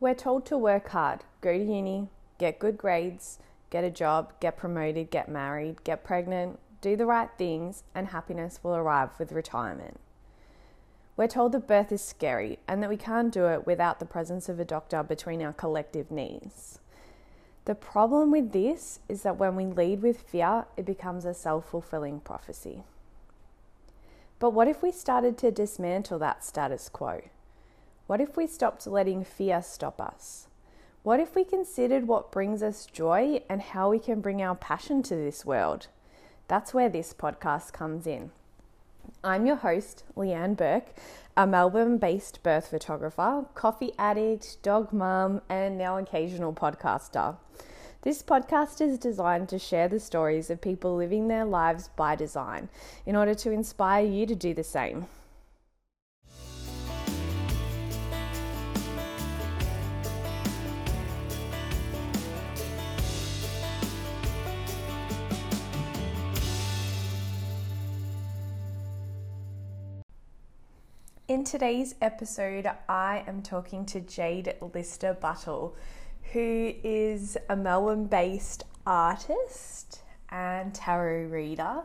We're 0.00 0.14
told 0.14 0.46
to 0.46 0.56
work 0.56 0.88
hard, 0.88 1.24
go 1.42 1.52
to 1.52 1.62
uni, 1.62 2.08
get 2.38 2.58
good 2.58 2.78
grades, 2.78 3.38
get 3.68 3.84
a 3.84 3.90
job, 3.90 4.32
get 4.40 4.56
promoted, 4.56 5.10
get 5.10 5.28
married, 5.28 5.84
get 5.84 6.04
pregnant, 6.04 6.58
do 6.80 6.96
the 6.96 7.04
right 7.04 7.28
things, 7.36 7.82
and 7.94 8.06
happiness 8.08 8.60
will 8.62 8.74
arrive 8.74 9.10
with 9.18 9.30
retirement. 9.30 10.00
We're 11.18 11.26
told 11.26 11.52
that 11.52 11.68
birth 11.68 11.92
is 11.92 12.00
scary 12.00 12.60
and 12.66 12.82
that 12.82 12.88
we 12.88 12.96
can't 12.96 13.30
do 13.30 13.44
it 13.48 13.66
without 13.66 13.98
the 13.98 14.06
presence 14.06 14.48
of 14.48 14.58
a 14.58 14.64
doctor 14.64 15.02
between 15.02 15.42
our 15.42 15.52
collective 15.52 16.10
knees. 16.10 16.78
The 17.66 17.74
problem 17.74 18.30
with 18.30 18.52
this 18.52 19.00
is 19.06 19.20
that 19.20 19.36
when 19.36 19.54
we 19.54 19.66
lead 19.66 20.00
with 20.00 20.22
fear, 20.22 20.64
it 20.78 20.86
becomes 20.86 21.26
a 21.26 21.34
self 21.34 21.68
fulfilling 21.68 22.20
prophecy. 22.20 22.84
But 24.38 24.54
what 24.54 24.66
if 24.66 24.82
we 24.82 24.92
started 24.92 25.36
to 25.38 25.50
dismantle 25.50 26.18
that 26.20 26.42
status 26.42 26.88
quo? 26.88 27.20
What 28.10 28.20
if 28.20 28.36
we 28.36 28.48
stopped 28.48 28.88
letting 28.88 29.22
fear 29.22 29.62
stop 29.62 30.00
us? 30.00 30.48
What 31.04 31.20
if 31.20 31.36
we 31.36 31.44
considered 31.44 32.08
what 32.08 32.32
brings 32.32 32.60
us 32.60 32.86
joy 32.86 33.40
and 33.48 33.62
how 33.62 33.88
we 33.90 34.00
can 34.00 34.20
bring 34.20 34.42
our 34.42 34.56
passion 34.56 35.04
to 35.04 35.14
this 35.14 35.46
world? 35.46 35.86
That's 36.48 36.74
where 36.74 36.88
this 36.88 37.14
podcast 37.14 37.72
comes 37.72 38.08
in. 38.08 38.32
I'm 39.22 39.46
your 39.46 39.54
host, 39.54 40.02
Liane 40.16 40.54
Bourke, 40.54 40.92
a 41.36 41.46
Melbourne 41.46 41.98
based 41.98 42.42
birth 42.42 42.66
photographer, 42.66 43.44
coffee 43.54 43.92
addict, 43.96 44.60
dog 44.64 44.92
mum, 44.92 45.40
and 45.48 45.78
now 45.78 45.96
occasional 45.96 46.52
podcaster. 46.52 47.36
This 48.02 48.24
podcast 48.24 48.80
is 48.80 48.98
designed 48.98 49.48
to 49.50 49.58
share 49.60 49.86
the 49.86 50.00
stories 50.00 50.50
of 50.50 50.60
people 50.60 50.96
living 50.96 51.28
their 51.28 51.44
lives 51.44 51.90
by 51.94 52.16
design 52.16 52.70
in 53.06 53.14
order 53.14 53.36
to 53.36 53.52
inspire 53.52 54.04
you 54.04 54.26
to 54.26 54.34
do 54.34 54.52
the 54.52 54.64
same. 54.64 55.06
In 71.40 71.44
today's 71.44 71.94
episode, 72.02 72.70
I 72.86 73.24
am 73.26 73.40
talking 73.40 73.86
to 73.86 74.00
Jade 74.00 74.56
Lister 74.74 75.14
Buttle, 75.14 75.74
who 76.34 76.74
is 76.84 77.38
a 77.48 77.56
Melbourne 77.56 78.04
based 78.04 78.64
artist 78.86 80.02
and 80.28 80.74
tarot 80.74 81.28
reader. 81.28 81.80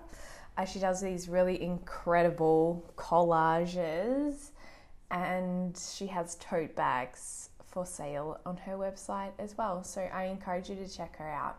Uh, 0.58 0.66
she 0.66 0.80
does 0.80 1.00
these 1.00 1.30
really 1.30 1.64
incredible 1.64 2.84
collages 2.98 4.50
and 5.10 5.82
she 5.96 6.08
has 6.08 6.36
tote 6.36 6.76
bags 6.76 7.50
for 7.66 7.86
sale 7.86 8.42
on 8.46 8.58
her 8.58 8.74
website 8.74 9.32
as 9.40 9.58
well. 9.58 9.86
So 9.86 10.02
I 10.02 10.26
encourage 10.26 10.70
you 10.70 10.76
to 10.76 10.94
check 10.94 11.16
her 11.16 11.30
out. 11.30 11.58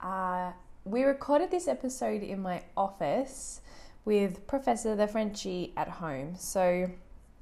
Uh, 0.00 0.52
we 0.84 1.02
recorded 1.02 1.50
this 1.50 1.66
episode 1.66 2.22
in 2.22 2.40
my 2.40 2.62
office 2.76 3.60
with 4.04 4.46
Professor 4.46 4.94
the 4.94 5.08
Frenchie 5.08 5.72
at 5.76 5.88
home. 5.88 6.36
So 6.38 6.88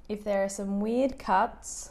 if 0.09 0.25
there 0.25 0.45
are 0.45 0.49
some 0.49 0.81
weird 0.81 1.19
cuts, 1.19 1.91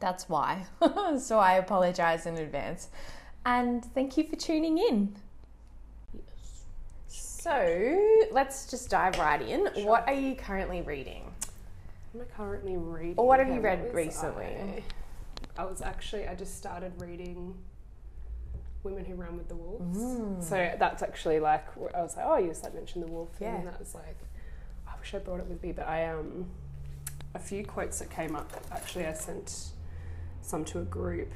that's 0.00 0.28
why. 0.28 0.66
so 1.18 1.38
I 1.38 1.54
apologize 1.54 2.26
in 2.26 2.36
advance. 2.38 2.88
And 3.44 3.84
thank 3.84 4.16
you 4.16 4.24
for 4.24 4.36
tuning 4.36 4.78
in. 4.78 5.14
Yes. 6.12 6.64
So 7.08 8.28
let's 8.32 8.70
just 8.70 8.88
dive 8.90 9.18
right 9.18 9.42
in. 9.42 9.68
Sure. 9.74 9.86
What 9.86 10.08
are 10.08 10.14
you 10.14 10.34
currently 10.34 10.82
reading? 10.82 11.32
I'm 12.14 12.20
currently 12.36 12.76
reading? 12.76 13.14
Or 13.16 13.26
what 13.26 13.38
have 13.38 13.48
you 13.48 13.60
read 13.60 13.92
recently? 13.94 14.44
I, 15.56 15.62
I 15.62 15.64
was 15.64 15.82
actually, 15.82 16.28
I 16.28 16.34
just 16.34 16.56
started 16.56 16.92
reading 16.98 17.54
Women 18.82 19.04
Who 19.04 19.14
Run 19.14 19.36
with 19.36 19.48
the 19.48 19.56
Wolves. 19.56 19.98
Mm. 19.98 20.42
So 20.42 20.74
that's 20.78 21.02
actually 21.02 21.40
like 21.40 21.64
I 21.94 22.02
was 22.02 22.16
like, 22.16 22.26
oh, 22.28 22.38
you 22.38 22.48
just 22.48 22.64
like 22.64 22.74
mentioned 22.74 23.04
the 23.04 23.10
wolf 23.10 23.30
thing, 23.34 23.48
yeah. 23.48 23.56
and 23.56 23.66
that 23.68 23.78
was 23.78 23.94
like, 23.94 24.16
wish 25.02 25.14
I 25.14 25.18
brought 25.18 25.40
it 25.40 25.46
with 25.46 25.60
me, 25.64 25.72
but 25.72 25.88
I 25.88 26.06
um, 26.06 26.46
a 27.34 27.38
few 27.40 27.64
quotes 27.64 27.98
that 27.98 28.08
came 28.08 28.36
up. 28.36 28.52
Actually, 28.70 29.06
I 29.06 29.12
sent 29.12 29.70
some 30.42 30.64
to 30.66 30.78
a 30.78 30.84
group 30.84 31.32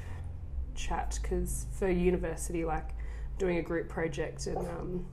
chat 0.73 1.19
because 1.21 1.65
for 1.77 1.89
university, 1.89 2.63
like 2.63 2.91
doing 3.37 3.57
a 3.57 3.61
group 3.61 3.89
project 3.89 4.47
and 4.47 4.57
um, 4.57 5.05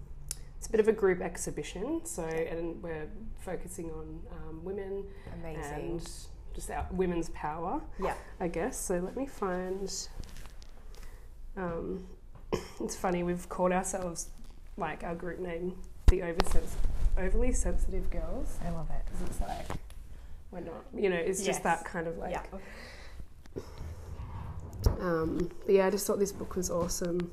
it's 0.56 0.68
a 0.68 0.70
bit 0.70 0.78
of 0.78 0.86
a 0.86 0.92
group 0.92 1.20
exhibition. 1.20 2.02
So 2.04 2.22
and 2.22 2.80
we're 2.80 3.08
focusing 3.40 3.90
on 3.90 4.20
um, 4.30 4.64
women 4.64 5.04
Amazing. 5.42 5.72
and 5.72 6.10
just 6.54 6.70
our 6.70 6.86
women's 6.92 7.30
power. 7.30 7.82
Yeah, 8.00 8.14
I 8.38 8.46
guess. 8.46 8.78
So 8.78 9.00
let 9.00 9.16
me 9.16 9.26
find. 9.26 9.92
Um, 11.56 12.06
it's 12.80 12.94
funny, 12.94 13.24
we've 13.24 13.48
called 13.48 13.72
ourselves, 13.72 14.28
like 14.76 15.02
our 15.02 15.16
group 15.16 15.40
name, 15.40 15.74
the 16.06 16.20
Oversens- 16.20 16.76
Overly 17.16 17.52
Sensitive 17.52 18.10
Girls. 18.10 18.58
I 18.64 18.70
love 18.70 18.88
it. 18.90 19.02
Because 19.04 19.22
it's 19.28 19.40
like, 19.40 19.66
we're 20.50 20.60
not, 20.60 20.84
you 20.96 21.10
know, 21.10 21.16
it's 21.16 21.40
yes. 21.40 21.46
just 21.46 21.62
that 21.62 21.84
kind 21.84 22.06
of 22.06 22.18
like. 22.18 22.32
Yeah. 22.32 22.42
Um, 25.00 25.50
but 25.64 25.74
yeah, 25.74 25.86
I 25.86 25.90
just 25.90 26.06
thought 26.06 26.18
this 26.18 26.32
book 26.32 26.56
was 26.56 26.70
awesome. 26.70 27.32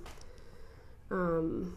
Um, 1.09 1.75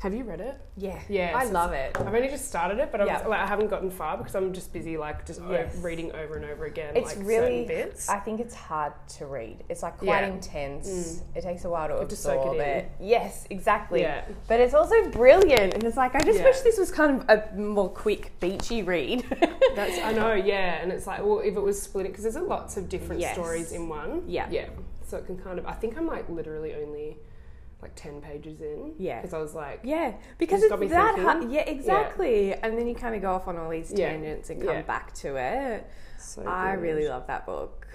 have 0.00 0.14
you 0.14 0.24
read 0.24 0.40
it? 0.40 0.58
Yeah. 0.78 0.98
Yeah. 1.10 1.34
I 1.36 1.44
love 1.44 1.72
it. 1.72 1.94
I've 2.00 2.14
only 2.14 2.28
just 2.28 2.48
started 2.48 2.78
it, 2.78 2.90
but 2.90 3.04
yeah. 3.04 3.26
like, 3.26 3.38
I 3.38 3.46
haven't 3.46 3.68
gotten 3.68 3.90
far 3.90 4.16
because 4.16 4.34
I'm 4.34 4.54
just 4.54 4.72
busy 4.72 4.96
like 4.96 5.26
just 5.26 5.42
yes. 5.46 5.76
o- 5.76 5.80
reading 5.82 6.10
over 6.12 6.36
and 6.36 6.46
over 6.46 6.64
again. 6.64 6.96
It's 6.96 7.14
like, 7.14 7.26
really 7.26 7.66
bits. 7.66 8.08
I 8.08 8.18
think 8.18 8.40
it's 8.40 8.54
hard 8.54 8.94
to 9.18 9.26
read. 9.26 9.62
It's 9.68 9.82
like 9.82 9.98
quite 9.98 10.22
yeah. 10.22 10.32
intense. 10.32 10.88
Mm. 10.88 11.36
It 11.36 11.42
takes 11.42 11.66
a 11.66 11.70
while 11.70 11.88
to 11.88 11.98
absorb 11.98 12.56
it, 12.56 12.60
it. 12.60 12.92
Yes, 12.98 13.46
exactly. 13.50 14.00
Yeah. 14.00 14.24
But 14.48 14.60
it's 14.60 14.72
also 14.72 15.10
brilliant, 15.10 15.74
and 15.74 15.84
it's 15.84 15.98
like 15.98 16.14
I 16.14 16.20
just 16.20 16.42
wish 16.42 16.60
this 16.60 16.78
was 16.78 16.90
kind 16.90 17.20
of 17.20 17.28
a 17.28 17.54
more 17.54 17.90
quick, 17.90 18.32
beachy 18.40 18.82
read. 18.82 19.22
That's 19.76 19.98
I 19.98 20.12
know. 20.12 20.32
Yeah, 20.32 20.80
and 20.80 20.90
it's 20.92 21.06
like 21.06 21.22
well, 21.22 21.40
if 21.40 21.54
it 21.54 21.60
was 21.60 21.80
split 21.80 22.06
because 22.06 22.22
there's 22.22 22.36
a 22.36 22.40
lots 22.40 22.78
of 22.78 22.88
different 22.88 23.20
yes. 23.20 23.34
stories 23.34 23.72
in 23.72 23.86
one. 23.86 24.22
Yeah. 24.26 24.48
Yeah. 24.50 24.70
So 25.06 25.18
it 25.18 25.26
can 25.26 25.36
kind 25.36 25.58
of. 25.58 25.66
I 25.66 25.72
think 25.72 25.98
I'm 25.98 26.06
like 26.06 26.26
literally 26.30 26.74
only 26.74 27.18
like 27.82 27.94
10 27.94 28.20
pages 28.20 28.60
in. 28.60 28.94
Yeah. 28.98 29.20
Because 29.20 29.34
I 29.34 29.38
was 29.38 29.54
like, 29.54 29.80
yeah, 29.84 30.14
because 30.38 30.62
it's 30.62 30.90
that 30.90 31.18
hard. 31.18 31.50
Yeah, 31.50 31.60
exactly. 31.60 32.50
Yeah. 32.50 32.60
And 32.62 32.76
then 32.76 32.86
you 32.86 32.94
kind 32.94 33.14
of 33.14 33.22
go 33.22 33.32
off 33.32 33.48
on 33.48 33.56
all 33.56 33.70
these 33.70 33.92
tangents 33.92 34.48
yeah. 34.48 34.56
and 34.56 34.64
come 34.64 34.76
yeah. 34.76 34.82
back 34.82 35.14
to 35.14 35.36
it. 35.36 35.90
So 36.18 36.42
I 36.42 36.74
really 36.74 37.08
love 37.08 37.26
that 37.28 37.46
book. 37.46 37.86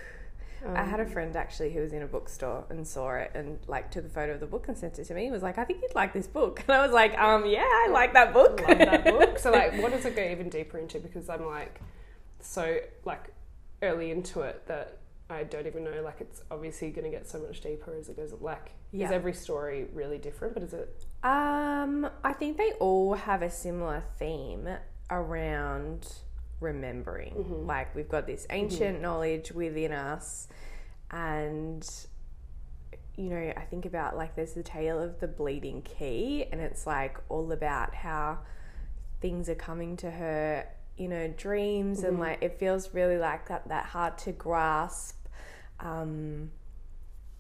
Um, 0.66 0.76
I 0.76 0.84
had 0.84 1.00
a 1.00 1.04
um, 1.04 1.10
friend 1.10 1.36
actually 1.36 1.72
who 1.72 1.82
was 1.82 1.94
in 1.94 2.02
a 2.02 2.08
bookstore 2.08 2.66
and 2.70 2.88
saw 2.88 3.12
it 3.12 3.32
and 3.36 3.60
like 3.68 3.92
took 3.92 4.06
a 4.06 4.10
photo 4.10 4.34
of 4.34 4.40
the 4.40 4.48
book 4.48 4.68
and 4.68 4.76
sent 4.76 4.98
it 4.98 5.06
to 5.06 5.14
me. 5.14 5.26
He 5.26 5.32
was 5.32 5.44
like, 5.44 5.60
I 5.60 5.64
think 5.64 5.82
you'd 5.82 5.94
like 5.94 6.14
this 6.14 6.28
book. 6.28 6.64
And 6.68 6.76
I 6.76 6.82
was 6.82 6.92
like, 6.92 7.18
um, 7.20 7.46
yeah, 7.46 7.60
I 7.62 7.90
like 7.92 8.14
that 8.14 8.34
book. 8.34 8.62
love 8.68 8.80
that 8.80 9.04
book. 9.04 9.38
So 9.38 9.52
like, 9.52 9.74
what 9.82 9.92
does 9.92 10.06
it 10.06 10.16
go 10.16 10.24
even 10.24 10.50
deeper 10.50 10.80
into? 10.80 11.00
Because 11.00 11.30
I'm 11.30 11.46
like, 11.46 11.80
so 12.40 12.80
like 13.04 13.30
early 13.82 14.10
into 14.10 14.42
it 14.42 14.66
that 14.68 14.98
I 15.30 15.44
don't 15.44 15.66
even 15.66 15.84
know. 15.84 16.02
Like, 16.04 16.22
it's 16.22 16.42
obviously 16.52 16.92
going 16.92 17.10
to 17.10 17.16
get 17.16 17.28
so 17.28 17.40
much 17.40 17.62
deeper 17.62 17.96
as 17.98 18.10
it 18.10 18.16
goes. 18.16 18.34
Like, 18.40 18.74
yeah. 18.92 19.08
is 19.08 19.12
every 19.12 19.34
story 19.34 19.88
really 19.94 20.18
different? 20.18 20.54
But 20.54 20.64
is 20.64 20.74
it? 20.74 21.06
Um, 21.24 22.08
I 22.24 22.34
think 22.34 22.58
they 22.58 22.74
all 22.74 23.16
have 23.16 23.42
a 23.42 23.50
similar 23.50 24.04
theme 24.20 24.68
around 25.10 26.08
remembering. 26.60 27.34
Mm-hmm. 27.34 27.66
Like, 27.66 27.96
we've 27.96 28.10
got 28.10 28.28
this 28.28 28.46
ancient 28.52 28.96
mm-hmm. 28.96 29.02
knowledge 29.02 29.52
within 29.52 29.92
us, 29.92 30.48
and 31.10 31.88
you 33.18 33.30
know, 33.30 33.54
I 33.56 33.62
think 33.62 33.86
about 33.86 34.18
like 34.18 34.36
there's 34.36 34.54
the 34.54 34.64
tale 34.64 35.02
of 35.02 35.20
the 35.20 35.28
bleeding 35.28 35.82
key, 35.82 36.46
and 36.52 36.60
it's 36.62 36.86
like 36.86 37.18
all 37.30 37.52
about 37.52 37.96
how 37.96 38.40
things 39.22 39.50
are 39.50 39.56
coming 39.56 39.98
to 39.98 40.12
her 40.12 40.68
you 40.98 41.08
know 41.08 41.28
dreams 41.38 42.00
mm-hmm. 42.00 42.08
and 42.08 42.20
like 42.20 42.38
it 42.42 42.60
feels 42.60 42.94
really 42.94 43.18
like 43.18 43.48
that 43.48 43.68
that 43.68 43.86
hard 43.86 44.18
to 44.18 44.32
grasp 44.32 45.18
um, 45.80 46.52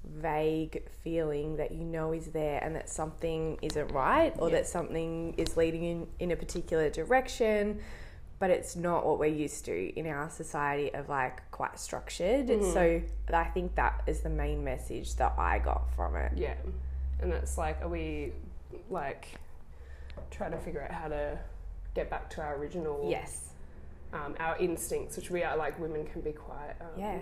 vague 0.03 0.83
feeling 1.03 1.57
that 1.57 1.71
you 1.71 1.83
know 1.83 2.11
is 2.11 2.27
there 2.27 2.61
and 2.63 2.75
that 2.75 2.89
something 2.89 3.57
isn't 3.61 3.87
right 3.91 4.33
or 4.37 4.49
yeah. 4.49 4.55
that 4.55 4.67
something 4.67 5.33
is 5.37 5.57
leading 5.57 5.83
in 5.83 6.07
in 6.19 6.31
a 6.31 6.35
particular 6.35 6.89
direction 6.89 7.79
but 8.37 8.49
it's 8.49 8.75
not 8.75 9.05
what 9.05 9.17
we're 9.17 9.25
used 9.25 9.65
to 9.65 9.97
in 9.97 10.05
our 10.05 10.29
society 10.29 10.93
of 10.93 11.07
like 11.09 11.49
quite 11.51 11.79
structured 11.79 12.47
mm-hmm. 12.47 12.73
so 12.73 13.01
i 13.33 13.45
think 13.45 13.73
that 13.75 14.03
is 14.05 14.19
the 14.19 14.29
main 14.29 14.63
message 14.63 15.15
that 15.15 15.33
i 15.37 15.57
got 15.57 15.83
from 15.95 16.15
it 16.15 16.31
yeah 16.35 16.55
and 17.21 17.31
it's 17.31 17.57
like 17.57 17.81
are 17.81 17.87
we 17.87 18.31
like 18.89 19.29
trying 20.29 20.51
to 20.51 20.57
figure 20.57 20.81
out 20.81 20.91
how 20.91 21.07
to 21.07 21.37
get 21.95 22.09
back 22.09 22.29
to 22.29 22.41
our 22.41 22.55
original 22.57 23.07
yes 23.09 23.45
um, 24.15 24.35
our 24.39 24.57
instincts, 24.57 25.17
which 25.17 25.29
we 25.29 25.43
are 25.43 25.57
like 25.57 25.79
women 25.79 26.05
can 26.05 26.21
be 26.21 26.31
quite 26.31 26.73
um, 26.79 26.87
yeah 26.97 27.19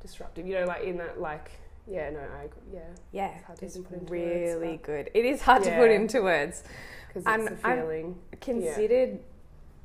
disruptive. 0.00 0.46
You 0.46 0.60
know, 0.60 0.66
like 0.66 0.84
in 0.84 0.96
that 0.98 1.20
like 1.20 1.50
yeah 1.86 2.10
no 2.10 2.20
I 2.20 2.48
yeah 2.72 2.80
yeah 3.12 3.34
it's, 3.60 3.76
it's 3.76 4.10
really 4.10 4.68
words, 4.68 4.82
good. 4.82 5.10
It 5.14 5.24
is 5.24 5.42
hard 5.42 5.64
yeah. 5.64 5.76
to 5.76 5.76
put 5.82 5.90
into 5.90 6.22
words 6.22 6.62
because 7.08 7.24
it's 7.26 7.50
a 7.50 7.56
feeling. 7.56 8.18
i 8.32 8.36
considered 8.36 9.18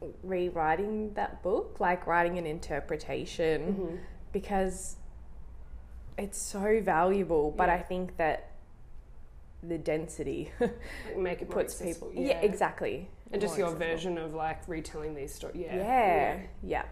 yeah. 0.02 0.08
rewriting 0.24 1.14
that 1.16 1.44
book, 1.44 1.78
like 1.80 2.08
writing 2.08 2.38
an 2.38 2.46
interpretation. 2.46 3.62
Mm-hmm. 3.62 3.96
because 4.32 4.96
it's 6.18 6.38
so 6.38 6.82
valuable. 6.82 7.52
But 7.52 7.68
Yeah. 7.68 7.76
I 7.76 7.82
think 7.82 8.18
that 8.18 8.52
the 9.64 9.78
density 9.78 10.52
Like, 10.60 11.18
make 11.18 11.42
it 11.42 11.50
puts 11.58 11.82
people. 11.82 12.12
Yeah, 12.14 12.40
exactly. 12.42 13.10
And 13.32 13.42
just 13.42 13.58
your 13.58 13.68
accessible. 13.68 13.88
version 13.94 14.18
of 14.18 14.34
like 14.34 14.68
retelling 14.68 15.16
these 15.16 15.34
stories. 15.34 15.58
Yeah. 15.60 15.76
Yeah. 15.76 16.40
yeah. 16.64 16.84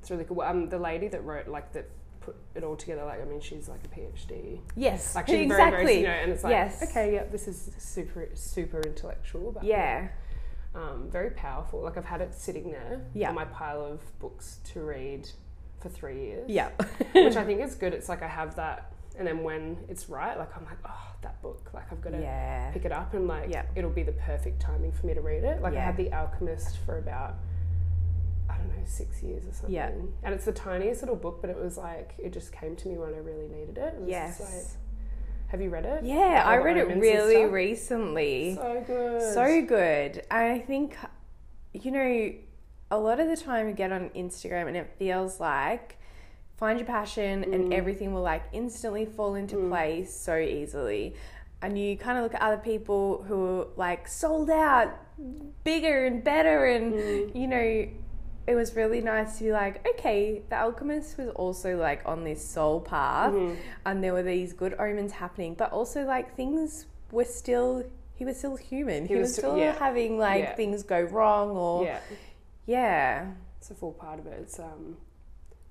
It's 0.00 0.10
really 0.10 0.24
cool. 0.24 0.40
Um, 0.42 0.68
the 0.68 0.78
lady 0.78 1.08
that 1.08 1.24
wrote 1.24 1.48
like 1.48 1.72
that 1.72 1.88
put 2.20 2.36
it 2.54 2.62
all 2.64 2.76
together. 2.76 3.04
Like 3.04 3.20
I 3.20 3.24
mean, 3.24 3.40
she's 3.40 3.68
like 3.68 3.80
a 3.84 3.88
PhD. 3.88 4.60
Yes. 4.76 5.14
Like 5.14 5.26
she's 5.28 5.40
exactly. 5.40 5.70
very, 5.70 5.84
very, 5.86 5.96
you 6.00 6.06
know, 6.06 6.12
and 6.12 6.32
it's 6.32 6.44
like, 6.44 6.50
Yes. 6.50 6.82
okay, 6.90 7.14
yeah, 7.14 7.24
this 7.24 7.48
is 7.48 7.70
super, 7.78 8.28
super 8.34 8.80
intellectual, 8.82 9.52
but 9.52 9.64
yeah. 9.64 10.08
um, 10.74 11.08
very 11.10 11.30
powerful. 11.30 11.80
Like 11.82 11.96
I've 11.96 12.04
had 12.04 12.20
it 12.20 12.34
sitting 12.34 12.70
there 12.70 13.00
Yeah. 13.14 13.30
on 13.30 13.34
my 13.34 13.46
pile 13.46 13.84
of 13.84 14.18
books 14.18 14.58
to 14.72 14.80
read 14.80 15.28
for 15.80 15.88
three 15.88 16.20
years. 16.26 16.50
Yeah. 16.50 16.70
which 17.12 17.36
I 17.36 17.44
think 17.46 17.60
is 17.62 17.74
good. 17.74 17.94
It's 17.94 18.08
like 18.08 18.22
I 18.22 18.28
have 18.28 18.56
that, 18.56 18.92
and 19.18 19.26
then 19.26 19.42
when 19.42 19.76
it's 19.88 20.08
right, 20.08 20.38
like 20.38 20.56
I'm 20.56 20.64
like, 20.64 20.78
oh, 20.86 21.12
that 21.22 21.42
book, 21.42 21.70
like 21.74 21.90
I've 21.92 22.00
got 22.00 22.10
to 22.12 22.20
Yeah. 22.20 22.70
pick 22.72 22.84
it 22.84 22.92
up, 22.92 23.12
and 23.14 23.26
like 23.28 23.50
Yeah. 23.50 23.64
it'll 23.74 23.90
be 23.90 24.02
the 24.04 24.12
perfect 24.12 24.60
timing 24.60 24.92
for 24.92 25.06
me 25.06 25.14
to 25.14 25.20
read 25.20 25.44
it. 25.44 25.60
Like 25.60 25.74
I 25.74 25.80
had 25.80 25.96
The 25.96 26.12
Alchemist 26.12 26.78
for 26.86 26.98
about. 26.98 27.34
I 28.50 28.56
don't 28.56 28.68
know, 28.68 28.82
six 28.86 29.22
years 29.22 29.44
or 29.46 29.52
something. 29.52 29.74
Yeah. 29.74 29.90
And 30.22 30.34
it's 30.34 30.46
the 30.46 30.52
tiniest 30.52 31.02
little 31.02 31.16
book, 31.16 31.42
but 31.42 31.50
it 31.50 31.56
was 31.56 31.76
like, 31.76 32.14
it 32.18 32.32
just 32.32 32.50
came 32.50 32.74
to 32.76 32.88
me 32.88 32.96
when 32.96 33.12
I 33.12 33.18
really 33.18 33.46
needed 33.46 33.76
it. 33.76 33.94
it 34.00 34.08
Yes. 34.08 34.40
like, 34.40 34.80
have 35.48 35.60
you 35.60 35.68
read 35.68 35.84
it? 35.84 36.02
Yeah, 36.02 36.42
All 36.46 36.52
I 36.52 36.56
read 36.56 36.78
it 36.78 36.88
really 36.88 37.44
recently. 37.44 38.54
So 38.54 38.82
good. 38.86 39.34
So 39.34 39.62
good. 39.66 40.22
I 40.30 40.60
think, 40.60 40.96
you 41.74 41.90
know, 41.90 42.32
a 42.90 42.98
lot 42.98 43.20
of 43.20 43.28
the 43.28 43.36
time 43.36 43.68
you 43.68 43.74
get 43.74 43.92
on 43.92 44.08
Instagram 44.16 44.66
and 44.66 44.78
it 44.78 44.94
feels 44.98 45.38
like 45.38 45.97
find 46.58 46.78
your 46.78 46.86
passion 46.86 47.44
and 47.44 47.70
Mm. 47.70 47.72
everything 47.74 48.12
will 48.12 48.22
like 48.34 48.42
instantly 48.52 49.04
fall 49.06 49.34
into 49.36 49.56
Mm. 49.56 49.68
place 49.70 50.12
so 50.12 50.36
easily. 50.36 51.14
And 51.62 51.78
you 51.78 51.96
kind 51.96 52.18
of 52.18 52.24
look 52.24 52.34
at 52.34 52.42
other 52.42 52.56
people 52.72 53.22
who 53.26 53.60
are 53.60 53.66
like 53.76 54.06
sold 54.08 54.50
out, 54.50 54.90
bigger 55.64 56.04
and 56.06 56.22
better, 56.22 56.66
and 56.66 56.92
Mm. 56.94 57.34
you 57.34 57.46
know, 57.46 57.86
it 58.46 58.54
was 58.54 58.74
really 58.74 59.00
nice 59.00 59.38
to 59.38 59.44
be 59.44 59.52
like, 59.52 59.86
okay, 59.88 60.42
the 60.48 60.56
alchemist 60.56 61.18
was 61.18 61.28
also 61.30 61.76
like 61.76 62.00
on 62.06 62.24
this 62.24 62.42
soul 62.44 62.80
path, 62.80 63.32
Mhm. 63.32 63.56
and 63.86 64.02
there 64.02 64.12
were 64.12 64.22
these 64.22 64.52
good 64.52 64.74
omens 64.78 65.12
happening, 65.12 65.54
but 65.54 65.70
also 65.72 66.04
like 66.04 66.34
things 66.34 66.86
were 67.12 67.24
still 67.24 67.84
he 68.14 68.24
was 68.24 68.36
still 68.36 68.56
human. 68.56 69.02
He, 69.06 69.14
He 69.14 69.20
was, 69.20 69.28
was 69.28 69.36
still- 69.36 69.50
still 69.52 69.58
yeah. 69.58 69.78
having 69.78 70.18
like 70.18 70.42
Yeah. 70.42 70.54
things 70.56 70.82
go 70.82 71.00
wrong 71.02 71.56
or 71.56 71.84
Yeah. 71.84 72.00
yeah. 72.66 73.26
It's 73.58 73.70
a 73.70 73.74
full 73.76 73.92
part 73.92 74.18
of 74.18 74.26
it. 74.26 74.38
It's 74.42 74.58
um, 74.58 74.96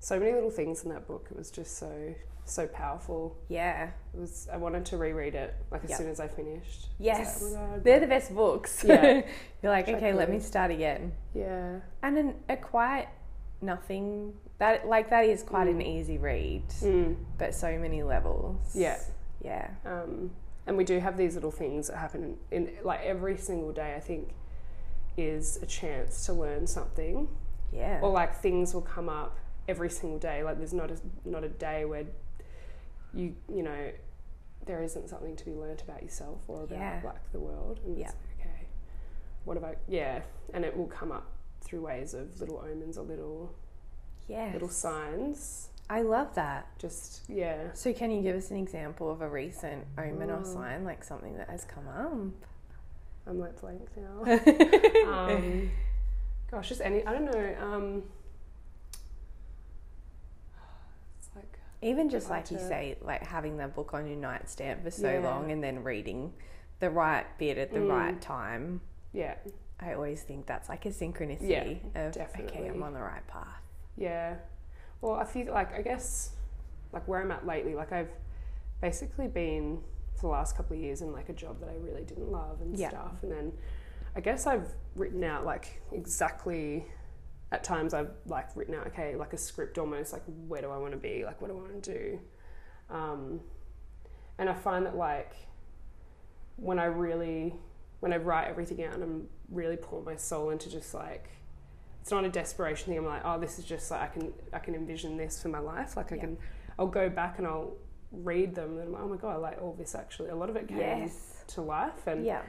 so 0.00 0.18
many 0.18 0.32
little 0.32 0.50
things 0.50 0.82
in 0.84 0.90
that 0.90 1.06
book. 1.06 1.28
It 1.30 1.36
was 1.36 1.50
just 1.50 1.76
so 1.78 2.14
so 2.44 2.66
powerful. 2.66 3.36
Yeah. 3.48 3.90
It 4.14 4.20
was. 4.20 4.48
I 4.50 4.56
wanted 4.56 4.86
to 4.86 4.96
reread 4.96 5.34
it 5.34 5.54
like 5.70 5.84
as 5.84 5.90
Yep. 5.90 5.98
soon 5.98 6.08
as 6.08 6.18
I 6.20 6.28
finished. 6.28 6.88
Yes. 6.98 7.42
It's 7.42 7.52
like, 7.52 7.62
oh 7.62 7.66
God. 7.74 7.84
They're 7.84 8.00
the 8.00 8.06
best 8.06 8.34
books. 8.34 8.84
Yeah. 8.86 9.22
You're 9.62 9.72
like, 9.72 9.84
Check 9.86 9.96
okay, 9.96 10.12
let 10.14 10.30
me 10.30 10.38
start 10.40 10.70
again. 10.70 11.12
Yeah. 11.34 11.80
And 12.02 12.16
an, 12.16 12.34
a 12.48 12.56
quiet 12.56 13.08
nothing 13.60 14.32
that 14.58 14.86
like 14.88 15.10
that 15.10 15.24
is 15.24 15.42
quite 15.42 15.66
an 15.68 15.80
Mm. 15.80 15.86
easy 16.00 16.16
read, 16.18 16.66
Mm. 16.80 17.16
but 17.36 17.54
so 17.54 17.78
many 17.78 18.02
levels. 18.02 18.74
Yeah. 18.74 18.98
Yeah. 19.44 19.68
Um, 19.84 20.30
and 20.66 20.76
we 20.76 20.84
do 20.84 20.98
have 21.00 21.16
these 21.16 21.34
little 21.34 21.50
things 21.50 21.88
that 21.88 21.96
happen 21.98 22.38
in, 22.50 22.68
in 22.68 22.74
like 22.84 23.02
every 23.02 23.36
single 23.36 23.72
day. 23.72 23.94
I 23.94 24.00
think 24.00 24.30
is 25.16 25.58
a 25.62 25.66
chance 25.66 26.24
to 26.26 26.32
learn 26.32 26.66
something, 26.66 27.28
Yeah. 27.72 27.98
or 28.00 28.10
like 28.10 28.36
things 28.36 28.72
will 28.72 28.82
come 28.82 29.08
up 29.08 29.36
every 29.68 29.90
single 29.90 30.18
day. 30.18 30.42
Like 30.42 30.58
there's 30.58 30.72
not 30.74 30.90
a 30.90 30.96
not 31.24 31.44
a 31.44 31.48
day 31.48 31.84
where 31.84 32.04
you 33.14 33.36
you 33.48 33.62
know 33.62 33.90
there 34.66 34.82
isn't 34.82 35.08
something 35.08 35.36
to 35.36 35.44
be 35.44 35.52
learnt 35.54 35.82
about 35.82 36.02
yourself 36.02 36.40
or 36.48 36.64
about 36.64 36.78
Yeah. 36.78 37.00
like 37.04 37.32
the 37.32 37.38
world. 37.38 37.80
And 37.86 37.96
Yeah. 37.98 38.10
okay, 38.40 38.66
what 39.44 39.56
about 39.56 39.76
yeah? 39.88 40.20
And 40.52 40.64
it 40.64 40.76
will 40.76 40.86
come 40.86 41.12
up 41.12 41.26
through 41.60 41.82
ways 41.82 42.14
of 42.14 42.40
little 42.40 42.58
omens 42.58 42.96
or 42.98 43.04
little 43.04 43.54
yeah 44.26 44.50
little 44.52 44.68
signs. 44.68 45.68
I 45.90 46.02
love 46.02 46.34
that. 46.34 46.66
Just 46.78 47.22
yeah. 47.28 47.72
So 47.72 47.94
can 47.94 48.10
you 48.10 48.20
give 48.20 48.36
us 48.36 48.50
an 48.50 48.58
example 48.58 49.10
of 49.10 49.22
a 49.22 49.28
recent 49.28 49.86
omen 49.96 50.30
or 50.30 50.40
Mm. 50.40 50.46
sign, 50.52 50.84
like 50.84 51.02
something 51.02 51.36
that 51.38 51.48
has 51.48 51.64
come 51.64 51.88
up? 51.88 52.48
I'm 53.26 53.38
like 53.38 53.58
blank 53.60 53.88
now. 53.96 54.24
um, 55.36 55.70
gosh, 56.50 56.68
just 56.68 56.80
any. 56.82 57.04
I 57.06 57.12
don't 57.12 57.24
know. 57.26 57.54
Um, 57.60 58.02
it's 61.18 61.28
like 61.34 61.58
Even 61.80 62.08
just 62.08 62.28
like 62.28 62.50
you 62.50 62.58
say, 62.58 62.96
like 63.02 63.22
having 63.24 63.56
that 63.58 63.74
book 63.74 63.94
on 63.94 64.06
your 64.06 64.16
nightstand 64.16 64.82
for 64.82 64.90
so 64.90 65.12
Yeah. 65.12 65.20
long 65.20 65.52
and 65.52 65.62
then 65.62 65.84
reading 65.84 66.32
the 66.80 66.90
right 66.90 67.26
bit 67.38 67.56
at 67.58 67.72
the 67.72 67.78
Mm. 67.80 67.88
right 67.90 68.20
time. 68.20 68.80
yeah, 69.12 69.36
I 69.80 69.94
always 69.94 70.22
think 70.22 70.46
that's 70.46 70.68
like 70.68 70.84
a 70.86 70.90
synchronicity 70.90 71.80
Yeah, 71.94 72.08
of 72.08 72.16
okay. 72.16 72.68
I'm 72.68 72.82
on 72.82 72.92
the 72.94 73.00
right 73.00 73.26
path. 73.26 73.62
yeah. 73.96 74.36
Well, 75.00 75.14
I 75.14 75.24
feel 75.24 75.52
like 75.52 75.72
I 75.74 75.82
guess 75.82 76.32
like 76.92 77.06
where 77.06 77.20
I'm 77.20 77.30
at 77.30 77.46
lately, 77.46 77.74
like 77.74 77.92
I've 77.92 78.10
basically 78.80 79.28
been 79.28 79.80
for 80.14 80.22
the 80.22 80.28
last 80.28 80.56
couple 80.56 80.76
of 80.76 80.82
years 80.82 81.00
in 81.02 81.12
like 81.12 81.28
a 81.28 81.32
job 81.32 81.60
that 81.60 81.68
I 81.68 81.74
really 81.76 82.02
didn't 82.04 82.30
love 82.30 82.60
and 82.60 82.76
Yeah. 82.76 82.88
stuff, 82.90 83.22
and 83.22 83.30
then 83.30 83.52
I 84.16 84.20
guess 84.20 84.46
I've 84.46 84.68
written 84.96 85.22
out 85.22 85.44
like 85.44 85.80
exactly. 85.92 86.86
At 87.50 87.64
times 87.64 87.94
I've 87.94 88.10
like 88.26 88.54
written 88.56 88.74
out 88.74 88.86
okay 88.88 89.16
like 89.16 89.32
a 89.32 89.38
script 89.38 89.78
almost 89.78 90.12
like 90.12 90.22
where 90.46 90.60
do 90.60 90.70
I 90.70 90.76
want 90.76 90.92
to 90.92 90.98
be 90.98 91.24
like 91.24 91.40
what 91.40 91.48
do 91.50 91.56
I 91.56 91.60
want 91.60 91.82
to 91.82 91.92
do, 91.94 92.20
um, 92.90 93.40
and 94.38 94.48
I 94.50 94.54
find 94.54 94.84
that 94.86 94.96
like 94.96 95.32
when 96.56 96.78
I 96.78 96.84
really 96.84 97.54
when 98.00 98.12
I 98.12 98.16
write 98.18 98.48
everything 98.48 98.84
out 98.84 98.94
and 98.94 99.02
I'm 99.02 99.28
really 99.50 99.76
pour 99.76 100.02
my 100.02 100.16
soul 100.16 100.50
into 100.50 100.70
just 100.70 100.92
like 100.94 101.30
it's 102.02 102.10
not 102.10 102.24
a 102.24 102.28
desperation 102.28 102.88
thing. 102.88 102.98
I'm 102.98 103.04
like, 103.06 103.22
oh, 103.24 103.38
this 103.38 103.58
is 103.58 103.64
just 103.64 103.90
like 103.90 104.00
I 104.02 104.06
can 104.08 104.32
I 104.52 104.58
can 104.58 104.74
envision 104.74 105.16
this 105.16 105.40
for 105.42 105.48
my 105.48 105.58
life. 105.58 105.96
Like 105.96 106.12
I 106.12 106.16
Yeah. 106.16 106.20
can 106.22 106.38
I'll 106.78 106.86
go 106.86 107.08
back 107.08 107.38
and 107.38 107.46
I'll 107.46 107.72
read 108.12 108.54
them 108.54 108.78
and 108.78 108.82
I'm 108.88 108.92
like, 108.92 109.02
oh 109.02 109.08
my 109.08 109.16
god, 109.16 109.32
I 109.32 109.36
like 109.36 109.60
all 109.62 109.74
this 109.78 109.94
actually 109.94 110.28
a 110.30 110.34
lot 110.36 110.48
of 110.50 110.56
it 110.56 110.68
came 110.68 110.78
Yes. 110.78 111.44
to 111.48 111.62
life 111.62 112.06
and 112.06 112.24
Yeah. 112.24 112.42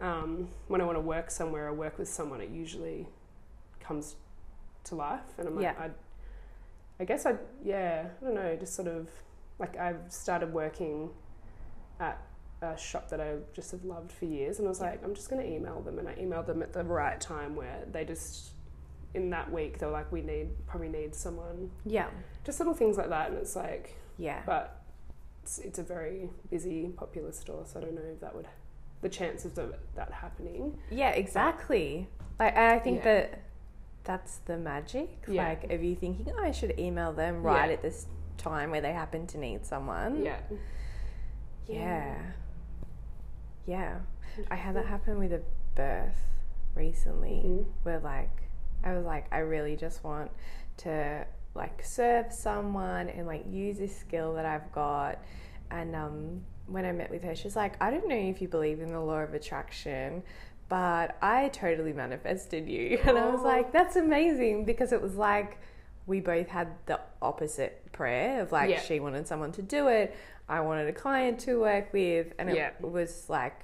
um, 0.00 0.48
when 0.68 0.80
I 0.80 0.84
want 0.84 0.96
to 0.96 1.00
work 1.02 1.30
somewhere 1.30 1.68
or 1.68 1.72
work 1.72 1.98
with 1.98 2.08
someone, 2.08 2.40
it 2.40 2.50
usually 2.50 3.08
comes 3.88 4.16
to 4.84 4.94
life. 4.94 5.20
And 5.38 5.48
I'm 5.48 5.56
like, 5.56 5.62
Yeah. 5.64 5.74
I, 5.78 5.90
I 7.00 7.04
guess 7.04 7.26
I, 7.26 7.34
yeah, 7.64 8.06
I 8.20 8.24
don't 8.24 8.34
know, 8.34 8.56
just 8.56 8.74
sort 8.74 8.88
of 8.88 9.08
like 9.58 9.76
I've 9.76 10.00
started 10.08 10.52
working 10.52 11.10
at 11.98 12.20
a 12.62 12.76
shop 12.76 13.08
that 13.10 13.20
I 13.20 13.36
just 13.52 13.70
have 13.72 13.84
loved 13.84 14.12
for 14.12 14.24
years, 14.26 14.58
and 14.58 14.66
I 14.66 14.68
was 14.68 14.80
Yeah. 14.80 14.90
like, 14.90 15.04
I'm 15.04 15.14
just 15.14 15.30
going 15.30 15.42
to 15.44 15.48
email 15.52 15.80
them, 15.80 15.98
and 15.98 16.08
I 16.08 16.14
emailed 16.14 16.46
them 16.46 16.62
at 16.62 16.72
the 16.72 16.84
right 16.84 17.20
time 17.20 17.56
where 17.56 17.84
they 17.90 18.04
just 18.04 18.50
in 19.14 19.30
that 19.30 19.50
week 19.50 19.78
they 19.78 19.86
were 19.86 19.92
like, 19.92 20.12
we 20.12 20.20
need 20.20 20.48
probably 20.66 20.88
need 20.88 21.14
someone, 21.14 21.70
Yeah. 21.86 22.08
just 22.44 22.58
little 22.60 22.74
things 22.74 22.96
like 22.98 23.08
that, 23.08 23.30
and 23.30 23.38
it's 23.38 23.56
like, 23.56 23.96
Yeah. 24.18 24.42
but 24.44 24.82
it's, 25.42 25.58
it's 25.60 25.78
a 25.78 25.82
very 25.82 26.28
busy, 26.50 26.88
popular 26.96 27.32
store, 27.32 27.64
so 27.64 27.78
I 27.80 27.84
don't 27.84 27.94
know 27.94 28.02
if 28.12 28.20
that 28.20 28.34
would 28.34 28.46
the 29.00 29.08
chances 29.08 29.56
of 29.58 29.74
that 29.94 30.10
happening. 30.10 30.76
Yeah, 30.90 31.10
exactly. 31.10 32.08
Like 32.40 32.56
I 32.56 32.80
think 32.80 32.98
Yeah. 32.98 33.04
that 33.04 33.40
that's 34.08 34.38
the 34.46 34.56
magic. 34.56 35.22
Yeah. 35.28 35.48
Like 35.50 35.70
of 35.70 35.84
you 35.84 35.94
thinking, 35.94 36.26
oh, 36.34 36.42
I 36.42 36.50
should 36.50 36.78
email 36.80 37.12
them 37.12 37.42
right 37.42 37.68
Yeah. 37.68 37.74
at 37.74 37.82
this 37.82 38.06
time 38.38 38.70
where 38.70 38.80
they 38.80 38.92
happen 38.92 39.26
to 39.28 39.38
need 39.38 39.66
someone. 39.66 40.24
Yeah. 40.24 40.40
Yeah. 41.66 42.16
Yeah. 43.66 43.98
I 44.50 44.54
had 44.56 44.74
that 44.76 44.86
happen 44.86 45.18
with 45.18 45.32
a 45.32 45.42
birth 45.74 46.16
recently 46.74 47.42
Mhm. 47.44 47.66
where 47.82 47.98
like 48.00 48.30
I 48.82 48.94
was 48.94 49.04
like 49.04 49.26
I 49.32 49.38
really 49.38 49.76
just 49.76 50.02
want 50.04 50.30
to 50.78 51.26
like 51.54 51.84
serve 51.84 52.32
someone 52.32 53.08
and 53.10 53.26
like 53.26 53.44
use 53.50 53.78
this 53.78 53.94
skill 53.96 54.34
that 54.34 54.46
I've 54.46 54.70
got 54.72 55.18
and 55.70 55.94
um 55.94 56.44
when 56.66 56.84
I 56.84 56.92
met 56.92 57.10
with 57.10 57.24
her 57.24 57.34
she's 57.34 57.56
like 57.56 57.74
I 57.82 57.90
don't 57.90 58.06
know 58.08 58.14
if 58.14 58.40
you 58.40 58.48
believe 58.48 58.80
in 58.80 58.88
the 58.92 59.00
law 59.00 59.18
of 59.20 59.34
attraction 59.34 60.22
but 60.68 61.16
I 61.22 61.48
totally 61.48 61.92
manifested 61.92 62.68
you 62.68 62.98
and 63.04 63.16
I 63.18 63.28
was 63.28 63.42
like 63.42 63.72
that's 63.72 63.96
amazing 63.96 64.64
because 64.64 64.92
it 64.92 65.00
was 65.02 65.14
like 65.16 65.58
we 66.06 66.20
both 66.20 66.48
had 66.48 66.68
the 66.86 67.00
opposite 67.22 67.90
prayer 67.92 68.40
of 68.42 68.52
like 68.52 68.70
Yeah. 68.70 68.80
she 68.80 69.00
wanted 69.00 69.26
someone 69.28 69.52
to 69.52 69.62
do 69.62 69.88
it 69.88 70.14
I 70.48 70.60
wanted 70.60 70.88
a 70.88 70.92
client 70.92 71.38
to 71.40 71.60
work 71.60 71.92
with 71.92 72.32
and 72.38 72.48
it 72.50 72.56
Yeah. 72.56 72.70
was 72.80 73.28
like 73.28 73.60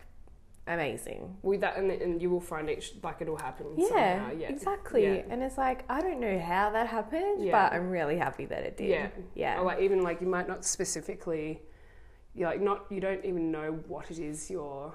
amazing 0.67 1.37
With 1.43 1.61
that, 1.61 1.77
and, 1.77 1.91
and 1.91 2.23
you 2.23 2.31
will 2.31 2.41
find 2.41 2.71
it 2.71 2.83
like 3.03 3.21
it'll 3.21 3.37
happen. 3.37 3.67
yeah, 3.77 3.89
somehow. 3.89 4.33
yeah, 4.39 4.49
exactly. 4.49 5.05
Yeah. 5.05 5.23
And 5.29 5.43
it's 5.43 5.59
like 5.59 5.85
I 5.91 6.01
don't 6.01 6.21
know 6.21 6.39
how 6.39 6.71
that 6.71 6.87
happened, 6.87 7.51
but 7.51 7.73
I'm 7.75 7.91
really 7.91 8.17
happy 8.17 8.47
that 8.47 8.63
it 8.63 8.77
did. 8.79 8.89
Yeah. 8.89 9.09
yeah, 9.35 9.59
Or 9.61 9.65
like 9.67 9.81
even 9.81 10.03
like 10.03 10.23
you 10.23 10.27
might 10.27 10.49
not 10.49 10.65
specifically, 10.65 11.61
you're 12.35 12.49
like 12.49 12.63
not 12.63 12.87
you 12.91 12.99
don't 13.01 13.23
even 13.27 13.51
know 13.51 13.73
what 13.89 14.11
it 14.11 14.19
is 14.19 14.51
you're 14.51 14.95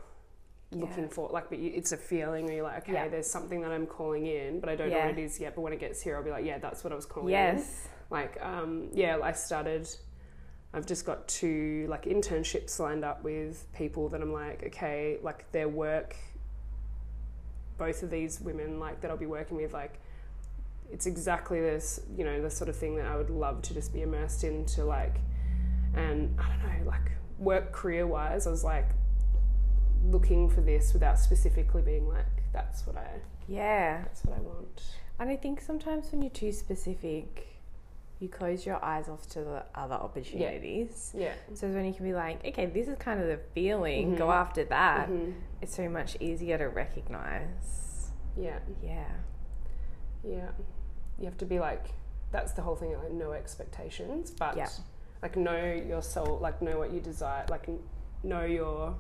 Yeah. 0.72 0.82
looking 0.82 1.10
for. 1.10 1.30
Like, 1.30 1.50
but 1.50 1.60
it's 1.60 1.92
a 1.92 1.98
feeling, 1.98 2.50
or 2.50 2.54
you're 2.54 2.64
like, 2.64 2.84
okay, 2.84 2.94
Yeah. 2.94 3.08
there's 3.08 3.30
something 3.30 3.62
that 3.62 3.72
I'm 3.72 3.88
calling 3.88 4.26
in, 4.28 4.60
but 4.60 4.70
I 4.70 4.76
don't 4.76 4.90
know 4.92 5.00
what 5.00 5.18
it 5.18 5.20
is 5.20 5.40
yet. 5.40 5.56
But 5.56 5.62
when 5.62 5.74
it 5.74 5.80
gets 5.80 6.02
here, 6.02 6.16
I'll 6.16 6.24
be 6.24 6.30
like, 6.30 6.46
yeah, 6.46 6.60
that's 6.60 6.84
what 6.84 6.94
I 6.94 6.96
was 6.96 7.06
calling 7.06 7.30
in. 7.30 7.34
Yes, 7.58 7.88
Like, 8.12 8.40
um, 8.42 8.90
yeah, 8.94 9.18
I 9.22 9.32
started. 9.34 9.88
I've 10.74 10.86
just 10.86 11.04
got 11.06 11.28
two 11.28 11.88
like 11.90 12.06
internships 12.06 12.78
lined 12.80 13.04
up 13.04 13.24
with 13.24 13.66
people 13.74 14.10
that 14.10 14.22
I'm 14.22 14.32
like, 14.32 14.64
okay, 14.68 15.18
like 15.24 15.52
their 15.52 15.68
work. 15.68 16.16
Both 17.80 18.04
of 18.04 18.12
these 18.12 18.40
women, 18.42 18.80
like 18.80 19.02
that 19.02 19.10
I'll 19.10 19.18
be 19.18 19.26
working 19.26 19.58
with, 19.58 19.74
like 19.74 20.00
it's 20.92 21.06
exactly 21.06 21.60
this, 21.62 22.00
you 22.16 22.24
know, 22.26 22.42
the 22.42 22.50
sort 22.50 22.70
of 22.70 22.76
thing 22.76 22.96
that 22.98 23.06
I 23.06 23.16
would 23.16 23.30
love 23.30 23.62
to 23.64 23.74
just 23.74 23.94
be 23.94 24.02
immersed 24.02 24.44
into, 24.44 24.84
like, 24.86 25.16
and 25.96 26.38
I 26.40 26.50
don't 26.50 26.62
know, 26.84 26.90
like 26.90 27.12
work 27.40 27.72
career 27.72 28.06
wise, 28.06 28.46
I 28.46 28.52
was 28.52 28.64
like 28.64 28.90
looking 30.06 30.50
for 30.50 30.62
this 30.62 30.94
without 30.94 31.20
specifically 31.20 31.82
being 31.82 32.08
like, 32.08 32.26
that's 32.54 32.86
what 32.88 32.98
I, 32.98 33.08
Yeah. 33.48 34.02
that's 34.04 34.24
what 34.26 34.38
I 34.38 34.42
want. 34.42 34.82
And 35.20 35.30
I 35.30 35.36
think 35.36 35.62
sometimes 35.62 36.12
when 36.12 36.22
you're 36.22 36.32
too 36.32 36.52
specific, 36.52 37.48
you 38.20 38.28
close 38.28 38.66
your 38.66 38.84
eyes 38.84 39.08
off 39.08 39.28
to 39.30 39.40
the 39.42 39.64
other 39.76 39.96
opportunities. 39.96 41.12
Yeah. 41.16 41.26
yeah. 41.50 41.56
So 41.56 41.68
when 41.70 41.86
you 41.86 41.94
can 41.94 42.06
be 42.06 42.14
like, 42.14 42.44
okay, 42.46 42.66
this 42.66 42.88
is 42.88 42.98
kind 42.98 43.20
of 43.22 43.28
the 43.28 43.40
feeling, 43.54 44.16
go 44.16 44.28
Mhm. 44.28 44.34
after 44.36 44.64
that, 44.66 45.10
Mhm. 45.10 45.34
it's 45.62 45.74
so 45.76 45.88
much 45.90 46.18
easier 46.20 46.58
to 46.58 46.66
recognize. 46.68 48.12
Yeah. 48.38 48.60
Yeah. 48.84 49.06
Yeah. 50.24 50.50
You 51.18 51.26
have 51.26 51.38
to 51.38 51.46
be 51.46 51.60
like, 51.60 51.92
that's 52.32 52.52
the 52.54 52.62
whole 52.62 52.76
thing, 52.76 52.94
like 52.98 53.12
no 53.12 53.32
expectations, 53.32 54.32
but 54.32 54.56
Yeah. 54.58 54.70
like 55.22 55.36
know 55.36 55.64
your 55.66 56.02
soul, 56.02 56.38
like 56.40 56.62
know 56.62 56.78
what 56.78 56.92
you 56.92 57.00
desire, 57.00 57.46
like 57.50 57.68
know 58.24 58.44
your, 58.46 58.96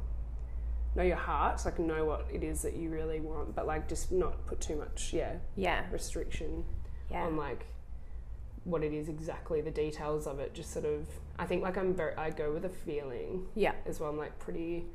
know 0.96 1.04
your 1.04 1.18
heart, 1.18 1.64
like 1.66 1.80
know 1.80 2.06
what 2.06 2.26
it 2.32 2.44
is 2.44 2.62
that 2.64 2.76
you 2.76 2.90
really 2.90 3.20
want, 3.20 3.56
but 3.56 3.66
like 3.68 3.88
just 3.88 4.12
not 4.12 4.46
put 4.46 4.60
too 4.60 4.76
much, 4.76 5.14
yeah, 5.14 5.34
Yeah. 5.56 5.84
restriction 5.92 6.66
Yeah. 7.10 7.24
on 7.26 7.38
like 7.38 7.66
what 8.66 8.84
it 8.84 8.94
is 8.94 9.08
exactly, 9.10 9.62
the 9.62 9.72
details 9.72 10.28
of 10.28 10.40
it. 10.40 10.54
Just 10.54 10.72
sort 10.72 10.86
of, 10.86 11.08
I 11.38 11.46
think 11.46 11.64
like 11.64 11.78
I'm 11.78 11.94
very, 11.94 12.16
I 12.16 12.30
go 12.30 12.52
with 12.54 12.66
a 12.66 12.70
feeling 12.70 13.48
yeah. 13.56 13.74
as 13.86 14.00
well. 14.00 14.10
I'm 14.10 14.18
like 14.18 14.38
pretty, 14.40 14.86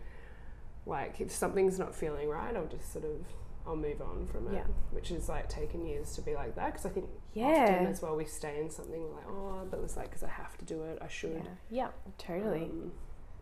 like 0.86 1.20
if 1.20 1.30
something's 1.32 1.78
not 1.78 1.94
feeling 1.94 2.28
right, 2.28 2.54
I'll 2.56 2.66
just 2.66 2.92
sort 2.92 3.04
of, 3.04 3.24
I'll 3.66 3.76
move 3.76 4.02
on 4.02 4.26
from 4.26 4.48
it. 4.48 4.54
Yeah. 4.54 4.66
Which 4.90 5.10
is 5.10 5.28
like 5.28 5.48
taken 5.48 5.86
years 5.86 6.14
to 6.16 6.22
be 6.22 6.34
like 6.34 6.54
that 6.56 6.72
because 6.72 6.86
I 6.86 6.90
think 6.90 7.08
Yeah. 7.32 7.46
often 7.72 7.86
as 7.86 8.02
well 8.02 8.16
we 8.16 8.26
stay 8.26 8.60
in 8.60 8.68
something 8.70 9.00
we're 9.00 9.14
like, 9.14 9.28
oh, 9.28 9.66
but 9.70 9.80
it's 9.80 9.96
like 9.96 10.10
because 10.10 10.22
I 10.24 10.28
have 10.28 10.58
to 10.58 10.64
do 10.64 10.82
it, 10.82 10.98
I 11.00 11.08
should. 11.08 11.42
Yeah. 11.70 11.86
Yeah. 11.86 11.88
Totally. 12.18 12.64
Um, 12.64 12.92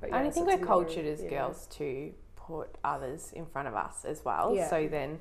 but 0.00 0.10
and 0.10 0.28
I 0.28 0.30
think 0.30 0.46
we're 0.46 0.58
cultured 0.58 1.06
as 1.06 1.22
yeah. 1.22 1.30
girls 1.30 1.66
to 1.72 2.12
put 2.46 2.76
others 2.84 3.32
in 3.34 3.46
front 3.46 3.68
of 3.68 3.74
us 3.74 4.04
as 4.04 4.24
well. 4.24 4.54
Yeah. 4.54 4.68
So 4.68 4.88
then, 4.88 5.18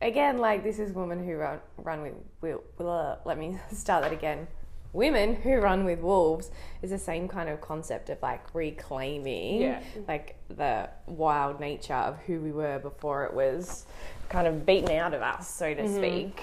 again, 0.00 0.38
like 0.38 0.62
this 0.62 0.78
is 0.78 0.92
women 0.92 1.24
who 1.24 1.34
run 1.36 1.60
run 1.78 2.02
with 2.02 2.14
will. 2.40 3.18
let 3.24 3.38
me 3.38 3.58
start 3.72 4.02
that 4.02 4.12
again. 4.12 4.46
Women 4.92 5.34
who 5.34 5.56
run 5.56 5.84
with 5.84 6.00
wolves 6.00 6.50
is 6.80 6.90
the 6.90 6.98
same 6.98 7.28
kind 7.28 7.50
of 7.50 7.60
concept 7.60 8.08
of 8.08 8.22
like 8.22 8.54
reclaiming, 8.54 9.60
Yeah. 9.60 9.82
like 10.08 10.36
the 10.48 10.88
wild 11.06 11.60
nature 11.60 11.92
of 11.94 12.16
who 12.26 12.40
we 12.40 12.50
were 12.50 12.78
before 12.78 13.24
it 13.26 13.34
was 13.34 13.84
kind 14.30 14.46
of 14.46 14.64
beaten 14.64 14.90
out 14.92 15.12
of 15.12 15.20
us, 15.20 15.48
so 15.48 15.74
to 15.74 15.82
Mhm. 15.82 15.96
speak. 15.96 16.42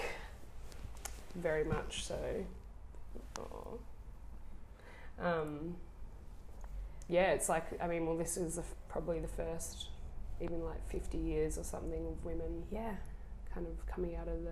Very 1.35 1.63
much 1.63 2.03
so. 2.05 2.15
Um, 5.19 5.75
yeah, 7.07 7.31
it's 7.31 7.49
like 7.49 7.65
I 7.81 7.87
mean, 7.87 8.05
well, 8.05 8.17
this 8.17 8.37
is 8.37 8.59
probably 8.89 9.19
the 9.19 9.27
first, 9.27 9.87
even 10.43 10.63
like 10.63 10.85
fifty 10.87 11.17
years 11.17 11.57
or 11.57 11.63
something 11.63 12.05
of 12.07 12.23
women 12.25 12.63
Yeah, 12.71 12.95
kind 13.53 13.65
of 13.67 13.85
coming 13.87 14.15
out 14.15 14.27
of 14.27 14.43
the 14.43 14.51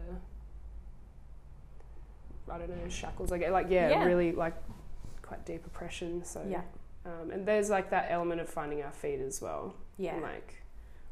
I 2.51 2.57
don't 2.57 2.69
know 2.69 2.89
shackles 2.89 3.31
like 3.31 3.47
like 3.49 3.67
yeah, 3.69 3.89
Yeah. 3.89 4.03
really 4.05 4.31
like 4.31 4.55
quite 5.21 5.45
deep 5.45 5.65
oppression 5.65 6.23
so 6.23 6.45
yeah, 6.47 6.61
um, 7.05 7.31
and 7.31 7.45
there's 7.47 7.69
like 7.69 7.89
that 7.91 8.07
element 8.09 8.41
of 8.41 8.49
finding 8.49 8.81
our 8.81 8.91
feet 8.91 9.19
as 9.21 9.41
well 9.41 9.75
yeah, 9.97 10.13
and, 10.15 10.23
like 10.23 10.55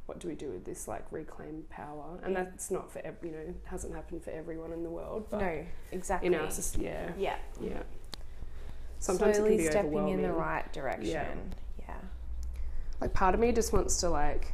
what 0.05 0.19
do 0.19 0.27
we 0.27 0.33
do 0.35 0.49
with 0.49 0.65
this 0.65 0.87
like 0.87 1.05
reclaimed 1.11 1.69
power 1.69 2.19
and 2.23 2.33
Yeah. 2.33 2.43
that's 2.43 2.71
not 2.71 2.91
for 2.91 2.99
you 3.23 3.31
know 3.31 3.53
hasn't 3.65 3.93
happened 3.93 4.23
for 4.23 4.31
everyone 4.31 4.73
in 4.73 4.83
the 4.83 4.89
world 4.89 5.27
but 5.29 5.39
no, 5.39 5.65
exactly. 5.91 6.27
in 6.27 6.35
our 6.35 6.49
yeah 6.79 7.11
yeah, 7.17 7.35
yeah 7.61 7.83
sometimes 8.99 9.37
slowly 9.37 9.53
it 9.53 9.57
can 9.57 9.65
be 9.65 9.71
stepping 9.71 10.09
in 10.09 10.21
the 10.21 10.31
right 10.31 10.71
direction. 10.73 11.11
yeah. 11.11 11.27
Yeah, 11.87 11.95
like 12.99 13.13
part 13.13 13.33
of 13.33 13.39
me 13.39 13.51
just 13.51 13.71
wants 13.71 13.97
to 14.01 14.09
like 14.09 14.51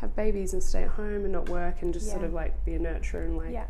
have 0.00 0.14
babies 0.16 0.52
and 0.52 0.62
stay 0.62 0.82
at 0.84 0.90
home 0.90 1.24
and 1.24 1.32
not 1.32 1.48
work 1.48 1.82
and 1.82 1.92
just 1.92 2.10
sort 2.10 2.22
of 2.24 2.32
like 2.32 2.64
be 2.64 2.74
a 2.74 2.78
nurturer 2.78 3.24
and 3.24 3.36
like 3.36 3.52
yeah, 3.52 3.66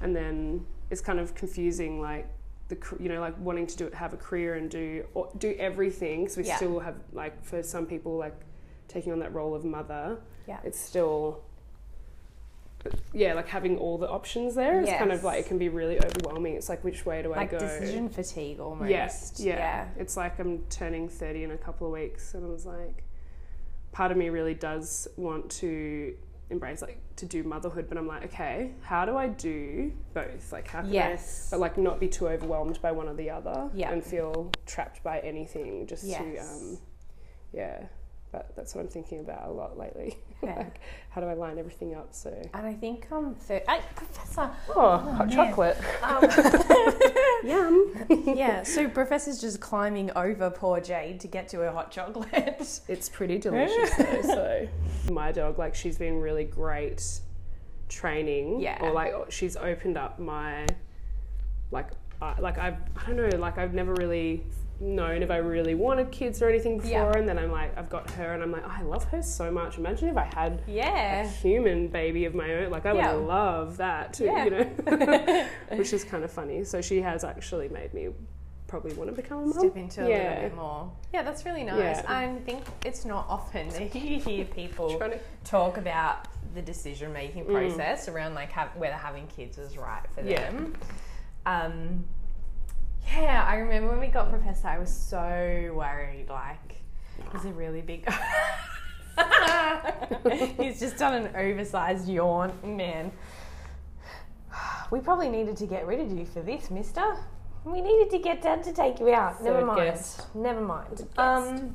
and 0.00 0.14
then 0.14 0.64
it's 0.90 1.00
kind 1.00 1.18
of 1.20 1.34
confusing 1.34 2.00
like 2.00 2.28
the 2.68 2.76
you 3.00 3.08
know 3.08 3.20
like 3.20 3.36
wanting 3.38 3.66
to 3.66 3.76
do 3.76 3.86
it 3.86 3.94
have 3.94 4.12
a 4.12 4.16
career 4.16 4.54
and 4.54 4.70
do 4.70 5.04
or 5.14 5.28
do 5.38 5.54
everything 5.58 6.28
so 6.28 6.40
we 6.40 6.46
Yeah. 6.46 6.56
still 6.56 6.78
have 6.80 6.94
like 7.12 7.44
for 7.44 7.62
some 7.62 7.84
people 7.86 8.16
like 8.16 8.34
taking 8.86 9.12
on 9.12 9.18
that 9.20 9.34
role 9.34 9.54
of 9.54 9.64
mother 9.64 10.18
yeah. 10.46 10.58
it's 10.64 10.78
still 10.78 11.42
yeah 13.12 13.34
like 13.34 13.46
having 13.48 13.76
all 13.76 13.98
the 13.98 14.08
options 14.08 14.54
there 14.54 14.80
is 14.80 14.88
kind 14.88 15.12
of 15.12 15.22
like 15.22 15.40
it 15.40 15.46
can 15.46 15.58
be 15.58 15.68
really 15.68 15.98
overwhelming. 16.02 16.54
It's 16.54 16.68
like 16.70 16.82
which 16.82 17.04
way 17.04 17.20
do 17.22 17.28
like 17.28 17.38
i 17.40 17.46
go? 17.46 17.58
decision 17.58 18.08
fatigue 18.08 18.58
almost. 18.58 18.88
yeah, 18.90 19.10
yeah. 19.38 19.54
Yeah, 19.58 19.86
it's 19.98 20.16
like 20.16 20.38
i'm 20.38 20.64
turning 20.70 21.08
30 21.08 21.44
in 21.44 21.50
a 21.50 21.58
couple 21.58 21.86
of 21.86 21.92
weeks 21.92 22.32
and 22.34 22.44
i 22.44 22.48
was 22.48 22.64
like 22.64 23.04
part 23.92 24.10
of 24.12 24.16
me 24.18 24.28
really 24.28 24.54
does 24.54 25.08
want 25.16 25.50
to 25.50 26.14
embrace 26.50 26.82
like 26.82 26.98
to 27.16 27.26
do 27.26 27.44
motherhood 27.44 27.86
but 27.88 27.96
i'm 27.96 28.06
like 28.08 28.24
okay 28.24 28.72
how 28.82 29.04
do 29.04 29.16
i 29.16 29.28
do 29.28 29.92
both 30.14 30.50
like 30.52 30.66
how 30.66 30.80
can 30.80 30.90
I 30.90 30.92
Yes. 30.92 31.48
but 31.50 31.60
like 31.60 31.78
not 31.78 32.00
be 32.00 32.08
too 32.08 32.28
overwhelmed 32.28 32.80
by 32.82 32.90
one 32.92 33.08
or 33.08 33.14
the 33.14 33.30
other 33.30 33.70
Yeah. 33.72 33.92
and 33.92 34.02
feel 34.02 34.50
trapped 34.66 35.02
by 35.04 35.20
anything 35.20 35.86
just 35.86 36.04
to 36.10 36.36
um 36.38 36.78
yeah 37.52 37.84
but 38.32 38.54
that's 38.56 38.74
what 38.74 38.80
i'm 38.82 38.88
thinking 38.88 39.20
about 39.20 39.48
a 39.48 39.50
lot 39.50 39.76
lately 39.78 40.18
Yeah. 40.42 40.56
like 40.56 40.80
how 41.10 41.20
do 41.20 41.26
i 41.26 41.34
line 41.34 41.58
everything 41.58 41.94
up 41.94 42.08
so 42.14 42.30
And 42.54 42.66
I 42.66 42.72
think 42.72 43.06
um, 43.12 43.34
thir- 43.34 43.62
hey, 43.68 43.80
Professor. 43.94 44.50
oh, 44.74 44.96
hot 44.98 45.28
man. 45.28 45.30
chocolate 45.30 45.76
Um, 46.02 46.24
yum 47.44 47.94
yeah, 48.36 48.62
so 48.62 48.88
Professor's 48.88 49.40
just 49.40 49.60
climbing 49.60 50.10
over 50.16 50.48
poor 50.50 50.80
Jade 50.80 51.20
to 51.20 51.28
get 51.28 51.48
to 51.48 51.58
her 51.58 51.70
hot 51.72 51.90
chocolate. 51.90 52.80
it's 52.88 53.08
pretty 53.08 53.38
delicious 53.38 53.94
though 53.96 54.22
so 54.22 54.68
my 55.12 55.30
dog 55.32 55.58
like 55.58 55.74
she's 55.74 55.98
been 55.98 56.20
really 56.20 56.44
great 56.44 57.02
training 57.88 58.60
Yeah. 58.60 58.78
or 58.80 58.92
like 58.92 59.12
she's 59.30 59.56
opened 59.56 59.96
up 59.98 60.18
my 60.18 60.66
like 61.70 61.88
I 62.22 62.38
like 62.40 62.56
I've 62.58 62.76
I 62.96 63.06
don't 63.12 63.16
know 63.30 63.36
like 63.38 63.58
I've 63.58 63.74
never 63.74 63.94
really 63.94 64.44
known 64.80 65.22
if 65.22 65.30
I 65.30 65.36
really 65.36 65.74
wanted 65.74 66.10
kids 66.10 66.40
or 66.40 66.48
anything 66.48 66.78
before 66.78 66.90
Yeah. 66.90 67.12
and 67.18 67.28
then 67.28 67.38
I'm 67.38 67.52
like 67.52 67.76
I've 67.78 67.90
got 67.90 68.10
her 68.12 68.32
and 68.32 68.42
I'm 68.42 68.50
like 68.50 68.66
I 68.66 68.80
love 68.82 69.04
her 69.04 69.22
so 69.22 69.50
much 69.50 69.76
imagine 69.76 70.08
if 70.08 70.16
I 70.16 70.24
had 70.34 70.62
a 70.66 71.28
human 71.28 71.88
baby 71.88 72.24
of 72.24 72.34
my 72.34 72.50
own 72.54 72.70
like 72.70 72.86
I 72.86 72.94
would 72.94 73.26
love 73.26 73.76
that 73.76 74.14
too, 74.14 74.24
Yeah. 74.24 74.44
you 74.44 74.50
know 74.50 75.46
which 75.76 75.92
is 75.92 76.02
kind 76.02 76.24
of 76.24 76.32
funny 76.32 76.64
so 76.64 76.80
she 76.80 77.02
has 77.02 77.24
actually 77.24 77.68
made 77.68 77.92
me 77.92 78.08
probably 78.68 78.94
want 78.94 79.10
to 79.10 79.16
become 79.16 79.38
a 79.38 79.46
mum 79.46 79.52
Step 79.58 79.76
into 79.76 80.06
a 80.06 80.08
yeah 80.08 80.28
little 80.28 80.42
bit 80.48 80.54
more. 80.56 80.92
Yeah, 81.12 81.22
that's 81.22 81.44
really 81.44 81.64
nice. 81.64 81.96
Yeah. 81.96 82.04
I 82.06 82.36
think 82.46 82.62
it's 82.86 83.04
not 83.04 83.26
often 83.28 83.68
that 83.70 83.92
you 83.94 84.20
hear 84.20 84.44
people 84.44 84.96
to- 84.96 85.18
talk 85.44 85.76
about 85.76 86.28
the 86.54 86.62
decision 86.62 87.12
making 87.12 87.46
Mm. 87.46 87.52
process 87.52 88.08
around 88.08 88.34
like 88.34 88.50
have, 88.52 88.68
whether 88.76 88.94
having 88.94 89.26
kids 89.26 89.58
is 89.58 89.76
right 89.76 90.02
for 90.14 90.20
Yeah. 90.22 90.50
them. 90.52 90.72
Um, 91.46 92.04
yeah, 93.06 93.44
I 93.48 93.56
remember 93.56 93.90
when 93.90 94.00
we 94.00 94.06
got 94.08 94.30
Professor, 94.30 94.68
I 94.68 94.78
was 94.78 94.94
so 94.94 95.72
worried. 95.74 96.26
Like, 96.28 96.76
he's 97.32 97.44
a 97.44 97.52
really 97.52 97.80
big. 97.82 98.08
he's 100.58 100.80
just 100.80 100.96
done 100.98 101.14
an 101.26 101.36
oversized 101.36 102.08
yawn, 102.08 102.52
man. 102.64 103.12
We 104.90 105.00
probably 105.00 105.28
needed 105.28 105.56
to 105.58 105.66
get 105.66 105.86
rid 105.86 106.00
of 106.00 106.10
you 106.16 106.24
for 106.24 106.40
this, 106.40 106.70
Mister. 106.70 107.16
We 107.64 107.80
needed 107.80 108.10
to 108.10 108.18
get 108.18 108.42
Dad 108.42 108.62
to 108.64 108.72
take 108.72 108.98
you 109.00 109.12
out. 109.12 109.42
Never 109.42 109.58
Third 109.58 109.66
mind. 109.66 109.80
guest. 109.80 110.34
Never 110.34 110.60
mind. 110.60 111.06
Um, 111.18 111.74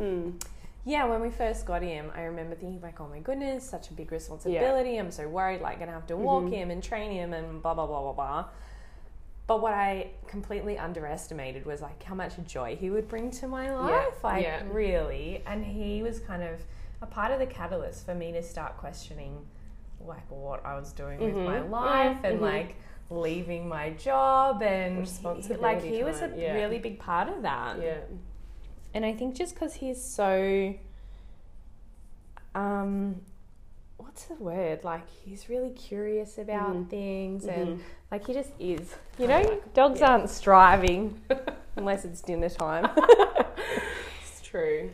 Mm. 0.00 0.42
yeah, 0.86 1.04
when 1.04 1.20
we 1.20 1.28
first 1.30 1.66
got 1.66 1.82
him, 1.82 2.10
I 2.16 2.22
remember 2.22 2.54
thinking 2.54 2.80
like, 2.80 2.98
"Oh 2.98 3.08
my 3.08 3.18
goodness, 3.18 3.68
such 3.68 3.90
a 3.90 3.92
big 3.92 4.10
responsibility. 4.10 4.96
I'm 4.96 5.10
so 5.10 5.28
worried, 5.28 5.60
like, 5.60 5.78
gonna 5.78 5.92
have 5.92 6.06
to 6.06 6.16
walk 6.16 6.44
Mhm. 6.44 6.50
him 6.52 6.70
and 6.70 6.82
train 6.82 7.10
him 7.10 7.34
and 7.34 7.62
blah 7.62 7.74
blah 7.74 7.86
blah 7.86 8.00
blah 8.00 8.12
blah." 8.12 8.44
But 9.46 9.60
what 9.60 9.74
I 9.74 10.10
completely 10.28 10.78
underestimated 10.78 11.66
was 11.66 11.82
like 11.82 12.02
how 12.02 12.14
much 12.14 12.34
joy 12.46 12.76
he 12.76 12.90
would 12.90 13.08
bring 13.08 13.30
to 13.32 13.48
my 13.48 13.74
life, 13.74 14.22
like 14.22 14.44
yeah. 14.44 14.62
really. 14.70 15.42
And 15.46 15.64
he 15.64 16.02
was 16.02 16.20
kind 16.20 16.42
of 16.42 16.60
a 17.02 17.06
part 17.06 17.32
of 17.32 17.38
the 17.40 17.46
catalyst 17.46 18.06
for 18.06 18.14
me 18.14 18.32
to 18.32 18.42
start 18.42 18.76
questioning, 18.78 19.44
like 20.00 20.30
what 20.30 20.64
I 20.64 20.76
was 20.78 20.92
doing 20.92 21.18
with 21.18 21.34
my 21.34 21.58
Mhm. 21.58 21.70
life 21.70 22.18
Yeah, 22.22 22.30
and 22.30 22.38
mhm. 22.38 22.42
like 22.42 22.76
leaving 23.10 23.68
my 23.68 23.90
job 23.90 24.62
and 24.62 25.00
Responsibility 25.00 25.62
like 25.62 25.82
he 25.82 26.02
was 26.04 26.22
a 26.22 26.32
yeah. 26.36 26.54
really 26.54 26.78
big 26.78 26.98
part 26.98 27.28
of 27.28 27.42
that. 27.42 27.78
yeah 27.82 27.98
And 28.94 29.04
I 29.04 29.12
think 29.12 29.34
just 29.34 29.54
because 29.54 29.74
he's 29.74 30.02
so, 30.02 30.74
um, 32.54 33.20
what's 34.12 34.24
the 34.26 34.34
word? 34.34 34.84
Like 34.84 35.08
he's 35.24 35.48
really 35.48 35.70
curious 35.70 36.36
about 36.36 36.74
Mhm. 36.76 36.90
things 36.90 37.46
and 37.46 37.78
Mhm. 37.78 37.82
like 38.10 38.26
he 38.26 38.34
just 38.34 38.52
is. 38.60 38.94
You 39.18 39.26
know, 39.28 39.40
like- 39.40 39.72
dogs 39.74 40.00
yeah. 40.00 40.10
aren't 40.12 40.28
striving 40.30 41.18
unless 41.76 42.04
it's 42.04 42.20
dinner 42.20 42.48
time. 42.50 42.90
It's 44.20 44.42
true. 44.42 44.90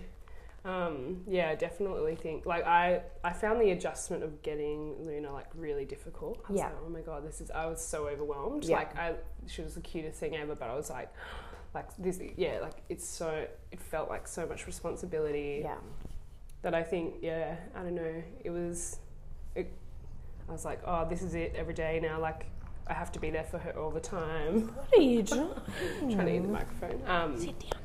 Um, 0.65 1.23
yeah, 1.27 1.49
I 1.51 1.55
definitely 1.57 2.15
think 2.15 2.47
like 2.47 2.65
I 2.65 3.03
I 3.25 3.33
found 3.33 3.61
the 3.61 3.71
adjustment 3.73 4.23
of 4.23 4.41
getting 4.43 5.05
Luna 5.05 5.33
like 5.33 5.47
really 5.55 5.85
difficult. 5.85 6.39
I 6.49 6.53
was 6.53 6.59
Yeah. 6.61 6.67
like, 6.67 6.75
oh 6.87 6.89
my 6.91 7.01
god, 7.01 7.27
this 7.27 7.41
is 7.41 7.51
I 7.51 7.67
was 7.67 7.85
so 7.85 8.07
overwhelmed. 8.07 8.65
Yeah. 8.65 8.77
Like 8.77 8.97
I 8.97 9.15
she 9.47 9.63
was 9.63 9.75
the 9.75 9.81
cutest 9.81 10.21
thing 10.21 10.37
ever, 10.37 10.55
but 10.55 10.69
I 10.71 10.75
was 10.77 10.91
like 10.91 11.09
like 11.75 11.89
this 11.99 12.21
yeah, 12.37 12.61
like 12.61 12.83
it's 12.89 13.05
so 13.07 13.47
it 13.73 13.81
felt 13.81 14.09
like 14.11 14.29
so 14.29 14.47
much 14.47 14.67
responsibility 14.67 15.63
yeah. 15.65 15.79
that 16.63 16.75
I 16.75 16.83
think 16.85 17.17
yeah, 17.21 17.57
I 17.75 17.83
don't 17.83 17.95
know, 17.97 18.23
it 18.45 18.51
was 18.51 19.01
it, 19.55 19.73
I 20.49 20.53
was 20.53 20.65
like, 20.65 20.81
oh, 20.87 21.07
this 21.09 21.23
is 21.23 21.35
it 21.35 21.55
every 21.57 21.75
day 21.75 22.01
now 22.03 22.21
like 22.21 22.47
I 22.87 22.95
have 22.95 23.13
to 23.13 23.19
be 23.21 23.31
there 23.31 23.45
for 23.45 23.59
her 23.59 23.73
all 23.79 23.91
the 23.91 24.01
time. 24.01 24.69
What 24.75 24.99
are 24.99 25.03
you 25.03 25.23
doing? 25.23 25.51
trying 26.11 26.27
to 26.27 26.35
eat 26.37 26.43
the 26.43 26.49
microphone. 26.49 27.03
Um, 27.07 27.39
Sit 27.39 27.59
down. 27.61 27.81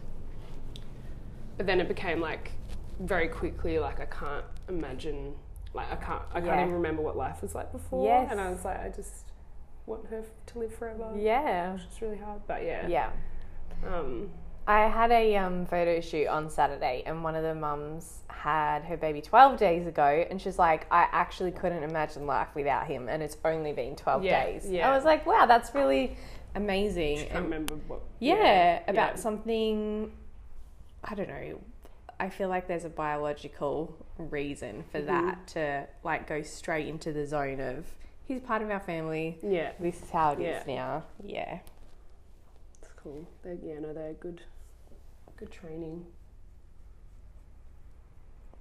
but 1.57 1.65
then 1.65 1.79
it 1.81 1.87
became 1.87 2.21
like 2.21 2.51
very 2.99 3.27
quickly 3.27 3.79
like 3.79 3.99
I 3.99 4.05
can't 4.05 4.45
imagine 4.69 5.33
like 5.73 5.91
I 5.91 5.95
can't 5.97 6.21
I 6.31 6.39
can't 6.39 6.45
Yeah. 6.45 6.61
even 6.63 6.73
remember 6.75 7.01
what 7.01 7.17
life 7.17 7.41
was 7.41 7.53
like 7.55 7.71
before. 7.71 8.05
Yes. 8.05 8.27
And 8.31 8.39
I 8.39 8.49
was 8.49 8.63
like 8.63 8.79
I 8.79 8.89
just 8.89 9.25
want 9.85 10.05
her 10.07 10.23
to 10.45 10.59
live 10.59 10.73
forever. 10.73 11.11
Yeah. 11.17 11.75
It's 11.89 12.01
really 12.01 12.17
hard. 12.17 12.41
But 12.47 12.63
yeah. 12.63 12.87
Yeah. 12.87 13.09
Um 13.85 14.29
I 14.67 14.81
had 14.87 15.11
a 15.11 15.35
um, 15.37 15.65
photo 15.65 15.99
shoot 15.99 16.27
on 16.27 16.49
Saturday, 16.49 17.03
and 17.05 17.23
one 17.23 17.35
of 17.35 17.43
the 17.43 17.53
mums 17.55 18.19
had 18.29 18.83
her 18.83 18.95
baby 18.97 19.21
12 19.21 19.57
days 19.57 19.85
ago, 19.87 20.25
and 20.29 20.41
she's 20.41 20.57
like, 20.57 20.85
I 20.91 21.07
actually 21.11 21.51
couldn't 21.51 21.83
imagine 21.83 22.25
life 22.25 22.49
without 22.55 22.87
him, 22.87 23.09
and 23.09 23.21
it's 23.21 23.35
only 23.43 23.73
been 23.73 23.95
12 23.95 24.23
Yeah, 24.23 24.45
days. 24.45 24.69
yeah. 24.69 24.89
I 24.89 24.95
was 24.95 25.03
like, 25.05 25.25
wow, 25.25 25.45
that's 25.45 25.73
really 25.75 26.15
amazing. 26.55 27.17
I 27.19 27.21
can't 27.23 27.31
And- 27.35 27.43
remember 27.45 27.75
what 27.87 28.01
yeah, 28.19 28.79
about 28.87 29.15
yeah. 29.15 29.15
something, 29.15 30.11
I 31.03 31.15
don't 31.15 31.27
know. 31.29 31.59
I 32.19 32.29
feel 32.29 32.47
like 32.47 32.67
there's 32.67 32.85
a 32.85 32.89
biological 32.89 33.93
reason 34.17 34.83
for 34.91 35.01
Mhm. 35.01 35.05
that 35.07 35.47
to 35.47 35.87
like 36.03 36.25
go 36.27 36.41
straight 36.41 36.87
into 36.87 37.11
the 37.11 37.25
zone 37.25 37.59
of 37.59 37.85
he's 38.25 38.39
part 38.39 38.61
of 38.61 38.69
our 38.69 38.79
family. 38.79 39.39
Yeah. 39.41 39.71
This 39.79 40.01
is 40.01 40.09
how 40.09 40.31
it 40.33 40.39
is 40.39 40.63
Yeah. 40.65 40.75
now. 40.75 41.03
Yeah. 41.21 41.59
It's 42.81 42.91
cool. 42.93 43.25
They're 43.41 43.55
yeah, 43.55 43.79
no, 43.79 43.91
they're 43.93 44.13
good 44.13 44.41
good 45.37 45.51
training. 45.51 46.05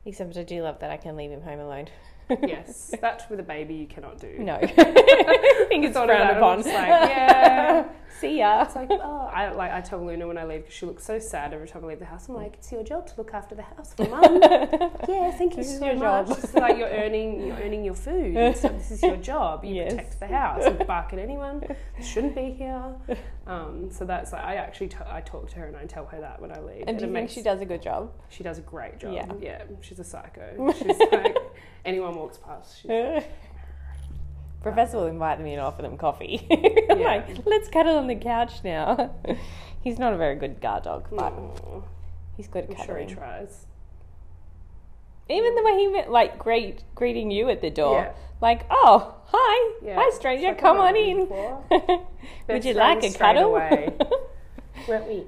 Except 0.04 0.36
I 0.36 0.42
do 0.42 0.62
love 0.62 0.80
that 0.80 0.90
I 0.90 0.96
can 0.96 1.16
leave 1.16 1.30
him 1.30 1.42
home 1.42 1.60
alone. 1.60 1.88
yes. 2.42 2.94
that 3.00 3.26
with 3.30 3.40
a 3.40 3.42
baby 3.42 3.74
you 3.74 3.86
cannot 3.86 4.18
do. 4.18 4.36
No. 4.38 4.54
I 4.62 5.66
think 5.68 5.84
it's 5.84 5.96
frowned 5.96 6.36
upon. 6.36 6.58
Just 6.62 6.68
like, 6.74 6.88
yeah. 6.88 7.88
See 8.20 8.38
ya. 8.38 8.62
It's 8.62 8.76
like, 8.76 8.88
oh, 8.90 9.28
I 9.32 9.50
like 9.52 9.72
I 9.72 9.80
tell 9.80 10.04
Luna 10.04 10.28
when 10.28 10.38
I 10.38 10.44
leave 10.44 10.60
because 10.60 10.74
she 10.74 10.86
looks 10.86 11.04
so 11.04 11.18
sad 11.18 11.52
every 11.52 11.66
time 11.66 11.84
I 11.84 11.88
leave 11.88 11.98
the 11.98 12.04
house. 12.04 12.28
I'm 12.28 12.36
like, 12.36 12.54
it's 12.54 12.70
your 12.70 12.84
job 12.84 13.06
to 13.08 13.14
look 13.16 13.34
after 13.34 13.54
the 13.56 13.62
house 13.62 13.94
for 13.94 14.06
mum. 14.08 14.38
yeah, 15.08 15.30
thank 15.32 15.52
you 15.52 15.56
This 15.56 15.72
is 15.72 15.78
so 15.80 15.86
your 15.86 15.96
much. 15.96 16.28
job. 16.28 16.38
It's 16.38 16.54
like 16.54 16.78
you're 16.78 16.88
earning, 16.88 17.44
you're 17.46 17.56
earning 17.56 17.84
your 17.84 17.94
food. 17.94 18.56
So 18.56 18.68
this 18.68 18.92
is 18.92 19.02
your 19.02 19.16
job. 19.16 19.64
You 19.64 19.74
Yes. 19.74 19.92
protect 19.94 20.20
the 20.20 20.26
house. 20.28 20.62
You 20.64 20.84
bark 20.86 21.12
at 21.14 21.18
anyone. 21.18 21.60
that 21.60 21.76
shouldn't 22.04 22.36
be 22.36 22.50
here. 22.52 22.94
Um, 23.46 23.90
so 23.90 24.04
that's 24.04 24.32
like 24.32 24.44
I 24.44 24.54
actually 24.54 24.88
t- 24.88 24.96
I 25.10 25.20
talk 25.22 25.50
to 25.50 25.56
her 25.56 25.66
and 25.66 25.76
I 25.76 25.86
tell 25.86 26.06
her 26.06 26.20
that 26.20 26.40
when 26.40 26.52
I 26.52 26.60
leave. 26.60 26.84
And 26.86 26.98
do 26.98 27.04
it 27.04 27.08
you 27.08 27.12
think 27.12 27.24
makes- 27.24 27.32
she 27.32 27.42
does 27.42 27.60
a 27.60 27.64
good 27.66 27.82
job? 27.82 28.12
She 28.28 28.44
does 28.44 28.58
a 28.58 28.62
great 28.62 28.98
job. 29.00 29.14
Yeah. 29.14 29.32
Yeah, 29.40 29.62
she's 29.80 29.98
a 29.98 30.04
psycho. 30.04 30.72
She's 30.78 30.96
like 31.10 31.36
anyone 31.84 32.14
walks 32.16 32.38
past. 32.38 32.80
She's 32.82 32.90
Professor 34.62 34.98
will 34.98 35.06
invite 35.06 35.38
them 35.38 35.46
in 35.48 35.54
and 35.54 35.62
offer 35.62 35.82
them 35.82 35.96
coffee. 35.96 36.46
Like, 36.88 37.44
let's 37.46 37.68
cuddle 37.68 37.96
on 37.96 38.06
the 38.06 38.14
couch 38.14 38.62
now. 38.62 39.14
He's 39.82 39.98
not 39.98 40.12
a 40.12 40.16
very 40.16 40.36
good 40.36 40.60
guard 40.60 40.84
dog, 40.84 41.08
but 41.10 41.32
he's 42.36 42.46
good 42.46 42.70
at 42.70 42.78
I'm 42.78 42.86
sure 42.86 42.98
he 42.98 43.06
tries. 43.12 43.66
Even 45.28 45.54
the 45.56 45.62
way 45.64 45.72
he 45.78 45.88
met, 45.88 46.08
like 46.10 46.38
greet 46.38 46.84
greeting 46.94 47.32
you 47.32 47.48
at 47.48 47.60
the 47.60 47.70
door, 47.70 48.02
Yeah. 48.02 48.12
like, 48.40 48.64
oh, 48.70 49.16
hi, 49.26 49.78
Yeah. 49.84 49.96
hi 49.98 50.10
stranger, 50.16 50.48
like, 50.48 50.58
come 50.58 50.78
on 50.78 50.94
in. 50.94 51.28
Would 52.48 52.64
you 52.64 52.74
like 52.74 53.02
a 53.02 53.12
cuddle? 53.12 53.56
away. 53.56 53.92
Weren't 54.86 55.08
we? 55.08 55.24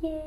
Yeah. 0.00 0.18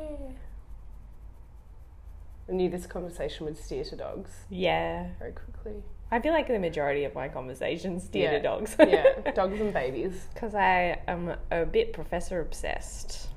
I 2.47 2.51
knew 2.51 2.69
this 2.69 2.86
conversation 2.86 3.45
would 3.45 3.58
steer 3.58 3.84
to 3.86 3.95
dogs 3.95 4.29
yeah, 4.49 5.08
very 5.17 5.31
quickly. 5.31 5.84
I 6.12 6.19
feel 6.19 6.34
like 6.34 6.47
the 6.47 6.60
majority 6.60 7.03
of 7.03 7.15
my 7.15 7.27
conversations 7.27 8.03
steer 8.03 8.29
to 8.31 8.39
dogs. 8.39 8.75
yeah, 8.79 9.31
dogs 9.36 9.60
and 9.60 9.73
babies. 9.73 10.27
Because 10.34 10.53
I 10.53 10.99
am 11.08 11.36
a 11.51 11.65
bit 11.65 11.93
professor 11.93 12.39
obsessed. 12.41 13.27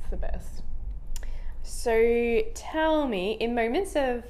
It's 0.00 0.10
the 0.10 0.16
best. 0.16 0.62
So 1.62 2.42
tell 2.54 3.06
me, 3.06 3.32
in 3.32 3.54
moments 3.54 3.96
of 3.96 4.24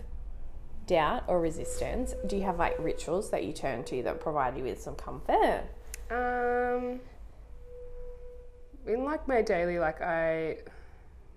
doubt 0.87 1.25
or 1.29 1.41
resistance, 1.41 2.15
do 2.27 2.37
you 2.37 2.43
have 2.43 2.59
like 2.59 2.77
rituals 2.79 3.31
that 3.31 3.45
you 3.45 3.53
turn 3.53 3.85
to 3.85 4.03
that 4.03 4.21
provide 4.21 4.57
you 4.57 4.65
with 4.65 4.81
some 4.81 4.97
comfort? 4.97 5.63
Um, 6.11 7.01
in 8.87 9.05
like 9.05 9.29
my 9.29 9.43
daily, 9.43 9.79
like 9.79 10.01
I, 10.03 10.59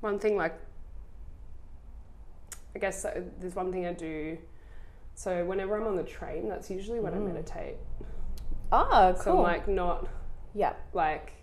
one 0.02 0.20
thing 0.20 0.36
like, 0.36 0.60
I 2.76 2.80
guess 2.80 3.06
there's 3.40 3.56
one 3.56 3.72
thing 3.72 3.86
I 3.86 3.94
do. 3.94 4.38
So 5.16 5.44
whenever 5.46 5.76
I'm 5.76 5.88
on 5.88 5.96
the 5.98 6.04
train, 6.04 6.48
that's 6.48 6.70
usually 6.70 7.00
when 7.00 7.14
I 7.14 7.18
mm. 7.18 7.28
meditate. 7.28 7.76
Oh, 8.72 9.14
So 9.18 9.24
cool. 9.24 9.38
I'm 9.38 9.44
like 9.44 9.68
not 9.68 10.08
yeah, 10.54 10.74
like 10.94 11.34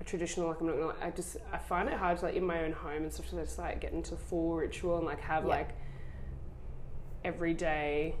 a 0.00 0.04
traditional 0.04 0.48
like 0.48 0.60
I'm 0.60 0.66
not 0.66 0.76
gonna 0.76 0.94
I 1.02 1.10
just 1.10 1.36
I 1.52 1.58
find 1.58 1.88
it 1.88 1.94
hard 1.94 2.18
to 2.18 2.24
like 2.26 2.34
in 2.34 2.44
my 2.44 2.64
own 2.64 2.72
home 2.72 3.02
and 3.02 3.12
stuff 3.12 3.28
to 3.30 3.36
just 3.36 3.58
like 3.58 3.80
get 3.80 3.92
into 3.92 4.16
full 4.16 4.54
ritual 4.56 4.96
and 4.96 5.06
like 5.06 5.20
have 5.20 5.44
Yeah. 5.44 5.50
like 5.50 5.70
everyday 7.24 8.14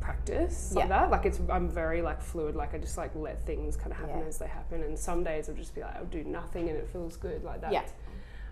practice 0.00 0.72
Yeah. 0.72 0.80
like 0.80 0.88
that 0.90 1.10
like 1.10 1.26
it's 1.26 1.40
I'm 1.50 1.68
very 1.68 2.00
like 2.02 2.22
fluid 2.22 2.54
like 2.54 2.74
I 2.74 2.78
just 2.78 2.96
like 2.96 3.10
let 3.16 3.44
things 3.44 3.76
kind 3.76 3.90
of 3.90 3.98
happen 3.98 4.20
Yeah. 4.20 4.26
as 4.26 4.38
they 4.38 4.46
happen 4.46 4.82
and 4.82 4.96
some 4.96 5.24
days 5.24 5.48
I'll 5.48 5.56
just 5.56 5.74
be 5.74 5.80
like 5.80 5.96
I'll 5.96 6.04
do 6.04 6.22
nothing 6.22 6.68
and 6.68 6.78
it 6.78 6.88
feels 6.88 7.16
good 7.16 7.42
like 7.42 7.60
that 7.62 7.72
Yeah. 7.72 7.82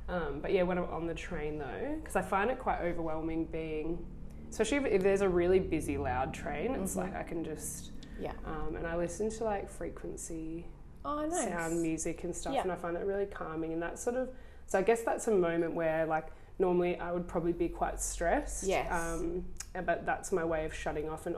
Um, 0.08 0.40
but 0.40 0.52
yeah 0.52 0.62
when 0.62 0.78
I'm 0.78 0.84
on 0.84 1.06
the 1.06 1.14
train 1.14 1.58
though 1.58 1.94
because 2.00 2.16
I 2.16 2.22
find 2.22 2.50
it 2.50 2.58
quite 2.58 2.80
overwhelming 2.82 3.46
being 3.46 4.04
especially 4.50 4.78
if, 4.78 4.84
if 4.86 5.02
there's 5.02 5.22
a 5.22 5.28
really 5.28 5.58
busy 5.58 5.96
loud 5.96 6.32
train 6.34 6.74
it's 6.74 6.92
Mm-hmm. 6.92 7.00
like 7.00 7.16
I 7.16 7.22
can 7.22 7.44
just 7.44 7.90
yeah. 8.20 8.32
um, 8.46 8.76
and 8.76 8.86
I 8.86 8.96
listen 8.96 9.30
to 9.30 9.44
like 9.44 9.68
frequency 9.68 10.66
Oh, 11.06 11.26
nice. 11.26 11.44
sound 11.44 11.82
music 11.82 12.24
and 12.24 12.34
stuff 12.34 12.54
Yeah. 12.54 12.62
and 12.62 12.72
I 12.72 12.76
find 12.76 12.96
it 12.96 13.04
really 13.04 13.26
calming 13.26 13.72
and 13.72 13.82
that 13.82 13.98
sort 13.98 14.16
of 14.16 14.28
so 14.66 14.78
I 14.78 14.82
guess 14.82 15.02
that's 15.02 15.26
a 15.28 15.30
moment 15.32 15.74
where 15.74 16.06
like 16.06 16.28
normally 16.58 16.98
I 16.98 17.12
would 17.12 17.26
probably 17.28 17.52
be 17.52 17.68
quite 17.68 18.00
stressed 18.00 18.64
Yes. 18.64 18.90
um, 18.92 19.44
but 19.84 20.06
that's 20.06 20.32
my 20.32 20.44
way 20.44 20.64
of 20.64 20.74
shutting 20.74 21.08
off 21.08 21.26
and 21.26 21.34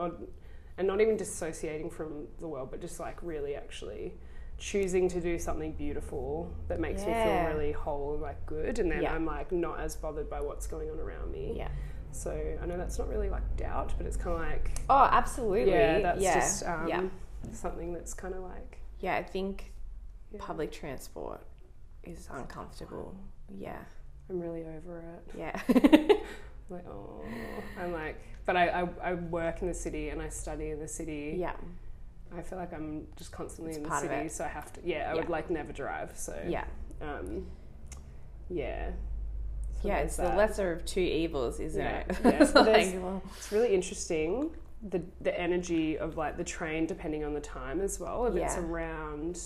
and 0.79 0.87
not 0.87 1.00
even 1.00 1.16
dissociating 1.16 1.88
from 1.90 2.26
the 2.40 2.46
world 2.46 2.70
but 2.70 2.81
just 2.81 3.00
like 3.00 3.16
really 3.22 3.55
actually 3.57 4.12
choosing 4.59 5.09
to 5.11 5.21
do 5.21 5.38
something 5.38 5.73
beautiful 5.73 6.51
that 6.69 6.81
makes 6.81 7.03
me 7.03 7.12
feel 7.12 7.45
really 7.55 7.73
whole 7.73 8.14
and 8.14 8.23
like 8.23 8.45
good 8.47 8.79
and 8.79 8.90
then 8.90 9.03
Yeah. 9.03 9.14
I'm 9.14 9.27
like 9.27 9.53
not 9.53 9.79
as 9.81 9.97
bothered 9.97 10.31
by 10.31 10.40
what's 10.40 10.66
going 10.66 10.90
on 10.90 10.99
around 10.99 11.31
me 11.31 11.53
Yeah. 11.57 11.69
so 12.11 12.31
I 12.62 12.64
know 12.66 12.79
that's 12.79 12.99
not 12.99 13.09
really 13.09 13.29
like 13.29 13.57
doubt 13.57 13.92
but 13.99 14.07
it's 14.07 14.16
kind 14.16 14.35
of 14.37 14.40
like 14.49 14.71
Oh, 14.88 15.09
absolutely. 15.12 15.73
yeah 15.73 16.01
that's 16.01 16.23
yeah. 16.23 16.35
just 16.35 16.64
um, 16.64 16.88
yeah. 16.88 17.03
something 17.53 17.92
that's 17.92 18.14
kind 18.14 18.35
of 18.35 18.40
like 18.42 18.79
Yeah, 19.01 19.16
I 19.16 19.23
think 19.23 19.73
Yeah. 20.33 20.40
public 20.40 20.73
transport 20.73 21.42
is 22.05 22.29
uncomfortable. 22.33 23.14
Yeah. 23.51 23.79
I'm 24.31 24.40
really 24.40 24.62
over 24.64 25.01
it 25.01 25.37
Yeah. 25.37 25.61
like 26.71 26.85
oh 26.88 27.23
i'm 27.79 27.92
like 27.92 28.16
but 28.45 28.57
I, 28.57 28.81
I 28.83 28.88
i 29.11 29.14
work 29.14 29.62
in 29.62 29.69
the 29.69 29.75
city 29.75 30.09
and 30.09 30.21
i 30.21 30.29
study 30.29 30.71
in 30.71 30.81
the 30.81 30.88
city 30.88 31.37
yeah. 31.38 31.53
I 32.37 32.43
feel 32.43 32.59
like 32.59 32.73
i'm 32.73 33.07
just 33.17 33.33
constantly 33.33 33.71
It's 33.71 33.79
in 33.79 33.85
the 33.85 34.01
city 34.01 34.15
it. 34.15 34.33
so 34.33 34.45
i 34.45 34.49
have 34.49 34.73
to 34.73 34.81
yeah 34.85 35.11
i 35.11 35.15
Yeah. 35.15 35.15
would 35.21 35.29
like 35.29 35.51
never 35.51 35.73
drive 35.73 36.12
so 36.17 36.35
Yeah. 36.49 36.65
um 37.01 37.47
yeah 38.49 38.91
So 39.83 39.89
yeah, 39.89 39.99
it's 39.99 40.17
the 40.17 40.25
lesser 40.25 40.73
of 40.73 40.85
two 40.87 41.01
evils, 41.01 41.61
isn't 41.61 41.81
Yeah. 41.81 42.05
it? 42.09 42.17
Yeah, 42.25 42.45
so 42.53 42.62
like, 42.62 42.95
well, 42.95 43.23
it's 43.37 43.53
really 43.53 43.75
interesting 43.75 44.51
the 44.89 45.03
the 45.21 45.39
energy 45.39 45.99
of 45.99 46.17
like 46.17 46.37
the 46.37 46.45
train 46.45 46.87
depending 46.87 47.25
on 47.25 47.35
the 47.35 47.41
time 47.41 47.81
as 47.81 47.99
well 48.01 48.27
if 48.27 48.35
it's 48.37 48.57
around 48.57 49.41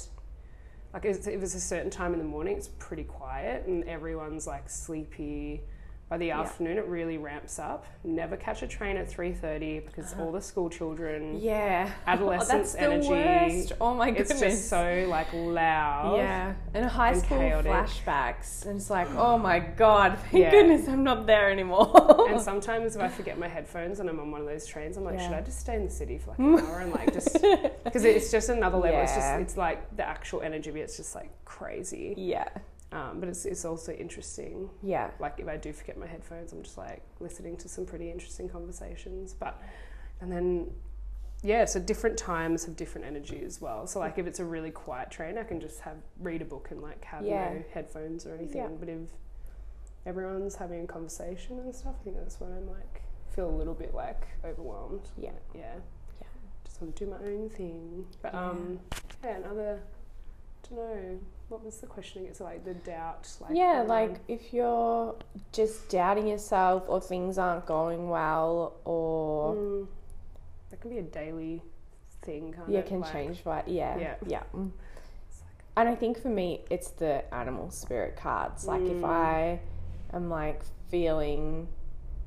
like 0.93 1.05
if 1.05 1.17
it's, 1.17 1.27
if 1.27 1.43
it's 1.43 1.55
a 1.55 1.61
certain 1.61 1.89
time 1.91 2.13
in 2.13 2.19
the 2.19 2.25
morning 2.25 2.57
it's 2.57 2.69
pretty 2.79 3.05
quiet 3.05 3.65
and 3.67 3.85
everyone's 3.85 4.47
like 4.47 4.69
sleepy 4.69 5.63
by 6.11 6.19
the 6.19 6.33
afternoon 6.33 6.77
it 6.77 6.85
really 6.87 7.19
ramps 7.19 7.61
up. 7.61 7.87
Never 8.03 8.37
catch 8.37 8.63
a 8.63 8.67
train 8.67 8.97
at 8.97 9.09
three 9.09 9.33
thirty 9.33 9.79
because 9.79 10.13
all 10.19 10.33
the 10.33 10.41
school 10.43 10.69
children, 10.69 11.39
Yeah. 11.41 11.89
adolescence 12.07 12.75
Uh-huh. 12.75 12.85
Energy. 12.85 13.09
worst. 13.09 13.73
Oh 13.81 13.95
my 13.95 14.11
goodness 14.11 14.33
It's 14.33 14.41
just 14.41 14.69
so 14.69 15.07
like 15.09 15.29
loud. 15.33 16.17
Yeah, 16.17 16.55
and 16.75 16.85
high 16.87 17.13
and 17.13 17.23
school 17.23 17.39
chaotic. 17.39 17.71
flashbacks, 17.71 18.67
and 18.67 18.77
it's 18.81 18.91
like, 18.91 19.09
oh 19.17 19.39
my 19.39 19.61
god, 19.61 20.19
thank 20.19 20.35
Yeah. 20.35 20.51
goodness 20.51 20.89
I'm 20.89 21.05
not 21.05 21.27
there 21.29 21.49
anymore. 21.49 22.27
And 22.29 22.41
sometimes 22.41 22.97
if 22.97 23.03
I 23.03 23.09
forget 23.09 23.39
my 23.39 23.47
headphones 23.49 24.01
and 24.01 24.09
I'm 24.11 24.19
on 24.19 24.33
one 24.33 24.41
of 24.41 24.49
those 24.49 24.67
trains, 24.67 24.97
I'm 24.97 25.05
like, 25.05 25.15
Yeah. 25.15 25.29
should 25.29 25.37
I 25.37 25.43
just 25.43 25.61
stay 25.61 25.77
in 25.77 25.85
the 25.85 25.91
city 25.93 26.19
for 26.19 26.31
like 26.31 26.41
an 26.41 26.59
hour 26.67 26.81
and 26.81 26.93
like 26.93 27.13
just 27.13 27.35
because 27.85 28.05
it's 28.05 28.33
just 28.33 28.49
another 28.49 28.79
level. 28.79 28.99
It's 29.01 29.15
just 29.15 29.33
it's 29.35 29.57
like 29.57 29.97
the 29.97 30.05
actual 30.09 30.41
energy, 30.43 30.73
but 30.73 30.81
it's 30.81 30.97
just 30.97 31.15
like 31.15 31.31
crazy. 31.45 32.15
yeah, 32.17 32.49
Um, 32.93 33.21
but 33.21 33.29
it's 33.29 33.45
it's 33.45 33.65
also 33.65 33.93
interesting. 33.93 34.69
yeah, 34.83 35.11
Like 35.21 35.39
if 35.39 35.47
I 35.49 35.57
do 35.57 35.73
forget 35.73 35.97
my 35.97 36.07
headphones, 36.07 36.53
I'm 36.53 36.63
just 36.63 36.77
like 36.77 37.03
listening 37.21 37.57
to 37.59 37.69
some 37.69 37.87
pretty 37.87 38.11
interesting 38.11 38.49
conversations. 38.49 39.33
But 39.33 39.61
and 40.21 40.31
then 40.33 40.73
yeah, 41.43 41.65
so 41.65 41.79
different 41.81 42.19
times 42.19 42.65
have 42.67 42.77
different 42.77 43.07
energy 43.07 43.43
as 43.45 43.61
well. 43.61 43.87
So 43.87 44.01
like 44.01 44.19
if 44.19 44.27
it's 44.27 44.41
a 44.41 44.45
really 44.45 44.71
quiet 44.73 45.11
train, 45.11 45.39
I 45.39 45.45
can 45.45 45.61
just 45.61 45.81
have 45.81 45.97
read 46.19 46.43
a 46.43 46.45
book 46.45 46.69
and 46.73 46.83
like 46.83 47.05
have 47.05 47.25
Yeah. 47.25 47.53
no 47.55 47.65
headphones 47.73 48.27
or 48.27 48.35
anything. 48.35 48.57
Yeah. 48.63 48.69
But 48.79 48.89
if 48.89 48.99
everyone's 50.05 50.57
having 50.57 50.83
a 50.85 50.87
conversation 50.87 51.59
and 51.61 51.75
stuff, 51.75 51.95
I 52.01 52.05
think 52.05 52.17
that's 52.17 52.41
when 52.41 52.53
I'm 52.53 52.69
like 52.69 53.03
feel 53.35 53.49
a 53.49 53.57
little 53.57 53.75
bit 53.75 53.95
like 53.95 54.27
overwhelmed. 54.45 55.09
Yeah. 55.17 55.31
yeah, 55.55 55.75
Yeah. 56.21 56.27
Just 56.65 56.83
want 56.83 56.97
to 56.97 57.05
do 57.05 57.11
my 57.11 57.19
own 57.19 57.49
thing. 57.51 58.07
But 58.21 58.35
Yeah. 58.35 58.51
um, 58.51 58.81
yeah, 59.23 59.37
another. 59.37 59.81
I 60.65 60.69
Don't 60.75 60.79
know 60.79 61.19
what 61.51 61.65
was 61.65 61.79
the 61.81 61.87
question 61.87 62.25
It's 62.27 62.41
like 62.41 62.65
the 62.65 62.75
doubt, 62.75 63.29
like 63.41 63.57
yeah. 63.57 63.79
around- 63.79 63.89
Like 63.89 64.21
if 64.29 64.55
you're 64.55 65.15
just 65.53 65.89
doubting 65.91 66.27
yourself, 66.29 66.85
or 66.89 67.01
things 67.01 67.37
aren't 67.39 67.67
going 67.67 68.09
well, 68.09 68.75
or 68.85 69.55
Mm, 69.55 69.87
that 70.71 70.81
can 70.81 70.91
be 70.91 70.99
a 70.99 71.03
daily 71.03 71.61
thing, 72.23 72.53
can't 72.53 72.69
yeah, 72.69 72.79
it? 72.81 72.87
can 72.87 73.01
Like, 73.01 73.13
change. 73.13 73.45
But 73.45 73.67
yeah, 73.69 73.99
Yeah. 73.99 74.15
yeah. 74.27 74.43
Like- 74.55 74.71
And 75.77 75.89
I 75.89 75.95
think 75.95 76.19
for 76.19 76.29
me, 76.29 76.65
it's 76.71 76.91
the 76.93 77.23
animal 77.35 77.71
spirit 77.71 78.17
cards. 78.17 78.67
Like 78.67 78.83
if 78.83 78.99
Mm. 79.03 79.05
I 79.09 79.61
am 80.13 80.31
like 80.31 80.63
feeling 80.89 81.69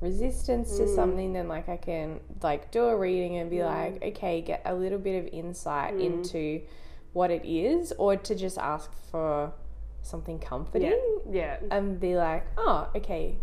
resistance 0.01 0.75
to 0.77 0.83
Mm. 0.83 0.95
something, 0.95 1.33
then 1.33 1.47
like 1.47 1.69
I 1.69 1.77
can 1.77 2.19
like 2.41 2.71
do 2.71 2.85
a 2.85 2.95
reading 2.97 3.37
and 3.37 3.49
be 3.49 3.57
Mm. 3.57 3.65
like, 3.67 4.03
okay, 4.03 4.41
get 4.41 4.61
a 4.65 4.73
little 4.75 4.99
bit 4.99 5.17
of 5.25 5.33
insight 5.33 5.93
Mm. 5.95 6.01
into 6.01 6.61
what 7.13 7.31
it 7.31 7.45
is, 7.45 7.93
or 7.97 8.15
to 8.17 8.35
just 8.35 8.57
ask 8.57 8.91
for 9.11 9.53
something 10.01 10.37
comforting 10.39 10.91
yeah, 11.29 11.57
yeah. 11.61 11.75
and 11.77 11.99
be 11.99 12.15
like, 12.15 12.45
oh, 12.57 12.89
okay, 12.95 13.37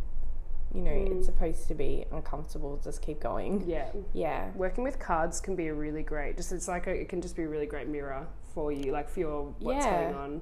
you 0.74 0.82
know, 0.82 0.90
Mm. 0.90 1.16
it's 1.16 1.26
supposed 1.26 1.66
to 1.68 1.74
be 1.74 2.04
uncomfortable. 2.12 2.78
Just 2.84 3.00
keep 3.02 3.20
going. 3.20 3.64
yeah. 3.66 3.88
Yeah. 4.12 4.50
Working 4.54 4.84
with 4.84 4.98
cards 4.98 5.40
can 5.40 5.56
be 5.56 5.66
a 5.68 5.74
really 5.74 6.02
great. 6.02 6.36
Just 6.36 6.52
it's 6.52 6.68
like 6.68 6.86
a, 6.86 6.90
it 6.90 7.08
can 7.08 7.20
just 7.20 7.34
be 7.34 7.42
a 7.44 7.48
really 7.48 7.66
great 7.66 7.88
mirror 7.88 8.26
for 8.54 8.70
you, 8.70 8.92
like 8.92 9.08
for 9.08 9.20
your 9.20 9.54
what's 9.60 9.84
Yeah. 9.84 10.02
going 10.12 10.14
on, 10.14 10.40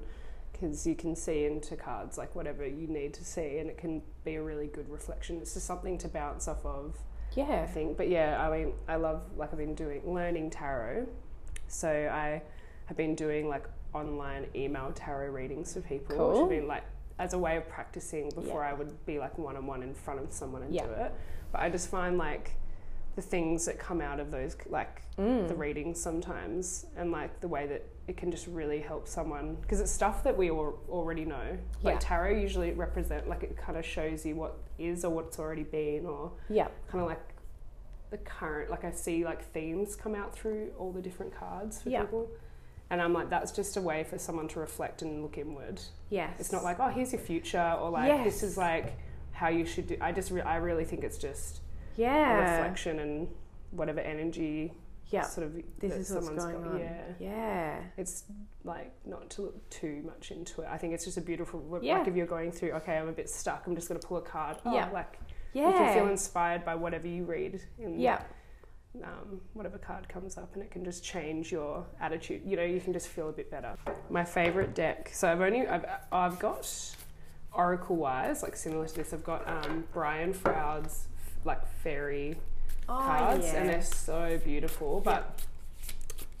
because 0.51 0.85
you 0.85 0.93
can 0.95 1.15
see 1.15 1.45
into 1.45 1.75
cards 1.75 2.17
like 2.17 2.35
whatever 2.35 2.65
you 2.67 2.85
need 2.87 3.13
to 3.15 3.23
see, 3.23 3.57
and 3.59 3.69
it 3.69 3.77
can 3.77 4.01
be 4.23 4.35
a 4.35 4.43
really 4.43 4.67
good 4.67 4.89
reflection. 4.89 5.37
It's 5.41 5.53
just 5.53 5.65
something 5.65 5.97
to 5.99 6.07
bounce 6.07 6.47
off 6.47 6.65
of. 6.65 6.97
Yeah. 7.33 7.61
I 7.63 7.67
think. 7.67 7.95
But 7.97 8.09
yeah, 8.09 8.45
I 8.45 8.55
mean, 8.55 8.73
I 8.87 8.97
love 8.97 9.21
like 9.37 9.51
I've 9.51 9.57
been 9.59 9.75
doing 9.75 10.01
learning 10.13 10.49
tarot, 10.51 11.07
so 11.67 11.89
I 11.89 12.41
have 12.89 12.97
been 12.97 13.13
doing 13.15 13.47
like 13.47 13.65
online 13.93 14.47
email 14.55 14.91
tarot 14.93 15.29
readings 15.31 15.73
for 15.73 15.81
people, 15.81 16.07
which 16.07 16.17
Cool. 16.17 16.39
have 16.41 16.49
been 16.49 16.67
like 16.67 16.83
as 17.19 17.33
a 17.33 17.37
way 17.37 17.55
of 17.55 17.69
practicing 17.69 18.29
before 18.31 18.63
I 18.63 18.73
would 18.73 19.05
be 19.05 19.19
like 19.19 19.37
one 19.37 19.55
on 19.55 19.67
one 19.67 19.83
in 19.83 19.93
front 19.93 20.19
of 20.19 20.31
someone 20.31 20.63
and 20.63 20.73
Yeah. 20.73 20.85
do 20.87 20.91
it. 20.93 21.11
But 21.51 21.61
I 21.61 21.69
just 21.69 21.87
find 21.89 22.17
like 22.17 22.51
the 23.15 23.21
things 23.21 23.65
that 23.65 23.77
come 23.77 24.01
out 24.01 24.19
of 24.19 24.31
those 24.31 24.57
like 24.67 25.03
Mm. 25.17 25.47
the 25.49 25.55
readings 25.55 26.01
sometimes 26.01 26.85
and 26.95 27.11
like 27.11 27.41
the 27.41 27.47
way 27.47 27.67
that 27.67 27.83
it 28.07 28.15
can 28.17 28.31
just 28.31 28.47
really 28.47 28.79
help 28.79 29.07
someone 29.07 29.55
because 29.61 29.81
it's 29.81 29.91
stuff 29.91 30.23
that 30.23 30.35
we 30.37 30.49
all 30.49 30.79
already 30.89 31.25
know 31.25 31.57
like 31.83 31.95
Yeah. 31.95 31.99
tarot 31.99 32.31
usually 32.37 32.71
represent 32.71 33.27
like 33.27 33.43
it 33.43 33.55
kind 33.57 33.77
of 33.77 33.85
shows 33.85 34.25
you 34.25 34.35
what 34.35 34.55
is 34.79 35.03
or 35.05 35.11
what's 35.13 35.37
already 35.37 35.63
been 35.63 36.05
or 36.07 36.31
Yeah. 36.47 36.69
kind 36.87 37.01
of 37.03 37.07
like 37.09 37.19
the 38.11 38.17
current 38.19 38.71
like 38.71 38.83
i 38.85 38.91
see 38.91 39.23
like 39.25 39.43
themes 39.51 39.95
come 39.97 40.15
out 40.15 40.33
through 40.33 40.71
all 40.79 40.91
the 40.93 41.01
different 41.01 41.35
cards 41.35 41.81
for 41.81 41.89
Yeah. 41.89 42.01
people 42.01 42.29
and 42.89 43.01
i'm 43.01 43.13
like 43.13 43.29
that's 43.29 43.51
just 43.51 43.77
a 43.77 43.81
way 43.81 44.03
for 44.03 44.17
someone 44.17 44.47
to 44.47 44.59
reflect 44.59 45.01
and 45.01 45.21
look 45.21 45.37
inward 45.37 45.79
Yes. 46.09 46.39
it's 46.39 46.51
not 46.51 46.63
like 46.63 46.79
oh 46.79 46.87
here's 46.87 47.11
your 47.13 47.21
future 47.21 47.75
or 47.79 47.89
like 47.89 48.07
Yes. 48.07 48.23
this 48.25 48.43
is 48.43 48.57
like 48.57 48.97
how 49.31 49.47
you 49.49 49.65
should 49.65 49.87
do 49.87 49.97
i 50.01 50.11
just 50.11 50.31
re- 50.31 50.41
i 50.41 50.55
really 50.57 50.85
think 50.85 51.03
it's 51.03 51.17
just 51.17 51.61
yeah. 51.95 52.57
reflection 52.57 52.99
and 52.99 53.27
whatever 53.71 53.99
energy 53.99 54.73
Yeah. 55.11 55.23
sort 55.23 55.47
of 55.47 55.53
This 55.79 55.93
is 55.93 56.11
what's 56.13 56.29
going 56.29 56.61
got. 56.63 56.71
on. 56.73 56.79
yeah 56.79 57.01
Yeah. 57.19 57.79
it's 57.97 58.23
like 58.63 58.91
not 59.05 59.29
to 59.31 59.43
look 59.43 59.69
too 59.69 60.01
much 60.05 60.31
into 60.31 60.61
it 60.61 60.67
i 60.71 60.77
think 60.77 60.93
it's 60.93 61.05
just 61.05 61.17
a 61.17 61.21
beautiful 61.21 61.79
Yeah. 61.81 61.99
like 61.99 62.07
if 62.07 62.15
you're 62.15 62.25
going 62.27 62.51
through 62.51 62.71
okay 62.73 62.97
i'm 62.97 63.07
a 63.07 63.11
bit 63.13 63.29
stuck 63.29 63.65
i'm 63.67 63.75
just 63.75 63.87
going 63.87 63.99
to 63.99 64.05
pull 64.07 64.17
a 64.17 64.21
card 64.21 64.57
oh, 64.65 64.73
Yeah. 64.73 64.89
like 64.91 65.19
Yeah. 65.53 65.67
you 65.69 65.73
can 65.73 65.93
feel 65.93 66.07
inspired 66.07 66.65
by 66.65 66.75
whatever 66.75 67.07
you 67.07 67.23
read 67.23 67.61
in 67.79 67.99
yeah. 67.99 68.21
Um, 69.03 69.39
whatever 69.53 69.77
card 69.77 70.09
comes 70.09 70.37
up 70.37 70.53
and 70.53 70.63
it 70.63 70.71
can 70.71 70.83
just 70.83 71.03
change 71.03 71.51
your 71.51 71.85
attitude. 72.01 72.41
You 72.45 72.57
know 72.57 72.63
you 72.63 72.81
can 72.81 72.93
just 72.93 73.07
feel 73.07 73.29
a 73.29 73.31
bit 73.31 73.51
better. 73.51 73.75
My 74.09 74.23
favorite 74.25 74.73
deck 74.75 75.11
so 75.13 75.31
i've 75.31 75.41
only 75.41 75.67
i've, 75.67 75.85
I've 76.11 76.39
got 76.39 76.67
oracle 77.53 77.95
wise 77.95 78.43
like 78.43 78.55
similar 78.55 78.87
to 78.87 78.95
this. 78.95 79.13
I've 79.13 79.23
got 79.23 79.47
um, 79.47 79.85
brian 79.93 80.33
froud's 80.33 81.07
like 81.45 81.65
fairy 81.83 82.35
cards 82.87 83.45
and 83.45 83.69
they're 83.69 83.81
so 83.81 84.39
beautiful 84.43 84.99
but 84.99 85.39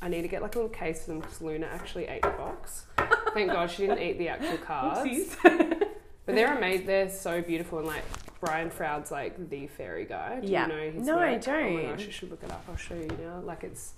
i 0.01 0.07
need 0.07 0.23
to 0.23 0.27
get 0.27 0.41
like 0.41 0.55
a 0.55 0.57
little 0.57 0.73
case 0.73 1.03
for 1.03 1.11
them 1.11 1.19
because 1.19 1.41
luna 1.41 1.67
actually 1.67 2.05
ate 2.05 2.23
the 2.23 2.29
box. 2.29 2.85
Thank 3.33 3.51
god 3.51 3.69
she 3.69 3.83
didn't 3.83 3.99
eat 3.99 4.17
the 4.17 4.29
actual 4.29 4.57
cards 4.65 5.37
but 6.29 6.35
they're 6.35 6.57
amazing 6.57 6.85
they're 6.85 7.09
so 7.09 7.41
beautiful 7.41 7.79
and 7.79 7.87
like 7.87 8.03
brian 8.39 8.69
froud's 8.69 9.11
like 9.11 9.49
the 9.49 9.67
fairy 9.67 10.05
guy 10.05 10.39
do 10.39 10.47
Yeah. 10.47 10.67
you 10.67 10.73
know 10.73 10.91
his 10.91 11.05
No, 11.07 11.19
I 11.19 11.33
work? 11.33 11.47
oh 11.47 11.51
my 11.51 11.81
don't. 11.81 11.91
gosh 11.97 12.05
you 12.05 12.11
should 12.11 12.29
look 12.29 12.43
it 12.43 12.51
up 12.51 12.63
i'll 12.69 12.75
show 12.75 12.93
you 12.95 13.07
now 13.21 13.39
like 13.43 13.63
it's 13.63 13.93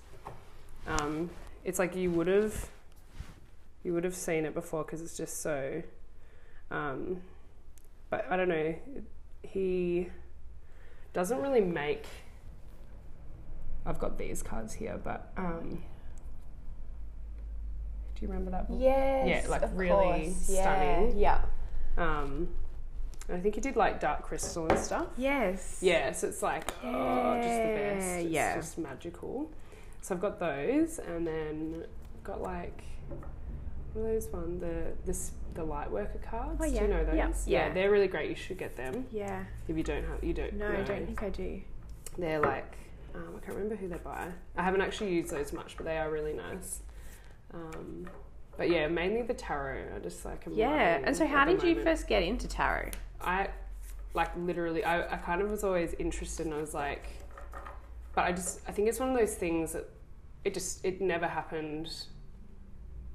um 0.88 1.30
it's 1.64 1.78
like 1.78 1.96
you 1.96 2.10
would 2.12 2.28
have 2.28 2.70
you 3.84 3.94
would 3.94 4.04
have 4.04 4.16
seen 4.16 4.46
it 4.46 4.54
before 4.54 4.84
because 4.84 5.02
it's 5.02 5.18
just 5.18 5.42
so 5.42 5.82
um 6.72 7.22
but 8.10 8.26
i 8.32 8.36
don't 8.38 8.50
know 8.50 8.74
he 9.44 10.08
doesn't 11.14 11.42
really 11.42 11.62
make 11.62 12.06
i've 13.86 14.00
got 14.00 14.18
these 14.18 14.42
cards 14.42 14.74
here 14.74 15.00
but 15.04 15.32
um 15.38 15.84
do 18.16 18.22
you 18.26 18.28
remember 18.28 18.52
that 18.52 18.68
book 18.70 18.78
Yes. 18.80 19.46
Yeah, 19.46 19.50
like 19.50 19.64
really 19.74 20.26
course. 20.26 20.50
Yeah. 20.50 20.62
stunning. 20.62 21.18
Yeah. 21.20 21.42
Um 21.98 22.48
i 23.32 23.38
think 23.40 23.56
he 23.56 23.62
did 23.62 23.76
like 23.76 24.00
dark 24.00 24.24
crystal 24.24 24.68
and 24.68 24.80
stuff 24.80 25.08
Yes. 25.18 25.80
yeah 25.82 26.12
so 26.12 26.28
it's 26.28 26.42
like 26.42 26.72
oh 26.84 27.36
just 27.42 27.48
the 27.50 27.74
best 27.76 28.06
Yeah, 28.06 28.16
it's 28.18 28.30
yeah. 28.30 28.56
just 28.56 28.78
magical 28.78 29.50
so 30.02 30.16
i've 30.16 30.22
got 30.22 30.40
those 30.40 31.00
and 31.00 31.26
then 31.28 31.84
I've 32.18 32.24
got 32.24 32.42
like 32.42 32.84
what 33.94 34.04
are 34.06 34.14
those 34.14 34.28
one 34.28 34.60
the 34.60 34.94
this 35.06 35.32
the 35.54 35.64
light 35.64 35.92
worker 35.92 36.20
cards 36.30 36.58
Oh, 36.62 36.66
yeah. 36.66 36.80
do 36.80 36.86
you 36.86 36.92
know 36.94 37.04
those 37.06 37.16
Yeah. 37.16 37.28
yeah 37.28 37.68
Yeah. 37.68 37.74
they're 37.74 37.92
really 37.92 38.08
great 38.08 38.30
you 38.30 38.36
should 38.36 38.58
get 38.58 38.76
them 38.78 39.06
Yeah. 39.12 39.44
if 39.68 39.76
you 39.78 39.84
don't 39.84 40.06
have 40.06 40.24
you 40.24 40.34
don't 40.34 40.54
No, 40.54 40.72
know. 40.72 40.80
I 40.80 40.84
don't 40.84 41.06
think 41.06 41.22
I 41.24 41.30
do. 41.30 41.62
they're 42.18 42.40
like 42.40 42.74
um, 43.14 43.36
i 43.36 43.40
can't 43.46 43.56
remember 43.58 43.76
who 43.76 43.90
they're 43.90 43.98
by 44.00 44.28
i 44.58 44.64
haven't 44.64 44.80
actually 44.82 45.14
used 45.14 45.30
those 45.32 45.52
much 45.52 45.76
but 45.76 45.86
they 45.86 45.98
are 45.98 46.10
really 46.10 46.34
nice 46.34 46.80
um, 47.54 48.08
but 48.58 48.70
yeah 48.70 48.88
mainly 48.88 49.22
the 49.22 49.34
tarot 49.34 49.84
i 49.96 50.00
just 50.00 50.24
like 50.26 50.46
am 50.48 50.54
Yeah. 50.54 51.00
And 51.04 51.16
so, 51.16 51.26
how 51.26 51.46
did 51.46 51.64
you 51.64 51.82
first 51.84 52.08
get 52.08 52.22
into 52.24 52.48
tarot? 52.48 52.92
I 53.22 53.50
like 54.14 54.32
literally 54.38 54.84
I, 54.84 55.14
I 55.14 55.18
kind 55.18 55.42
of 55.42 55.50
was 55.50 55.64
always 55.64 55.94
interested 56.00 56.46
and 56.46 56.56
I 56.56 56.60
was 56.60 56.74
like 56.74 57.06
but 58.14 58.26
I 58.26 58.32
just 58.34 58.60
I 58.68 58.72
think 58.72 58.90
it's 58.90 59.00
one 59.00 59.10
of 59.10 59.18
those 59.18 59.36
things 59.36 59.72
that 59.74 59.88
it 60.44 60.54
just 60.54 60.84
it 60.84 61.00
never 61.02 61.28
happened 61.28 61.94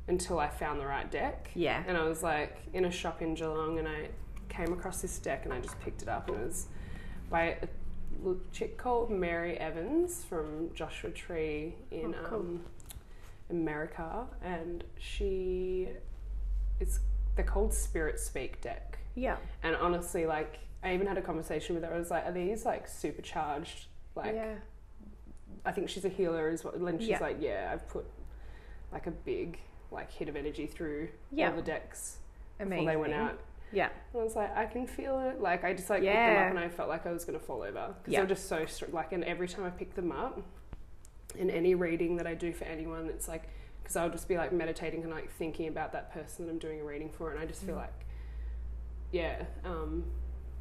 until 0.08 0.38
I 0.38 0.48
found 0.48 0.80
the 0.80 0.86
right 0.86 1.10
deck. 1.10 1.50
Yeah. 1.54 1.82
And 1.86 1.96
I 1.96 2.04
was 2.04 2.22
like 2.22 2.56
in 2.72 2.84
a 2.84 2.90
shop 2.90 3.20
in 3.22 3.34
Geelong 3.34 3.78
and 3.78 3.88
I 3.88 4.08
came 4.48 4.72
across 4.72 5.02
this 5.02 5.18
deck 5.18 5.44
and 5.44 5.52
I 5.52 5.60
just 5.60 5.78
picked 5.80 6.02
it 6.02 6.08
up 6.08 6.28
and 6.28 6.38
it 6.40 6.46
was 6.46 6.66
by 7.28 7.42
a 7.42 7.66
little 8.22 8.40
chick 8.52 8.78
called 8.78 9.10
Mary 9.10 9.58
Evans 9.58 10.24
from 10.28 10.70
Joshua 10.74 11.10
Tree 11.10 11.74
in 11.90 12.14
Oh, 12.14 12.24
cool. 12.24 12.38
um, 12.38 12.60
America 13.50 14.26
and 14.42 14.84
she 14.98 15.88
it's 16.80 17.00
they're 17.36 17.44
called 17.44 17.72
Spirit 17.72 18.18
Speak 18.18 18.60
deck. 18.60 18.98
Yeah. 19.14 19.36
And 19.62 19.76
honestly, 19.76 20.26
like 20.26 20.58
I 20.82 20.94
even 20.94 21.06
had 21.06 21.18
a 21.18 21.22
conversation 21.22 21.74
with 21.74 21.84
her. 21.84 21.92
I 21.94 21.98
was 21.98 22.10
like, 22.10 22.26
"Are 22.26 22.32
these 22.32 22.64
like 22.64 22.86
supercharged?" 22.88 23.86
Like 24.14 24.34
yeah. 24.34 24.54
I 25.64 25.72
think 25.72 25.88
she's 25.88 26.04
a 26.04 26.08
healer 26.08 26.48
as 26.48 26.64
well. 26.64 26.74
And 26.86 27.00
she's 27.00 27.08
Yeah. 27.10 27.20
like, 27.20 27.36
"Yeah, 27.40 27.70
I've 27.72 27.86
put 27.88 28.06
like 28.92 29.06
a 29.06 29.10
big 29.10 29.58
like 29.90 30.10
hit 30.10 30.28
of 30.28 30.36
energy 30.36 30.66
through 30.66 31.08
Yeah. 31.32 31.50
all 31.50 31.56
the 31.56 31.62
decks 31.62 32.18
Amazing. 32.60 32.84
before 32.86 32.92
they 32.92 32.96
went 33.00 33.12
out." 33.14 33.38
Yeah. 33.72 33.88
And 34.12 34.20
I 34.20 34.24
was 34.24 34.36
like, 34.36 34.56
I 34.56 34.64
can 34.66 34.86
feel 34.86 35.18
it. 35.18 35.40
Like 35.40 35.64
I 35.64 35.72
just 35.74 35.90
like 35.90 36.02
picked 36.02 36.14
them 36.14 36.36
up 36.44 36.50
and 36.50 36.58
I 36.58 36.68
felt 36.68 36.88
like 36.88 37.04
I 37.06 37.12
was 37.12 37.24
gonna 37.24 37.38
fall 37.40 37.62
over 37.62 37.94
because 37.98 38.12
Yeah. 38.12 38.20
they're 38.20 38.28
just 38.28 38.48
so 38.48 38.64
str- 38.66 38.86
like. 38.92 39.12
And 39.12 39.24
every 39.24 39.48
time 39.48 39.64
I 39.64 39.70
pick 39.70 39.94
them 39.94 40.12
up, 40.12 40.40
in 41.34 41.50
any 41.50 41.74
reading 41.74 42.16
that 42.16 42.26
I 42.26 42.34
do 42.34 42.52
for 42.52 42.64
anyone, 42.64 43.08
it's 43.08 43.28
like 43.28 43.48
because 43.82 43.96
I'll 43.96 44.10
just 44.10 44.28
be 44.28 44.36
like 44.36 44.52
meditating 44.52 45.02
and 45.02 45.12
like 45.12 45.30
thinking 45.32 45.68
about 45.68 45.92
that 45.92 46.12
person 46.12 46.44
that 46.46 46.52
I'm 46.52 46.58
doing 46.58 46.80
a 46.80 46.84
reading 46.84 47.08
for, 47.10 47.30
and 47.30 47.38
I 47.40 47.46
just 47.46 47.62
feel 47.62 47.74
Mm. 47.74 47.78
like, 47.82 48.06
yeah, 49.12 49.44
um, 49.64 50.04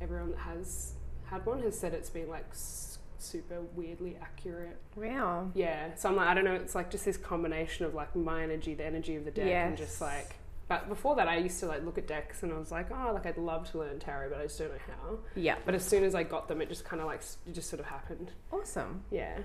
everyone 0.01 0.31
that 0.31 0.39
has 0.39 0.93
had 1.25 1.45
one 1.45 1.61
has 1.63 1.77
said 1.77 1.93
it's 1.93 2.09
been 2.09 2.29
like 2.29 2.45
s- 2.51 2.99
super 3.17 3.61
weirdly 3.75 4.15
accurate. 4.21 4.77
Wow. 4.95 5.49
Yeah, 5.55 5.95
so 5.95 6.09
I'm 6.09 6.15
like, 6.15 6.27
I 6.27 6.33
don't 6.35 6.45
know, 6.45 6.53
it's 6.53 6.75
like 6.75 6.91
just 6.91 7.05
this 7.05 7.17
combination 7.17 7.85
of 7.85 7.95
like 7.95 8.15
my 8.15 8.43
energy, 8.43 8.75
the 8.75 8.85
energy 8.85 9.15
of 9.15 9.25
the 9.25 9.31
deck, 9.31 9.47
and 9.47 9.77
just 9.77 9.99
like. 10.01 10.35
But 10.67 10.89
before 10.89 11.15
that, 11.17 11.27
I 11.27 11.37
used 11.37 11.59
to 11.59 11.67
like 11.67 11.83
look 11.85 11.97
at 11.99 12.07
decks 12.07 12.41
and 12.41 12.51
I 12.51 12.57
was 12.57 12.71
like, 12.71 12.87
oh, 12.91 13.11
like 13.13 13.25
I'd 13.27 13.37
love 13.37 13.69
to 13.71 13.77
learn 13.79 13.99
tarot, 13.99 14.29
but 14.29 14.39
I 14.39 14.43
just 14.43 14.57
don't 14.57 14.69
know 14.71 14.77
how. 14.87 15.17
Yeah. 15.35 15.57
But 15.63 15.75
as 15.75 15.83
soon 15.85 16.03
as 16.03 16.15
I 16.15 16.23
got 16.23 16.47
them, 16.47 16.59
it 16.61 16.69
just 16.69 16.85
kind 16.85 17.01
of 17.01 17.07
like 17.07 17.21
it 17.47 17.53
just 17.53 17.69
sort 17.69 17.79
of 17.79 17.85
happened. 17.85 18.31
Awesome. 18.51 19.03
Yeah. 19.11 19.37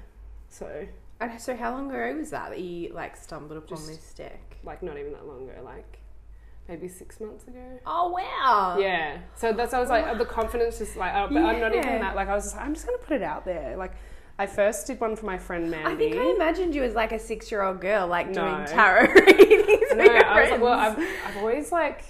So 0.48 0.86
And 1.20 1.40
so, 1.40 1.54
how 1.56 1.72
long 1.72 1.90
ago 1.90 2.16
was 2.18 2.30
that 2.30 2.50
that 2.50 2.60
you 2.60 2.92
like 2.94 3.16
stumbled 3.16 3.58
upon 3.58 3.76
Just- 3.78 3.88
this 3.88 4.12
deck? 4.14 4.40
like 4.62 4.82
not 4.82 4.98
even 4.98 5.12
that 5.12 5.26
long 5.26 5.48
ago, 5.48 5.62
like 5.64 5.98
maybe 6.68 6.86
six 6.88 7.18
months 7.20 7.46
ago. 7.48 7.58
Oh 7.86 8.10
wow. 8.10 8.76
Yeah. 8.78 9.18
So 9.34 9.52
that's 9.52 9.72
I 9.74 9.80
was 9.80 9.88
like 9.88 10.18
the 10.18 10.24
confidence 10.26 10.78
just 10.78 10.96
like 10.96 11.12
but 11.14 11.36
I'm 11.38 11.60
not 11.60 11.74
even 11.74 12.00
that 12.00 12.14
like 12.14 12.28
I 12.28 12.34
was 12.34 12.44
just 12.44 12.56
like, 12.56 12.64
I'm 12.66 12.74
just 12.74 12.86
gonna 12.86 12.98
put 12.98 13.16
it 13.16 13.22
out 13.22 13.44
there. 13.44 13.76
Like 13.76 13.92
I 14.38 14.46
first 14.46 14.86
did 14.86 15.00
one 15.00 15.16
for 15.16 15.26
my 15.26 15.38
friend 15.38 15.70
Mandy. 15.70 15.90
I 15.90 15.96
think 15.96 16.16
I 16.16 16.30
imagined 16.34 16.74
you 16.74 16.82
as 16.82 16.94
like 16.94 17.12
a 17.12 17.18
six-year-old 17.18 17.80
girl, 17.80 18.06
like 18.06 18.28
No. 18.28 18.54
doing 18.54 18.66
tarot 18.66 19.12
readings 19.26 19.80
no, 19.94 20.04
I 20.04 20.40
was 20.42 20.50
like, 20.50 20.60
well, 20.60 20.72
I've, 20.78 20.98
I've 20.98 21.36
always 21.38 21.72
like 21.72 22.02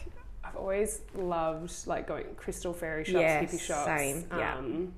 I've 0.44 0.56
always 0.56 1.00
loved 1.14 1.72
like 1.86 2.06
going 2.08 2.26
crystal 2.36 2.72
fairy 2.72 3.04
shops, 3.04 3.20
Yes, 3.20 3.52
hippie 3.54 3.60
shops. 3.60 3.86
same, 3.86 4.26
yeah. 4.36 4.56
Um, 4.58 4.92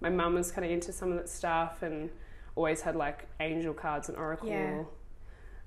my 0.00 0.10
mum 0.10 0.34
was 0.34 0.50
kind 0.52 0.64
of 0.64 0.70
into 0.70 0.92
some 0.92 1.10
of 1.10 1.16
that 1.16 1.28
stuff 1.28 1.82
and 1.82 2.10
always 2.56 2.80
had 2.80 2.96
like 2.96 3.26
angel 3.40 3.74
cards 3.74 4.08
and 4.08 4.16
oracle. 4.18 4.48
Yeah. 4.48 4.82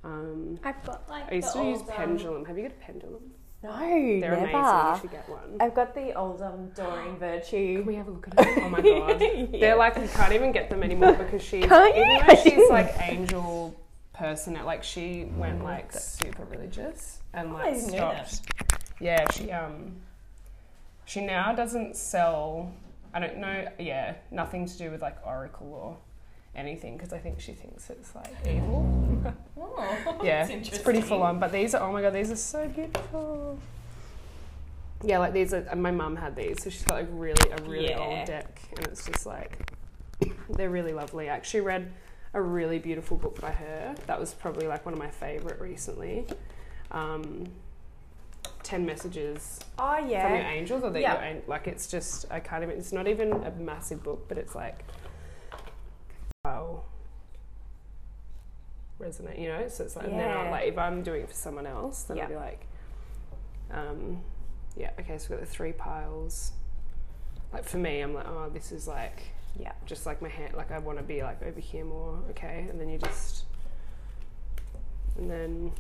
Um, 0.04 0.60
I've 0.63 0.84
got 0.86 1.10
like 1.10 1.32
I 1.32 1.36
used 1.36 1.50
the 1.54 1.60
to 1.62 1.65
use 1.65 1.80
old, 1.80 1.89
um, 1.89 1.95
pendulum. 1.95 2.45
Have 2.45 2.58
you 2.58 2.63
got 2.63 2.71
a 2.71 2.76
pendulum? 2.80 3.32
No, 3.63 3.71
They're 3.80 4.19
never. 4.19 4.36
amazing. 4.36 4.93
You 4.93 5.00
should 5.02 5.12
get 5.12 5.28
one. 5.30 5.58
I've 5.60 5.73
got 5.73 5.95
the 5.95 6.13
old 6.13 6.41
um, 6.41 6.69
Doreen 6.76 7.15
Virtue. 7.19 7.78
Can 7.78 7.86
we 7.88 7.95
have 7.95 8.08
a 8.08 8.12
look 8.12 8.28
at 8.38 8.45
it? 8.47 8.63
Oh 8.63 8.69
my 8.69 8.82
god. 8.82 9.19
Yeah. 9.21 9.60
They're 9.60 9.76
like 9.76 9.97
you 9.97 10.08
can't 10.08 10.34
even 10.34 10.52
get 10.52 10.69
them 10.69 10.84
anymore 10.84 11.13
because 11.17 11.41
she's 11.41 11.65
Can't 11.65 11.95
you? 11.95 12.04
even 12.04 12.28
though 12.28 12.36
she's 12.43 12.69
like 12.69 12.95
angel 13.02 13.76
person 14.13 14.54
like 14.65 14.84
she 14.84 15.26
went 15.36 15.63
like 15.63 15.91
super 15.91 16.43
religious 16.45 17.19
and 17.34 17.50
I 17.50 17.54
like 17.54 17.73
didn't 17.76 17.91
know 17.91 18.15
stopped. 18.28 18.41
Yeah, 19.00 19.30
she 19.32 19.52
um 19.52 19.91
she 21.06 21.21
now 21.26 21.54
doesn't 21.54 21.95
sell 21.97 22.71
I 23.13 23.19
don't 23.19 23.38
know 23.38 23.67
yeah, 23.80 24.15
nothing 24.32 24.67
to 24.67 24.78
do 24.78 24.91
with 24.91 25.02
like 25.02 25.17
oracle 25.26 25.67
or 25.73 25.97
anything 26.58 26.98
because 26.98 27.13
I 27.13 27.20
think 27.20 27.39
she 27.39 27.54
thinks 27.54 27.89
it's 27.89 28.13
like 28.15 28.34
evil. 28.46 28.86
Oh, 29.60 30.20
yeah, 30.24 30.48
it's 30.48 30.78
pretty 30.80 31.02
full 31.02 31.22
on. 31.22 31.39
But 31.39 31.52
these 31.52 31.76
are 31.76 31.88
oh 31.88 31.91
my 31.91 32.02
god, 32.02 32.13
these 32.13 32.32
are 32.32 32.36
so 32.36 32.67
beautiful. 32.67 33.60
Yeah, 35.04 35.20
like 35.20 35.34
these 35.34 35.54
are. 35.54 35.76
My 35.76 35.91
mum 35.91 36.15
had 36.15 36.36
these, 36.36 36.63
so 36.63 36.70
she's 36.70 36.84
got 36.84 36.96
like 36.96 37.08
really 37.12 37.50
a 37.52 37.62
really 37.63 37.89
Yeah. 37.89 38.00
old 38.00 38.26
deck, 38.26 38.60
and 38.76 38.88
it's 38.88 39.06
just 39.06 39.26
like 39.26 39.72
they're 40.50 40.70
really 40.70 40.93
lovely. 40.93 41.30
I 41.30 41.36
actually 41.36 41.62
read 41.62 41.91
a 42.34 42.41
really 42.41 42.80
beautiful 42.80 43.17
book 43.17 43.39
by 43.41 43.52
her. 43.52 43.96
That 44.08 44.20
was 44.20 44.34
probably 44.34 44.67
like 44.67 44.86
one 44.86 44.93
of 44.93 45.00
my 45.00 45.10
favorite 45.10 45.60
recently. 45.62 46.26
Um, 46.91 47.46
Ten 48.63 48.86
messages 48.86 49.60
Oh 49.78 49.98
yeah. 49.98 50.24
from 50.24 50.36
your 50.38 50.46
angels, 50.46 50.84
or 50.84 50.89
that 50.89 51.02
Yeah. 51.02 51.34
your 51.34 51.41
like 51.48 51.67
it's 51.67 51.88
just 51.88 52.26
I 52.32 52.39
can't 52.39 52.63
even. 52.63 52.78
It's 52.78 52.91
not 52.93 53.08
even 53.08 53.32
a 53.32 53.52
massive 53.52 54.02
book, 54.04 54.28
but 54.28 54.38
it's 54.38 54.56
like 54.56 54.84
wow 56.46 56.84
resonate. 59.00 59.40
You 59.40 59.50
know, 59.50 59.68
so 59.68 59.84
it's 59.84 59.96
like 59.96 60.08
Yeah. 60.10 60.50
like 60.50 60.66
if 60.68 60.78
I'm 60.78 61.04
doing 61.04 61.24
it 61.24 61.30
for 61.30 61.36
someone 61.36 61.66
else, 61.68 62.04
then 62.04 62.18
Yeah. 62.18 62.24
I'll 62.24 62.30
be 62.30 62.36
like, 62.36 62.68
um, 63.72 64.22
yeah, 64.76 64.92
okay. 65.00 65.18
So 65.18 65.28
we've 65.30 65.40
got 65.40 65.46
the 65.48 65.52
three 65.52 65.74
piles. 65.74 66.52
Like 67.54 67.64
for 67.66 67.78
me, 67.78 68.02
I'm 68.02 68.14
like, 68.14 68.28
oh, 68.28 68.50
this 68.54 68.72
is 68.72 68.88
like 68.88 69.22
Yeah. 69.56 69.74
just 69.86 70.06
like 70.06 70.22
my 70.22 70.30
hand. 70.30 70.54
Like 70.56 70.72
I 70.72 70.80
want 70.80 70.98
to 71.00 71.04
be 71.04 71.24
like 71.24 71.42
over 71.44 71.60
here 71.60 71.86
more. 71.86 72.20
Okay, 72.32 72.68
and 72.70 72.80
then 72.80 72.90
you 72.90 72.98
just 72.98 73.46
and 75.18 75.30
then 75.30 75.72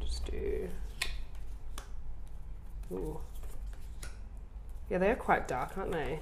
just 0.00 0.24
do. 0.30 0.68
Ooh. 2.92 3.18
Yeah, 4.90 4.98
they're 4.98 5.16
quite 5.16 5.46
dark, 5.46 5.76
aren't 5.76 5.92
they? 5.92 6.20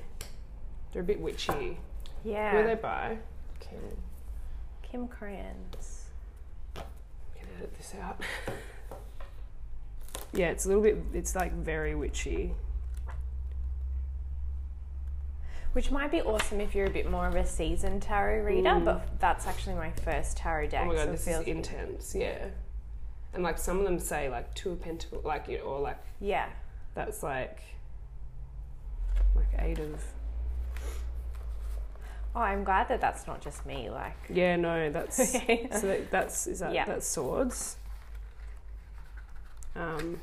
They're 0.92 1.02
a 1.02 1.04
bit 1.04 1.20
witchy. 1.20 1.78
Who 2.24 2.30
are 2.34 2.62
they 2.64 2.70
Yeah. 2.70 2.74
by? 2.74 3.18
Kim. 5.04 5.08
Can 6.74 7.46
edit 7.58 7.76
this 7.76 7.94
out. 8.02 8.18
yeah, 10.32 10.46
it's 10.48 10.64
a 10.64 10.68
little 10.68 10.82
bit. 10.82 10.96
It's 11.12 11.34
like 11.36 11.52
very 11.52 11.94
witchy. 11.94 12.54
Which 15.74 15.90
might 15.90 16.10
be 16.10 16.22
awesome 16.22 16.60
if 16.62 16.74
you're 16.74 16.86
a 16.86 16.90
bit 16.90 17.10
more 17.10 17.26
of 17.26 17.34
a 17.34 17.44
seasoned 17.44 18.00
tarot 18.02 18.44
reader, 18.44 18.70
Mm. 18.70 18.84
but 18.86 19.20
that's 19.20 19.46
actually 19.46 19.74
my 19.74 19.90
first 19.90 20.38
tarot 20.38 20.68
deck. 20.68 20.82
oh 20.84 20.86
my 20.86 20.92
so 20.94 20.98
god, 21.04 21.08
it 21.08 21.12
this 21.12 21.24
feels 21.26 21.42
is 21.42 21.48
intense. 21.48 22.14
Yeah, 22.14 22.46
and 23.34 23.42
like 23.42 23.58
some 23.58 23.78
of 23.78 23.84
them 23.84 23.98
say 23.98 24.30
like 24.30 24.54
two 24.54 24.70
of 24.70 24.80
pentacles, 24.80 25.24
like 25.26 25.46
you 25.48 25.58
know, 25.58 25.64
or 25.64 25.80
like 25.80 25.98
Yeah. 26.20 26.48
that's 26.94 27.22
like 27.22 27.60
like 29.34 29.48
eight 29.58 29.78
of. 29.78 30.02
Oh, 32.36 32.40
I'm 32.40 32.64
glad 32.64 32.88
that 32.88 33.00
that's 33.00 33.26
not 33.26 33.40
just 33.40 33.64
me. 33.64 33.88
Like, 33.88 34.14
Yeah, 34.28 34.56
no, 34.56 34.90
that's 34.90 35.16
so 35.32 35.38
that, 35.86 36.10
that's 36.10 36.46
is 36.46 36.58
that 36.58 36.74
Yeah. 36.74 36.84
that's 36.84 37.08
swords. 37.08 37.78
Um, 39.74 40.20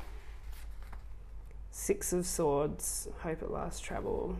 six 1.72 2.12
of 2.12 2.24
swords. 2.24 3.08
Hope 3.22 3.42
at 3.42 3.50
last 3.50 3.82
travel. 3.82 4.36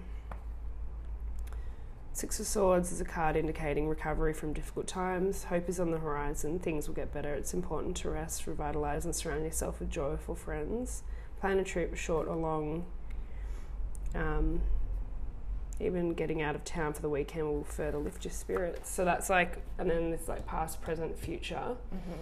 Six 2.13 2.39
of 2.39 2.47
Swords 2.47 2.93
is 2.93 3.01
a 3.01 3.05
card 3.05 3.35
indicating 3.35 3.89
recovery 3.89 4.33
from 4.35 4.53
difficult 4.53 4.87
times. 4.87 5.43
Hope 5.43 5.69
is 5.69 5.81
on 5.81 5.91
the 5.91 5.99
horizon. 5.99 6.61
Things 6.61 6.87
will 6.87 6.95
get 6.95 7.13
better. 7.13 7.35
It's 7.35 7.53
important 7.53 7.97
to 7.99 8.11
rest, 8.11 8.47
revitalize, 8.47 9.05
and 9.05 9.13
surround 9.17 9.43
yourself 9.43 9.81
with 9.81 9.91
joyful 9.91 10.37
friends. 10.37 11.03
Plan 11.41 11.59
a 11.59 11.65
trip, 11.65 11.97
short 11.97 12.29
or 12.29 12.37
long. 12.37 12.85
Um, 14.15 14.61
even 15.81 16.15
getting 16.15 16.41
out 16.43 16.55
of 16.55 16.65
town 16.65 16.93
for 16.93 17.03
the 17.03 17.09
weekend 17.09 17.47
will 17.47 17.65
further 17.65 17.99
lift 17.99 18.25
your 18.25 18.33
spirits. 18.33 18.91
So 18.91 19.05
that's 19.05 19.29
like, 19.29 19.59
and 19.79 19.91
then 19.91 20.13
it's 20.13 20.29
like 20.29 20.47
past, 20.47 20.81
present, 20.81 21.19
future. 21.19 21.77
Mm-hmm. 21.95 22.21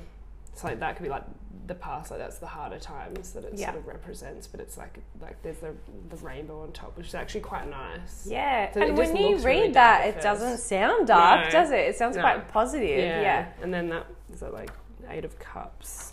So 0.55 0.69
like 0.69 0.81
that 0.81 0.97
could 0.97 1.03
be 1.05 1.09
like 1.09 1.25
the 1.67 1.75
past, 1.75 2.11
like 2.11 2.21
that's 2.21 2.38
the 2.38 2.47
harder 2.47 2.79
times 2.79 3.33
that 3.33 3.45
it 3.45 3.55
Yeah. 3.55 3.71
sort 3.71 3.79
of 3.79 3.87
represents. 3.87 4.47
But 4.47 4.61
it's 4.61 4.77
like 4.77 4.99
like 5.21 5.41
there's 5.43 5.59
the 5.59 5.75
the 6.11 6.17
rainbow 6.17 6.62
on 6.62 6.73
top, 6.73 6.97
which 6.97 7.07
is 7.07 7.15
actually 7.15 7.41
quite 7.43 7.69
nice. 7.71 8.27
yeah. 8.29 8.71
So 8.73 8.83
and 8.83 8.97
when 8.97 9.17
you 9.17 9.37
read 9.37 9.45
really 9.45 9.73
that, 9.73 10.07
it 10.09 10.21
doesn't 10.21 10.59
sound 10.59 11.07
dark, 11.07 11.47
No. 11.47 11.51
does 11.51 11.71
it? 11.71 11.81
It 11.81 11.97
sounds 11.97 12.17
No. 12.17 12.23
quite 12.23 12.49
positive. 12.53 12.99
Yeah. 12.99 13.49
And 13.62 13.73
then 13.73 13.88
that 13.91 14.07
is 14.33 14.41
that 14.41 14.53
like 14.53 14.71
eight 15.09 15.25
of 15.25 15.38
cups. 15.38 16.12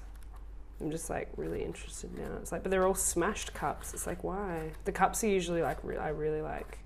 I'm 0.82 0.92
just 0.92 1.10
like 1.10 1.28
really 1.36 1.64
interested 1.66 2.18
now. 2.18 2.38
It's 2.42 2.54
like, 2.54 2.64
but 2.64 2.72
they're 2.72 2.88
all 2.88 2.96
smashed 2.96 3.54
cups. 3.54 3.94
It's 3.94 4.08
like, 4.08 4.24
why? 4.24 4.72
The 4.86 4.94
cups 4.94 5.22
are 5.26 5.28
usually 5.28 5.62
like 5.62 5.78
re- 5.84 5.98
I 5.98 6.10
really 6.10 6.42
like. 6.42 6.80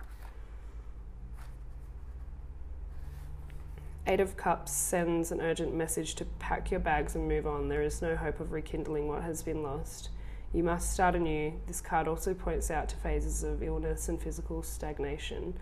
Eight 4.06 4.20
of 4.20 4.36
Cups 4.36 4.74
sends 4.74 5.32
an 5.32 5.40
urgent 5.40 5.74
message 5.74 6.16
to 6.16 6.26
pack 6.26 6.70
your 6.72 6.82
bags 6.82 7.16
and 7.16 7.26
move 7.26 7.48
on. 7.48 7.70
There 7.70 7.82
is 7.82 8.02
no 8.02 8.18
hope 8.18 8.42
of 8.42 8.52
rekindling 8.52 9.08
what 9.08 9.24
has 9.24 9.42
been 9.42 9.64
lost. 9.64 10.10
You 10.52 10.62
must 10.62 10.92
start 10.92 11.16
anew. 11.16 11.54
This 11.68 11.80
card 11.80 12.10
also 12.10 12.34
points 12.34 12.70
out 12.70 12.90
to 12.90 12.98
phases 12.98 13.44
of 13.44 13.64
illness 13.64 14.10
and 14.10 14.22
physical 14.22 14.62
stagnation. 14.62 15.58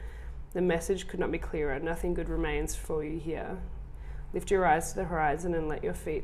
The 0.54 0.62
message 0.62 1.08
could 1.08 1.20
not 1.20 1.32
be 1.32 1.38
clearer. 1.38 1.80
Nothing 1.80 2.16
good 2.16 2.30
remains 2.30 2.76
for 2.76 3.04
you 3.04 3.20
here. 3.20 3.60
Lift 4.34 4.50
your 4.50 4.66
eyes 4.66 4.90
to 4.90 4.96
the 4.96 5.06
horizon 5.06 5.54
and 5.54 5.68
let 5.68 5.84
your 5.84 5.94
feet 5.94 6.24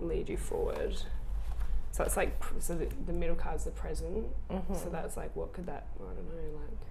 lead 0.00 0.30
you 0.30 0.38
forward. 0.38 1.02
So 1.92 2.02
it's 2.02 2.16
like 2.16 2.42
so 2.60 2.76
the, 2.76 2.88
the 3.06 3.12
middle 3.12 3.36
card's 3.36 3.64
the 3.64 3.72
present. 3.72 4.26
Mm-hmm. 4.50 4.74
So 4.74 4.88
that's 4.88 5.18
like 5.18 5.36
what 5.36 5.52
could 5.52 5.66
that 5.66 5.88
I 6.00 6.14
don't 6.14 6.28
know 6.28 6.58
like 6.60 6.87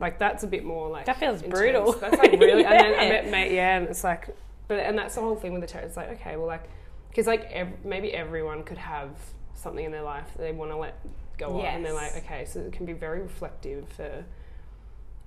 like 0.00 0.18
that's 0.18 0.42
a 0.42 0.46
bit 0.46 0.64
more 0.64 0.88
like 0.88 1.06
That 1.06 1.18
feels 1.18 1.42
intense. 1.42 1.58
brutal. 1.60 1.92
That's 1.92 2.18
like 2.18 2.32
really 2.32 2.64
and 2.64 2.72
then 2.72 2.94
I 2.98 3.02
Yeah. 3.04 3.08
met 3.10 3.30
mate 3.30 3.52
yeah 3.52 3.76
and 3.78 3.88
it's 3.88 4.02
like 4.02 4.34
but 4.66 4.78
and 4.80 4.98
that's 4.98 5.14
the 5.14 5.20
whole 5.20 5.36
thing 5.36 5.52
with 5.52 5.60
the 5.60 5.66
tarot. 5.68 5.86
It's 5.86 5.96
like 5.96 6.10
okay 6.20 6.36
well 6.36 6.46
like 6.46 6.64
because 7.08 7.26
like 7.26 7.44
ev- 7.52 7.84
maybe 7.84 8.12
everyone 8.12 8.62
could 8.64 8.78
have 8.78 9.10
something 9.54 9.84
in 9.84 9.92
their 9.92 10.02
life 10.02 10.26
that 10.36 10.42
they 10.42 10.52
want 10.52 10.70
to 10.70 10.76
let 10.76 10.98
go 11.38 11.60
on 11.60 11.66
and 11.66 11.84
they're 11.84 11.92
like 11.94 12.16
okay 12.16 12.44
so 12.44 12.60
it 12.60 12.72
can 12.72 12.86
be 12.86 12.92
very 12.92 13.20
reflective 13.20 13.88
for 13.90 14.24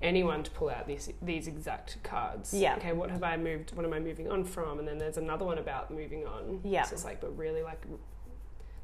anyone 0.01 0.43
to 0.43 0.51
pull 0.51 0.69
out 0.69 0.85
these 0.87 1.09
these 1.21 1.47
exact 1.47 2.01
cards. 2.03 2.53
Yeah. 2.53 2.75
Okay, 2.75 2.91
what 2.93 3.09
have 3.09 3.23
I 3.23 3.37
moved? 3.37 3.73
What 3.75 3.85
am 3.85 3.93
I 3.93 3.99
moving 3.99 4.29
on 4.29 4.43
from? 4.43 4.79
And 4.79 4.87
then 4.87 4.97
there's 4.97 5.17
another 5.17 5.45
one 5.45 5.57
about 5.59 5.91
moving 5.91 6.25
on. 6.27 6.59
Yeah. 6.63 6.83
So 6.83 6.93
it's 6.95 7.05
like, 7.05 7.21
but 7.21 7.37
really, 7.37 7.63
like, 7.63 7.81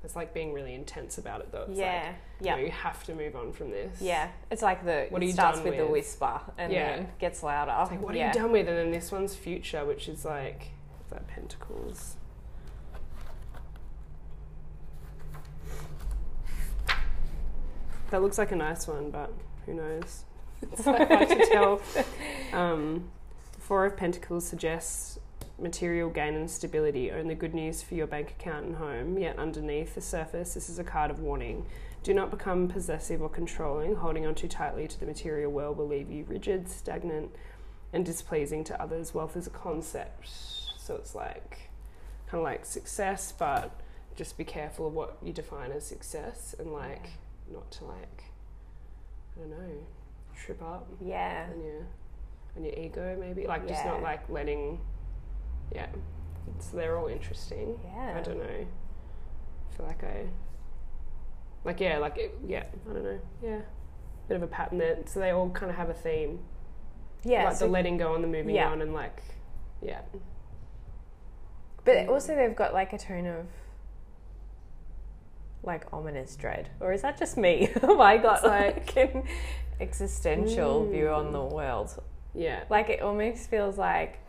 it's 0.03 0.15
like 0.15 0.33
being 0.33 0.53
really 0.53 0.73
intense 0.75 1.17
about 1.17 1.41
it 1.41 1.51
though. 1.51 1.65
It's 1.69 1.77
yeah, 1.77 2.05
like, 2.07 2.15
yeah, 2.41 2.55
you, 2.55 2.61
know, 2.61 2.65
you 2.67 2.71
have 2.71 3.03
to 3.05 3.13
move 3.13 3.35
on 3.35 3.51
from 3.51 3.69
this. 3.71 4.01
yeah. 4.01 4.29
It's 4.49 4.61
like 4.61 4.85
the 4.85 5.07
What 5.09 5.21
it 5.21 5.25
are 5.25 5.27
you 5.27 5.33
starts 5.33 5.57
done 5.59 5.67
with, 5.67 5.77
the 5.77 5.83
with? 5.83 5.91
whisper 5.91 6.39
and 6.57 6.71
Yeah. 6.71 6.95
then 6.97 7.07
gets 7.19 7.43
louder. 7.43 7.75
It's 7.81 7.91
like, 7.91 8.01
what 8.01 8.15
yeah. 8.15 8.25
are 8.25 8.27
you 8.27 8.33
done 8.33 8.51
with? 8.51 8.67
And 8.67 8.77
then 8.77 8.91
this 8.91 9.11
one's 9.11 9.35
future, 9.35 9.83
which 9.85 10.07
is 10.07 10.23
like 10.23 10.69
that 11.09 11.27
pentacles. 11.27 12.15
That 18.11 18.21
looks 18.21 18.37
like 18.37 18.51
a 18.51 18.55
nice 18.55 18.87
one, 18.87 19.11
but 19.11 19.31
who 19.65 19.75
knows? 19.75 20.23
It's 20.61 20.83
so 20.83 20.93
hard 20.93 21.29
to 21.29 21.45
tell. 21.51 21.81
Um, 22.53 23.09
Four 23.59 23.85
of 23.85 23.95
Pentacles 23.95 24.43
suggests 24.47 25.18
material 25.61 26.09
gain 26.09 26.35
and 26.35 26.49
stability, 26.49 27.11
only 27.11 27.35
good 27.35 27.53
news 27.53 27.81
for 27.81 27.95
your 27.95 28.07
bank 28.07 28.35
account 28.39 28.65
and 28.65 28.75
home. 28.75 29.17
Yet 29.17 29.37
underneath 29.37 29.95
the 29.95 30.01
surface, 30.01 30.53
this 30.53 30.69
is 30.69 30.79
a 30.79 30.83
card 30.83 31.11
of 31.11 31.19
warning. 31.19 31.65
Do 32.03 32.13
not 32.13 32.31
become 32.31 32.67
possessive 32.67 33.21
or 33.21 33.29
controlling. 33.29 33.95
Holding 33.95 34.25
on 34.25 34.35
too 34.35 34.47
tightly 34.47 34.87
to 34.87 34.99
the 34.99 35.05
material 35.05 35.51
world 35.51 35.77
will 35.77 35.87
leave 35.87 36.09
you 36.09 36.25
rigid, 36.27 36.69
stagnant, 36.69 37.31
and 37.91 38.05
displeasing 38.05 38.63
to 38.65 38.81
others. 38.81 39.13
Wealth 39.13 39.35
is 39.35 39.47
a 39.47 39.51
concept, 39.51 40.29
so 40.77 40.95
it's 40.95 41.13
like 41.13 41.69
kind 42.27 42.39
of 42.39 42.43
like 42.43 42.65
success, 42.65 43.33
but 43.37 43.81
just 44.15 44.37
be 44.37 44.43
careful 44.43 44.87
of 44.87 44.93
what 44.93 45.17
you 45.23 45.33
define 45.33 45.71
as 45.71 45.85
success, 45.85 46.55
and 46.57 46.71
like 46.71 47.07
not 47.51 47.69
to 47.71 47.85
like 47.85 48.23
I 49.35 49.41
don't 49.41 49.49
know 49.49 49.85
trip 50.35 50.61
up 50.61 50.87
Yeah, 51.01 51.45
and 51.49 51.63
your 51.63 51.87
and 52.55 52.65
your 52.65 52.73
ego 52.75 53.17
maybe 53.19 53.45
like 53.45 53.67
just 53.67 53.85
not 53.85 54.01
like 54.01 54.29
letting 54.29 54.79
yeah 55.73 55.87
it's, 56.55 56.67
they're 56.69 56.97
all 56.97 57.07
interesting 57.07 57.79
yeah. 57.85 58.15
i 58.17 58.21
don't 58.21 58.37
know 58.37 58.43
i 58.43 59.75
feel 59.77 59.85
like 59.85 60.03
i 60.03 60.25
like 61.63 61.79
yeah 61.79 61.97
like 61.97 62.17
it, 62.17 62.35
yeah 62.47 62.63
i 62.89 62.93
don't 62.93 63.03
know 63.03 63.19
yeah 63.43 63.59
bit 64.27 64.37
of 64.37 64.43
a 64.43 64.47
pattern 64.47 64.77
there 64.77 64.97
so 65.05 65.19
they 65.19 65.31
all 65.31 65.49
kind 65.49 65.69
of 65.71 65.75
have 65.77 65.89
a 65.89 65.93
theme 65.93 66.39
Yeah, 67.23 67.45
like 67.45 67.55
so- 67.57 67.65
the 67.65 67.71
letting 67.71 67.97
go 67.97 68.15
and 68.15 68.23
the 68.23 68.27
moving 68.27 68.55
Yeah. 68.55 68.69
on 68.69 68.81
and 68.81 68.93
like 68.93 69.21
yeah 69.81 70.01
but 71.85 72.07
also 72.07 72.35
they've 72.35 72.55
got 72.55 72.73
like 72.73 72.93
a 72.93 72.97
tone 72.97 73.25
of 73.25 73.45
like 75.63 75.85
ominous 75.91 76.35
dread, 76.35 76.69
or 76.79 76.93
is 76.93 77.01
that 77.01 77.17
just 77.17 77.35
me? 77.37 77.69
Have 77.81 77.99
I 77.99 78.17
got 78.17 78.43
like- 78.45 78.95
like 78.95 79.13
an 79.13 79.23
existential 79.79 80.85
view 80.89 81.09
on 81.09 81.27
Mm. 81.27 81.31
the 81.33 81.43
world? 81.55 82.01
yeah 82.33 82.63
Like 82.69 82.89
it 82.89 83.01
almost 83.01 83.49
feels 83.49 83.77
like 83.77 84.19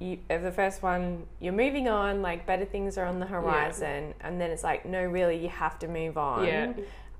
you, 0.00 0.18
the 0.28 0.50
first 0.50 0.82
one 0.82 1.26
you're 1.40 1.52
moving 1.52 1.86
on, 1.88 2.22
like 2.22 2.46
better 2.46 2.64
things 2.64 2.96
are 2.98 3.04
on 3.04 3.20
the 3.20 3.26
horizon, 3.26 4.14
and 4.22 4.40
then 4.40 4.50
it's 4.50 4.64
like 4.64 4.84
no, 4.86 5.02
really, 5.04 5.36
you 5.36 5.48
have 5.50 5.78
to 5.80 5.88
move 5.88 6.16
on. 6.18 6.44
yeah 6.46 6.72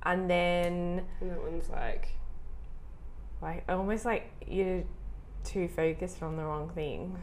And 0.02 0.28
then 0.30 1.04
and 1.20 1.30
that 1.30 1.40
one's 1.42 1.68
like 1.68 2.08
like 3.42 3.64
almost 3.68 4.04
like 4.04 4.30
you're 4.46 4.82
too 5.44 5.68
focused 5.68 6.22
on 6.22 6.36
the 6.36 6.42
wrong 6.44 6.68
thing. 6.70 7.16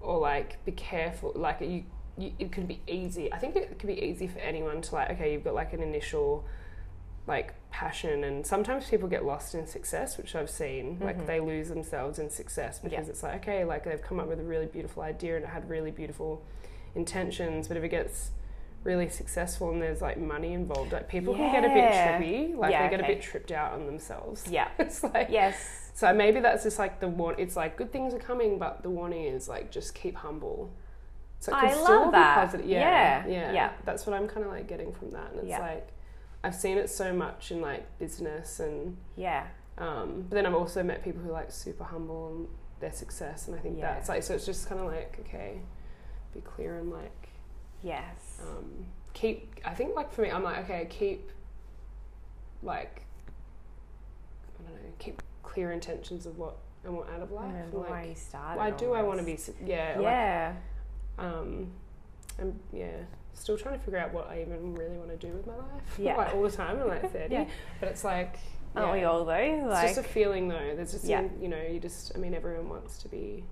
or 0.00 0.18
like 0.18 0.64
be 0.64 0.72
careful 0.72 1.32
like 1.34 1.60
you, 1.60 1.84
you 2.18 2.32
it 2.38 2.52
could 2.52 2.68
be 2.68 2.80
easy 2.86 3.32
i 3.32 3.38
think 3.38 3.56
it 3.56 3.78
could 3.78 3.88
be 3.88 4.00
easy 4.02 4.26
for 4.28 4.38
anyone 4.38 4.80
to 4.80 4.94
like 4.94 5.10
okay 5.10 5.32
you've 5.32 5.42
got 5.44 5.54
like 5.54 5.72
an 5.72 5.82
initial 5.82 6.44
like 7.26 7.54
passion 7.70 8.24
and 8.24 8.46
sometimes 8.46 8.88
people 8.88 9.08
get 9.08 9.24
lost 9.24 9.54
in 9.54 9.66
success 9.66 10.16
which 10.16 10.34
i've 10.36 10.48
seen 10.48 10.96
like 11.00 11.18
Mhm. 11.18 11.26
they 11.26 11.40
lose 11.40 11.68
themselves 11.68 12.18
in 12.18 12.30
success 12.30 12.78
because 12.78 13.06
Yeah. 13.06 13.10
it's 13.10 13.22
like 13.22 13.34
okay 13.42 13.64
like 13.64 13.84
they've 13.84 14.00
come 14.00 14.20
up 14.20 14.28
with 14.28 14.38
a 14.40 14.44
really 14.44 14.66
beautiful 14.66 15.02
idea 15.02 15.36
and 15.36 15.44
it 15.44 15.48
had 15.48 15.68
really 15.68 15.90
beautiful 15.90 16.42
intentions 16.94 17.68
but 17.68 17.76
if 17.76 17.82
it 17.84 17.88
gets 17.88 18.30
really 18.84 19.08
successful 19.08 19.70
and 19.72 19.82
there's 19.82 20.00
like 20.00 20.16
money 20.16 20.52
involved 20.52 20.92
like 20.92 21.08
people 21.08 21.34
can 21.34 21.50
get 21.52 21.64
a 21.64 21.68
bit 21.74 21.90
trippy 21.92 22.56
like 22.56 22.70
Yeah, 22.70 22.84
they 22.84 22.90
get 22.90 23.00
okay. 23.00 23.12
a 23.12 23.16
bit 23.16 23.22
tripped 23.22 23.50
out 23.50 23.72
on 23.72 23.86
themselves 23.86 24.46
Yeah. 24.48 24.68
it's 24.78 25.02
like 25.02 25.28
Yes. 25.28 25.90
so 25.94 26.12
maybe 26.14 26.38
that's 26.40 26.62
just 26.62 26.78
like 26.78 27.00
the 27.00 27.08
one. 27.08 27.34
It's 27.38 27.56
like 27.56 27.76
good 27.76 27.90
things 27.90 28.14
are 28.14 28.18
coming, 28.18 28.58
but 28.58 28.82
the 28.82 28.90
warning 28.90 29.24
is 29.24 29.48
like 29.48 29.70
just 29.72 29.94
keep 29.94 30.14
humble. 30.14 30.70
So 31.40 31.52
I 31.54 31.74
love 31.74 32.12
that. 32.12 32.34
positive. 32.36 32.66
Yeah, 32.66 33.26
Yeah, 33.26 33.32
yeah, 33.32 33.52
yeah. 33.52 33.70
That's 33.84 34.06
what 34.06 34.14
I'm 34.14 34.28
kind 34.28 34.44
of 34.46 34.52
like 34.52 34.66
getting 34.68 34.92
from 34.92 35.10
that, 35.12 35.30
and 35.30 35.40
it's 35.40 35.48
Yeah. 35.48 35.60
like 35.60 35.88
I've 36.46 36.54
seen 36.54 36.78
it 36.78 36.88
so 36.88 37.12
much 37.12 37.50
in 37.50 37.60
like 37.60 37.98
business, 37.98 38.60
and 38.60 38.96
Yeah. 39.16 39.46
um, 39.78 40.26
but 40.28 40.36
then 40.36 40.46
I've 40.46 40.54
also 40.54 40.82
met 40.82 41.02
people 41.02 41.20
who 41.22 41.30
are 41.30 41.32
like 41.42 41.50
super 41.50 41.84
humble 41.84 42.28
and 42.28 42.48
their 42.80 42.92
success, 42.92 43.48
and 43.48 43.56
I 43.56 43.58
think 43.60 43.78
Yeah. 43.78 43.94
that's 43.94 44.08
like 44.08 44.22
so. 44.22 44.34
It's 44.34 44.46
just 44.46 44.68
kind 44.68 44.80
of 44.80 44.86
like 44.86 45.18
okay, 45.20 45.60
be 46.32 46.40
clear 46.40 46.78
and 46.78 46.90
like 46.90 47.28
Yes. 47.82 48.40
um, 48.46 48.86
keep. 49.12 49.60
I 49.64 49.74
think 49.74 49.96
like 49.96 50.12
for 50.12 50.22
me, 50.22 50.30
I'm 50.30 50.44
like 50.44 50.58
okay, 50.64 50.86
keep 50.88 51.30
like 52.62 53.02
I 54.60 54.70
don't 54.70 54.82
know, 54.82 54.90
keep 54.98 55.22
clear 55.42 55.72
intentions 55.72 56.26
of 56.26 56.38
what 56.38 56.56
I 56.84 56.90
want 56.90 57.10
out 57.10 57.22
of 57.22 57.30
life. 57.32 57.52
and, 57.52 57.74
like, 57.74 57.90
why 57.90 58.04
you 58.04 58.14
started. 58.14 58.58
why 58.58 58.70
do 58.70 58.92
I 58.92 59.02
want 59.02 59.18
to 59.18 59.24
be? 59.26 59.36
su- 59.36 59.54
Yeah, 59.64 59.94
like, 59.96 60.02
Yeah. 60.04 60.52
um, 61.18 61.72
I'm 62.38 62.60
yeah, 62.72 62.98
still 63.40 63.56
trying 63.56 63.78
to 63.78 63.84
figure 63.84 63.98
out 63.98 64.12
what 64.12 64.28
I 64.30 64.40
even 64.40 64.74
really 64.74 64.96
want 64.96 65.10
to 65.10 65.16
do 65.16 65.32
with 65.32 65.46
my 65.46 65.54
life. 65.56 65.98
Yeah. 65.98 66.16
like 66.18 66.34
all 66.34 66.42
the 66.42 66.50
time. 66.50 66.78
I'm 66.80 66.88
like 66.88 67.12
thirty, 67.12 67.34
Yeah. 67.34 67.46
but 67.80 67.88
it's 67.90 68.04
like 68.04 68.38
Aren't 68.74 68.92
we 68.92 69.00
yeah, 69.00 69.06
all 69.10 69.24
though? 69.24 69.32
It's 69.34 69.80
just 69.94 69.98
a 69.98 70.02
feeling 70.02 70.48
though. 70.48 70.72
There's 70.76 70.92
just 70.92 71.04
Yeah. 71.04 71.24
you 71.40 71.48
know 71.48 71.60
you 71.62 71.80
just 71.80 72.12
I 72.14 72.18
mean 72.18 72.34
everyone 72.34 72.68
wants 72.68 72.98
to 73.02 73.08
be 73.08 73.44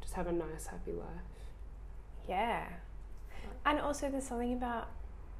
just 0.00 0.14
have 0.14 0.26
a 0.26 0.32
nice 0.32 0.66
happy 0.66 0.92
life. 0.92 1.06
yeah. 2.28 2.66
And 3.64 3.78
also, 3.80 4.10
there's 4.10 4.24
something 4.24 4.52
about 4.54 4.88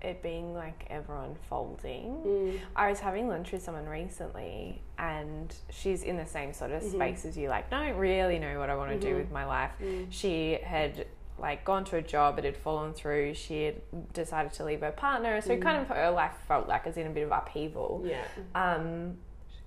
it 0.01 0.23
being 0.23 0.55
like 0.55 0.85
ever 0.91 1.17
unfolding. 1.25 2.61
I 2.77 2.89
was 2.89 3.01
having 3.01 3.27
lunch 3.29 3.51
with 3.53 3.63
someone 3.63 3.87
recently, 3.89 4.81
and 4.99 5.53
she's 5.71 6.03
in 6.05 6.17
the 6.17 6.27
same 6.27 6.53
sort 6.53 6.71
of 6.73 6.83
Mhm. 6.83 6.91
space 6.93 7.25
as 7.25 7.37
you. 7.37 7.49
Like, 7.49 7.69
don't 7.71 7.97
really 7.97 8.39
know 8.39 8.59
what 8.61 8.71
I 8.71 8.77
want 8.77 8.93
to 8.93 8.99
do 8.99 9.15
Mhm. 9.15 9.19
with 9.19 9.31
my 9.33 9.45
life. 9.45 9.73
Mm. 9.81 10.07
She 10.11 10.55
had 10.63 11.07
like 11.43 11.65
gone 11.65 11.85
to 11.87 11.97
a 11.97 12.03
job, 12.03 12.39
it 12.39 12.45
had 12.45 12.57
fallen 12.57 12.95
through. 12.95 13.35
She 13.35 13.65
had 13.65 13.75
decided 14.15 14.53
to 14.55 14.65
leave 14.65 14.81
her 14.81 14.93
partner, 14.93 15.41
so 15.41 15.57
Mm. 15.57 15.63
kind 15.63 15.77
of 15.83 15.89
her 15.89 16.11
life 16.11 16.33
felt 16.49 16.69
like 16.69 16.83
it 16.83 16.87
was 16.87 16.97
in 16.97 17.09
a 17.09 17.11
bit 17.11 17.25
of 17.25 17.33
upheaval. 17.33 18.03
Yeah. 18.07 18.23
Um, 18.55 19.19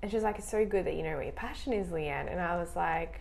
and 0.01 0.09
she 0.09 0.15
was 0.17 0.23
like, 0.23 0.39
"It's 0.39 0.49
so 0.49 0.65
good 0.65 0.85
that 0.85 0.93
you 0.95 1.03
know 1.03 1.15
where 1.15 1.23
your 1.23 1.33
passion 1.33 1.73
is, 1.73 1.91
Liane." 1.91 2.27
And 2.29 2.39
I 2.39 2.55
was 2.57 2.75
like, 2.75 3.19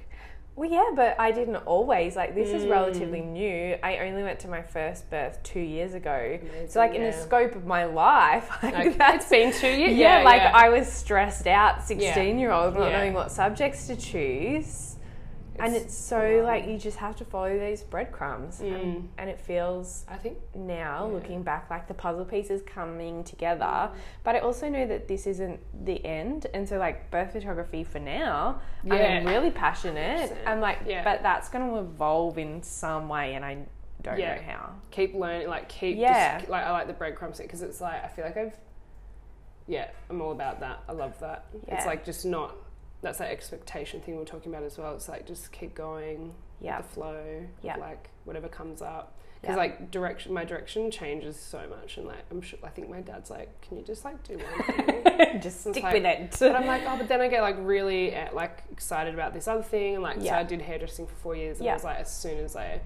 "Well, 0.56 0.70
yeah, 0.70 0.90
but 0.94 1.18
I 1.18 1.32
didn't 1.32 1.56
always. 1.66 2.14
Like, 2.14 2.34
this 2.36 2.50
is 2.50 2.64
Mm. 2.64 2.70
relatively 2.70 3.22
new. 3.22 3.76
I 3.82 3.98
only 3.98 4.22
went 4.22 4.38
to 4.40 4.48
my 4.48 4.62
first 4.62 5.10
birth 5.10 5.42
two 5.42 5.58
years 5.60 5.94
ago. 5.94 6.38
Amazing, 6.40 6.68
so, 6.68 6.78
like, 6.78 6.94
in 6.94 7.02
the 7.02 7.12
scope 7.12 7.56
of 7.56 7.66
my 7.66 7.84
life, 7.86 8.48
like, 8.62 8.74
Like, 8.74 8.96
that's 8.98 9.24
it's 9.24 9.30
been 9.30 9.52
two 9.52 9.76
years. 9.76 9.94
yeah, 9.96 10.22
like 10.22 10.42
yeah. 10.42 10.52
I 10.54 10.68
was 10.68 10.86
stressed 10.86 11.48
out, 11.48 11.82
sixteen 11.82 12.38
year 12.38 12.52
old, 12.52 12.74
not 12.74 12.90
Yeah. 12.90 12.98
knowing 12.98 13.14
what 13.14 13.32
subjects 13.32 13.88
to 13.88 13.96
choose." 13.96 14.93
And 15.58 15.74
It's 15.76 15.94
so 15.96 16.42
like 16.44 16.66
you 16.66 16.76
just 16.78 16.96
have 16.98 17.14
to 17.16 17.24
follow 17.24 17.56
those 17.58 17.82
breadcrumbs, 17.82 18.60
Mm. 18.60 18.74
and, 18.82 19.08
and 19.18 19.30
it 19.30 19.40
feels 19.40 20.04
I 20.08 20.16
think 20.16 20.38
now 20.54 21.06
Yeah. 21.06 21.14
looking 21.14 21.42
back 21.42 21.70
like 21.70 21.86
the 21.88 21.94
puzzle 21.94 22.24
pieces 22.24 22.62
coming 22.66 23.22
together 23.24 23.90
but 24.24 24.34
i 24.34 24.38
also 24.40 24.68
know 24.68 24.86
that 24.86 25.06
this 25.08 25.26
isn't 25.26 25.60
the 25.84 26.04
end 26.04 26.46
and 26.54 26.68
so 26.68 26.78
like 26.78 27.10
birth 27.10 27.32
photography 27.32 27.84
for 27.84 27.98
now 27.98 28.60
i'm 28.90 29.26
really 29.26 29.50
passionate 29.50 30.30
100%. 30.30 30.36
i'm 30.46 30.60
like 30.60 30.78
Yeah. 30.86 31.04
but 31.04 31.22
that's 31.22 31.48
going 31.48 31.68
to 31.70 31.78
evolve 31.78 32.38
in 32.38 32.62
some 32.62 33.08
way 33.08 33.34
and 33.34 33.44
i 33.44 33.58
don't 34.02 34.18
Yeah. 34.18 34.34
know 34.36 34.42
how 34.42 34.70
keep 34.90 35.14
learning, 35.14 35.48
like 35.48 35.68
keep 35.68 35.96
Yeah. 35.96 36.38
just, 36.38 36.50
like 36.50 36.64
I 36.64 36.70
like 36.72 36.86
the 36.86 36.92
breadcrumbs 36.92 37.38
because 37.38 37.62
it's 37.62 37.80
like 37.80 38.04
I 38.04 38.08
feel 38.08 38.24
like 38.24 38.36
I've 38.36 38.56
yeah, 39.66 39.88
I'm 40.10 40.20
all 40.20 40.32
about 40.32 40.60
that. 40.60 40.80
I 40.86 40.92
love 40.92 41.18
that. 41.20 41.46
Yeah. 41.66 41.76
It's 41.76 41.86
like 41.86 42.04
just 42.04 42.26
not 42.26 42.54
that's 43.04 43.18
that 43.18 43.30
expectation 43.30 44.00
thing 44.00 44.14
we 44.14 44.20
we're 44.20 44.26
talking 44.26 44.52
about 44.52 44.64
as 44.64 44.76
well. 44.78 44.94
It's 44.94 45.08
like 45.08 45.26
just 45.26 45.52
keep 45.52 45.74
going 45.74 46.34
yeah 46.60 46.78
the 46.80 46.88
flow, 46.88 47.46
Yeah. 47.62 47.76
like 47.76 48.10
whatever 48.24 48.48
comes 48.48 48.82
up. 48.82 49.18
Because 49.40 49.54
Yeah. 49.56 49.58
like 49.62 49.90
direction, 49.90 50.32
my 50.32 50.44
direction 50.44 50.90
changes 50.90 51.38
so 51.38 51.66
much, 51.68 51.98
and 51.98 52.06
like 52.06 52.24
I'm 52.30 52.40
sure, 52.40 52.58
I 52.64 52.68
think 52.70 52.88
my 52.88 53.00
dad's 53.02 53.28
like, 53.30 53.60
can 53.60 53.76
you 53.76 53.84
just 53.84 54.04
like 54.04 54.22
do 54.26 54.38
one 54.38 55.02
thing? 55.02 55.40
just 55.42 55.60
stick 55.60 55.82
like- 55.82 55.92
with 55.94 56.04
it 56.06 56.36
but 56.40 56.56
I'm 56.56 56.66
like, 56.66 56.82
oh, 56.86 56.96
but 56.96 57.08
then 57.08 57.20
I 57.20 57.28
get 57.28 57.42
like 57.42 57.56
really 57.60 58.16
uh, 58.16 58.32
like 58.32 58.62
excited 58.72 59.12
about 59.14 59.34
this 59.34 59.46
other 59.46 59.62
thing, 59.62 59.94
and 59.94 60.02
like 60.02 60.16
so 60.16 60.24
Yeah. 60.24 60.38
I 60.38 60.42
did 60.44 60.62
hairdressing 60.62 61.06
for 61.06 61.14
four 61.16 61.36
years, 61.36 61.58
and 61.58 61.66
Yeah. 61.66 61.72
I 61.72 61.74
was 61.74 61.84
like, 61.84 61.98
as 61.98 62.12
soon 62.16 62.38
as 62.38 62.56
I, 62.56 62.80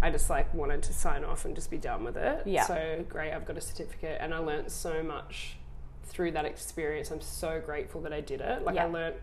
I 0.00 0.10
just 0.10 0.30
like 0.30 0.52
wanted 0.54 0.82
to 0.84 0.92
sign 0.92 1.24
off 1.24 1.44
and 1.44 1.56
just 1.56 1.70
be 1.70 1.78
done 1.78 2.04
with 2.04 2.16
it. 2.16 2.42
Yeah. 2.46 2.64
So 2.66 3.04
great, 3.08 3.32
I've 3.32 3.44
got 3.46 3.56
a 3.58 3.60
certificate, 3.60 4.18
and 4.20 4.32
I 4.32 4.38
learned 4.38 4.70
so 4.70 5.02
much 5.02 5.56
through 6.04 6.30
that 6.32 6.44
experience. 6.44 7.10
I'm 7.10 7.20
so 7.20 7.60
grateful 7.64 8.00
that 8.02 8.12
I 8.12 8.20
did 8.20 8.40
it. 8.40 8.62
Like 8.62 8.76
Yeah. 8.76 8.84
I 8.84 8.88
learnt 8.88 9.16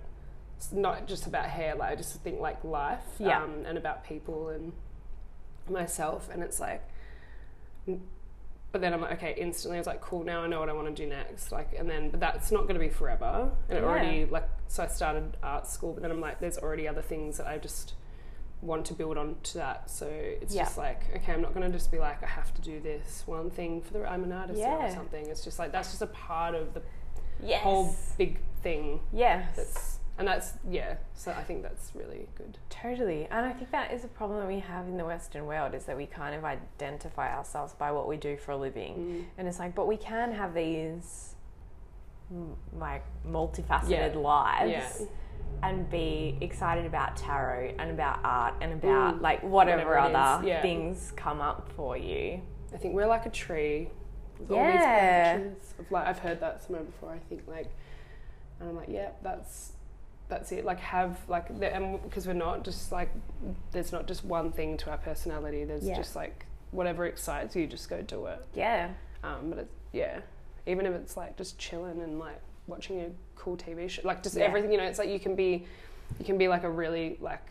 s- 0.58 0.72
not 0.72 1.08
just 1.08 1.28
about 1.28 1.46
hair, 1.46 1.76
like 1.76 1.92
I 1.92 1.96
just 1.96 2.20
think 2.22 2.40
like 2.40 2.64
life, 2.64 3.04
Yeah. 3.20 3.44
um, 3.44 3.66
and 3.66 3.78
about 3.78 4.04
people 4.04 4.50
and 4.50 4.74
myself, 5.70 6.30
and 6.32 6.42
it's 6.44 6.60
like. 6.60 6.82
But 8.72 8.82
then 8.82 8.92
I'm 8.92 9.02
like, 9.02 9.12
okay, 9.14 9.36
instantly 9.38 9.78
I 9.78 9.80
was 9.82 9.86
like, 9.86 10.02
cool, 10.02 10.24
now 10.24 10.42
I 10.42 10.48
know 10.48 10.60
what 10.60 10.68
I 10.68 10.74
want 10.74 10.88
to 10.88 10.94
do 11.04 11.08
next. 11.08 11.52
Like, 11.52 11.76
and 11.78 11.88
then, 11.88 12.10
but 12.10 12.20
that's 12.20 12.52
not 12.52 12.64
going 12.64 12.74
to 12.74 12.80
be 12.80 12.90
forever. 12.90 13.52
And 13.70 13.78
it 13.78 13.82
Yeah. 13.82 13.88
already, 13.88 14.26
like, 14.26 14.50
so 14.68 14.82
I 14.82 14.88
started 14.88 15.38
art 15.44 15.68
school, 15.68 15.94
but 15.94 16.02
then 16.02 16.10
I'm 16.10 16.20
like, 16.20 16.40
there's 16.40 16.58
already 16.58 16.88
other 16.88 17.04
things 17.04 17.38
that 17.38 17.46
I 17.46 17.60
just 17.60 17.94
want 18.64 18.84
to 18.88 18.96
build 18.96 19.16
on 19.16 19.36
to 19.44 19.58
that. 19.60 19.92
So 19.92 20.08
it's 20.08 20.56
Yeah. 20.56 20.64
just 20.64 20.80
like, 20.80 21.04
okay, 21.18 21.34
I'm 21.34 21.42
not 21.44 21.54
going 21.54 21.72
to 21.72 21.78
just 21.78 21.92
be 21.92 22.00
like, 22.00 22.24
I 22.24 22.26
have 22.26 22.52
to 22.56 22.62
do 22.64 22.80
this 22.80 23.22
one 23.28 23.52
thing 23.52 23.80
for 23.84 23.94
the, 23.94 24.10
I'm 24.10 24.24
an 24.24 24.32
artist 24.32 24.60
or 24.60 24.90
something. 24.90 25.28
It's 25.28 25.44
just 25.44 25.60
like, 25.60 25.72
that's 25.72 25.90
just 25.92 26.02
a 26.02 26.08
part 26.08 26.56
of 26.56 26.74
the 26.74 26.82
Yes. 27.44 27.62
whole 27.62 27.96
big 28.18 28.40
thing. 28.64 29.02
yes. 29.12 29.56
That's, 29.56 30.00
and 30.18 30.28
that's, 30.28 30.54
yeah, 30.70 30.96
so 31.16 31.32
I 31.32 31.44
think 31.44 31.64
that's 31.64 31.92
really 31.96 32.28
good. 32.36 32.58
Totally. 32.70 33.26
And 33.32 33.46
I 33.46 33.52
think 33.54 33.72
that 33.72 33.92
is 33.92 34.04
a 34.04 34.08
problem 34.08 34.40
that 34.42 34.48
we 34.48 34.60
have 34.60 34.88
in 34.88 34.98
the 34.98 35.06
Western 35.06 35.46
world 35.46 35.74
is 35.74 35.86
that 35.86 35.98
we 35.98 36.06
kind 36.06 36.36
of 36.36 36.46
identify 36.46 37.36
ourselves 37.36 37.74
by 37.74 37.92
what 37.92 38.08
we 38.08 38.18
do 38.18 38.38
for 38.38 38.52
a 38.52 38.58
living. 38.58 38.96
Mm. 38.96 39.26
And 39.40 39.48
it's 39.48 39.60
like, 39.60 39.74
but 39.74 39.88
we 39.88 39.98
can 39.98 40.32
have 40.34 40.54
these 40.54 41.36
like 42.80 43.04
multifaceted 43.28 43.90
Yeah. 44.14 44.20
lives 44.20 45.02
Yeah. 45.02 45.08
and 45.62 45.90
be 45.90 46.38
excited 46.42 46.86
about 46.86 47.16
tarot 47.16 47.76
and 47.78 47.92
about 47.92 48.20
art 48.24 48.56
and 48.62 48.74
about 48.74 49.16
Mm. 49.18 49.22
like 49.22 49.42
whatever, 49.44 49.84
Whatever 49.96 50.18
other 50.18 50.48
yeah. 50.48 50.62
things 50.62 51.12
come 51.16 51.42
up 51.42 51.70
for 51.70 51.96
you. 51.98 52.42
I 52.74 52.78
think 52.78 52.96
we're 52.96 53.08
like 53.08 53.26
a 53.26 53.30
tree. 53.30 53.90
with 54.40 54.52
all 54.52 54.58
Yeah. 54.58 55.38
these 55.38 55.44
branches 55.46 55.74
of 55.80 55.92
like 55.92 56.08
I've 56.08 56.20
heard 56.20 56.40
that 56.42 56.62
somewhere 56.64 56.84
before. 56.84 57.12
I 57.12 57.20
think 57.30 57.48
like, 57.48 57.68
and 58.60 58.68
I'm 58.68 58.76
like, 58.76 58.90
yeah, 58.90 59.12
that's 59.22 59.74
that's 60.34 60.52
it. 60.52 60.66
Like 60.66 60.80
have 60.80 61.18
like 61.28 61.60
the, 61.60 61.74
and 61.74 62.02
because 62.04 62.26
we're 62.28 62.34
not 62.34 62.64
just 62.66 62.92
like 62.92 63.10
there's 63.72 63.92
not 63.92 64.08
just 64.08 64.26
one 64.26 64.52
thing 64.52 64.78
to 64.78 64.90
our 64.90 64.98
personality. 64.98 65.64
There's 65.64 65.86
Yeah. 65.88 65.96
just 65.96 66.16
like 66.16 66.46
whatever 66.72 67.06
excites 67.06 67.56
you, 67.56 67.68
just 67.68 67.88
go 67.90 68.02
do 68.02 68.26
it. 68.26 68.44
Yeah. 68.56 68.90
Um, 69.24 69.50
but 69.50 69.60
it's 69.60 69.74
yeah, 69.92 70.22
even 70.66 70.86
if 70.88 70.94
it's 70.94 71.16
like 71.16 71.38
just 71.38 71.58
chilling 71.60 72.02
and 72.02 72.18
like 72.20 72.40
watching 72.68 73.02
a 73.02 73.10
cool 73.36 73.56
TV 73.58 73.88
show, 73.90 74.02
like 74.06 74.24
just 74.24 74.36
Yeah. 74.36 74.46
everything. 74.46 74.72
You 74.72 74.78
know, 74.80 74.86
it's 74.86 74.98
like 75.00 75.10
you 75.10 75.20
can 75.20 75.36
be, 75.36 75.66
you 76.20 76.26
can 76.26 76.38
be 76.38 76.48
like 76.48 76.64
a 76.64 76.70
really 76.70 77.18
like 77.22 77.46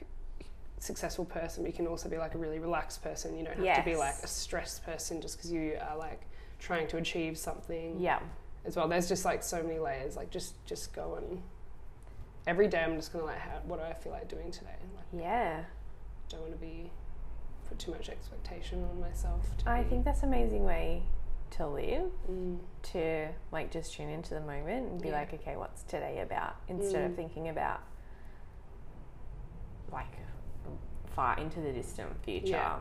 successful 0.81 1.25
person, 1.25 1.63
but 1.63 1.71
you 1.71 1.77
can 1.77 1.87
also 1.87 2.09
be 2.09 2.19
like 2.19 2.35
a 2.35 2.39
really 2.39 2.59
relaxed 2.59 3.03
person. 3.05 3.37
You 3.39 3.45
don't 3.45 3.65
have 3.65 3.77
to 3.77 3.85
be 3.85 3.95
like 3.97 4.17
a 4.25 4.27
stressed 4.27 4.85
person 4.85 5.21
just 5.21 5.37
because 5.37 5.53
you 5.53 5.79
are 5.89 5.97
like 5.97 6.23
trying 6.59 6.89
to 6.89 6.97
achieve 6.97 7.39
something 7.39 8.01
Yeah. 8.01 8.19
as 8.65 8.75
well. 8.77 8.89
There's 8.89 9.09
just 9.09 9.25
like 9.25 9.43
so 9.45 9.63
many 9.63 9.79
layers. 9.79 10.17
Like 10.17 10.31
just 10.31 10.55
just 10.67 10.93
go 10.93 11.15
and 11.15 11.41
every 12.47 12.69
day 12.69 12.83
I'm 12.83 12.97
just 12.97 13.13
gonna 13.13 13.25
like 13.25 13.39
how, 13.39 13.59
what 13.67 13.79
do 13.79 13.85
I 13.85 13.93
feel 13.95 14.13
like 14.13 14.29
doing 14.29 14.51
today? 14.51 14.71
Like 14.97 15.23
Yeah. 15.23 15.65
don't 16.29 16.41
want 16.41 16.53
to 16.53 16.59
be 16.59 16.91
put 17.69 17.79
too 17.79 17.91
much 17.93 18.09
expectation 18.09 18.85
on 18.85 19.01
myself. 19.01 19.47
I 19.67 19.83
be- 19.83 19.91
think 19.91 20.05
that's 20.05 20.23
an 20.23 20.29
amazing 20.29 20.65
way 20.65 21.03
to 21.51 21.67
live. 21.69 22.11
Mm, 22.31 22.59
to 22.83 23.29
like 23.53 23.71
just 23.71 23.93
tune 23.95 24.09
into 24.09 24.35
the 24.35 24.41
moment 24.41 24.91
and 24.91 25.01
be 25.01 25.09
Yeah. 25.09 25.15
like, 25.17 25.35
okay, 25.35 25.57
what's 25.57 25.83
today 25.85 26.21
about? 26.21 26.57
Instead 26.69 27.05
of 27.05 27.13
Mm. 27.13 27.17
thinking 27.17 27.49
about 27.49 27.81
like 29.93 30.07
far 31.15 31.39
into 31.39 31.61
the 31.61 31.73
distant 31.73 32.11
future. 32.25 32.47
Yeah. 32.53 32.79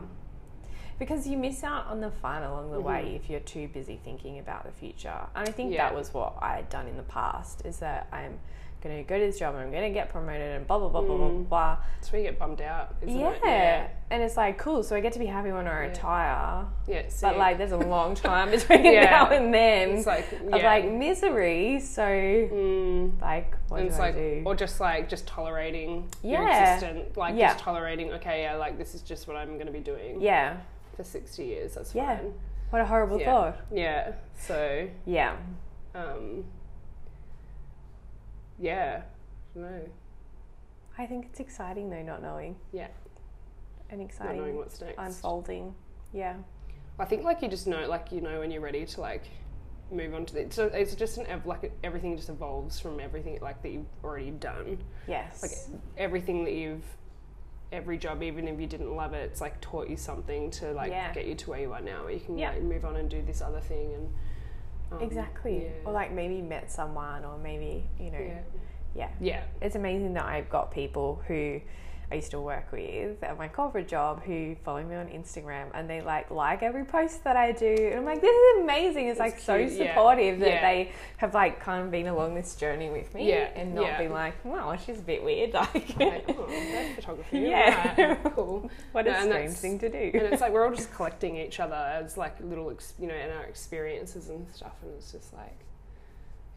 Because 0.98 1.26
you 1.26 1.36
miss 1.36 1.62
out 1.64 1.86
on 1.86 2.00
the 2.00 2.10
fun 2.10 2.42
along 2.42 2.70
the 2.70 2.80
way 2.80 3.04
Mhm. 3.12 3.16
if 3.16 3.28
you're 3.28 3.40
too 3.40 3.68
busy 3.68 3.96
thinking 4.02 4.38
about 4.38 4.64
the 4.64 4.72
future. 4.72 5.26
And 5.34 5.46
I 5.48 5.52
think 5.52 5.72
Yeah. 5.72 5.88
that 5.88 5.94
was 5.94 6.14
what 6.14 6.34
I 6.40 6.56
had 6.56 6.68
done 6.70 6.86
in 6.86 6.96
the 6.96 7.02
past 7.02 7.66
is 7.66 7.78
that 7.80 8.06
I'm 8.12 8.40
to 8.82 9.02
go 9.04 9.18
to 9.18 9.24
this 9.26 9.38
job 9.38 9.54
and 9.54 9.62
I'm 9.64 9.70
going 9.70 9.82
to 9.84 9.90
get 9.90 10.08
promoted 10.10 10.56
and 10.56 10.66
blah, 10.66 10.78
blah, 10.78 10.88
blah, 10.88 11.00
blah, 11.02 11.16
blah, 11.16 11.28
Mm. 11.28 11.48
blah. 11.48 11.76
That's 11.96 12.10
where 12.12 12.20
you 12.22 12.28
get 12.28 12.38
bummed 12.38 12.60
out, 12.60 12.94
isn't 13.02 13.18
Yeah. 13.18 13.30
it? 13.30 13.40
Yeah. 13.44 13.86
And 14.10 14.22
it's 14.22 14.36
like, 14.36 14.58
cool, 14.58 14.82
so 14.82 14.96
I 14.96 15.00
get 15.00 15.12
to 15.14 15.18
be 15.18 15.26
happy 15.26 15.52
when 15.52 15.66
I 15.66 15.78
retire. 15.80 16.66
Yeah. 16.86 17.02
But 17.20 17.38
like, 17.38 17.58
there's 17.58 17.72
a 17.72 17.76
long 17.76 18.14
time 18.28 18.50
between 18.50 18.84
Yeah. 18.84 19.04
now 19.04 19.30
and 19.30 19.52
then 19.54 19.90
it's 19.98 20.06
like 20.06 20.30
of 20.32 20.62
like 20.62 20.90
misery. 20.90 21.80
So 21.80 22.02
Mm, 22.02 23.20
like, 23.20 23.56
what 23.68 23.80
and 23.80 23.88
do 23.88 23.92
it's 23.92 23.98
I 24.00 24.06
like, 24.06 24.14
do? 24.16 24.42
or 24.44 24.54
just 24.54 24.80
like 24.80 25.08
just 25.08 25.26
tolerating 25.26 26.08
your 26.22 26.42
Yeah. 26.42 26.74
existence, 26.74 27.16
like 27.16 27.36
just 27.38 27.58
tolerating. 27.58 28.12
Okay, 28.14 28.42
yeah, 28.42 28.56
like 28.56 28.78
this 28.78 28.94
is 28.94 29.02
just 29.02 29.28
what 29.28 29.36
I'm 29.36 29.54
going 29.54 29.66
to 29.66 29.72
be 29.72 29.80
doing 29.80 30.20
yeah, 30.20 30.56
for 30.96 31.04
sixty 31.04 31.44
years. 31.44 31.74
That's 31.74 31.94
Yeah. 31.94 32.16
fine. 32.18 32.34
what 32.70 32.80
a 32.82 32.86
horrible 32.86 33.18
thought. 33.18 33.58
Yeah. 33.70 34.12
So, 34.34 34.88
Yeah, 35.04 35.36
um, 35.94 36.44
yeah, 38.62 39.02
no, 39.54 39.80
I 40.96 41.06
think 41.06 41.26
it's 41.26 41.40
exciting 41.40 41.90
though, 41.90 42.02
not 42.02 42.22
knowing. 42.22 42.56
Yeah. 42.72 42.88
and 43.90 44.00
not 44.00 44.06
exciting 44.08 44.36
knowing 44.40 44.56
what's 44.56 44.80
next. 44.80 44.94
unfolding. 44.98 45.74
Yeah, 46.12 46.36
I 46.98 47.04
think 47.04 47.24
like 47.24 47.42
you 47.42 47.48
just 47.48 47.66
know, 47.66 47.86
like 47.88 48.12
you 48.12 48.20
know 48.20 48.38
when 48.40 48.50
you're 48.50 48.60
ready 48.62 48.86
to 48.86 49.00
like 49.00 49.24
move 49.90 50.14
on 50.14 50.24
to 50.26 50.34
the. 50.34 50.46
So 50.50 50.66
it's 50.68 50.94
just 50.94 51.18
an 51.18 51.26
ev- 51.26 51.44
like 51.46 51.72
everything 51.82 52.16
just 52.16 52.28
evolves 52.28 52.78
from 52.80 53.00
everything 53.00 53.38
like 53.42 53.60
that 53.62 53.72
you've 53.72 53.86
already 54.04 54.30
done. 54.30 54.78
yes, 55.08 55.42
Like 55.42 55.80
everything 55.98 56.44
that 56.44 56.54
you've, 56.54 56.84
every 57.72 57.98
job, 57.98 58.22
even 58.22 58.46
if 58.48 58.60
you 58.60 58.66
didn't 58.66 58.94
love 58.94 59.12
it, 59.12 59.24
it's 59.30 59.40
like 59.40 59.60
taught 59.60 59.88
you 59.90 59.96
something 59.96 60.50
to 60.52 60.72
like 60.72 60.90
Yeah. 60.92 61.12
get 61.12 61.26
you 61.26 61.34
to 61.34 61.50
where 61.50 61.60
you 61.60 61.72
are 61.72 61.80
now. 61.82 62.04
Where 62.04 62.12
you 62.12 62.20
can 62.20 62.38
Yeah. 62.38 62.52
like 62.52 62.62
move 62.62 62.84
on 62.84 62.96
and 62.96 63.10
do 63.10 63.22
this 63.22 63.42
other 63.42 63.60
thing 63.60 63.92
and. 63.94 64.08
Um, 64.96 65.02
exactly. 65.02 65.64
Yeah. 65.64 65.70
Or 65.84 65.92
like 65.92 66.12
maybe 66.12 66.40
met 66.40 66.70
someone, 66.70 67.24
or 67.24 67.38
maybe 67.38 67.84
you 67.98 68.10
know, 68.10 68.18
yeah. 68.18 68.40
yeah. 68.94 69.08
Yeah. 69.20 69.42
It's 69.60 69.76
amazing 69.76 70.14
that 70.14 70.24
I've 70.24 70.50
got 70.50 70.70
people 70.72 71.22
who 71.26 71.60
I 72.12 72.16
used 72.16 72.30
to 72.32 72.40
work 72.40 72.70
with 72.72 73.22
at 73.24 73.38
my 73.38 73.48
corporate 73.48 73.88
job 73.88 74.22
who 74.22 74.54
follow 74.64 74.82
me 74.84 74.94
on 74.96 75.06
Instagram 75.06 75.68
and 75.72 75.88
they 75.88 76.02
like 76.02 76.30
like 76.30 76.62
every 76.62 76.84
post 76.84 77.24
that 77.24 77.36
I 77.38 77.52
do 77.52 77.74
and 77.74 78.00
I'm 78.00 78.04
like 78.04 78.20
this 78.20 78.36
is 78.36 78.60
amazing 78.62 79.06
it's, 79.08 79.12
It's 79.12 79.20
like 79.20 79.38
so 79.40 79.56
cute, 79.58 79.72
yeah. 79.80 79.94
supportive 79.94 80.38
that 80.40 80.48
Yeah. 80.48 80.60
they 80.60 80.92
have 81.16 81.32
like 81.32 81.58
kind 81.60 81.82
of 81.82 81.90
been 81.90 82.08
along 82.08 82.34
this 82.34 82.54
journey 82.54 82.90
with 82.90 83.14
me 83.14 83.30
Yeah, 83.30 83.48
and 83.56 83.74
not 83.74 83.84
yeah. 83.86 83.98
been 83.98 84.12
like 84.12 84.44
wow 84.44 84.76
she's 84.76 84.98
a 84.98 85.02
bit 85.02 85.24
weird 85.24 85.54
like, 85.54 85.72
Like, 85.98 86.24
oh, 86.28 86.46
that's 86.50 86.94
photography. 86.96 87.38
Yeah. 87.48 87.96
Right. 88.12 88.34
Cool. 88.34 88.70
what 88.92 89.06
a 89.06 89.10
No, 89.10 89.16
and 89.16 89.30
strange 89.30 89.52
thing 89.54 89.78
to 89.78 89.88
do 89.88 90.10
and 90.18 90.26
it's 90.32 90.42
like 90.42 90.52
we're 90.52 90.66
all 90.66 90.74
just 90.74 90.92
collecting 90.92 91.36
each 91.38 91.60
other 91.60 91.74
as 91.74 92.18
like 92.18 92.36
little, 92.42 92.70
ex- 92.70 92.92
you 93.00 93.06
know, 93.08 93.14
in 93.14 93.30
our 93.30 93.44
experiences 93.44 94.28
and 94.28 94.46
stuff, 94.50 94.74
and 94.82 94.92
it's 94.98 95.12
just 95.12 95.32
like, 95.32 95.58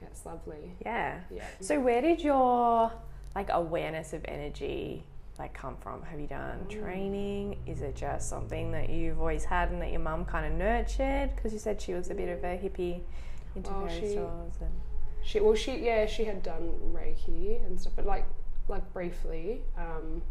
yeah, 0.01 0.09
it's 0.09 0.25
lovely. 0.25 0.73
yeah 0.83 1.21
Yeah. 1.31 1.45
so 1.61 1.79
where 1.79 2.01
did 2.01 2.19
your 2.21 2.91
like 3.33 3.47
awareness 3.51 4.11
of 4.11 4.21
energy 4.27 5.05
like 5.37 5.53
come 5.53 5.75
from 5.77 6.01
have 6.03 6.19
you 6.19 6.27
done 6.27 6.59
Mm. 6.69 6.79
training 6.81 7.57
is 7.65 7.81
it 7.81 7.95
just 7.95 8.29
something 8.29 8.71
that 8.71 8.89
you've 8.89 9.19
always 9.19 9.43
had 9.43 9.69
and 9.69 9.81
that 9.81 9.91
your 9.91 9.99
mum 9.99 10.23
kind 10.25 10.45
of 10.45 10.53
nurtured 10.57 11.35
because 11.35 11.51
you 11.51 11.59
said 11.59 11.81
she 11.81 11.93
was 11.93 12.09
a 12.09 12.13
bit 12.13 12.29
of 12.29 12.43
a 12.43 12.57
hippie 12.57 13.01
into 13.55 13.69
Well, 13.71 13.87
fairy 13.87 13.99
she- 13.99 14.11
stores 14.13 14.53
and 14.61 14.71
She 15.23 15.39
well, 15.39 15.55
she 15.55 15.77
yeah, 15.79 16.05
she 16.05 16.25
had 16.25 16.43
done 16.43 16.71
Reiki 16.93 17.65
and 17.65 17.79
stuff, 17.79 17.93
but 17.95 18.05
like 18.05 18.25
like 18.67 18.93
briefly, 18.93 19.63
um, 19.77 20.21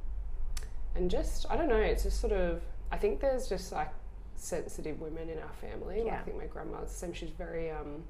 and 0.94 1.10
just 1.10 1.46
I 1.50 1.56
don't 1.56 1.68
know. 1.68 1.76
It's 1.92 2.04
just 2.04 2.20
sort 2.20 2.32
of 2.32 2.62
I 2.92 2.96
think 2.96 3.18
there's 3.20 3.48
just 3.48 3.72
like 3.72 3.92
sensitive 4.36 5.00
women 5.00 5.28
in 5.28 5.38
our 5.38 5.52
family. 5.60 5.96
Like, 5.98 6.06
Yeah. 6.06 6.20
I 6.20 6.22
think 6.22 6.36
my 6.36 6.46
grandma's 6.46 6.90
the 6.92 6.96
same. 6.96 7.12
She's 7.12 7.30
very 7.30 7.72
um, 7.72 8.04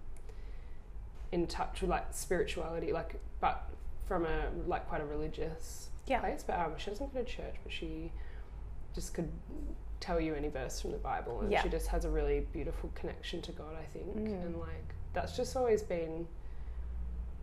in 1.32 1.47
touch 1.47 1.80
with 1.80 1.88
like 1.90 2.07
spirituality, 2.12 2.92
like 2.92 3.14
but 3.40 3.68
from 4.07 4.26
a 4.26 4.51
like 4.66 4.86
quite 4.88 5.01
a 5.01 5.07
religious 5.07 5.88
Yeah. 6.07 6.20
place. 6.20 6.44
But 6.46 6.59
um, 6.59 6.72
she 6.76 6.90
doesn't 6.90 7.12
go 7.14 7.22
to 7.22 7.24
church, 7.24 7.55
but 7.62 7.72
she 7.72 8.12
just 8.94 9.14
could 9.14 9.30
tell 10.00 10.20
you 10.20 10.34
any 10.34 10.48
verse 10.48 10.80
from 10.80 10.92
the 10.92 10.98
Bible, 10.98 11.40
and 11.40 11.50
Yeah. 11.50 11.62
she 11.62 11.68
just 11.68 11.86
has 11.88 12.05
a 12.05 12.11
really 12.11 12.40
beautiful 12.52 12.90
connection 12.94 13.40
to 13.42 13.52
God. 13.52 13.74
I 13.80 13.84
think, 13.86 14.14
Mm. 14.16 14.42
and 14.46 14.57
like 14.59 14.94
that's 15.12 15.36
just 15.36 15.57
always 15.57 15.82
been. 15.82 16.26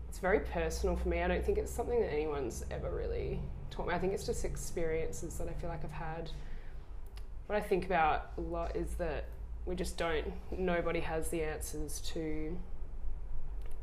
It's 0.10 0.20
very 0.20 0.42
personal 0.42 0.98
for 0.98 1.08
me. 1.08 1.22
I 1.24 1.28
don't 1.30 1.44
think 1.44 1.58
it's 1.58 1.72
something 1.72 2.00
that 2.02 2.12
anyone's 2.12 2.66
ever 2.70 2.92
really 2.92 3.40
taught 3.70 3.88
me. 3.88 3.94
I 3.94 4.00
think 4.00 4.14
it's 4.14 4.26
just 4.26 4.44
experiences 4.44 5.38
that 5.38 5.48
I 5.48 5.54
feel 5.54 5.70
like 5.70 5.84
I've 5.86 5.92
had. 5.92 6.30
What 7.48 7.56
I 7.58 7.62
think 7.62 7.86
about 7.86 8.32
a 8.38 8.42
lot 8.42 8.76
is 8.76 8.94
that 8.96 9.26
we 9.66 9.74
just 9.76 9.98
don't. 9.98 10.34
Nobody 10.52 11.00
has 11.00 11.30
the 11.30 11.44
answers 11.44 12.02
to, 12.14 12.58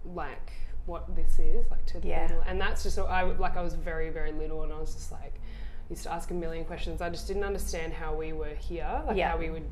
like 0.04 0.52
what 0.88 1.14
this 1.14 1.38
is 1.38 1.70
like 1.70 1.84
to 1.86 2.00
the 2.00 2.08
Yeah. 2.08 2.22
little, 2.22 2.42
and 2.46 2.60
that's 2.60 2.82
just 2.82 2.98
I 2.98 3.22
like 3.22 3.56
I 3.56 3.62
was 3.62 3.74
very 3.74 4.10
very 4.10 4.32
little 4.32 4.62
and 4.64 4.72
I 4.72 4.78
was 4.80 4.94
just 4.94 5.12
like 5.12 5.34
used 5.90 6.02
to 6.04 6.12
ask 6.12 6.30
a 6.30 6.34
million 6.34 6.64
questions. 6.64 7.00
I 7.00 7.08
just 7.10 7.26
didn't 7.28 7.44
understand 7.44 7.92
how 7.92 8.14
we 8.14 8.32
were 8.32 8.54
here, 8.54 9.02
like 9.06 9.16
Yeah. 9.16 9.30
how 9.30 9.38
we 9.38 9.50
would, 9.50 9.70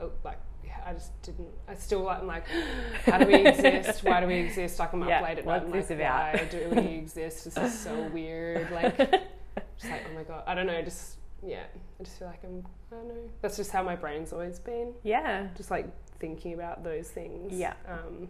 uh, 0.00 0.06
like 0.24 0.38
I 0.84 0.94
just 0.94 1.12
didn't. 1.22 1.48
I 1.68 1.74
still 1.74 2.00
like 2.02 2.20
I'm 2.20 2.26
like, 2.26 2.44
how 3.06 3.18
do 3.18 3.26
we 3.26 3.46
exist? 3.46 4.02
Why 4.02 4.20
do 4.20 4.26
we 4.26 4.34
exist? 4.36 4.78
Like 4.80 4.92
I'm 4.92 5.06
Yeah, 5.06 5.18
up 5.18 5.24
late 5.28 5.38
at 5.38 5.46
night. 5.46 5.72
This 5.72 5.90
like, 5.90 5.98
about? 6.00 6.34
Why 6.34 6.44
do 6.46 6.70
we 6.74 6.94
exist? 7.04 7.44
This 7.44 7.56
is 7.56 7.78
so 7.78 7.94
weird. 8.12 8.68
Like, 8.72 8.96
just 8.96 9.90
like 9.92 10.02
oh 10.10 10.14
my 10.14 10.22
god. 10.24 10.42
I 10.46 10.54
don't 10.54 10.66
know. 10.66 10.80
Just 10.82 11.18
yeah. 11.46 11.64
I 12.00 12.02
just 12.02 12.18
feel 12.18 12.28
like 12.28 12.42
I'm. 12.44 12.66
I 12.90 12.94
don't 12.96 13.08
know. 13.08 13.30
That's 13.42 13.56
just 13.56 13.70
how 13.70 13.82
my 13.82 13.94
brain's 13.96 14.32
always 14.32 14.58
been. 14.58 14.92
yeah 15.02 15.48
Just 15.56 15.70
like 15.70 15.86
thinking 16.18 16.54
about 16.54 16.82
those 16.84 17.08
things. 17.08 17.52
Yeah. 17.54 17.74
Um, 17.88 18.28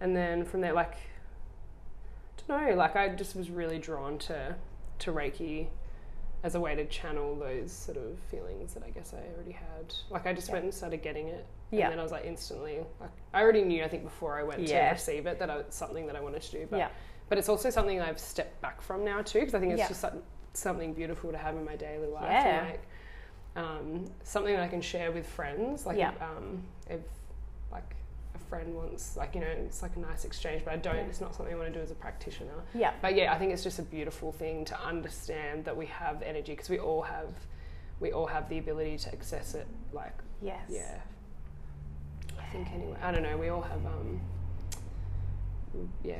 and 0.00 0.14
then 0.16 0.44
from 0.44 0.60
there, 0.60 0.72
like, 0.72 0.94
I 0.94 2.42
don't 2.48 2.66
know. 2.70 2.74
Like 2.74 2.96
I 2.96 3.08
just 3.10 3.34
was 3.36 3.50
really 3.50 3.78
drawn 3.78 4.18
to 4.18 4.54
to 5.00 5.12
Reiki 5.12 5.68
as 6.42 6.54
a 6.54 6.60
way 6.60 6.74
to 6.74 6.84
channel 6.86 7.34
those 7.36 7.72
sort 7.72 7.96
of 7.96 8.18
feelings 8.30 8.74
that 8.74 8.82
I 8.84 8.90
guess 8.90 9.14
I 9.14 9.22
already 9.34 9.52
had. 9.52 9.94
Like 10.10 10.26
I 10.26 10.32
just 10.34 10.48
Yeah. 10.48 10.54
went 10.54 10.64
and 10.64 10.74
started 10.74 11.02
getting 11.02 11.28
it. 11.28 11.46
Yeah. 11.70 11.84
And 11.84 11.92
then 11.92 11.98
I 11.98 12.02
was 12.02 12.12
like 12.12 12.24
instantly 12.26 12.80
like 13.00 13.10
I 13.32 13.40
already 13.42 13.62
knew 13.62 13.82
I 13.82 13.88
think 13.88 14.04
before 14.04 14.38
I 14.38 14.42
went 14.42 14.60
Yeah. 14.60 14.88
to 14.88 14.92
receive 14.94 15.26
it 15.26 15.38
that 15.38 15.48
I, 15.50 15.56
it's 15.60 15.76
something 15.76 16.06
that 16.06 16.16
I 16.16 16.20
wanted 16.20 16.42
to 16.42 16.50
do. 16.50 16.66
But 16.70 16.76
yeah 16.78 16.88
but 17.30 17.38
it's 17.38 17.48
also 17.48 17.70
something 17.70 17.98
I've 18.02 18.18
stepped 18.20 18.60
back 18.60 18.82
from 18.82 19.02
now 19.04 19.22
too 19.22 19.40
because 19.40 19.54
I 19.54 19.60
think 19.60 19.72
it's 19.72 19.78
Yeah. 19.78 19.88
just 19.88 20.02
like 20.04 20.12
something 20.52 20.92
beautiful 20.92 21.32
to 21.32 21.38
have 21.38 21.56
in 21.56 21.64
my 21.64 21.76
daily 21.76 22.06
life. 22.08 22.24
Yeah. 22.30 22.58
And 22.58 22.68
like 22.68 22.82
um, 23.56 24.04
something 24.22 24.52
that 24.52 24.62
I 24.62 24.68
can 24.68 24.82
share 24.82 25.10
with 25.12 25.26
friends. 25.26 25.86
Like 25.86 25.96
Yeah. 25.96 26.12
um, 26.20 26.62
if 26.90 27.00
like 27.72 27.96
friend 28.48 28.74
wants 28.74 29.16
like 29.16 29.34
you 29.34 29.40
know 29.40 29.46
it's 29.46 29.82
like 29.82 29.96
a 29.96 30.00
nice 30.00 30.24
exchange, 30.24 30.62
but 30.64 30.74
I 30.74 30.76
don't. 30.76 30.96
Yeah. 30.96 31.02
It's 31.02 31.20
not 31.20 31.34
something 31.34 31.54
I 31.54 31.58
want 31.58 31.72
to 31.72 31.78
do 31.78 31.82
as 31.82 31.90
a 31.90 31.94
practitioner. 31.94 32.62
Yeah. 32.74 32.92
But 33.02 33.14
yeah, 33.16 33.32
I 33.32 33.38
think 33.38 33.52
it's 33.52 33.62
just 33.62 33.78
a 33.78 33.82
beautiful 33.82 34.32
thing 34.32 34.64
to 34.66 34.80
understand 34.80 35.64
that 35.64 35.76
we 35.76 35.86
have 35.86 36.22
energy 36.22 36.52
because 36.52 36.68
we 36.70 36.78
all 36.78 37.02
have 37.02 37.30
we 38.00 38.12
all 38.12 38.26
have 38.26 38.48
the 38.48 38.58
ability 38.58 38.98
to 38.98 39.12
access 39.12 39.54
it. 39.54 39.66
Like 39.92 40.16
Yes. 40.42 40.62
yeah, 40.68 40.98
I 42.40 42.44
think 42.52 42.70
anyway. 42.72 42.96
I 43.02 43.10
don't 43.12 43.22
know. 43.22 43.36
We 43.36 43.48
all 43.48 43.62
have 43.62 43.84
um 43.86 44.20
yeah. 46.02 46.16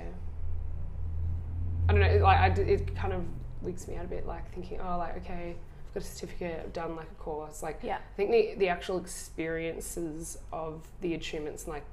I 1.88 1.92
don't 1.92 2.00
know. 2.00 2.16
Like 2.24 2.38
I 2.58 2.60
it 2.62 2.94
kind 2.96 3.12
of 3.12 3.24
wigs 3.62 3.86
me 3.88 3.96
out 3.96 4.04
a 4.04 4.08
bit. 4.08 4.26
Like 4.26 4.50
thinking, 4.54 4.80
oh, 4.80 4.98
like 4.98 5.16
okay, 5.18 5.54
I've 5.88 5.94
got 5.94 6.02
a 6.02 6.06
certificate. 6.06 6.60
I've 6.64 6.72
done 6.72 6.96
like 6.96 7.10
a 7.10 7.14
course. 7.22 7.62
Like 7.62 7.80
Yeah. 7.82 7.96
I 7.96 8.16
think 8.16 8.30
the 8.30 8.54
the 8.58 8.68
actual 8.68 8.98
experiences 8.98 10.38
of 10.52 10.82
the 11.02 11.16
attunements, 11.16 11.66
like 11.68 11.84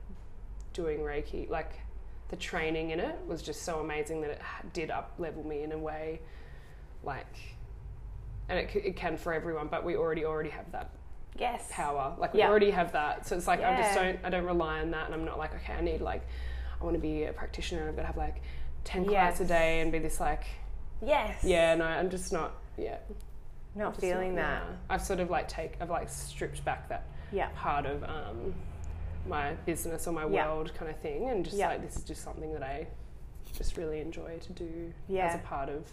doing 0.74 1.00
Reiki, 1.00 1.50
like 1.50 1.74
the 2.30 2.36
training 2.36 2.92
in 2.92 3.00
it 3.00 3.18
was 3.28 3.42
just 3.42 3.64
so 3.64 3.80
amazing 3.80 4.22
that 4.22 4.32
it 4.32 4.42
did 4.74 4.90
up 4.92 5.14
level 5.18 5.46
me 5.46 5.64
in 5.64 5.72
a 5.72 5.78
way, 5.78 6.22
like, 7.04 7.36
and 8.50 8.58
it, 8.60 8.70
it 8.76 8.96
can 8.96 9.18
for 9.18 9.34
everyone. 9.34 9.68
But 9.68 9.84
we 9.84 9.96
already 9.96 10.26
already 10.26 10.50
have 10.50 10.72
that 10.72 10.90
Yes. 11.38 11.68
power. 11.72 12.14
Like 12.18 12.34
we 12.34 12.40
Yeah. 12.40 12.50
already 12.50 12.72
have 12.72 12.92
that. 12.92 13.26
So 13.26 13.36
it's 13.38 13.48
like 13.48 13.62
I 13.64 13.78
just 13.78 13.96
don't 13.96 14.20
I 14.24 14.30
don't 14.30 14.46
rely 14.46 14.80
on 14.82 14.92
that, 14.92 15.06
and 15.06 15.14
I'm 15.14 15.26
not 15.26 15.38
like 15.38 15.54
okay, 15.56 15.74
I 15.74 15.82
need 15.82 16.02
like 16.02 16.22
I 16.80 16.84
want 16.84 16.96
to 16.96 17.00
be 17.02 17.24
a 17.24 17.34
practitioner. 17.34 17.88
I've 17.88 17.96
got 17.96 18.02
to 18.04 18.08
have 18.08 18.18
like 18.18 18.42
ten 18.84 19.06
clients 19.06 19.40
a 19.40 19.46
day 19.46 19.82
and 19.82 19.92
be 19.92 20.00
this 20.00 20.20
like 20.20 20.44
Yes. 21.02 21.44
yeah. 21.44 21.76
No, 21.76 21.86
I'm 21.86 22.10
just 22.10 22.32
not. 22.34 22.54
Yeah, 22.78 22.98
Not 23.76 23.98
feeling 23.98 24.36
not- 24.36 24.42
that. 24.42 24.64
I've 24.90 25.02
sort 25.02 25.20
of 25.20 25.30
like 25.30 25.48
take 25.48 25.76
I've 25.82 25.90
like 25.90 26.10
stripped 26.10 26.64
back 26.66 26.88
that 26.90 27.06
Yeah. 27.32 27.50
part 27.56 27.86
of 27.86 28.04
um, 28.04 28.54
my 29.28 29.54
business 29.66 30.08
or 30.08 30.12
my 30.14 30.26
Yeah. 30.26 30.48
world 30.48 30.74
kind 30.74 30.90
of 30.90 30.98
thing, 30.98 31.30
and 31.30 31.44
just 31.46 31.58
Yeah. 31.58 31.70
like 31.70 31.82
this 31.82 31.96
is 31.98 32.04
just 32.04 32.24
something 32.24 32.54
that 32.54 32.64
I 32.64 32.88
just 33.54 33.78
really 33.78 34.00
enjoy 34.00 34.40
to 34.40 34.54
do 34.54 34.94
as 35.18 35.36
a 35.36 35.40
part 35.40 35.70
of 35.70 35.90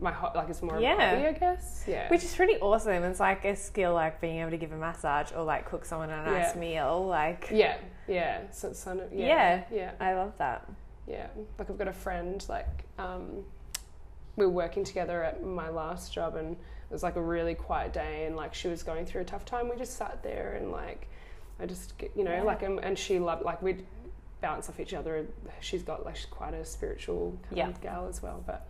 my 0.00 0.10
ho- 0.10 0.32
like 0.34 0.48
it's 0.48 0.62
more 0.62 0.76
of 0.76 0.80
Yeah. 0.82 0.94
a 0.96 1.10
hobby, 1.16 1.26
I 1.28 1.32
guess. 1.32 1.84
Yeah, 1.86 2.08
Which 2.08 2.24
is 2.24 2.34
pretty 2.34 2.56
awesome. 2.60 3.02
It's 3.04 3.20
like 3.20 3.44
a 3.44 3.54
skill, 3.54 3.92
like 3.92 4.18
being 4.20 4.38
able 4.40 4.50
to 4.50 4.56
give 4.56 4.72
a 4.72 4.76
massage 4.76 5.30
or 5.32 5.42
like 5.42 5.66
cook 5.66 5.84
someone 5.84 6.08
a 6.10 6.24
nice 6.24 6.54
Yeah. 6.54 6.60
meal. 6.60 7.06
Like, 7.06 7.48
yeah, 7.50 7.76
yeah. 8.08 8.50
So 8.50 8.68
it's 8.70 8.82
kind 8.82 9.00
of 9.00 9.12
yeah, 9.12 9.26
Yeah. 9.26 9.64
yeah. 9.70 9.90
I 10.00 10.14
love 10.14 10.32
that. 10.38 10.66
Yeah, 11.06 11.26
like 11.58 11.68
I've 11.68 11.76
got 11.76 11.88
a 11.88 11.92
friend, 11.92 12.42
like, 12.48 12.84
um, 12.98 13.44
we 14.36 14.46
were 14.46 14.52
working 14.52 14.84
together 14.84 15.22
at 15.24 15.42
my 15.42 15.68
last 15.68 16.12
job, 16.14 16.36
and 16.36 16.52
it 16.52 16.92
was 16.92 17.02
like 17.02 17.16
a 17.16 17.22
really 17.22 17.54
quiet 17.54 17.92
day, 17.92 18.24
and 18.26 18.36
like 18.36 18.54
she 18.54 18.68
was 18.68 18.82
going 18.82 19.04
through 19.04 19.20
a 19.22 19.24
tough 19.24 19.44
time. 19.44 19.68
We 19.68 19.76
just 19.76 19.96
sat 19.96 20.22
there, 20.22 20.52
and 20.54 20.70
like, 20.72 21.08
I 21.60 21.66
just, 21.66 21.94
you 22.16 22.24
know, 22.24 22.32
Yeah. 22.32 22.42
like, 22.42 22.62
and, 22.62 22.78
and 22.80 22.98
she 22.98 23.18
loved, 23.18 23.44
like, 23.44 23.60
we'd 23.62 23.84
bounce 24.40 24.68
off 24.68 24.80
each 24.80 24.94
other. 24.94 25.26
She's 25.60 25.82
got, 25.82 26.04
like, 26.04 26.16
she's 26.16 26.26
quite 26.26 26.54
a 26.54 26.64
spiritual 26.64 27.36
kind 27.44 27.56
Yeah. 27.58 27.68
of 27.68 27.80
gal 27.80 28.06
as 28.08 28.22
well, 28.22 28.42
but, 28.46 28.66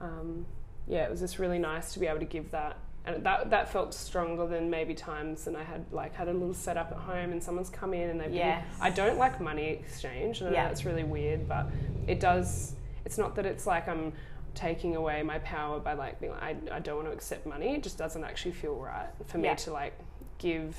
um, 0.00 0.46
yeah, 0.86 1.04
it 1.04 1.10
was 1.10 1.20
just 1.20 1.38
really 1.38 1.58
nice 1.58 1.92
to 1.94 2.00
be 2.00 2.06
able 2.06 2.20
to 2.20 2.24
give 2.24 2.50
that. 2.52 2.76
And 3.04 3.24
that 3.26 3.50
that 3.50 3.68
felt 3.68 3.92
stronger 3.94 4.46
than 4.46 4.70
maybe 4.70 4.94
times 4.94 5.44
than 5.46 5.56
I 5.56 5.64
had 5.64 5.84
like 5.90 6.14
had 6.14 6.28
a 6.28 6.32
little 6.32 6.54
setup 6.54 6.92
at 6.92 6.98
home 6.98 7.32
and 7.32 7.42
someone's 7.42 7.68
come 7.68 7.94
in 7.94 8.10
and 8.10 8.20
they've 8.20 8.30
been 8.30 8.58
I 8.80 8.90
don't 8.90 9.18
like 9.18 9.40
money 9.40 9.70
exchange. 9.70 10.38
and 10.40 10.46
I 10.48 10.52
know 10.52 10.56
Yeah. 10.58 10.68
that's 10.68 10.84
really 10.84 11.02
weird, 11.02 11.48
but 11.48 11.66
it 12.06 12.20
does. 12.20 12.76
It's 13.04 13.18
not 13.18 13.34
that 13.34 13.44
it's 13.44 13.66
like 13.66 13.88
I'm 13.88 14.12
taking 14.54 14.94
away 14.94 15.24
my 15.24 15.40
power 15.40 15.80
by 15.80 15.94
like 15.94 16.20
being 16.20 16.30
like 16.32 16.42
I, 16.44 16.76
I 16.76 16.78
don't 16.78 16.94
want 16.94 17.08
to 17.08 17.12
accept 17.12 17.44
money. 17.44 17.74
It 17.74 17.82
just 17.82 17.98
doesn't 17.98 18.22
actually 18.22 18.52
feel 18.52 18.76
right 18.76 19.08
for 19.26 19.38
me 19.38 19.46
Yeah. 19.48 19.56
to 19.56 19.72
like 19.72 19.94
give 20.38 20.76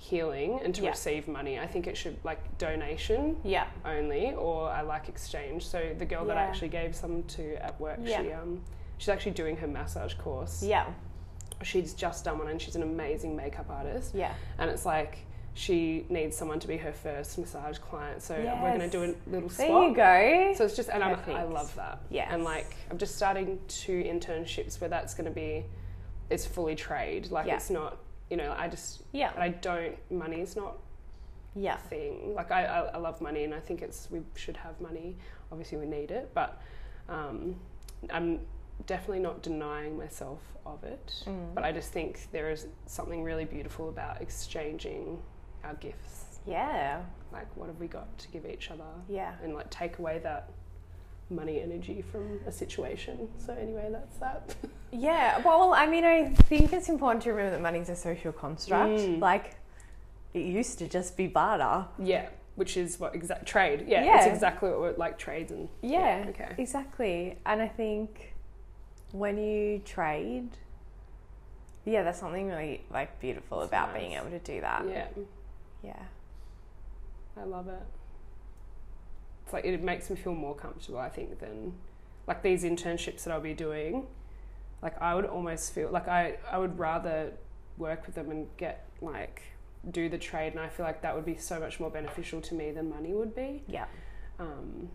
healing 0.00 0.58
and 0.64 0.74
to 0.74 0.82
Yeah. 0.82 0.90
receive 0.90 1.28
money. 1.28 1.58
I 1.60 1.66
think 1.66 1.86
it 1.86 1.94
should 1.96 2.16
like 2.24 2.38
donation 2.56 3.36
Yeah. 3.44 3.66
only, 3.84 4.32
or 4.34 4.70
I 4.70 4.80
like 4.80 5.08
exchange. 5.10 5.66
So 5.66 5.94
the 5.96 6.06
girl 6.06 6.24
that 6.24 6.38
I 6.38 6.42
actually 6.42 6.68
gave 6.70 6.96
some 6.96 7.22
to 7.24 7.62
at 7.62 7.78
work, 7.78 7.98
Yeah. 8.02 8.22
she 8.22 8.32
um 8.32 8.62
she's 8.96 9.10
actually 9.10 9.32
doing 9.32 9.56
her 9.58 9.66
massage 9.66 10.14
course. 10.14 10.62
Yeah. 10.62 10.86
She's 11.62 11.92
just 11.92 12.24
done 12.24 12.38
one, 12.38 12.48
and 12.48 12.60
she's 12.60 12.76
an 12.76 12.82
amazing 12.82 13.36
makeup 13.36 13.68
artist 13.68 14.14
Yeah. 14.14 14.32
and 14.58 14.70
it's 14.70 14.86
like 14.86 15.18
she 15.52 16.06
needs 16.08 16.34
someone 16.36 16.60
to 16.60 16.68
be 16.68 16.78
her 16.78 16.92
first 16.92 17.36
massage 17.36 17.76
client. 17.78 18.22
So 18.22 18.34
we're 18.36 18.76
going 18.78 18.80
to 18.80 18.88
do 18.88 19.02
a 19.04 19.12
little 19.30 19.48
There 19.50 19.66
spot. 19.66 19.88
you 19.90 19.94
go. 19.94 20.54
So 20.56 20.64
it's 20.64 20.76
just, 20.76 20.88
and 20.88 21.02
I'm, 21.04 21.18
I 21.28 21.42
love 21.42 21.74
that. 21.74 21.98
Yeah. 22.08 22.32
And 22.32 22.44
like, 22.44 22.76
I'm 22.90 22.96
just 22.98 23.16
starting 23.16 23.58
two 23.66 24.02
internships 24.04 24.80
where 24.80 24.88
that's 24.88 25.12
going 25.12 25.24
to 25.26 25.30
be, 25.32 25.66
it's 26.30 26.46
fully 26.46 26.76
trade. 26.76 27.30
Like, 27.32 27.46
Yeah. 27.48 27.56
it's 27.56 27.68
not, 27.68 27.98
you 28.30 28.36
know, 28.36 28.54
I 28.56 28.68
just, 28.68 29.02
yeah. 29.12 29.32
I 29.36 29.48
don't, 29.48 29.96
money's 30.10 30.56
not 30.56 30.76
Yeah. 31.56 31.74
a 31.74 31.78
thing. 31.88 32.34
Like, 32.34 32.50
I, 32.52 32.64
I, 32.64 32.78
I 32.94 32.96
love 32.98 33.20
money 33.20 33.44
and 33.44 33.52
I 33.52 33.60
think 33.60 33.82
it's, 33.82 34.08
we 34.10 34.20
should 34.36 34.56
have 34.56 34.80
money. 34.80 35.16
Obviously, 35.50 35.78
we 35.78 35.86
need 35.86 36.10
it, 36.12 36.30
but 36.32 36.62
um, 37.08 37.56
I'm 38.10 38.40
definitely 38.86 39.18
not 39.18 39.42
denying 39.42 39.98
myself 39.98 40.40
of 40.64 40.84
it. 40.84 41.24
Mm. 41.26 41.54
But 41.54 41.64
I 41.64 41.72
just 41.72 41.92
think 41.92 42.28
there 42.32 42.50
is 42.50 42.66
something 42.86 43.22
really 43.24 43.44
beautiful 43.44 43.88
about 43.88 44.22
exchanging 44.22 45.20
our 45.64 45.74
gifts. 45.74 46.38
Yeah. 46.46 47.02
Like, 47.32 47.54
what 47.56 47.66
have 47.66 47.78
we 47.80 47.88
got 47.88 48.16
to 48.18 48.28
give 48.28 48.46
each 48.46 48.70
other? 48.70 48.84
Yeah. 49.08 49.34
And 49.42 49.54
like 49.54 49.70
take 49.70 49.98
away 49.98 50.20
that 50.22 50.50
money 51.30 51.60
energy 51.60 52.02
from 52.10 52.40
a 52.46 52.52
situation. 52.52 53.28
So 53.38 53.52
anyway, 53.54 53.88
that's 53.90 54.16
that. 54.18 54.54
Yeah. 54.92 55.38
Well, 55.44 55.72
I 55.72 55.86
mean, 55.86 56.04
I 56.04 56.30
think 56.30 56.72
it's 56.72 56.88
important 56.88 57.22
to 57.22 57.30
remember 57.30 57.52
that 57.52 57.62
money's 57.62 57.88
a 57.88 57.94
social 57.94 58.32
construct. 58.32 58.90
Mm. 58.90 59.20
Like, 59.20 59.54
it 60.34 60.40
used 60.40 60.80
to 60.80 60.88
just 60.88 61.16
be 61.16 61.28
barter. 61.28 61.86
yeah, 62.00 62.28
which 62.56 62.76
is 62.76 62.98
what 62.98 63.14
exact 63.14 63.46
trade. 63.46 63.84
Yeah, 63.86 64.02
Yeah. 64.04 64.16
it's 64.18 64.26
exactly 64.26 64.68
what 64.68 64.80
we're 64.80 64.96
like 64.96 65.16
trades 65.16 65.52
and 65.52 65.68
Yeah. 65.80 66.26
okay. 66.30 66.54
Exactly. 66.58 67.38
And 67.46 67.62
I 67.62 67.68
think 67.68 68.34
when 69.12 69.38
you 69.38 69.78
trade, 69.84 70.48
yeah, 71.84 72.02
there's 72.02 72.16
something 72.16 72.48
really 72.48 72.82
like 72.92 73.20
beautiful 73.20 73.60
It's 73.60 73.68
about 73.70 73.92
nice. 73.92 74.00
being 74.00 74.12
able 74.14 74.30
to 74.30 74.40
do 74.40 74.60
that. 74.60 74.84
Yeah, 74.88 75.06
Yeah. 75.84 76.02
I 77.36 77.44
love 77.44 77.68
it. 77.68 77.82
It's 79.50 79.52
like 79.52 79.64
it 79.64 79.82
makes 79.82 80.08
me 80.08 80.14
feel 80.14 80.32
more 80.34 80.54
comfortable. 80.54 81.00
I 81.00 81.08
think 81.08 81.40
than 81.40 81.72
like 82.28 82.40
these 82.40 82.62
internships 82.62 83.24
that 83.24 83.32
I'll 83.32 83.40
be 83.40 83.52
doing. 83.52 84.06
Like 84.80 85.00
I 85.02 85.12
would 85.16 85.24
almost 85.24 85.74
feel 85.74 85.90
like 85.90 86.06
I 86.06 86.36
I 86.48 86.56
would 86.58 86.78
rather 86.78 87.32
work 87.76 88.06
with 88.06 88.14
them 88.14 88.30
and 88.30 88.46
get 88.56 88.86
like 89.00 89.42
do 89.90 90.08
the 90.08 90.18
trade, 90.18 90.52
and 90.52 90.60
I 90.60 90.68
feel 90.68 90.86
like 90.86 91.02
that 91.02 91.16
would 91.16 91.24
be 91.24 91.36
so 91.36 91.58
much 91.58 91.80
more 91.80 91.90
beneficial 91.90 92.40
to 92.42 92.54
me 92.54 92.70
than 92.70 92.88
money 92.90 93.12
would 93.12 93.34
be. 93.34 93.64
Yeah. 93.66 93.86
um, 94.38 94.88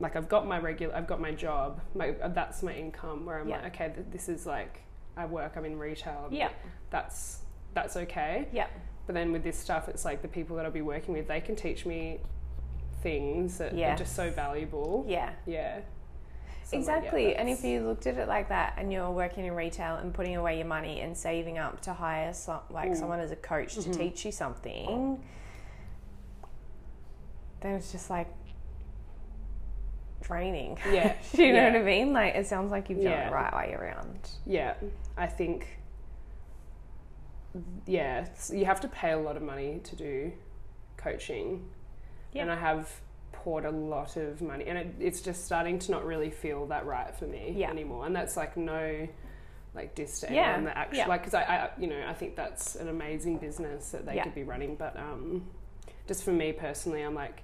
like 0.00 0.16
I've 0.16 0.28
got 0.30 0.46
my 0.46 0.58
regular, 0.58 0.94
I've 0.96 1.06
got 1.06 1.20
my 1.20 1.32
job, 1.32 1.80
my 1.94 2.12
that's 2.28 2.62
my 2.62 2.72
income. 2.72 3.26
Where 3.26 3.38
I'm 3.38 3.48
Yeah. 3.48 3.60
like, 3.60 3.74
okay, 3.74 3.92
th- 3.94 4.06
this 4.10 4.30
is 4.30 4.46
like 4.46 4.80
I 5.14 5.26
work, 5.26 5.52
I'm 5.56 5.66
in 5.66 5.78
retail. 5.78 6.28
Yeah. 6.30 6.48
that's 6.88 7.40
that's 7.74 7.96
okay. 7.98 8.48
Yeah. 8.50 8.68
But 9.06 9.12
then 9.14 9.30
with 9.30 9.42
this 9.44 9.58
stuff, 9.58 9.90
it's 9.90 10.06
like 10.06 10.22
the 10.22 10.28
people 10.28 10.56
that 10.56 10.64
I'll 10.64 10.70
be 10.70 10.80
working 10.80 11.12
with, 11.12 11.28
they 11.28 11.42
can 11.42 11.54
teach 11.54 11.84
me 11.84 12.20
things 13.04 13.58
that 13.58 13.72
are 13.74 13.96
just 13.96 14.16
so 14.16 14.30
valuable. 14.30 15.04
Yeah. 15.06 15.30
Yeah. 15.46 15.80
So 16.64 16.78
I'm 16.78 16.82
like, 16.82 16.88
yeah, 16.88 16.96
Exactly. 16.96 17.36
and 17.36 17.48
if 17.50 17.62
you 17.62 17.80
looked 17.86 18.06
at 18.06 18.16
it 18.16 18.26
like 18.26 18.48
that 18.48 18.74
and 18.78 18.90
you're 18.90 19.10
working 19.10 19.44
in 19.44 19.54
retail 19.54 19.96
and 19.96 20.12
putting 20.14 20.34
away 20.36 20.56
your 20.56 20.66
money 20.66 21.00
and 21.02 21.16
saving 21.16 21.58
up 21.58 21.82
to 21.82 21.92
hire 21.92 22.32
some, 22.32 22.60
like 22.70 22.90
Mm. 22.90 22.96
someone 22.96 23.20
as 23.20 23.30
a 23.30 23.36
coach 23.36 23.74
to 23.74 23.80
Mhm. 23.80 23.96
teach 23.98 24.24
you 24.24 24.32
something, 24.32 25.22
then 27.60 27.74
it's 27.74 27.92
just 27.92 28.08
like 28.08 28.28
draining. 30.22 30.78
yeah, 30.90 31.14
Do 31.34 31.42
you 31.44 31.52
know 31.52 31.58
yeah. 31.66 31.72
what 31.72 31.80
I 31.82 31.84
mean? 31.84 32.12
Like 32.14 32.34
it 32.34 32.46
sounds 32.46 32.70
like 32.70 32.88
you've 32.88 33.02
done 33.02 33.12
Yeah. 33.12 33.28
it 33.28 33.32
right 33.32 33.54
way 33.54 33.74
around. 33.74 34.30
Yeah, 34.46 34.74
I 35.18 35.26
think. 35.26 35.78
Yeah, 37.86 38.26
you 38.50 38.64
have 38.64 38.80
to 38.80 38.88
pay 38.88 39.12
a 39.12 39.18
lot 39.18 39.36
of 39.36 39.42
money 39.42 39.80
to 39.84 39.94
do 39.94 40.32
coaching, 40.96 41.68
and 42.42 42.50
I 42.50 42.56
have 42.56 42.90
poured 43.32 43.64
a 43.64 43.70
lot 43.70 44.16
of 44.16 44.40
money, 44.42 44.64
and 44.66 44.78
it, 44.78 44.94
it's 45.00 45.20
just 45.20 45.44
starting 45.44 45.78
to 45.80 45.90
not 45.92 46.04
really 46.04 46.30
feel 46.30 46.66
that 46.66 46.86
right 46.86 47.14
for 47.14 47.26
me 47.26 47.54
Yeah. 47.56 47.70
anymore. 47.70 48.06
And 48.06 48.14
that's 48.14 48.36
like 48.36 48.56
no, 48.56 49.06
like 49.74 49.94
dis 49.94 50.20
to 50.20 50.32
Yeah, 50.32 50.42
anyone 50.50 50.64
that 50.64 50.76
actually 50.76 50.98
yeah. 50.98 51.06
like 51.08 51.20
because 51.22 51.34
I, 51.34 51.42
I, 51.42 51.70
you 51.78 51.86
know, 51.86 52.04
I 52.06 52.14
think 52.14 52.36
that's 52.36 52.76
an 52.76 52.88
amazing 52.88 53.38
business 53.38 53.90
that 53.90 54.06
they 54.06 54.16
Yeah. 54.16 54.24
could 54.24 54.34
be 54.34 54.44
running, 54.44 54.76
but 54.76 54.96
um, 54.96 55.46
just 56.06 56.22
for 56.24 56.32
me 56.32 56.52
personally, 56.52 57.02
I'm 57.02 57.14
like. 57.14 57.42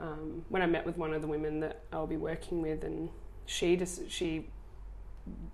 Um, 0.00 0.44
when 0.48 0.60
I 0.60 0.66
met 0.66 0.84
with 0.84 0.98
one 0.98 1.14
of 1.14 1.22
the 1.22 1.28
women 1.28 1.60
that 1.60 1.82
I'll 1.92 2.08
be 2.08 2.16
working 2.16 2.60
with, 2.60 2.82
and 2.82 3.10
she 3.46 3.76
just 3.76 4.10
she 4.10 4.48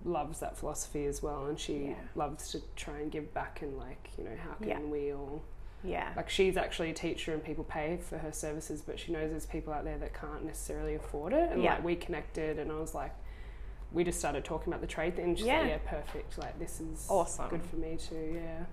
loves 0.03 0.39
that 0.39 0.57
philosophy 0.57 1.05
as 1.05 1.21
well 1.21 1.45
and 1.45 1.57
she 1.59 1.89
Yeah. 1.89 1.93
loves 2.15 2.49
to 2.51 2.61
try 2.75 2.97
and 2.99 3.11
give 3.11 3.33
back 3.33 3.61
and 3.61 3.77
like 3.77 4.09
you 4.17 4.23
know 4.23 4.35
how 4.43 4.53
can 4.55 4.67
Yeah. 4.67 4.79
we 4.79 5.13
all 5.13 5.43
Yeah. 5.83 6.09
like 6.15 6.29
she's 6.29 6.57
actually 6.57 6.91
a 6.91 6.93
teacher 6.93 7.33
and 7.33 7.43
people 7.43 7.63
pay 7.63 7.97
for 8.07 8.17
her 8.19 8.31
services 8.31 8.81
but 8.81 8.99
she 8.99 9.11
knows 9.11 9.31
there's 9.31 9.45
people 9.45 9.73
out 9.73 9.83
there 9.83 9.97
that 9.97 10.13
can't 10.13 10.45
necessarily 10.45 10.95
afford 10.95 11.33
it 11.33 11.51
and 11.51 11.61
Yeah. 11.63 11.73
like 11.75 11.83
we 11.83 11.95
connected 11.95 12.59
and 12.59 12.71
I 12.71 12.75
was 12.79 12.93
like 12.93 13.13
we 13.91 14.03
just 14.05 14.19
started 14.19 14.45
talking 14.45 14.71
about 14.71 14.79
the 14.79 14.87
trade 14.87 15.17
thing. 15.17 15.25
And 15.25 15.37
she's 15.37 15.47
Yeah. 15.47 15.59
like, 15.59 15.69
yeah, 15.69 15.77
perfect. 15.85 16.37
Like 16.37 16.57
this 16.59 16.79
is 16.79 17.05
Awesome. 17.09 17.49
good 17.49 17.61
for 17.63 17.75
me 17.75 17.97
too. 17.97 18.31
Yeah. 18.41 18.63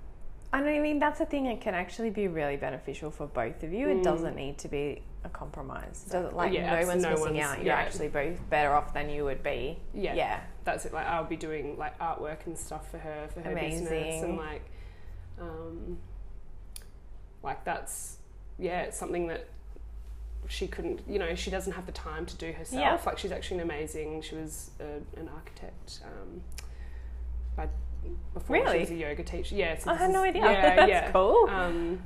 And 0.52 0.64
I 0.66 0.78
mean, 0.78 0.98
that's 1.00 1.18
the 1.18 1.26
thing, 1.26 1.46
it 1.46 1.60
can 1.60 1.74
actually 1.74 2.10
be 2.10 2.28
really 2.28 2.56
beneficial 2.56 3.10
for 3.10 3.26
both 3.26 3.62
of 3.64 3.72
you. 3.72 3.88
It 3.88 3.96
Mm. 3.98 4.02
doesn't 4.04 4.36
need 4.36 4.58
to 4.58 4.68
be 4.68 5.02
a 5.24 5.28
compromise. 5.28 6.04
It 6.06 6.12
doesn't, 6.12 6.36
like, 6.36 6.52
Yeah, 6.52 6.80
no 6.80 6.86
one's 6.86 7.02
no 7.02 7.10
missing 7.10 7.34
one's- 7.34 7.40
out. 7.46 7.56
You're 7.58 7.66
yeah. 7.66 7.74
actually 7.80 8.08
both 8.08 8.48
better 8.48 8.72
off 8.72 8.94
than 8.94 9.10
you 9.10 9.24
would 9.24 9.42
be. 9.42 9.78
Yeah. 9.92 10.14
Yeah. 10.14 10.40
That's 10.64 10.84
it. 10.86 10.92
Like 10.94 11.06
I'll 11.06 11.24
be 11.24 11.36
doing 11.36 11.76
like 11.76 11.98
artwork 11.98 12.46
and 12.46 12.56
stuff 12.56 12.88
for 12.88 12.98
her 12.98 13.26
for 13.34 13.40
her 13.40 13.54
business 13.56 14.22
and 14.22 14.36
like, 14.38 14.62
um, 15.40 15.98
like 17.48 17.64
that's 17.64 18.18
yeah, 18.58 18.82
it's 18.82 18.98
something 18.98 19.26
that 19.28 19.48
she 20.48 20.66
couldn't. 20.66 21.00
You 21.08 21.18
know, 21.18 21.34
she 21.34 21.50
doesn't 21.50 21.72
have 21.72 21.86
the 21.86 21.92
time 21.92 22.26
to 22.26 22.36
do 22.36 22.52
herself. 22.52 22.80
Yeah. 22.80 23.00
Like 23.06 23.18
she's 23.18 23.32
actually 23.32 23.58
an 23.58 23.62
amazing. 23.64 24.22
She 24.22 24.34
was 24.34 24.70
a, 24.80 25.18
an 25.18 25.28
architect. 25.34 26.00
Um, 26.04 26.42
by 27.56 27.68
before 28.34 28.56
Really? 28.56 28.74
she 28.74 28.80
was 28.80 28.90
a 28.90 28.94
yoga 28.94 29.22
teacher. 29.22 29.54
Yeah, 29.54 29.78
so 29.78 29.90
I 29.90 29.94
had 29.94 30.10
no 30.10 30.22
idea. 30.22 30.42
Yeah, 30.42 30.76
That's 30.76 30.90
yeah. 30.90 31.10
cool. 31.10 31.48
Um, 31.50 32.00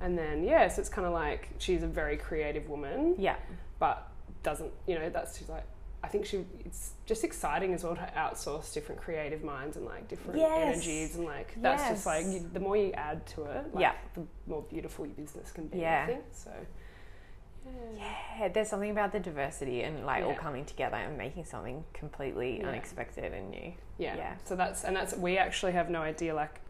and 0.00 0.16
then 0.16 0.44
yeah, 0.44 0.68
so 0.68 0.80
it's 0.80 0.88
kind 0.88 1.06
of 1.06 1.12
like 1.12 1.48
she's 1.58 1.82
a 1.82 1.86
very 1.86 2.16
creative 2.16 2.68
woman 2.68 3.14
yeah. 3.18 3.36
but 3.78 4.08
doesn't 4.42 4.72
you 4.88 4.96
know 4.98 5.08
that's 5.08 5.38
she's 5.38 5.48
like 5.48 5.64
I 6.04 6.08
think 6.08 6.26
she 6.26 6.44
it's 6.64 6.92
just 7.06 7.22
exciting 7.24 7.72
as 7.74 7.84
well 7.84 7.94
to 7.94 8.12
outsource 8.16 8.72
different 8.74 9.00
creative 9.00 9.44
minds 9.44 9.76
and 9.76 9.86
like 9.86 10.08
different 10.08 10.40
Yes. 10.40 10.50
energies 10.76 11.16
and 11.16 11.24
like 11.24 11.54
that's 11.62 11.88
just 11.88 12.06
like 12.06 12.26
you, 12.26 12.48
the 12.52 12.60
more 12.60 12.76
you 12.76 12.92
add 12.92 13.24
to 13.28 13.44
it 13.44 13.72
like 13.74 13.82
Yeah. 13.82 13.92
the 14.14 14.22
more 14.46 14.62
beautiful 14.62 15.06
your 15.06 15.14
business 15.14 15.52
can 15.52 15.68
be 15.68 15.78
Yeah. 15.78 16.02
I 16.04 16.06
think 16.06 16.24
so 16.32 16.50
yeah 17.96 18.02
Yeah, 18.40 18.48
there's 18.48 18.68
something 18.68 18.90
about 18.90 19.12
the 19.12 19.20
diversity 19.20 19.82
and 19.82 20.04
like 20.04 20.24
all 20.24 20.34
coming 20.34 20.64
together 20.64 20.96
and 20.96 21.16
making 21.16 21.44
something 21.44 21.84
completely 21.92 22.58
Yeah. 22.60 22.68
unexpected 22.68 23.32
and 23.32 23.50
new. 23.50 23.72
yeah 23.98 24.16
Yeah. 24.16 24.34
so 24.44 24.56
that's 24.56 24.84
and 24.84 24.96
that's 24.96 25.14
we 25.16 25.38
actually 25.38 25.72
have 25.72 25.88
no 25.90 26.02
idea 26.02 26.34
like 26.34 26.60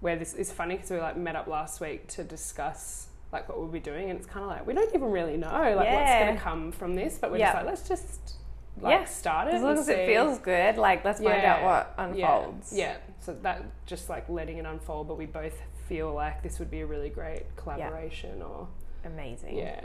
where 0.00 0.16
this 0.16 0.34
is 0.34 0.52
funny 0.52 0.74
because 0.76 0.90
we 0.90 0.98
like 0.98 1.16
met 1.16 1.36
up 1.36 1.46
last 1.46 1.80
week 1.80 2.06
to 2.08 2.24
discuss 2.24 3.06
like 3.32 3.48
what 3.48 3.58
we'll 3.58 3.68
be 3.68 3.80
doing 3.80 4.10
and 4.10 4.18
it's 4.18 4.28
kind 4.28 4.44
of 4.44 4.50
like 4.50 4.66
we 4.66 4.74
don't 4.74 4.94
even 4.94 5.10
really 5.10 5.38
know 5.38 5.48
like 5.48 5.90
what's 5.90 6.10
going 6.10 6.34
to 6.36 6.40
come 6.42 6.70
from 6.72 6.94
this 6.94 7.16
but 7.18 7.30
we're 7.30 7.38
Yeah. 7.38 7.46
just 7.52 7.56
like 7.56 7.66
let's 7.66 7.88
just 7.88 8.34
like 8.80 9.00
Yeah. 9.00 9.04
start 9.04 9.48
it 9.48 9.54
As 9.54 9.62
long 9.62 9.78
as 9.78 9.88
it 9.88 10.06
feels 10.06 10.38
good, 10.38 10.76
like 10.76 11.04
let's 11.04 11.20
find 11.20 11.44
out 11.44 11.62
what 11.62 11.94
unfolds. 11.98 12.72
Yeah, 12.72 12.92
yeah. 12.92 12.96
So 13.20 13.34
that 13.42 13.62
just 13.86 14.08
like 14.08 14.28
letting 14.28 14.58
it 14.58 14.66
unfold, 14.66 15.08
but 15.08 15.16
we 15.18 15.26
both 15.26 15.60
feel 15.88 16.12
like 16.12 16.42
this 16.42 16.58
would 16.58 16.70
be 16.70 16.80
a 16.80 16.86
really 16.86 17.10
great 17.10 17.44
collaboration 17.56 18.40
or 18.42 18.66
Amazing. 19.04 19.56
yeah. 19.58 19.80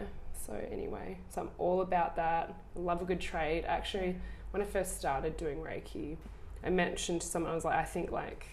So 0.46 0.54
anyway, 0.72 1.18
so 1.30 1.42
I'm 1.42 1.50
all 1.58 1.82
about 1.82 2.16
that. 2.16 2.54
Love 2.76 3.02
a 3.02 3.06
good 3.06 3.20
trade. 3.20 3.66
Actually, 3.66 4.16
when 4.52 4.62
I 4.62 4.66
first 4.66 4.98
started 4.98 5.36
doing 5.36 5.58
Reiki, 5.58 6.16
I 6.64 6.70
mentioned 6.70 7.22
to 7.22 7.28
someone 7.28 7.52
I 7.52 7.56
was 7.56 7.66
like, 7.66 7.76
I 7.78 7.84
think 7.84 8.12
like 8.12 8.46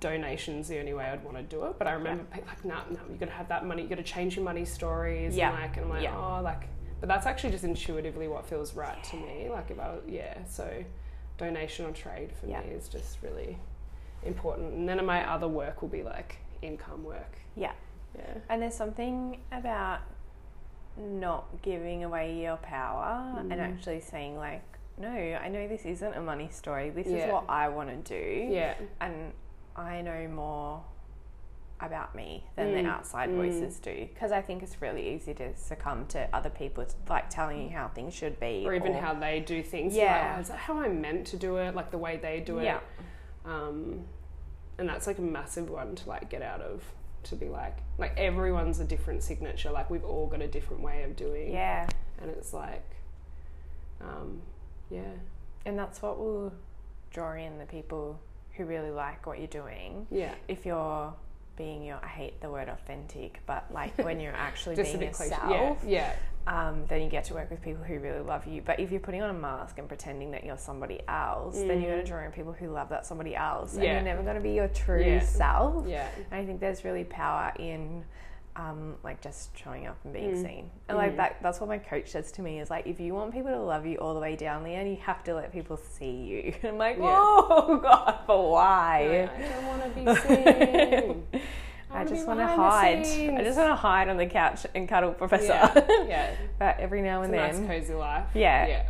donations 0.00 0.68
the 0.68 0.78
only 0.80 0.94
way 0.94 1.04
I'd 1.04 1.22
want 1.22 1.36
to 1.36 1.42
do 1.42 1.64
it. 1.64 1.74
But 1.78 1.86
I 1.86 1.92
remember 1.92 2.24
people 2.24 2.48
like, 2.48 2.64
nah, 2.64 2.82
no, 2.90 3.00
you 3.10 3.16
got 3.18 3.26
to 3.26 3.32
have 3.32 3.48
that 3.48 3.66
money. 3.66 3.82
You 3.82 3.88
got 3.88 3.96
to 3.96 4.02
change 4.02 4.36
your 4.36 4.44
money 4.44 4.64
stories. 4.64 5.36
Yeah. 5.36 5.50
And 5.52 5.60
like, 5.60 5.76
and 5.76 5.84
I'm 5.86 5.90
like, 5.90 6.02
Yeah. 6.02 6.16
oh, 6.16 6.40
like, 6.42 6.62
but 7.02 7.08
that's 7.08 7.26
actually 7.26 7.50
just 7.50 7.64
intuitively 7.64 8.28
what 8.28 8.46
feels 8.46 8.74
right 8.76 9.02
to 9.02 9.16
me. 9.16 9.48
Like 9.50 9.72
if 9.72 9.80
I, 9.80 9.96
yeah. 10.06 10.38
So 10.48 10.84
donation 11.36 11.84
or 11.84 11.90
trade 11.90 12.30
for 12.32 12.46
Yeah. 12.46 12.60
me 12.60 12.68
is 12.68 12.88
just 12.88 13.18
really 13.22 13.58
important. 14.24 14.72
And 14.72 14.88
then 14.88 15.04
my 15.04 15.28
other 15.28 15.48
work 15.48 15.82
will 15.82 15.88
be 15.88 16.04
like 16.04 16.36
income 16.62 17.02
work. 17.02 17.38
Yeah. 17.56 17.72
Yeah. 18.16 18.34
And 18.48 18.62
there's 18.62 18.76
something 18.76 19.40
about 19.50 19.98
not 20.96 21.46
giving 21.62 22.04
away 22.04 22.40
your 22.40 22.58
power 22.58 23.34
and 23.36 23.50
Mm. 23.50 23.58
actually 23.58 23.98
saying 24.00 24.36
like, 24.36 24.62
no, 24.96 25.08
I 25.08 25.48
know 25.48 25.66
this 25.66 25.84
isn't 25.84 26.14
a 26.14 26.20
money 26.20 26.50
story. 26.50 26.90
This 26.90 27.08
is 27.08 27.28
what 27.32 27.46
I 27.48 27.68
want 27.68 27.88
to 27.88 27.96
do. 27.96 28.48
Yeah. 28.48 28.74
And 29.00 29.32
I 29.74 30.02
know 30.02 30.28
more 30.28 30.84
about 31.82 32.14
me 32.14 32.44
than 32.56 32.68
Mm. 32.68 32.82
the 32.82 32.88
outside 32.88 33.28
Mm. 33.28 33.36
voices 33.36 33.78
do 33.80 34.06
because 34.12 34.32
I 34.32 34.40
think 34.40 34.62
it's 34.62 34.80
really 34.80 35.08
easy 35.14 35.34
to 35.34 35.54
succumb 35.56 36.06
to 36.08 36.28
other 36.32 36.50
people 36.50 36.86
like 37.08 37.28
telling 37.28 37.60
you 37.62 37.70
how 37.70 37.88
things 37.88 38.14
should 38.14 38.38
be 38.40 38.64
or 38.66 38.72
even 38.74 38.94
how 38.94 39.14
they 39.14 39.40
do 39.40 39.62
things. 39.62 39.94
Yeah. 39.96 40.28
Like, 40.28 40.36
oh, 40.36 40.40
is 40.40 40.48
that 40.48 40.58
how 40.58 40.80
I'm 40.80 41.00
meant 41.00 41.26
to 41.28 41.36
do 41.36 41.56
it? 41.56 41.74
Like 41.74 41.90
the 41.90 41.98
way 41.98 42.16
they 42.16 42.40
do 42.40 42.58
it. 42.58 42.64
Yeah. 42.64 42.80
Um, 43.44 44.04
and 44.78 44.88
that's 44.88 45.06
like 45.06 45.18
a 45.18 45.22
massive 45.22 45.68
one 45.70 45.94
to 45.96 46.08
like 46.08 46.28
get 46.30 46.42
out 46.42 46.60
of. 46.60 46.82
To 47.24 47.36
be 47.36 47.48
like, 47.48 47.76
like 47.98 48.18
everyone's 48.18 48.80
a 48.80 48.84
different 48.84 49.22
signature. 49.22 49.70
Like 49.70 49.88
we've 49.90 50.04
all 50.04 50.26
got 50.26 50.42
a 50.42 50.48
different 50.48 50.82
way 50.82 51.04
of 51.04 51.14
doing. 51.14 51.52
yeah 51.52 51.86
And 52.20 52.28
it's 52.32 52.52
like, 52.52 52.82
um, 54.00 54.42
yeah, 54.90 55.02
and 55.64 55.78
that's 55.78 56.02
what 56.02 56.18
will 56.18 56.52
draw 57.12 57.34
in 57.34 57.58
the 57.58 57.66
people 57.66 58.18
who 58.56 58.64
really 58.64 58.90
like 58.90 59.24
what 59.26 59.38
you're 59.38 59.46
doing 59.46 60.06
yeah. 60.10 60.34
if 60.48 60.66
you're 60.66 61.14
being 61.56 61.84
your 61.84 61.98
I 62.02 62.06
hate 62.08 62.40
the 62.40 62.50
word 62.50 62.68
authentic, 62.68 63.40
but 63.46 63.66
like 63.72 63.96
when 63.98 64.20
you're 64.20 64.32
actually 64.36 64.76
being 64.76 65.00
yourself, 65.02 65.78
Yeah, 65.84 66.12
yeah, 66.46 66.68
um, 66.68 66.84
then 66.88 67.02
you 67.02 67.08
get 67.08 67.24
to 67.24 67.34
work 67.34 67.50
with 67.50 67.62
people 67.62 67.84
who 67.84 67.98
really 67.98 68.20
love 68.20 68.46
you. 68.46 68.62
But 68.62 68.80
if 68.80 68.90
you're 68.90 69.00
putting 69.00 69.22
on 69.22 69.30
a 69.30 69.38
mask 69.38 69.78
and 69.78 69.86
pretending 69.88 70.30
that 70.32 70.44
you're 70.44 70.58
somebody 70.58 71.00
else, 71.08 71.56
then 71.56 71.80
you're 71.80 71.92
going 71.92 72.04
to 72.04 72.10
draw 72.10 72.24
in 72.24 72.32
people 72.32 72.52
who 72.52 72.68
love 72.68 72.88
that 72.88 73.06
somebody 73.06 73.36
else, 73.36 73.74
and 73.74 73.82
Mm. 73.82 73.92
You're 73.92 74.02
never 74.02 74.22
going 74.22 74.36
to 74.36 74.42
be 74.42 74.52
your 74.52 74.68
true 74.68 75.02
Yeah. 75.04 75.20
self. 75.20 75.86
yeah. 75.86 76.08
And 76.30 76.40
I 76.40 76.44
think 76.46 76.60
there's 76.60 76.84
really 76.84 77.04
power 77.04 77.52
in. 77.58 78.04
Um, 78.54 78.96
like 79.02 79.22
just 79.22 79.56
showing 79.56 79.86
up 79.86 79.96
and 80.04 80.12
being 80.12 80.32
Mm. 80.34 80.42
seen, 80.42 80.70
and 80.88 80.98
like 80.98 81.12
Mm. 81.14 81.16
that. 81.16 81.36
That's 81.42 81.58
what 81.58 81.68
my 81.70 81.78
coach 81.78 82.08
says 82.10 82.30
to 82.32 82.42
me 82.42 82.60
is 82.60 82.68
like, 82.68 82.86
if 82.86 83.00
you 83.00 83.14
want 83.14 83.32
people 83.32 83.50
to 83.50 83.58
love 83.58 83.86
you 83.86 83.96
all 83.96 84.12
the 84.12 84.20
way 84.20 84.36
down, 84.36 84.62
Liane, 84.62 84.88
you 84.88 84.96
have 84.98 85.24
to 85.24 85.34
let 85.34 85.50
people 85.52 85.78
see 85.78 86.10
you. 86.10 86.54
And 86.62 86.72
I'm 86.72 86.78
like, 86.78 86.98
Yeah. 86.98 87.16
oh 87.18 87.78
God, 87.82 88.18
but 88.26 88.38
why? 88.42 89.30
I 89.34 89.40
don't 89.40 89.66
want 89.66 89.82
to 89.82 89.88
be 89.88 90.14
seen. 90.20 91.26
I 91.90 91.94
wanna 91.98 92.08
just 92.10 92.26
want 92.26 92.40
to 92.40 92.46
hide. 92.46 92.98
I 92.98 93.42
just 93.42 93.56
want 93.58 93.70
to 93.70 93.74
hide 93.74 94.08
on 94.10 94.16
the 94.18 94.26
couch 94.26 94.66
and 94.74 94.86
cuddle 94.88 95.12
Professor. 95.12 95.46
Yeah, 95.46 96.04
yeah. 96.06 96.30
but 96.58 96.78
every 96.78 97.00
now 97.02 97.22
It's 97.22 97.28
and 97.28 97.36
nice 97.36 97.56
then, 97.56 97.66
cozy 97.68 97.94
life. 97.94 98.26
Yeah. 98.34 98.66
yeah. 98.66 98.82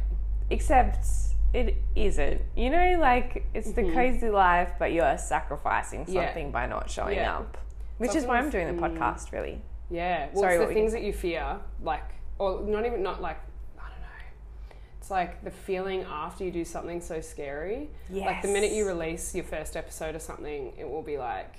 except 0.51 1.07
it 1.55 1.77
isn't. 1.95 2.41
You 2.57 2.71
know, 2.71 2.97
like 3.01 3.45
it's 3.55 3.73
the 3.73 3.83
Mhm. 3.83 3.95
cozy 3.95 4.31
life, 4.31 4.73
but 4.79 4.93
you're 4.93 5.17
sacrificing 5.19 6.05
Yeah. 6.09 6.27
something 6.27 6.51
by 6.51 6.67
not 6.67 6.91
showing 6.91 7.17
Yeah. 7.17 7.39
up. 7.39 7.59
Which 8.03 8.17
is 8.17 8.25
why 8.25 8.39
I'm 8.39 8.51
doing 8.51 8.67
the 8.75 8.81
mm. 8.81 8.99
podcast, 8.99 9.33
really. 9.33 9.61
Yeah. 9.91 10.29
Well, 10.33 10.43
Sorry, 10.43 10.55
it's 10.55 10.61
what 10.61 10.61
the 10.61 10.67
were 10.67 10.71
you 10.73 10.75
things 10.75 10.93
that 10.93 11.03
you 11.03 11.13
fear, 11.13 11.59
like, 11.83 12.05
or 12.39 12.63
not 12.63 12.87
even 12.87 13.03
not 13.03 13.21
like 13.23 13.39
I 13.79 13.83
don't 13.89 14.01
know. 14.01 14.77
It's 14.99 15.11
like 15.11 15.45
the 15.45 15.51
feeling 15.51 16.03
after 16.03 16.45
you 16.45 16.51
do 16.51 16.65
something 16.65 17.01
so 17.01 17.21
scary. 17.21 17.91
Like 18.11 18.43
the 18.43 18.49
minute 18.49 18.73
you 18.73 18.85
Yes. 18.85 18.95
release 18.95 19.35
your 19.35 19.45
first 19.45 19.77
episode 19.77 20.15
or 20.15 20.19
something, 20.19 20.73
it 20.79 20.89
will 20.89 21.03
be 21.03 21.19
like 21.19 21.55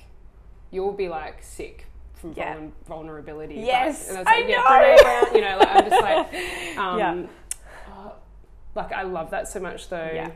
you'll 0.71 0.93
be 0.93 1.07
like 1.07 1.43
sick 1.43 1.85
from 2.15 2.33
Yeah. 2.35 2.55
vulner- 2.55 2.71
vulnerability. 2.87 3.55
but- 3.55 3.65
Yes, 3.65 4.09
and 4.09 4.17
it's 4.17 4.29
I 4.29 4.39
like, 4.39 4.49
yeah, 4.49 5.27
know. 5.31 5.35
You 5.35 5.41
know, 5.41 5.57
like 5.59 5.69
I'm 5.69 5.89
just 5.89 6.01
like, 6.01 6.77
um, 6.77 6.99
Yeah. 6.99 7.25
oh, 7.95 8.13
like 8.75 8.91
I 8.91 9.03
love 9.03 9.29
that 9.31 9.47
so 9.47 9.59
much 9.59 9.89
though. 9.89 10.11
Yeah. 10.13 10.31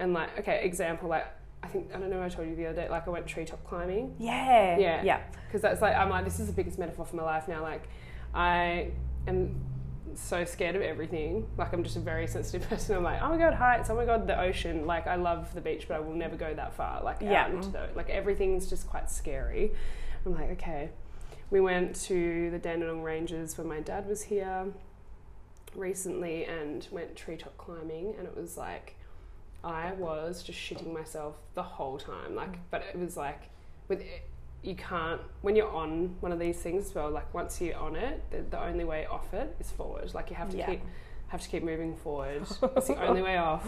And 0.00 0.12
like, 0.14 0.38
okay, 0.40 0.64
example, 0.64 1.08
like 1.08 1.26
I 1.62 1.66
think 1.68 1.90
I 1.94 1.98
don't 1.98 2.10
know. 2.10 2.22
I 2.22 2.28
told 2.28 2.48
you 2.48 2.54
the 2.56 2.66
other 2.66 2.82
day, 2.82 2.88
like 2.88 3.06
I 3.06 3.10
went 3.10 3.26
treetop 3.26 3.64
climbing 3.64 4.14
Yeah. 4.18 4.78
Yeah. 4.78 5.02
Yeah. 5.02 5.20
because 5.46 5.60
that's 5.62 5.82
like 5.82 5.94
I'm 5.96 6.08
like 6.10 6.24
this 6.24 6.38
is 6.40 6.46
the 6.46 6.52
biggest 6.52 6.78
metaphor 6.78 7.04
for 7.04 7.16
my 7.16 7.24
life 7.24 7.48
now. 7.48 7.62
Like 7.62 7.88
I 8.34 8.92
am 9.26 9.54
so 10.14 10.44
scared 10.44 10.76
of 10.76 10.82
everything. 10.82 11.46
Like 11.56 11.72
I'm 11.72 11.82
just 11.84 11.96
a 11.96 12.00
very 12.00 12.26
sensitive 12.26 12.68
person. 12.70 12.96
I'm 12.96 13.02
like, 13.02 13.20
oh 13.22 13.28
my 13.28 13.36
god, 13.38 13.54
heights. 13.54 13.90
Oh 13.90 13.96
my 13.96 14.04
god, 14.04 14.26
the 14.26 14.40
ocean. 14.40 14.86
Like 14.86 15.06
I 15.06 15.16
love 15.16 15.52
the 15.54 15.60
beach, 15.60 15.86
but 15.88 15.96
I 15.96 16.00
will 16.00 16.14
never 16.14 16.36
go 16.36 16.52
that 16.54 16.74
far. 16.74 17.02
Like 17.02 17.18
Yeah. 17.20 17.44
out 17.44 17.50
into 17.50 17.68
the 17.70 17.88
like 17.94 18.08
everything's 18.08 18.68
just 18.70 18.86
quite 18.88 19.10
scary. 19.10 19.72
I'm 20.24 20.34
like, 20.34 20.50
okay. 20.52 20.90
We 21.50 21.60
went 21.60 21.94
to 22.02 22.50
the 22.50 22.58
Dandenong 22.58 23.02
Ranges 23.02 23.56
when 23.56 23.66
my 23.68 23.80
dad 23.80 24.06
was 24.06 24.22
here 24.24 24.66
recently 25.74 26.44
and 26.44 26.86
went 26.90 27.16
treetop 27.16 27.56
climbing, 27.56 28.14
and 28.18 28.26
it 28.26 28.36
was 28.36 28.56
like 28.56 28.96
I 29.64 29.92
was 29.92 30.42
just 30.42 30.58
shitting 30.58 30.92
myself 30.92 31.34
the 31.54 31.62
whole 31.62 31.98
time. 31.98 32.34
Like, 32.34 32.52
mm. 32.52 32.58
but 32.70 32.82
it 32.82 32.98
was 32.98 33.16
like 33.16 33.50
with 33.88 34.02
you 34.62 34.74
can't 34.74 35.20
when 35.42 35.54
you're 35.56 35.70
on 35.70 36.16
one 36.20 36.32
of 36.32 36.38
these 36.38 36.58
things 36.58 36.86
as 36.86 36.94
well. 36.94 37.10
Like 37.10 37.32
once 37.34 37.60
you're 37.60 37.76
on 37.76 37.96
it, 37.96 38.22
the, 38.30 38.42
the 38.50 38.62
only 38.62 38.84
way 38.84 39.06
off 39.06 39.32
it 39.34 39.54
is 39.60 39.70
forward. 39.70 40.12
Like 40.14 40.30
you 40.30 40.36
have 40.36 40.50
to 40.50 40.56
Yeah. 40.58 40.66
keep 40.66 40.82
have 41.28 41.42
to 41.42 41.48
keep 41.48 41.62
moving 41.62 41.94
forward. 41.96 42.42
it's 42.42 42.86
the 42.88 43.02
only 43.06 43.22
way 43.22 43.36
off. 43.36 43.66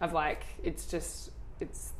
Of 0.00 0.12
like 0.12 0.44
it's 0.62 0.86
just 0.86 1.30
it's 1.60 1.92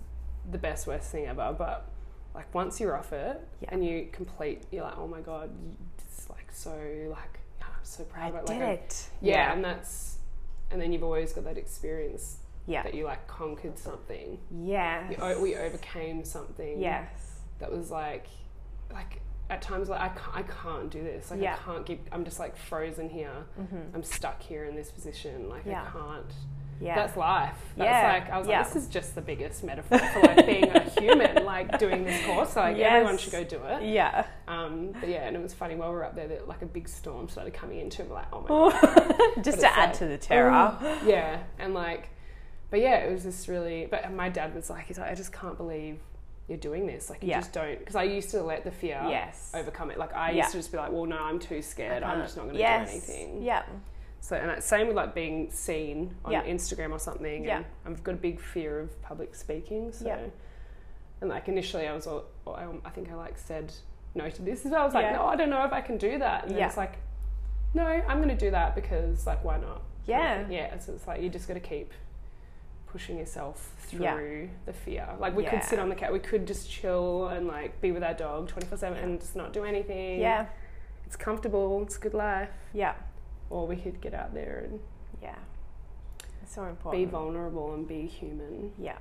the 0.51 0.59
best 0.59 0.87
worst 0.87 1.11
thing 1.11 1.27
ever. 1.27 1.55
But 1.57 1.89
like 2.35 2.53
once 2.55 2.81
you're 2.81 2.97
off 2.97 3.13
it 3.13 3.41
Yeah. 3.61 3.69
and 3.73 3.85
you 3.85 4.09
complete, 4.13 4.63
you're 4.71 4.85
like, 4.85 4.99
oh 4.99 5.07
my 5.07 5.21
god, 5.21 5.51
it's 5.99 6.29
like 6.31 6.51
so 6.53 6.71
like 7.11 7.41
I'm 7.63 7.69
so 7.83 8.05
proud 8.05 8.35
I 8.35 8.39
of 8.39 8.45
it. 8.45 8.47
did 8.47 8.61
like, 8.61 8.81
it. 8.85 9.09
yeah, 9.21 9.53
and 9.53 9.65
that's 9.65 10.19
and 10.71 10.81
then 10.81 10.93
you've 10.93 11.05
always 11.05 11.33
got 11.33 11.45
that 11.45 11.59
experience 11.59 12.39
Yeah. 12.67 12.83
that 12.83 12.95
you 12.95 13.05
like 13.05 13.27
conquered 13.27 13.79
something. 13.79 14.39
Yes. 14.51 15.15
O- 15.21 15.41
we 15.41 15.55
overcame 15.57 16.25
something. 16.25 16.81
Yes. 16.81 17.09
That 17.59 17.71
was 17.71 17.91
like, 17.91 18.27
like 18.93 19.21
at 19.51 19.61
times 19.61 19.89
like 19.89 20.01
I 20.01 20.09
can't, 20.09 20.37
I 20.37 20.43
can't 20.43 20.91
do 20.91 21.03
this. 21.03 21.31
Like 21.31 21.41
Yeah. 21.41 21.55
I 21.61 21.65
can't 21.73 21.85
keep. 21.87 22.09
I'm 22.13 22.25
just 22.25 22.39
like 22.39 22.57
frozen 22.57 23.09
here. 23.11 23.33
Mm-hmm. 23.61 23.95
I'm 23.95 24.03
stuck 24.03 24.43
here 24.43 24.65
in 24.65 24.75
this 24.75 24.91
position. 24.91 25.49
Like 25.49 25.65
Yeah. 25.67 25.83
I 25.87 25.91
can't. 25.91 26.33
Yeah. 26.81 26.97
That's 26.97 27.17
life. 27.17 27.57
That's 27.77 27.87
Yeah, 27.89 28.13
like 28.15 28.31
I 28.31 28.39
was 28.39 28.49
yeah. 28.49 28.59
like, 28.63 28.73
this 28.73 28.83
is 28.83 28.89
just 28.89 29.15
the 29.15 29.21
biggest 29.23 29.63
metaphor 29.63 29.97
for 29.99 30.21
like 30.23 30.45
being 30.45 30.69
a 30.71 30.81
human, 30.99 31.45
like 31.55 31.79
doing 31.79 32.05
this 32.05 32.25
course. 32.27 32.55
So, 32.55 32.63
like 32.63 32.77
everyone 32.79 33.17
should 33.17 33.31
go 33.33 33.45
do 33.45 33.61
it. 33.63 33.85
yeah. 33.85 34.27
Um, 34.49 34.91
but 34.99 35.09
yeah, 35.09 35.27
and 35.29 35.37
it 35.37 35.43
was 35.43 35.55
funny 35.55 35.77
while 35.77 35.91
we 35.91 35.95
were 35.95 36.05
up 36.05 36.17
there 36.17 36.27
that 36.27 36.49
like 36.49 36.63
a 36.63 36.67
big 36.67 36.89
storm 36.89 37.29
started 37.29 37.55
coming 37.55 37.79
into 37.79 38.03
it. 38.03 38.11
Like, 38.11 38.27
oh 38.33 38.41
my 38.41 38.49
god. 38.49 39.45
Just 39.45 39.59
But 39.59 39.69
to 39.69 39.79
add 39.79 39.89
like, 39.91 39.99
to 39.99 40.07
the 40.07 40.19
terror. 40.19 40.77
yeah, 41.07 41.45
and 41.61 41.75
like, 41.75 42.09
but 42.71 42.81
yeah, 42.81 42.97
it 42.97 43.13
was 43.13 43.23
just 43.25 43.49
really. 43.49 43.87
But 43.87 44.13
my 44.13 44.29
dad 44.29 44.55
was 44.55 44.71
like, 44.71 44.87
he's 44.87 44.99
like, 44.99 45.11
I 45.11 45.15
just 45.15 45.33
can't 45.33 45.57
believe 45.57 45.99
you're 46.49 46.59
doing 46.59 46.87
this. 46.87 47.09
Like, 47.09 47.23
you 47.23 47.31
Yeah. 47.31 47.39
just 47.41 47.53
don't. 47.53 47.79
Because 47.79 47.97
I 47.97 48.03
used 48.03 48.31
to 48.33 48.43
let 48.43 48.65
the 48.65 48.71
fear 48.71 49.01
Yes. 49.09 49.51
overcome 49.55 49.91
it. 49.91 49.97
Like, 49.99 50.15
I 50.15 50.31
Yeah. 50.33 50.43
used 50.43 50.51
to 50.53 50.59
just 50.59 50.73
be 50.73 50.77
like, 50.79 50.93
well, 50.93 51.07
no, 51.07 51.17
I'm 51.19 51.39
too 51.39 51.63
scared. 51.63 52.03
I'm 52.03 52.21
just 52.21 52.37
not 52.37 52.43
going 52.45 52.55
to 52.57 52.61
yes. 52.61 52.89
do 52.89 52.93
anything. 52.93 53.43
Yeah. 53.43 53.63
So, 54.21 54.37
and 54.37 54.51
that's 54.51 54.67
same 54.67 54.87
with 54.89 54.97
like 54.97 55.15
being 55.15 55.51
seen 55.51 56.15
on 56.25 56.33
Yeah. 56.33 56.43
Instagram 56.45 56.93
or 56.93 56.99
something. 56.99 57.45
Yeah. 57.45 57.63
And 57.85 57.95
I've 57.95 58.03
got 58.05 58.15
a 58.15 58.19
big 58.19 58.41
fear 58.41 58.79
of 58.81 59.01
public 59.03 59.35
speaking. 59.35 59.93
So, 59.93 60.07
Yeah. 60.07 60.19
and 61.21 61.31
like 61.31 61.49
initially, 61.49 61.87
I 61.87 61.95
was, 61.95 62.07
all, 62.07 62.25
um, 62.47 62.83
I 62.85 62.91
think 62.91 63.11
I 63.11 63.15
like 63.15 63.39
said 63.39 63.73
no 64.15 64.29
to 64.29 64.43
this 64.43 64.65
as 64.67 64.73
well. 64.73 64.83
I 64.83 64.85
was 64.85 64.95
like, 64.95 65.13
no, 65.13 65.25
I 65.25 65.37
don't 65.37 65.51
know 65.51 65.65
if 65.65 65.73
I 65.73 65.81
can 65.81 65.97
do 65.99 66.19
that. 66.19 66.45
And 66.47 66.57
Yeah. 66.57 66.67
it's 66.67 66.77
like, 66.77 66.99
no, 67.73 67.85
I'm 67.87 68.19
going 68.19 68.29
to 68.29 68.35
do 68.37 68.51
that 68.51 68.75
because 68.75 69.27
like, 69.27 69.43
why 69.45 69.59
not? 69.59 69.83
Yeah. 70.07 70.47
Yeah. 70.49 70.79
So 70.79 70.93
it's 70.93 71.07
like 71.07 71.23
you 71.23 71.29
just 71.31 71.49
got 71.49 71.55
to 71.55 71.61
keep 71.61 71.91
pushing 72.95 73.19
yourself 73.19 73.73
through 73.79 74.05
Yeah. 74.05 74.47
the 74.67 74.73
fear. 74.73 75.09
Like 75.19 75.35
we 75.35 75.43
could 75.43 75.65
sit 75.65 75.81
on 75.81 75.89
the 75.89 75.97
couch, 75.97 76.13
we 76.13 76.21
could 76.21 76.47
just 76.47 76.71
chill 76.71 77.27
and 77.27 77.49
like 77.49 77.81
be 77.81 77.91
with 77.91 78.05
our 78.05 78.15
dog 78.15 78.47
24 78.47 78.79
seven 78.79 78.99
and 79.03 79.21
just 79.21 79.35
not 79.35 79.53
do 79.53 79.65
anything. 79.65 80.21
Yeah. 80.21 80.47
It's 81.05 81.17
comfortable. 81.17 81.83
It's 81.83 81.97
a 81.97 81.99
good 81.99 82.15
life. 82.15 82.51
Yeah. 82.73 82.95
Or 83.51 83.67
we 83.67 83.75
could 83.75 84.01
get 84.01 84.15
out 84.15 84.33
there 84.33 84.63
and 84.69 84.79
Yeah. 85.21 85.35
It's 86.41 86.55
so 86.55 86.67
important. 86.67 87.03
be 87.05 87.11
vulnerable 87.11 87.75
and 87.75 87.85
be 87.89 88.07
human. 88.07 88.71
Yeah. 88.79 88.99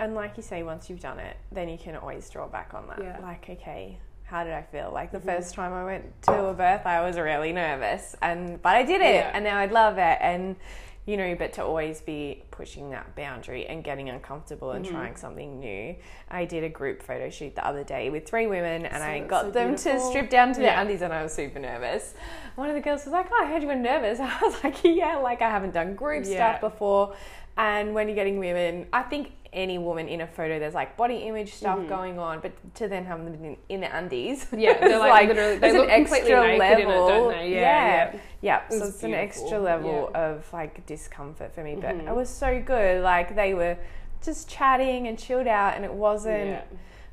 And 0.00 0.16
like 0.16 0.36
you 0.36 0.42
say, 0.42 0.64
once 0.64 0.90
you've 0.90 0.98
done 0.98 1.20
it, 1.20 1.36
then 1.52 1.68
you 1.68 1.78
can 1.78 1.94
always 1.94 2.28
draw 2.28 2.48
back 2.48 2.74
on 2.74 2.88
that. 2.88 2.98
Yeah. 3.00 3.18
Like, 3.22 3.48
okay, 3.48 3.98
how 4.24 4.42
did 4.42 4.52
I 4.52 4.62
feel? 4.62 4.90
Like 4.92 5.12
the 5.12 5.20
Mhm. 5.20 5.26
first 5.36 5.54
time 5.54 5.72
I 5.72 5.84
went 5.84 6.22
to 6.22 6.46
a 6.46 6.54
birth, 6.54 6.86
I 6.86 7.02
was 7.02 7.16
really 7.20 7.52
nervous, 7.52 8.16
and 8.20 8.60
but 8.60 8.74
I 8.74 8.82
did 8.82 9.00
it, 9.00 9.14
Yeah. 9.26 9.30
and 9.32 9.44
now 9.44 9.58
I 9.58 9.66
love 9.66 9.98
it, 9.98 10.18
and 10.20 10.56
you 11.04 11.16
know, 11.16 11.34
but 11.34 11.52
to 11.54 11.64
always 11.64 12.00
be 12.00 12.44
pushing 12.52 12.90
that 12.90 13.16
boundary 13.16 13.66
and 13.66 13.82
getting 13.82 14.08
uncomfortable 14.08 14.70
and 14.70 14.84
Mhm. 14.84 14.90
trying 14.90 15.16
something 15.16 15.58
new. 15.58 15.96
I 16.30 16.44
did 16.44 16.62
a 16.62 16.68
group 16.68 17.02
photo 17.02 17.28
shoot 17.28 17.56
the 17.56 17.66
other 17.66 17.82
day 17.82 18.08
with 18.08 18.24
three 18.26 18.46
women, 18.46 18.86
and 18.86 18.98
So 18.98 19.08
I 19.08 19.18
got 19.20 19.46
so 19.46 19.50
them 19.50 19.74
to 19.74 19.98
strip 20.00 20.30
down 20.30 20.52
to 20.52 20.60
their 20.60 20.68
Yeah. 20.74 20.80
undies, 20.80 21.02
and 21.02 21.12
I 21.12 21.22
was 21.24 21.32
super 21.34 21.58
nervous. 21.58 22.14
One 22.54 22.68
of 22.68 22.74
the 22.76 22.80
girls 22.80 23.04
was 23.04 23.12
like, 23.12 23.26
"Oh, 23.32 23.42
I 23.42 23.46
heard 23.48 23.62
you 23.62 23.68
were 23.68 23.74
nervous." 23.74 24.20
I 24.20 24.38
was 24.42 24.62
like, 24.62 24.76
"Yeah, 24.84 25.16
like 25.16 25.42
I 25.42 25.50
haven't 25.50 25.72
done 25.74 25.94
group 25.96 26.24
Yeah. 26.24 26.36
stuff 26.56 26.60
before." 26.60 27.14
And 27.58 27.94
when 27.94 28.08
you're 28.08 28.14
getting 28.14 28.38
women, 28.38 28.86
I 28.92 29.02
think 29.02 29.32
any 29.52 29.76
woman 29.78 30.08
in 30.08 30.22
a 30.22 30.26
photo, 30.26 30.58
there's 30.58 30.74
like 30.74 30.96
body 30.96 31.16
image 31.18 31.52
stuff 31.54 31.78
Mhm. 31.78 31.88
going 31.88 32.18
on, 32.18 32.40
but 32.40 32.52
to 32.76 32.88
then 32.88 33.04
have 33.04 33.22
them 33.24 33.34
in, 33.44 33.56
in 33.68 33.80
the 33.80 33.96
undies, 33.96 34.46
Yeah, 34.52 34.78
they're 34.78 34.90
it's 34.90 34.98
like, 34.98 35.28
literally, 35.28 35.52
they 35.54 35.58
there's 35.58 35.74
look 35.74 35.84
an 35.84 35.90
extra 35.90 36.54
it, 36.54 36.58
level. 36.58 37.08
don't 37.08 37.28
they? 37.32 37.50
Yeah, 37.52 37.60
yeah, 37.60 38.12
yeah. 38.14 38.20
yeah. 38.40 38.62
It 38.70 38.78
So 38.78 38.86
it's 38.86 39.02
an 39.02 39.14
extra 39.14 39.58
level 39.58 40.10
yeah. 40.12 40.20
of 40.32 40.52
like 40.52 40.86
discomfort 40.86 41.54
for 41.54 41.62
me, 41.62 41.74
but 41.76 41.96
Mhm. 41.96 42.08
it 42.08 42.14
was 42.14 42.28
so 42.30 42.60
good. 42.60 43.02
Like 43.02 43.34
they 43.36 43.52
were 43.54 43.76
just 44.24 44.48
chatting 44.48 45.06
and 45.08 45.18
chilled 45.18 45.46
out, 45.48 45.74
and 45.76 45.84
it 45.84 45.92
wasn't. 45.92 46.60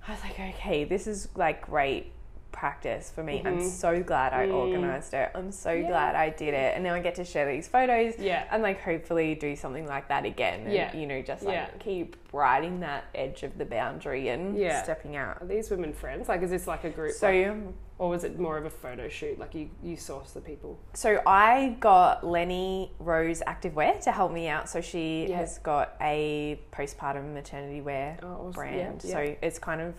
I 0.07 0.11
was 0.11 0.23
like, 0.23 0.39
okay, 0.39 0.85
this 0.85 1.07
is 1.07 1.27
like 1.35 1.61
great 1.61 2.11
practice 2.51 3.11
for 3.13 3.23
me. 3.23 3.41
I'm 3.45 3.59
Mhm. 3.59 3.69
so 3.69 4.01
glad 4.03 4.33
I 4.33 4.47
Mm. 4.47 4.53
organized 4.53 5.13
it. 5.13 5.29
I'm 5.35 5.51
so 5.51 5.71
Yeah. 5.71 5.87
glad 5.87 6.15
I 6.15 6.29
did 6.29 6.53
it, 6.53 6.75
and 6.75 6.83
now 6.83 6.93
I 6.95 6.99
get 6.99 7.15
to 7.15 7.23
share 7.25 7.45
these 7.49 7.67
photos 7.67 8.17
Yeah. 8.17 8.43
and 8.51 8.63
like 8.63 8.81
hopefully 8.81 9.35
do 9.35 9.55
something 9.55 9.85
like 9.87 10.07
that 10.09 10.25
again. 10.25 10.61
And, 10.65 10.73
Yeah. 10.73 10.95
you 10.95 11.05
know, 11.07 11.21
just 11.21 11.43
like 11.43 11.53
Yeah. 11.55 11.67
keep 11.79 12.15
riding 12.33 12.79
that 12.81 13.05
edge 13.15 13.43
of 13.43 13.57
the 13.57 13.65
boundary 13.65 14.29
and 14.29 14.57
Yeah. 14.57 14.81
stepping 14.83 15.15
out. 15.15 15.41
Are 15.41 15.45
these 15.45 15.69
women 15.71 15.93
friends? 15.93 16.27
Like, 16.27 16.41
is 16.41 16.49
this 16.49 16.67
like 16.67 16.83
a 16.83 16.89
group? 16.89 17.11
So, 17.13 17.27
like- 17.29 17.57
or 17.97 18.09
was 18.09 18.23
it 18.23 18.39
more 18.39 18.57
of 18.57 18.65
a 18.65 18.69
photo 18.69 19.09
shoot? 19.09 19.37
Like, 19.39 19.53
you, 19.53 19.69
you 19.83 19.95
source 19.97 20.31
the 20.31 20.41
people? 20.41 20.79
so 20.93 21.21
I 21.25 21.75
got 21.79 22.25
Lenny 22.25 22.93
Rose 22.99 23.41
Activewear 23.45 23.99
to 24.01 24.11
help 24.11 24.31
me 24.31 24.47
out. 24.47 24.69
So 24.69 24.79
she 24.81 25.27
Yeah. 25.29 25.37
has 25.37 25.59
got 25.59 25.95
a 26.01 26.59
postpartum 26.71 27.33
maternity 27.33 27.81
wear 27.81 28.17
Oh, 28.23 28.27
awesome. 28.27 28.51
brand. 28.51 29.01
So 29.01 29.35
it's 29.41 29.59
kind 29.59 29.81
of 29.81 29.95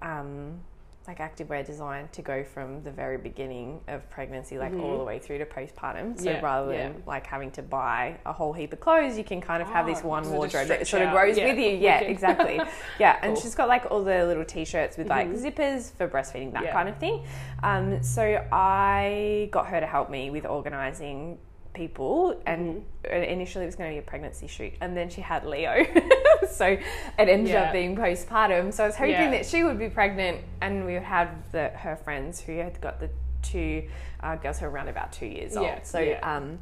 um, 0.00 0.60
like 1.08 1.18
activewear 1.20 1.64
designed 1.64 2.12
to 2.12 2.20
go 2.20 2.44
from 2.44 2.82
the 2.82 2.90
very 2.90 3.16
beginning 3.16 3.80
of 3.88 4.08
pregnancy, 4.10 4.58
like 4.58 4.74
all 4.74 4.94
Mhm. 4.94 4.98
the 4.98 5.04
way 5.04 5.18
through 5.18 5.38
to 5.38 5.46
postpartum. 5.46 6.20
So 6.20 6.30
Yeah, 6.30 6.40
rather 6.42 6.70
yeah. 6.70 6.88
than 6.90 7.02
like 7.06 7.26
having 7.26 7.50
to 7.52 7.62
buy 7.62 8.16
a 8.26 8.32
whole 8.32 8.52
heap 8.52 8.74
of 8.74 8.80
clothes, 8.80 9.16
you 9.16 9.24
can 9.24 9.40
kind 9.40 9.62
of 9.62 9.68
have 9.70 9.86
this 9.86 10.02
Oh, 10.04 10.08
one 10.08 10.22
does 10.24 10.32
it 10.32 10.34
just 10.34 10.54
wardrobe 10.54 10.68
that 10.68 10.86
sort 10.86 11.02
of 11.02 11.10
grows 11.12 11.38
Yeah, 11.38 11.46
with 11.46 11.58
you. 11.58 11.70
Yeah, 11.70 12.00
exactly. 12.00 12.60
Yeah, 12.98 13.16
and 13.22 13.32
Cool. 13.32 13.42
she's 13.42 13.54
got 13.54 13.68
like 13.68 13.90
all 13.90 14.04
the 14.04 14.26
little 14.26 14.44
t-shirts 14.44 14.98
with 14.98 15.08
like 15.08 15.28
Mhm. 15.28 15.42
zippers 15.42 15.92
for 15.94 16.06
breastfeeding, 16.06 16.52
that 16.52 16.70
kind 16.72 16.90
of 16.90 16.96
thing. 16.98 17.24
Um, 17.62 18.02
so 18.02 18.44
I 18.52 19.48
got 19.50 19.68
her 19.68 19.80
to 19.80 19.86
help 19.86 20.10
me 20.10 20.28
with 20.28 20.44
organising 20.44 21.38
people 21.74 22.40
and 22.46 22.82
initially 23.04 23.64
it 23.64 23.66
was 23.66 23.76
going 23.76 23.90
to 23.90 23.94
be 23.94 23.98
a 23.98 24.02
pregnancy 24.02 24.46
shoot 24.46 24.72
and 24.80 24.96
then 24.96 25.08
she 25.08 25.20
had 25.20 25.44
leo 25.44 25.84
so 26.50 26.66
it 26.66 26.80
ended 27.18 27.48
Yeah. 27.52 27.64
up 27.64 27.72
being 27.72 27.94
postpartum 27.96 28.72
so 28.72 28.84
i 28.84 28.86
was 28.86 28.96
hoping 28.96 29.12
Yeah. 29.12 29.30
that 29.30 29.46
she 29.46 29.62
would 29.64 29.78
be 29.78 29.88
pregnant 29.88 30.40
and 30.60 30.84
we 30.86 30.94
would 30.94 31.02
have 31.02 31.28
the, 31.52 31.68
her 31.70 31.96
friends 31.96 32.40
who 32.40 32.56
had 32.58 32.80
got 32.80 32.98
the 33.00 33.10
two 33.42 33.84
uh, 34.20 34.34
girls 34.36 34.58
who 34.58 34.66
are 34.66 34.70
around 34.70 34.88
about 34.88 35.12
two 35.12 35.26
years 35.26 35.54
Yeah, 35.54 35.74
old 35.74 35.86
so 35.86 36.18
um 36.22 36.58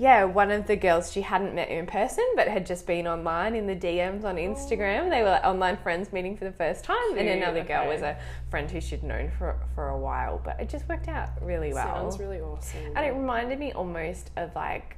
yeah, 0.00 0.22
one 0.22 0.52
of 0.52 0.68
the 0.68 0.76
girls 0.76 1.10
she 1.12 1.22
hadn't 1.22 1.56
met 1.56 1.68
in 1.70 1.84
person, 1.84 2.24
but 2.36 2.46
had 2.46 2.64
just 2.64 2.86
been 2.86 3.08
online 3.08 3.56
in 3.56 3.66
the 3.66 3.74
DMs 3.74 4.22
on 4.22 4.36
Instagram. 4.36 5.10
They 5.10 5.22
were 5.22 5.30
like 5.30 5.44
online 5.44 5.76
friends 5.76 6.12
meeting 6.12 6.36
for 6.36 6.44
the 6.44 6.52
first 6.52 6.84
time, 6.84 7.18
and 7.18 7.28
another 7.28 7.64
girl 7.64 7.80
okay. 7.80 7.88
was 7.92 8.02
a 8.02 8.16
friend 8.48 8.70
who 8.70 8.80
she'd 8.80 9.02
known 9.02 9.32
for 9.36 9.58
for 9.74 9.88
a 9.88 9.98
while. 9.98 10.40
But 10.44 10.60
it 10.60 10.68
just 10.68 10.88
worked 10.88 11.08
out 11.08 11.30
really 11.42 11.74
well. 11.74 11.84
Sounds 12.10 12.20
really 12.20 12.40
awesome. 12.40 12.92
And 12.94 13.04
it 13.04 13.10
reminded 13.10 13.58
me 13.58 13.72
almost 13.72 14.30
of 14.36 14.54
like 14.54 14.96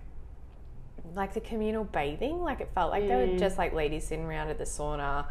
like 1.15 1.33
the 1.33 1.41
communal 1.41 1.85
bathing. 1.85 2.43
Like 2.43 2.61
it 2.61 2.69
felt 2.75 2.91
like 2.91 3.09
they 3.09 3.17
were 3.17 3.27
Mm. 3.27 3.39
just 3.39 3.57
like 3.57 3.73
ladies 3.73 4.07
sitting 4.07 4.27
around 4.27 4.51
at 4.51 4.59
the 4.59 4.65
sauna, 4.65 5.27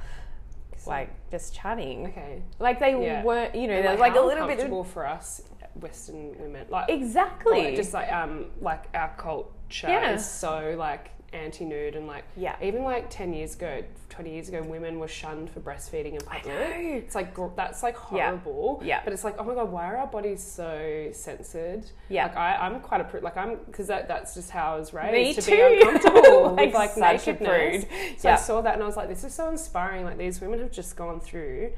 like 0.88 1.10
just 1.30 1.54
chatting. 1.54 2.08
okay. 2.08 2.42
Like 2.58 2.80
they 2.80 3.00
Yeah. 3.00 3.24
weren't, 3.24 3.54
you 3.54 3.68
know, 3.68 3.82
there 3.84 3.92
was 3.92 4.00
like 4.00 4.16
a 4.16 4.22
little 4.22 4.48
bit 4.48 4.60
of 4.60 4.88
for 4.88 5.06
us 5.06 5.44
Western 5.76 6.38
women. 6.40 6.66
Like 6.70 6.90
exactly. 6.90 7.66
Like, 7.66 7.76
just 7.76 7.94
like 7.94 8.12
um 8.12 8.46
like 8.62 8.86
our 8.94 9.14
culture 9.18 9.88
Yeah. 9.88 10.14
is 10.14 10.30
so 10.30 10.76
like 10.78 11.12
anti-nude 11.32 11.96
and 11.96 12.08
like 12.08 12.24
Yeah. 12.36 12.56
even 12.60 12.84
like 12.84 13.08
10 13.12 13.34
years 13.34 13.54
ago 13.54 13.84
20 14.10 14.32
years 14.34 14.50
ago 14.50 14.64
women 14.64 14.98
were 14.98 15.08
shunned 15.08 15.48
for 15.52 15.60
breastfeeding 15.60 16.14
in 16.14 16.22
public 16.22 16.56
it's 16.58 17.14
like 17.14 17.36
that's 17.56 17.84
like 17.84 17.96
horrible 17.96 18.82
Yeah. 18.84 19.02
but 19.04 19.14
it's 19.14 19.24
like 19.24 19.36
oh 19.38 19.44
my 19.44 19.54
god 19.54 19.72
why 19.72 19.86
are 19.92 19.98
our 19.98 20.08
bodies 20.08 20.42
so 20.42 21.10
censored 21.12 21.86
Yeah. 22.10 22.24
like 22.26 22.36
I, 22.36 22.56
i'm 22.56 22.80
quite 22.80 23.02
a 23.02 23.04
prude 23.04 23.22
like 23.22 23.38
i'm 23.38 23.58
because 23.68 23.86
that, 23.88 24.08
that's 24.08 24.34
just 24.34 24.50
how 24.50 24.74
i 24.74 24.80
was 24.80 24.92
raised 24.92 25.14
Me 25.14 25.34
to 25.36 25.42
too. 25.42 25.52
be 25.52 25.88
uncomfortable 25.88 26.56
Like 26.56 26.66
with 26.66 26.74
like 26.74 26.98
nakedness 26.98 27.86
so 28.18 28.32
i 28.32 28.36
saw 28.36 28.62
that 28.62 28.74
and 28.74 28.82
i 28.82 28.88
was 28.88 28.98
like 28.98 29.08
this 29.08 29.24
is 29.24 29.32
so 29.32 29.50
inspiring 29.50 30.06
like 30.06 30.18
these 30.18 30.42
women 30.42 30.58
have 30.62 30.72
just 30.72 30.96
gone 30.96 31.20
through 31.20 31.72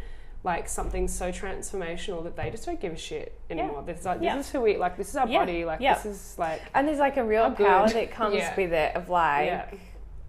like 0.43 0.67
something 0.67 1.07
so 1.07 1.31
transformational 1.31 2.23
that 2.23 2.35
they 2.35 2.49
just 2.49 2.65
don't 2.65 2.79
give 2.79 2.93
a 2.93 2.97
shit 2.97 3.39
anymore. 3.49 3.83
This 3.85 3.99
is 3.99 4.05
like 4.05 4.21
Yeah. 4.21 4.35
this 4.37 4.47
is 4.47 4.51
who 4.51 4.61
we 4.61 4.77
like. 4.77 4.97
This 4.97 5.09
is 5.09 5.15
our 5.15 5.27
Yeah. 5.27 5.39
body. 5.39 5.65
Like 5.65 5.81
Yeah. 5.81 5.93
this 5.95 6.05
is 6.05 6.35
like 6.39 6.61
and 6.73 6.87
there's 6.87 6.99
like 6.99 7.17
a 7.17 7.23
real 7.23 7.51
power 7.51 7.87
that 7.89 8.11
comes 8.11 8.35
Yeah. 8.37 8.55
with 8.55 8.73
it 8.73 8.95
of 8.95 9.09
like 9.09 9.45
yeah. 9.45 9.65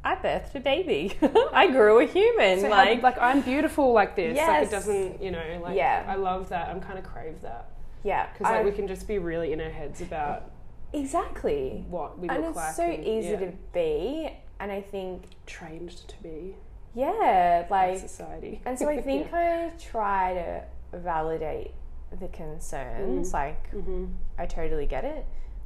I 0.04 0.16
birthed 0.16 0.54
a 0.54 0.60
baby. 0.60 1.16
I 1.52 1.68
grew 1.68 2.00
a 2.00 2.04
human. 2.06 2.60
So 2.60 2.68
how- 2.68 2.76
like 2.76 3.02
like 3.02 3.18
I'm 3.18 3.40
beautiful 3.40 3.92
like 3.92 4.14
this. 4.16 4.36
Like 4.36 4.64
it 4.64 4.70
doesn't, 4.70 5.22
you 5.22 5.30
know, 5.30 5.60
like 5.62 5.76
Yeah. 5.76 6.04
I 6.06 6.16
love 6.16 6.48
that. 6.50 6.68
I'm 6.68 6.80
kind 6.80 6.98
of 6.98 7.04
crave 7.06 7.40
that 7.42 7.70
yeah. 8.02 8.26
because 8.32 8.44
like 8.52 8.60
I- 8.60 8.64
we 8.64 8.72
can 8.72 8.86
just 8.88 9.08
be 9.08 9.18
really 9.18 9.52
in 9.52 9.60
our 9.62 9.70
heads 9.70 10.00
about 10.02 10.50
exactly. 10.92 11.84
what 11.88 12.18
we 12.18 12.28
And 12.28 12.38
look 12.40 12.48
it's 12.50 12.56
like. 12.56 12.74
so 12.74 12.84
and, 12.84 13.04
easy 13.04 13.30
yeah, 13.30 13.38
to 13.40 13.52
be 13.72 14.30
and 14.60 14.70
I 14.70 14.80
think 14.80 15.24
trained 15.46 15.90
to 16.06 16.22
be 16.22 16.54
yeah, 16.94 17.66
like 17.70 17.98
society. 17.98 18.60
And 18.66 18.78
so 18.78 18.88
I 18.88 19.00
think 19.00 19.32
I 19.32 19.70
try 19.78 20.34
to 20.34 20.98
validate 20.98 21.72
the 22.20 22.28
concerns. 22.28 23.30
Mm. 23.30 23.32
Like, 23.32 23.70
hmm 23.70 24.06
I 24.38 24.46
totally 24.46 24.86
get 24.86 25.04
it. 25.04 25.24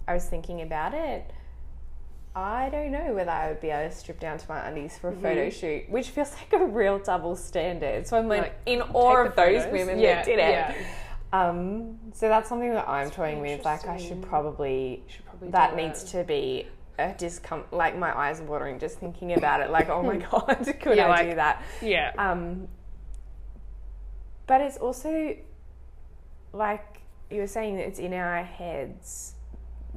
I 0.08 0.14
was 0.14 0.24
thinking 0.26 0.62
about 0.62 0.94
it. 0.94 1.32
I 2.34 2.68
don't 2.68 2.92
know 2.92 3.14
whether 3.14 3.30
I 3.30 3.48
would 3.48 3.60
be 3.60 3.70
able 3.70 3.88
to 3.88 3.96
strip 3.96 4.20
down 4.20 4.36
to 4.36 4.46
my 4.48 4.68
undies 4.68 4.98
for 4.98 5.08
a 5.08 5.12
photo 5.14 5.48
shoot, 5.48 5.88
which 5.88 6.10
feels 6.10 6.32
like 6.34 6.52
a 6.60 6.64
real 6.66 6.98
double 6.98 7.34
standard. 7.34 8.06
So 8.06 8.18
I'm 8.18 8.28
like, 8.28 8.42
Like, 8.42 8.60
in 8.66 8.82
awe 8.82 9.24
of 9.24 9.34
those 9.34 9.64
photos. 9.64 9.72
women 9.72 9.98
yeah, 9.98 10.16
that 10.16 10.26
did 10.26 10.38
it. 10.38 10.50
Yeah. 10.50 10.74
Um, 11.32 11.98
so 12.12 12.28
that's 12.28 12.48
something 12.48 12.72
that 12.74 12.86
I'm 12.88 13.06
That's 13.06 13.16
toying 13.16 13.40
with. 13.40 13.64
Like, 13.64 13.86
I 13.88 13.96
should 13.96 14.22
probably 14.22 15.02
should 15.08 15.24
probably 15.24 15.48
that 15.50 15.76
needs 15.76 16.04
to 16.12 16.24
be 16.24 16.66
a 16.98 17.12
discomfort. 17.12 17.72
Like 17.72 17.96
my 17.98 18.16
eyes 18.16 18.40
are 18.40 18.44
watering 18.44 18.78
just 18.78 18.98
thinking 18.98 19.34
about 19.34 19.60
it. 19.60 19.70
Like, 19.70 19.88
oh 19.88 20.02
my 20.02 20.16
god, 20.16 20.58
could 20.80 20.96
Yeah, 20.96 21.06
I 21.06 21.08
like- 21.08 21.28
do 21.30 21.34
that? 21.36 21.62
Yeah. 21.82 22.12
Um, 22.18 22.68
but 24.46 24.60
it's 24.60 24.76
also 24.76 25.36
like 26.52 27.00
you 27.30 27.40
were 27.40 27.46
saying, 27.46 27.78
it's 27.78 27.98
in 27.98 28.12
our 28.12 28.42
heads 28.42 29.32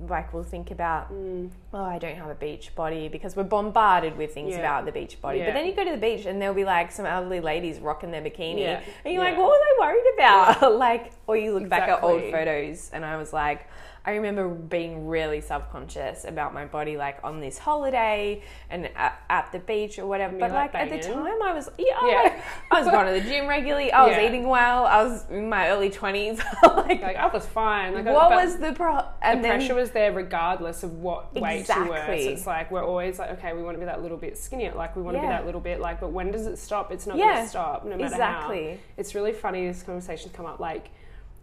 like 0.08 0.34
we'll 0.34 0.44
think 0.44 0.72
about 0.72 1.12
Mm. 1.12 1.50
oh 1.74 1.84
I 1.84 1.98
don't 2.00 2.16
have 2.16 2.30
a 2.30 2.36
beach 2.36 2.74
body 2.74 3.10
because 3.10 3.36
we're 3.36 3.44
bombarded 3.44 4.16
with 4.18 4.34
things 4.34 4.54
Yeah. 4.54 4.60
about 4.60 4.86
the 4.86 4.94
beach 4.94 5.22
body. 5.22 5.40
Yeah. 5.40 5.48
But 5.48 5.56
then 5.56 5.66
you 5.66 5.74
go 5.76 5.84
to 5.84 5.92
the 5.92 5.98
beach 5.98 6.26
and 6.26 6.42
there'll 6.42 6.56
be 6.56 6.64
like 6.64 6.90
some 6.90 7.06
elderly 7.06 7.42
ladies 7.42 7.80
rocking 7.80 8.10
their 8.10 8.22
bikini, 8.22 8.82
and 9.04 9.14
you're 9.14 9.22
like, 9.22 9.38
what 9.38 9.50
were 9.50 9.58
they 9.58 9.86
worried 9.86 10.14
about? 10.16 10.76
like, 10.78 11.12
or 11.28 11.36
you 11.36 11.54
look 11.54 11.68
back 11.68 11.90
at 11.90 12.02
old 12.02 12.22
photos, 12.32 12.90
and 12.94 13.04
I 13.06 13.18
was 13.18 13.34
like. 13.34 13.68
I 14.06 14.12
remember 14.12 14.48
being 14.48 15.08
really 15.08 15.42
self 15.42 15.72
conscious 15.72 16.24
about 16.26 16.54
my 16.54 16.66
body, 16.66 16.98
like 16.98 17.20
on 17.24 17.40
this 17.40 17.58
holiday 17.58 18.42
and 18.70 18.90
at, 18.96 19.22
at 19.30 19.52
the 19.52 19.60
beach 19.60 20.00
or 20.00 20.08
whatever. 20.08 20.38
But 20.38 20.52
like 20.52 20.74
like, 20.74 20.84
at 20.84 20.90
the 20.90 21.00
time, 21.08 21.42
I 21.44 21.54
was 21.54 21.70
yeah, 21.78 21.94
I, 22.00 22.10
Yeah. 22.10 22.22
like, 22.24 22.44
I 22.72 22.82
was 22.82 22.90
going 22.92 23.14
to 23.14 23.22
the 23.22 23.30
gym 23.30 23.48
regularly. 23.48 23.92
I 23.92 24.08
was 24.08 24.16
Yeah. 24.18 24.28
eating 24.28 24.48
well. 24.48 24.86
I 24.86 25.04
was 25.04 25.30
in 25.30 25.50
my 25.50 25.70
early 25.70 25.90
twenties. 25.90 26.40
like, 26.64 27.02
Like 27.02 27.18
I 27.18 27.28
was 27.28 27.46
fine. 27.46 27.94
Like, 27.94 28.06
what 28.06 28.32
was 28.32 28.58
the 28.58 28.74
pro? 28.74 28.96
the 28.96 29.06
And 29.22 29.44
then 29.44 29.58
pressure 29.60 29.76
was 29.76 29.92
there 29.92 30.12
regardless 30.14 30.84
of 30.84 31.00
what 31.00 31.34
weight 31.36 31.68
you 31.68 31.90
were. 31.90 32.06
So 32.06 32.12
it's 32.14 32.48
like 32.48 32.72
we're 32.72 32.86
always 32.86 33.20
like, 33.20 33.32
okay, 33.32 33.54
we 33.54 33.62
want 33.64 33.76
to 33.76 33.80
be 33.80 33.86
that 33.86 34.02
little 34.02 34.18
bit 34.18 34.38
skinnier. 34.38 34.74
Like 34.74 34.96
we 34.96 35.02
want 35.02 35.18
to 35.18 35.22
be 35.22 35.28
that 35.28 35.46
little 35.46 35.62
bit 35.62 35.80
like, 35.80 36.00
but 36.00 36.12
when 36.12 36.32
does 36.32 36.48
it 36.48 36.58
stop? 36.58 36.92
It's 36.92 37.06
not 37.06 37.18
Yeah. 37.18 37.34
going 37.34 37.44
to 37.44 37.50
stop, 37.50 37.84
no 37.86 37.98
matter 37.98 38.04
how. 38.16 38.30
exactly. 38.30 38.80
It's 38.98 39.14
really 39.16 39.34
funny. 39.34 39.68
This 39.68 39.84
conversation's 39.84 40.34
come 40.34 40.46
up. 40.46 40.60
Like 40.60 40.90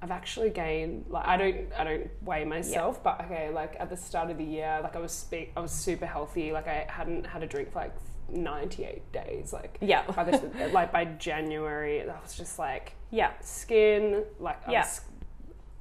I've 0.06 0.12
actually 0.12 0.50
gained. 0.50 1.06
Like 1.08 1.26
I 1.26 1.36
don't. 1.36 1.66
I 1.76 1.82
don't 1.82 2.10
weigh 2.22 2.44
myself, 2.44 3.02
but 3.02 3.20
okay. 3.24 3.50
Like 3.50 3.74
at 3.80 3.90
the 3.90 3.96
start 3.96 4.30
of 4.30 4.38
the 4.38 4.44
year, 4.44 4.78
like 4.84 4.94
I 4.94 5.00
was 5.00 5.10
speak. 5.10 5.50
I 5.56 5.60
was 5.60 5.72
super 5.72 6.06
healthy. 6.06 6.52
Like 6.52 6.68
I 6.68 6.86
hadn't 6.88 7.26
had 7.26 7.42
a 7.42 7.46
drink 7.46 7.72
for 7.72 7.80
like 7.80 7.94
98 8.30 9.10
days. 9.12 9.52
Like 9.52 9.78
Yeah. 9.80 10.08
by 10.10 10.22
the, 10.22 10.70
like 10.72 10.92
by 10.92 11.06
January, 11.06 12.02
I 12.08 12.20
was 12.22 12.36
just 12.36 12.56
like 12.56 12.92
Yeah. 13.10 13.32
skin. 13.40 14.22
Like 14.38 14.66
I 14.68 14.72
Yeah. 14.72 14.80
was, 14.82 15.00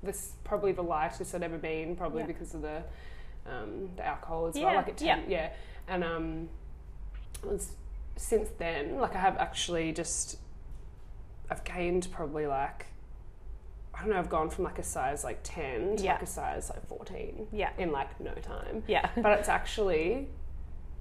this 0.01 0.33
probably 0.43 0.71
the 0.71 0.81
lightest 0.83 1.35
I'd 1.35 1.43
ever 1.43 1.59
been. 1.59 1.95
Probably 1.95 2.21
Yeah. 2.21 2.27
because 2.27 2.55
of 2.55 2.63
the 2.63 2.81
um, 3.45 3.91
the 3.95 4.03
alcohol 4.03 4.47
as 4.47 4.55
Yeah, 4.57 4.65
well. 4.65 4.75
Like 4.77 4.87
it, 4.87 5.01
yeah. 5.03 5.19
yeah. 5.27 5.49
And 5.87 6.03
um, 6.03 6.49
was, 7.43 7.73
since 8.15 8.49
then, 8.57 8.97
like 8.99 9.15
I 9.15 9.19
have 9.19 9.37
actually 9.37 9.91
just, 9.91 10.39
I've 11.51 11.63
gained 11.63 12.07
probably 12.11 12.47
like, 12.47 12.87
I 13.95 14.01
don't 14.01 14.09
know, 14.09 14.17
I've 14.19 14.29
gone 14.29 14.49
from 14.49 14.65
like 14.65 14.77
a 14.79 14.83
size 14.83 15.23
like 15.23 15.39
ten 15.43 15.95
to 15.97 16.03
Yeah. 16.03 16.13
like 16.13 16.23
a 16.23 16.25
size 16.27 16.69
like 16.69 16.85
fourteen 16.87 17.47
Yeah. 17.51 17.69
in 17.77 17.91
like 17.91 18.19
no 18.19 18.33
time. 18.33 18.83
Yeah. 18.87 19.09
But 19.21 19.39
it's 19.39 19.49
actually 19.49 20.27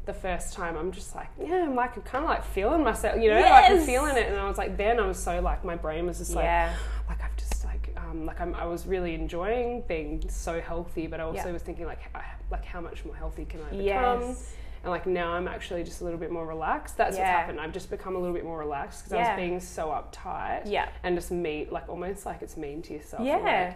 the 0.07 0.13
first 0.15 0.53
time 0.53 0.77
I'm 0.77 0.93
just 0.93 1.15
like, 1.15 1.29
yeah, 1.43 1.65
I'm 1.65 1.75
like 1.75 1.97
I'm 1.97 2.03
kind 2.03 2.25
of 2.25 2.31
like 2.31 2.45
feeling 2.45 2.85
myself, 2.85 3.21
you 3.21 3.31
know, 3.31 3.41
like 3.41 3.71
I'm 3.71 3.81
feeling 3.85 4.17
it. 4.17 4.29
And 4.29 4.37
I 4.39 4.47
was 4.49 4.59
like, 4.59 4.77
then 4.77 5.01
I 5.01 5.07
was 5.07 5.19
so 5.19 5.41
like, 5.41 5.65
my 5.65 5.77
brain 5.77 6.07
was 6.07 6.19
just 6.19 6.35
like, 6.35 6.45
yeah. 6.45 6.75
like 7.09 7.23
I've 7.25 7.37
just 7.37 7.65
like, 7.65 7.91
um, 7.97 8.27
like 8.27 8.41
I'm, 8.41 8.55
I 8.55 8.67
was 8.67 8.87
really 8.87 9.15
enjoying 9.15 9.83
being 9.89 10.23
so 10.29 10.61
healthy, 10.61 11.07
but 11.07 11.21
I 11.21 11.25
also 11.25 11.47
Yeah. 11.47 11.53
was 11.53 11.63
thinking 11.63 11.87
like, 11.87 12.01
I, 12.15 12.23
like 12.51 12.65
how 12.67 12.81
much 12.83 13.05
more 13.05 13.15
healthy 13.17 13.45
can 13.47 13.61
I 13.61 13.71
become? 13.71 13.83
Yes. 14.23 14.53
And 14.85 14.91
like 14.91 15.07
now 15.07 15.33
I'm 15.33 15.49
actually 15.49 15.83
just 15.83 16.03
a 16.03 16.05
little 16.05 16.19
bit 16.21 16.31
more 16.31 16.47
relaxed. 16.47 16.97
That's 16.99 17.17
what's 17.17 17.27
happened. 17.27 17.59
I've 17.59 17.73
just 17.73 17.91
become 17.91 18.17
a 18.17 18.19
little 18.19 18.35
bit 18.35 18.45
more 18.45 18.59
relaxed 18.59 19.05
because 19.05 19.13
I 19.15 19.31
was 19.31 19.37
being 19.37 19.59
so 19.61 19.89
uptight 19.89 20.63
Yeah. 20.67 20.89
and 21.03 21.17
just 21.17 21.31
mean, 21.31 21.69
like 21.71 21.89
almost 21.89 22.27
like 22.27 22.43
it's 22.43 22.57
mean 22.59 22.83
to 22.83 22.93
yourself. 22.93 23.25
Yeah. 23.25 23.75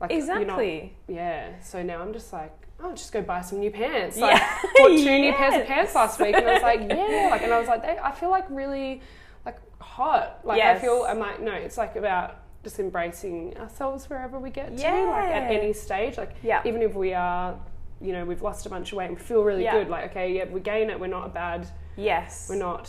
Like, 0.00 0.10
like 0.10 0.10
you're 0.10 0.26
not- 0.26 0.40
Exactly. 0.42 0.96
yeah. 1.06 1.60
So 1.62 1.82
now 1.82 2.00
I'm 2.02 2.12
just 2.12 2.32
like, 2.32 2.52
oh, 2.80 2.90
just 2.92 3.12
go 3.12 3.22
buy 3.22 3.40
some 3.40 3.60
new 3.60 3.70
pants. 3.70 4.16
Yeah. 4.16 4.26
Like, 4.26 4.42
bought 4.76 4.88
two 4.88 5.18
new 5.20 5.32
pairs 5.32 5.54
of 5.60 5.66
pants 5.72 5.94
last 5.94 6.18
week, 6.20 6.34
and 6.34 6.44
I 6.46 6.54
was 6.54 6.62
like, 6.62 6.80
yeah. 6.90 7.28
Like, 7.30 7.42
and 7.42 7.52
I 7.52 7.58
was 7.60 7.68
like, 7.68 7.82
they, 7.82 7.96
I 7.98 8.10
feel 8.12 8.30
like 8.30 8.46
really, 8.50 9.00
like 9.46 9.58
hot. 9.80 10.40
Like 10.44 10.60
I 10.60 10.76
feel. 10.78 11.04
I'm 11.08 11.18
like, 11.20 11.40
no, 11.40 11.52
it's 11.52 11.78
like 11.78 11.94
about 11.96 12.36
just 12.64 12.80
embracing 12.80 13.56
ourselves 13.58 14.10
wherever 14.10 14.38
we 14.40 14.50
get 14.50 14.76
to. 14.76 14.82
Like 14.82 15.30
at 15.30 15.52
any 15.52 15.72
stage. 15.72 16.16
Like 16.18 16.34
Yeah. 16.42 16.62
even 16.64 16.82
if 16.82 16.94
we 16.94 17.14
are, 17.14 17.56
you 18.00 18.12
know, 18.12 18.24
we've 18.24 18.42
lost 18.42 18.66
a 18.66 18.68
bunch 18.68 18.92
of 18.92 18.98
weight 18.98 19.06
and 19.06 19.16
we 19.16 19.22
feel 19.22 19.42
really 19.42 19.64
Yeah. 19.64 19.72
good. 19.78 19.88
Like 19.88 20.10
okay, 20.10 20.32
yeah, 20.32 20.44
we 20.46 20.60
gain 20.60 20.90
it. 20.90 20.98
We're 20.98 21.06
not 21.08 21.26
a 21.26 21.30
bad. 21.30 21.66
Yes. 21.96 22.48
We're 22.48 22.56
not. 22.56 22.82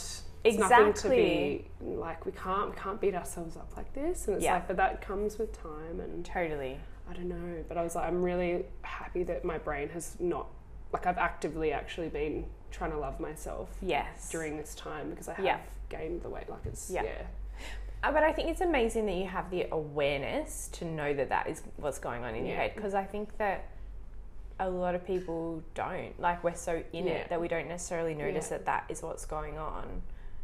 It's 0.43 0.57
nothing 0.57 0.78
to 0.86 0.89
Exactly. 0.89 1.66
be 1.80 1.95
like 1.95 2.26
we 2.26 2.32
can't 2.32 2.70
we 2.70 2.76
can't 2.78 3.01
beat 3.01 3.14
ourselves 3.16 3.57
up 3.57 3.76
like 3.76 3.91
this 3.93 4.28
and 4.28 4.36
it's 4.38 4.45
Yeah. 4.45 4.53
like 4.55 4.68
but 4.68 4.78
that 4.78 5.01
comes 5.01 5.38
with 5.38 5.51
time 5.62 5.99
and 5.99 6.24
Totally. 6.26 6.80
I 7.10 7.14
don't 7.14 7.28
know, 7.28 7.64
but 7.68 7.76
I 7.78 7.82
was 7.84 7.95
like, 7.95 8.07
I'm 8.07 8.22
really 8.22 8.66
happy 8.84 9.24
that 9.24 9.43
my 9.43 9.57
brain 9.57 9.89
has 9.89 10.16
not, 10.20 10.45
like, 10.93 11.07
I've 11.07 11.18
actively 11.18 11.74
actually 11.74 12.07
been 12.10 12.45
trying 12.70 12.91
to 12.91 12.99
love 12.99 13.20
myself 13.20 13.76
Yes. 13.82 14.30
during 14.30 14.57
this 14.57 14.76
time 14.76 15.10
because 15.10 15.28
I 15.28 15.34
have 15.34 15.43
Yeah. 15.43 15.57
gained 15.89 16.22
the 16.22 16.30
weight. 16.30 16.47
Like, 16.47 16.64
it's, 16.68 16.88
Yeah. 16.91 17.01
yeah. 17.01 17.22
Uh, 18.03 18.12
But 18.12 18.22
I 18.24 18.32
think 18.32 18.49
it's 18.49 18.62
amazing 18.62 19.07
that 19.07 19.16
you 19.16 19.26
have 19.26 19.49
the 19.49 19.68
awareness 19.72 20.68
to 20.74 20.86
know 20.86 21.14
that 21.16 21.30
that 21.30 21.47
is 21.47 21.64
what's 21.78 21.97
going 21.97 22.24
on 22.24 22.36
in 22.36 22.45
your 22.45 22.55
head 22.55 22.76
because 22.76 22.93
I 22.93 23.03
think 23.05 23.36
that 23.39 23.66
a 24.60 24.70
lot 24.70 24.95
of 24.95 25.05
people 25.05 25.64
don't. 25.74 26.20
Like 26.20 26.43
we're 26.43 26.55
so 26.55 26.84
in 26.93 27.07
Yeah. 27.07 27.14
it 27.14 27.30
that 27.30 27.39
we 27.39 27.47
don't 27.47 27.68
necessarily 27.68 28.14
notice 28.14 28.49
Yeah. 28.51 28.57
that 28.57 28.66
that 28.66 28.86
is 28.89 29.01
what's 29.01 29.26
going 29.26 29.57
on. 29.57 30.01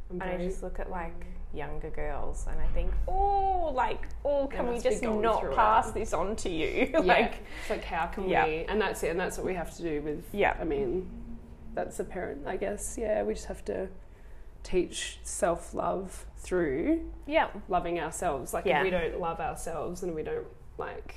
And 0.10 0.24
I 0.24 0.38
just 0.38 0.62
look 0.62 0.80
at 0.80 0.90
like 0.90 1.20
mm. 1.20 1.58
younger 1.58 1.90
girls 1.90 2.46
and 2.50 2.60
I 2.62 2.68
think, 2.68 2.92
oh, 3.08 3.72
like, 3.74 4.08
oh, 4.24 4.48
can 4.48 4.68
we 4.68 4.80
just 4.80 5.02
not 5.02 5.42
through 5.42 5.52
it. 5.52 5.56
pass 5.56 5.92
this 5.92 6.14
on 6.14 6.36
to 6.38 6.50
you? 6.50 6.90
yeah. 6.94 7.00
like, 7.00 7.34
it's 7.62 7.70
like, 7.70 7.84
how 7.84 8.06
can 8.08 8.30
Yeah. 8.30 8.46
we, 8.46 8.66
and 8.66 8.80
that's 8.80 9.02
it, 9.04 9.10
and 9.10 9.20
that's 9.20 9.38
what 9.38 9.48
we 9.48 9.56
have 9.56 9.76
to 9.78 9.82
do 9.82 10.02
with, 10.02 10.24
Yeah. 10.32 10.56
I 10.60 10.64
mean, 10.64 11.10
that's 11.74 12.00
a 12.00 12.04
parent, 12.04 12.46
I 12.46 12.58
guess. 12.58 12.98
Yeah, 13.00 13.24
we 13.24 13.34
just 13.34 13.48
have 13.48 13.66
to 13.66 13.90
teach 14.64 15.20
self 15.24 15.74
love 15.74 16.26
through 16.38 17.12
yeah, 17.26 17.48
loving 17.68 18.00
ourselves. 18.00 18.54
Like, 18.54 18.66
Yeah. 18.66 18.80
if 18.80 18.84
we 18.84 18.90
don't 18.92 19.20
love 19.20 19.40
ourselves 19.40 20.04
and 20.04 20.14
we 20.14 20.22
don't, 20.22 20.46
like, 20.78 21.16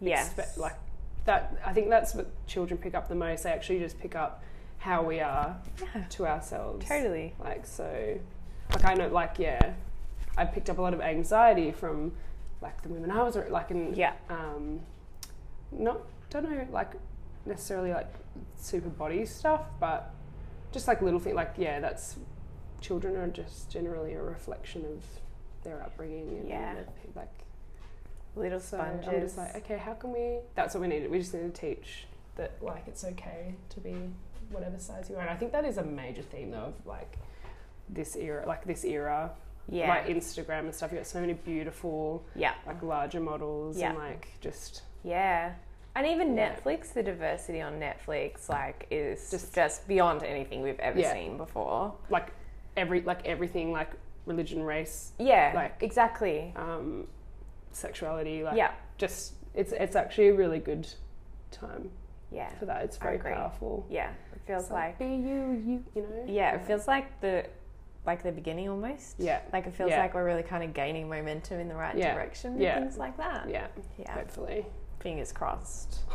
yes, 0.00 0.26
expect 0.26 0.58
like 0.58 0.76
that 1.24 1.56
i 1.64 1.72
think 1.72 1.88
that's 1.88 2.14
what 2.14 2.26
children 2.46 2.78
pick 2.78 2.94
up 2.94 3.08
the 3.08 3.14
most. 3.14 3.42
They 3.44 3.50
actually 3.50 3.78
just 3.78 3.98
pick 3.98 4.14
up 4.14 4.42
how 4.78 5.02
we 5.02 5.20
are 5.20 5.56
yeah, 5.80 6.04
to 6.10 6.26
ourselves. 6.26 6.86
Totally, 6.86 7.34
like 7.42 7.64
so 7.66 8.18
like 8.72 8.84
i 8.84 8.94
know 8.94 9.08
like 9.08 9.38
yeah 9.38 9.72
i 10.36 10.44
picked 10.44 10.68
up 10.70 10.78
a 10.78 10.82
lot 10.82 10.94
of 10.94 11.00
anxiety 11.00 11.70
from 11.72 12.12
like 12.62 12.80
the 12.82 12.88
women 12.88 13.10
i 13.10 13.22
was 13.22 13.36
like 13.50 13.70
in 13.70 13.94
yeah, 13.94 14.14
um 14.30 14.80
not 15.72 16.00
don't 16.30 16.44
know 16.44 16.66
like 16.72 16.92
necessarily 17.46 17.92
like 17.92 18.12
super 18.56 18.88
body 18.88 19.24
stuff 19.26 19.62
but 19.78 20.14
just 20.72 20.88
like 20.88 21.02
little 21.02 21.20
things 21.20 21.36
like 21.36 21.52
yeah 21.58 21.78
that's 21.80 22.16
children 22.80 23.16
are 23.16 23.28
just 23.28 23.70
generally 23.70 24.14
a 24.14 24.22
reflection 24.22 24.84
of 24.84 25.02
their 25.62 25.82
upbringing 25.82 26.28
and 26.38 26.48
Yeah. 26.48 26.74
their, 26.74 26.86
like 27.14 27.32
little 28.36 28.60
so 28.60 28.76
sponges. 28.78 29.08
I'm 29.08 29.20
just 29.20 29.38
like, 29.38 29.56
okay, 29.56 29.78
how 29.78 29.94
can 29.94 30.12
we? 30.12 30.38
That's 30.54 30.74
what 30.74 30.80
we 30.82 30.88
need. 30.88 31.10
We 31.10 31.18
just 31.18 31.34
need 31.34 31.54
to 31.54 31.60
teach 31.60 32.06
that 32.36 32.52
like 32.60 32.84
it's 32.86 33.04
okay 33.04 33.54
to 33.70 33.80
be 33.80 33.94
whatever 34.50 34.78
size 34.78 35.08
you 35.08 35.16
are. 35.16 35.20
And 35.22 35.30
I 35.30 35.36
think 35.36 35.52
that 35.52 35.64
is 35.64 35.78
a 35.78 35.84
major 35.84 36.22
theme 36.22 36.50
though 36.50 36.72
of 36.72 36.86
like 36.86 37.18
this 37.88 38.16
era, 38.16 38.44
like 38.46 38.64
this 38.64 38.84
era, 38.84 39.30
yeah, 39.68 39.88
like 39.88 40.06
Instagram 40.06 40.60
and 40.60 40.74
stuff. 40.74 40.90
You 40.92 40.98
got 40.98 41.06
so 41.06 41.20
many 41.20 41.34
beautiful 41.34 42.24
yeah, 42.34 42.54
like 42.66 42.82
larger 42.82 43.20
models 43.20 43.78
Yeah. 43.78 43.90
and 43.90 43.98
like 43.98 44.28
just 44.40 44.82
yeah. 45.04 45.52
And 45.96 46.06
even 46.08 46.36
Yeah. 46.36 46.56
Netflix, 46.56 46.92
the 46.92 47.04
diversity 47.04 47.60
on 47.60 47.74
Netflix, 47.78 48.48
like, 48.48 48.88
is 48.90 49.30
Just- 49.30 49.54
just, 49.54 49.86
beyond 49.86 50.24
anything 50.24 50.60
we've 50.60 50.80
ever 50.80 50.98
Yeah. 50.98 51.12
seen 51.12 51.36
before. 51.36 51.94
like 52.10 52.32
every 52.76 53.00
like 53.02 53.24
everything 53.26 53.70
like 53.70 53.90
religion, 54.26 54.64
race, 54.64 55.12
Yeah, 55.18 55.52
Like- 55.54 55.80
exactly. 55.82 56.52
um, 56.56 57.06
sexuality, 57.74 58.42
like 58.42 58.56
yeah, 58.56 58.72
just 58.98 59.34
it's 59.54 59.72
it's 59.72 59.96
actually 59.96 60.28
a 60.28 60.34
really 60.34 60.58
good 60.58 60.86
time 61.50 61.90
yeah, 62.30 62.50
for 62.58 62.66
that. 62.66 62.82
It's 62.82 62.96
very 62.96 63.18
powerful. 63.18 63.86
yeah. 63.90 64.10
It 64.34 64.40
feels 64.46 64.64
It's 64.64 64.72
like, 64.72 64.98
be 64.98 65.06
you, 65.06 65.62
you, 65.64 65.84
you 65.94 66.02
know. 66.02 66.24
yeah, 66.26 66.54
it 66.56 66.66
feels 66.66 66.86
like 66.88 67.20
the 67.20 67.46
like 68.06 68.22
the 68.22 68.32
beginning 68.32 68.68
almost. 68.68 69.14
Yeah. 69.18 69.40
Like 69.52 69.66
it 69.66 69.74
feels 69.74 69.90
Yeah. 69.90 70.00
like 70.00 70.12
we're 70.14 70.24
really 70.24 70.42
kind 70.42 70.62
of 70.64 70.74
gaining 70.74 71.08
momentum 71.08 71.60
in 71.60 71.68
the 71.68 71.74
right 71.74 71.96
Yeah. 71.96 72.14
direction 72.14 72.52
and 72.52 72.60
Yeah. 72.62 72.78
things 72.80 72.98
like 72.98 73.16
that. 73.16 73.48
Yeah, 73.48 73.68
Yeah. 73.98 74.12
hopefully. 74.12 74.66
Fingers 75.00 75.32
crossed. 75.32 76.00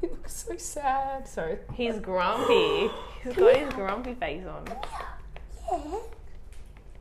You 0.00 0.10
look 0.10 0.28
so 0.28 0.56
sad. 0.56 1.26
Sorry. 1.26 1.58
He's 1.74 1.98
grumpy. 1.98 2.88
He's 3.24 3.34
got 3.34 3.56
his 3.56 3.74
grumpy 3.74 4.14
face 4.14 4.46
on. 4.46 4.62
Yeah. 4.68 4.76
Yeah. 5.72 5.98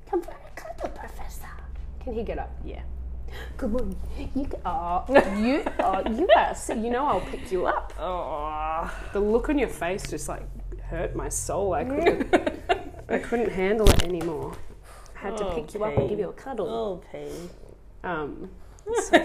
Come 0.09 0.21
for 0.23 0.31
a 0.31 0.49
cuddle, 0.59 0.89
Professor. 0.89 1.45
Can 2.07 2.15
he 2.15 2.23
get 2.23 2.39
up? 2.39 2.49
Yeah. 2.63 2.83
Come 3.57 3.75
on. 3.75 3.93
You 4.33 4.47
are. 4.63 5.05
You 5.35 5.61
are. 5.77 6.09
You 6.09 6.29
are. 6.37 6.55
So 6.55 6.73
you 6.73 6.89
know 6.89 7.05
I'll 7.05 7.19
pick 7.19 7.51
you 7.51 7.65
up. 7.67 7.91
Oh. 7.99 8.89
The 9.11 9.19
look 9.19 9.49
on 9.49 9.59
your 9.59 9.67
face 9.67 10.09
just 10.09 10.29
like 10.29 10.43
hurt 10.83 11.17
my 11.17 11.27
soul. 11.27 11.73
I 11.73 11.83
couldn't. 11.83 12.33
I 13.09 13.17
couldn't 13.17 13.51
handle 13.51 13.89
it 13.89 14.05
anymore. 14.05 14.55
I 15.17 15.19
had 15.19 15.35
to 15.35 15.53
pick 15.53 15.73
you 15.73 15.83
up 15.83 15.97
and 15.97 16.07
give 16.07 16.17
you 16.17 16.29
a 16.29 16.33
cuddle. 16.33 16.69
Oh, 16.69 17.01
P. 17.11 17.27
Um. 18.05 18.51
So. 19.03 19.19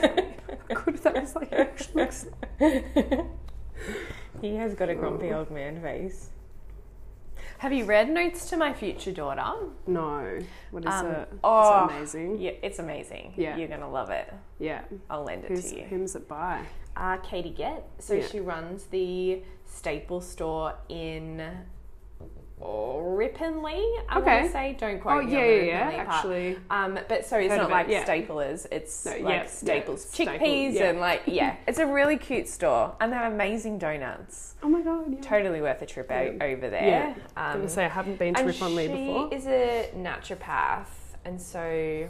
Could. 0.74 0.98
That 1.04 1.20
was 1.22 1.36
like 1.36 1.52
actually. 1.52 2.08
He 4.40 4.56
has 4.56 4.74
got 4.74 4.88
a 4.88 4.96
grumpy 4.96 5.32
old 5.32 5.52
man 5.52 5.80
face. 5.80 6.30
Have 7.62 7.72
you 7.72 7.84
read 7.84 8.10
Notes 8.10 8.50
to 8.50 8.56
My 8.56 8.72
Future 8.72 9.12
Daughter? 9.12 9.68
No. 9.86 10.40
What 10.72 10.84
is 10.84 10.92
Um, 10.92 11.06
it? 11.06 11.28
oh, 11.44 11.86
is 11.86 12.12
it 12.12 12.18
amazing? 12.18 12.38
Yeah, 12.40 12.50
it's 12.60 12.80
amazing. 12.80 13.34
Yeah. 13.36 13.56
You're 13.56 13.68
gonna 13.68 13.88
love 13.88 14.10
it. 14.10 14.34
Yeah. 14.58 14.82
I'll 15.08 15.22
lend 15.22 15.44
it 15.44 15.50
Who's, 15.50 15.70
to 15.70 15.78
you. 15.78 15.84
whom's 15.84 16.16
it 16.16 16.26
by? 16.26 16.62
Uh, 16.96 17.18
Katie 17.18 17.50
Get. 17.52 17.88
So 18.00 18.14
Yeah. 18.14 18.26
she 18.26 18.40
runs 18.40 18.86
the 18.86 19.44
staple 19.64 20.20
store 20.20 20.74
in 20.88 21.40
Ripponlea. 22.62 24.04
I 24.08 24.18
Okay. 24.18 24.32
want 24.40 24.46
to 24.46 24.52
say. 24.52 24.76
Don't 24.78 25.00
quote 25.00 25.24
Oh 25.24 25.26
me 25.26 25.32
yeah, 25.32 25.38
on 25.40 25.46
the 25.46 25.92
yeah. 25.96 26.04
Actually, 26.08 26.58
Um, 26.70 26.98
but 27.08 27.26
so 27.26 27.36
it's 27.38 27.50
Heard 27.50 27.56
not 27.56 27.64
of 27.64 27.70
it, 27.70 27.72
like 27.72 27.88
yeah. 27.88 28.04
Staplers. 28.04 28.66
It's 28.70 29.04
No, 29.04 29.12
like 29.12 29.20
yeah, 29.22 29.28
yeah, 29.30 29.46
Staples 29.46 30.04
Staple, 30.04 30.34
chickpeas 30.34 30.74
yeah. 30.74 30.90
and 30.90 31.00
like 31.00 31.22
yeah, 31.26 31.56
it's 31.66 31.78
a 31.78 31.86
really 31.86 32.16
cute 32.16 32.48
store 32.48 32.94
and 33.00 33.12
they 33.12 33.16
have 33.16 33.32
amazing 33.32 33.78
donuts. 33.78 34.54
oh 34.62 34.68
my 34.68 34.80
god, 34.82 35.12
yeah. 35.12 35.20
Totally 35.20 35.60
worth 35.60 35.82
a 35.82 35.86
trip 35.86 36.10
o- 36.10 36.20
Yeah. 36.38 36.44
over 36.44 36.70
there. 36.70 37.14
Yeah. 37.36 37.42
Um, 37.42 37.58
gonna 37.58 37.68
say 37.68 37.84
I 37.84 37.88
haven't 37.88 38.18
been 38.18 38.34
to 38.34 38.42
Ripponlea 38.42 38.86
she 38.86 38.88
before. 39.06 39.34
is 39.34 39.46
a 39.46 39.90
naturopath, 39.96 40.86
and 41.24 41.40
so 41.40 42.08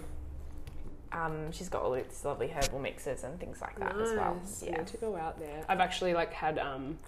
um, 1.13 1.53
she's 1.53 1.69
got 1.69 1.83
all 1.83 1.93
these 1.93 2.23
lovely 2.25 2.49
herbal 2.49 2.79
mixes 2.79 3.23
and 3.25 3.39
things 3.39 3.61
like 3.61 3.79
that 3.79 3.97
as 4.01 4.13
well. 4.13 4.41
Yeah. 4.63 4.83
To 4.83 4.97
go 4.97 5.17
out 5.17 5.39
there. 5.39 5.65
I've 5.69 5.81
actually 5.81 6.15
like 6.15 6.33
had 6.33 6.59
um, 6.59 6.99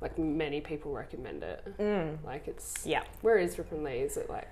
like 0.00 0.18
many 0.18 0.60
people 0.60 0.92
recommend 0.92 1.42
it. 1.42 1.64
Mm. 1.78 2.18
Like 2.24 2.46
it's 2.48 2.86
Yeah. 2.86 3.02
Where 3.22 3.38
is 3.38 3.56
Ripponlea? 3.56 4.04
Is 4.04 4.16
it 4.16 4.30
like 4.30 4.48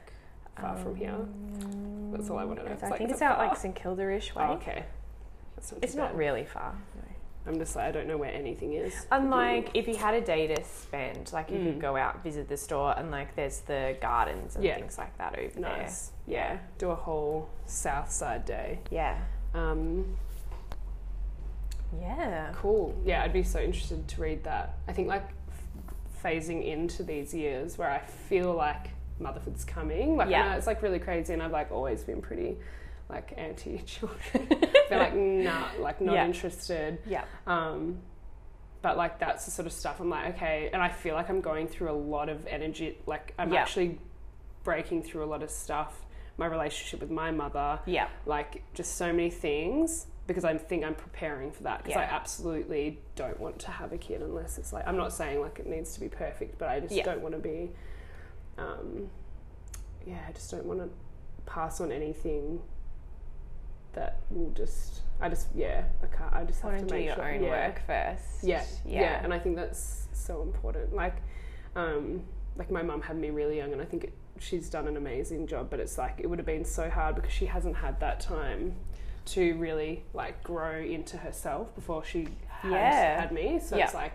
far 0.61 0.77
from 0.77 0.97
here? 0.97 1.15
That's 2.13 2.31
all 2.31 2.39
I 2.39 2.45
want 2.45 2.59
to 2.61 2.65
know. 2.65 2.73
It's- 2.73 2.83
I 2.85 2.89
like, 2.91 2.99
think 2.99 3.11
it's 3.11 3.21
it 3.21 3.25
out 3.25 3.39
like? 3.39 3.57
St 3.57 3.75
Kilda-ish 3.75 4.35
way. 4.35 4.45
Oh, 4.49 4.53
okay. 4.55 4.85
That's 5.55 5.73
not 5.73 5.83
It's 5.85 5.93
too 5.95 5.99
not 6.01 6.17
really 6.17 6.45
far. 6.45 6.75
I'm 7.49 7.59
just 7.61 7.77
like 7.77 7.85
I 7.85 7.93
don't 7.93 8.09
know 8.09 8.17
where 8.17 8.33
anything 8.33 8.73
is. 8.73 9.07
Unlike 9.13 9.71
if 9.75 9.87
you 9.87 9.95
had 9.95 10.15
a 10.15 10.21
day 10.21 10.49
to 10.49 10.65
spend, 10.65 11.33
like 11.33 11.49
you 11.49 11.59
Mm. 11.59 11.65
could 11.67 11.81
go 11.81 11.97
out 11.97 12.25
visit 12.25 12.49
the 12.49 12.57
store 12.57 12.93
and 12.99 13.13
like 13.13 13.37
there's 13.37 13.61
the 13.61 13.97
gardens 14.01 14.57
and 14.57 14.65
Yeah. 14.65 14.75
things 14.75 14.99
like 14.99 15.17
that 15.19 15.39
over 15.39 15.61
Nice. 15.61 16.11
there. 16.27 16.35
Yeah. 16.37 16.59
Do 16.79 16.91
a 16.91 16.97
whole 16.97 17.49
South 17.67 18.11
Side 18.11 18.45
day. 18.47 18.81
Yeah. 18.91 19.17
Um, 19.55 20.17
Yeah. 22.01 22.53
cool. 22.55 22.95
Yeah, 23.05 23.23
I'd 23.23 23.33
be 23.33 23.43
so 23.43 23.61
interested 23.61 24.07
to 24.09 24.21
read 24.21 24.45
that. 24.45 24.77
I 24.89 24.93
think 24.93 25.09
like 25.09 25.29
f- 25.51 26.23
phasing 26.25 26.65
into 26.67 27.03
these 27.03 27.33
years 27.35 27.79
where 27.79 27.91
I 27.91 27.99
feel 28.01 28.53
like 28.55 28.91
motherhood's 29.19 29.65
coming. 29.65 30.17
Like 30.17 30.29
Yeah. 30.31 30.51
know 30.51 30.57
it's 30.57 30.67
like 30.67 30.83
really 30.83 30.99
crazy, 30.99 31.33
and 31.33 31.43
I've 31.43 31.53
like 31.53 31.71
always 31.73 32.03
been 32.05 32.21
pretty 32.21 32.57
like 33.09 33.33
anti 33.37 33.79
children. 33.87 34.19
Feel 34.89 34.99
like 34.99 35.15
nah, 35.15 35.69
like 35.79 36.01
not 36.01 36.15
Yeah. 36.15 36.27
interested. 36.27 36.99
Yeah. 37.07 37.25
Um, 37.47 37.99
but 38.83 38.97
like 38.97 39.19
that's 39.19 39.45
the 39.47 39.51
sort 39.51 39.67
of 39.67 39.73
stuff 39.73 40.01
I'm 40.01 40.11
like 40.11 40.35
okay, 40.37 40.71
and 40.73 40.83
I 40.83 40.89
feel 40.89 41.15
like 41.15 41.29
I'm 41.31 41.41
going 41.41 41.67
through 41.69 41.91
a 41.91 41.99
lot 41.99 42.29
of 42.29 42.47
energy. 42.47 42.99
Like 43.07 43.33
I'm 43.39 43.53
Yeah. 43.53 43.61
actually 43.63 43.99
breaking 44.65 45.03
through 45.03 45.25
a 45.25 45.27
lot 45.27 45.43
of 45.43 45.51
stuff. 45.51 46.05
My 46.39 46.47
relationship 46.47 47.01
with 47.01 47.11
my 47.11 47.31
mother, 47.31 47.81
Yeah. 47.87 48.09
like 48.27 48.63
just 48.75 48.97
so 48.97 49.07
many 49.13 49.31
things 49.31 50.07
because 50.27 50.45
I 50.45 50.57
think 50.59 50.85
I'm 50.85 50.95
preparing 50.95 51.53
for 51.53 51.63
that 51.65 51.85
because 51.85 51.97
I 51.99 52.03
absolutely 52.05 52.99
don't 53.15 53.39
want 53.39 53.59
to 53.61 53.71
have 53.71 53.93
a 53.93 53.99
kid 53.99 54.23
unless 54.23 54.59
it's 54.59 54.73
like 54.73 54.87
I'm 54.87 54.97
not 54.97 55.13
saying 55.13 55.41
like 55.41 55.59
it 55.59 55.67
needs 55.67 55.95
to 55.95 56.01
be 56.01 56.09
perfect, 56.09 56.59
but 56.59 56.69
I 56.69 56.81
just 56.81 56.95
Yeah. 56.95 57.05
don't 57.05 57.21
want 57.21 57.35
to 57.35 57.41
be. 57.41 57.71
Um, 58.59 59.09
yeah, 60.07 60.19
I 60.29 60.33
just 60.33 60.51
don't 60.51 60.65
want 60.67 60.81
to 60.81 60.89
pass 61.45 61.81
on 61.81 61.93
anything 61.93 62.61
that 63.93 64.19
will 64.31 64.51
just. 64.51 65.03
I 65.21 65.29
just 65.29 65.49
yeah, 65.55 65.85
I 66.03 66.07
can't. 66.15 66.33
I 66.33 66.45
just 66.45 66.61
have 66.63 66.73
to 66.73 66.81
to 66.81 66.87
do 66.87 66.95
make 66.95 67.07
your 67.07 67.15
sure. 67.15 67.33
own 67.35 67.43
yeah. 67.45 67.49
work 67.69 67.81
first. 67.87 68.43
Yeah, 68.45 68.65
Yeah. 68.85 69.01
yeah, 69.01 69.21
and 69.25 69.33
I 69.33 69.39
think 69.39 69.57
that's 69.57 70.09
so 70.13 70.43
important. 70.43 70.95
Like, 70.95 71.17
um, 71.75 72.25
like 72.57 72.71
my 72.71 72.83
mum 72.83 73.01
had 73.01 73.17
me 73.17 73.31
really 73.31 73.57
young, 73.59 73.73
and 73.73 73.81
I 73.81 73.85
think 73.85 74.05
it, 74.05 74.13
she's 74.39 74.69
done 74.69 74.87
an 74.89 74.97
amazing 74.97 75.47
job. 75.47 75.71
But 75.71 75.81
it's 75.81 75.99
like 75.99 76.17
it 76.19 76.27
would 76.29 76.39
have 76.39 76.47
been 76.47 76.65
so 76.65 76.91
hard 76.91 77.15
because 77.15 77.33
she 77.33 77.47
hasn't 77.47 77.77
had 77.77 78.01
that 78.01 78.21
time 78.21 78.75
to 79.27 79.55
really 79.57 80.05
like 80.15 80.43
grow 80.43 80.79
into 80.81 81.17
herself 81.17 81.75
before 81.75 82.05
she 82.05 82.29
had, 82.49 82.71
Yeah. 82.73 83.21
had 83.21 83.33
me. 83.33 83.59
So 83.61 83.77
Yeah. 83.77 83.85
it's 83.85 83.95
like 83.95 84.13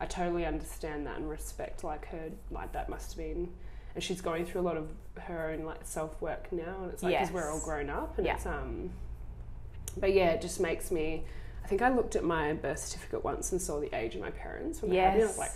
I 0.00 0.06
totally 0.06 0.44
understand 0.46 1.06
that 1.06 1.16
and 1.16 1.28
respect 1.28 1.84
like 1.84 2.06
her. 2.06 2.30
Like 2.50 2.72
that 2.72 2.88
must 2.88 3.12
have 3.12 3.18
been. 3.18 3.52
And 3.94 4.02
she's 4.02 4.20
going 4.20 4.46
through 4.46 4.62
a 4.62 4.66
lot 4.70 4.76
of 4.76 4.88
her 5.20 5.50
own 5.50 5.64
like 5.64 5.80
self 5.84 6.20
work 6.22 6.50
now, 6.52 6.82
and 6.82 6.92
it's 6.92 7.02
like 7.02 7.12
because 7.12 7.30
we're 7.32 7.50
all 7.50 7.60
grown 7.60 7.90
up, 7.90 8.16
and 8.18 8.26
Yeah. 8.26 8.34
it's 8.36 8.46
um. 8.46 8.90
But 9.98 10.14
yeah, 10.14 10.30
it 10.30 10.40
just 10.40 10.58
makes 10.60 10.90
me. 10.90 11.24
I 11.64 11.68
think 11.68 11.82
I 11.82 11.90
looked 11.90 12.16
at 12.16 12.24
my 12.24 12.54
birth 12.54 12.78
certificate 12.78 13.22
once 13.22 13.52
and 13.52 13.60
saw 13.60 13.78
the 13.78 13.94
age 13.94 14.14
of 14.14 14.20
my 14.22 14.30
parents 14.30 14.80
when 14.82 14.90
they 14.90 14.96
had 14.96 15.16
me. 15.16 15.22
I 15.22 15.26
was 15.26 15.38
like, 15.38 15.50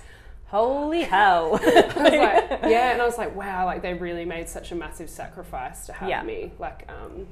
Holy 0.49 1.03
hell. 1.03 1.59
I 1.61 1.67
was 1.67 1.97
like, 1.97 2.51
yeah, 2.71 2.93
and 2.93 3.03
I 3.03 3.05
was 3.07 3.19
like, 3.19 3.35
wow, 3.35 3.65
like 3.67 3.83
they 3.83 3.95
really 3.95 4.25
made 4.25 4.49
such 4.49 4.71
a 4.71 4.77
massive 4.77 5.11
sacrifice 5.11 5.87
to 5.87 5.93
have 5.93 6.09
Yeah. 6.09 6.23
me. 6.23 6.53
Like, 6.61 6.89
um, 6.89 7.27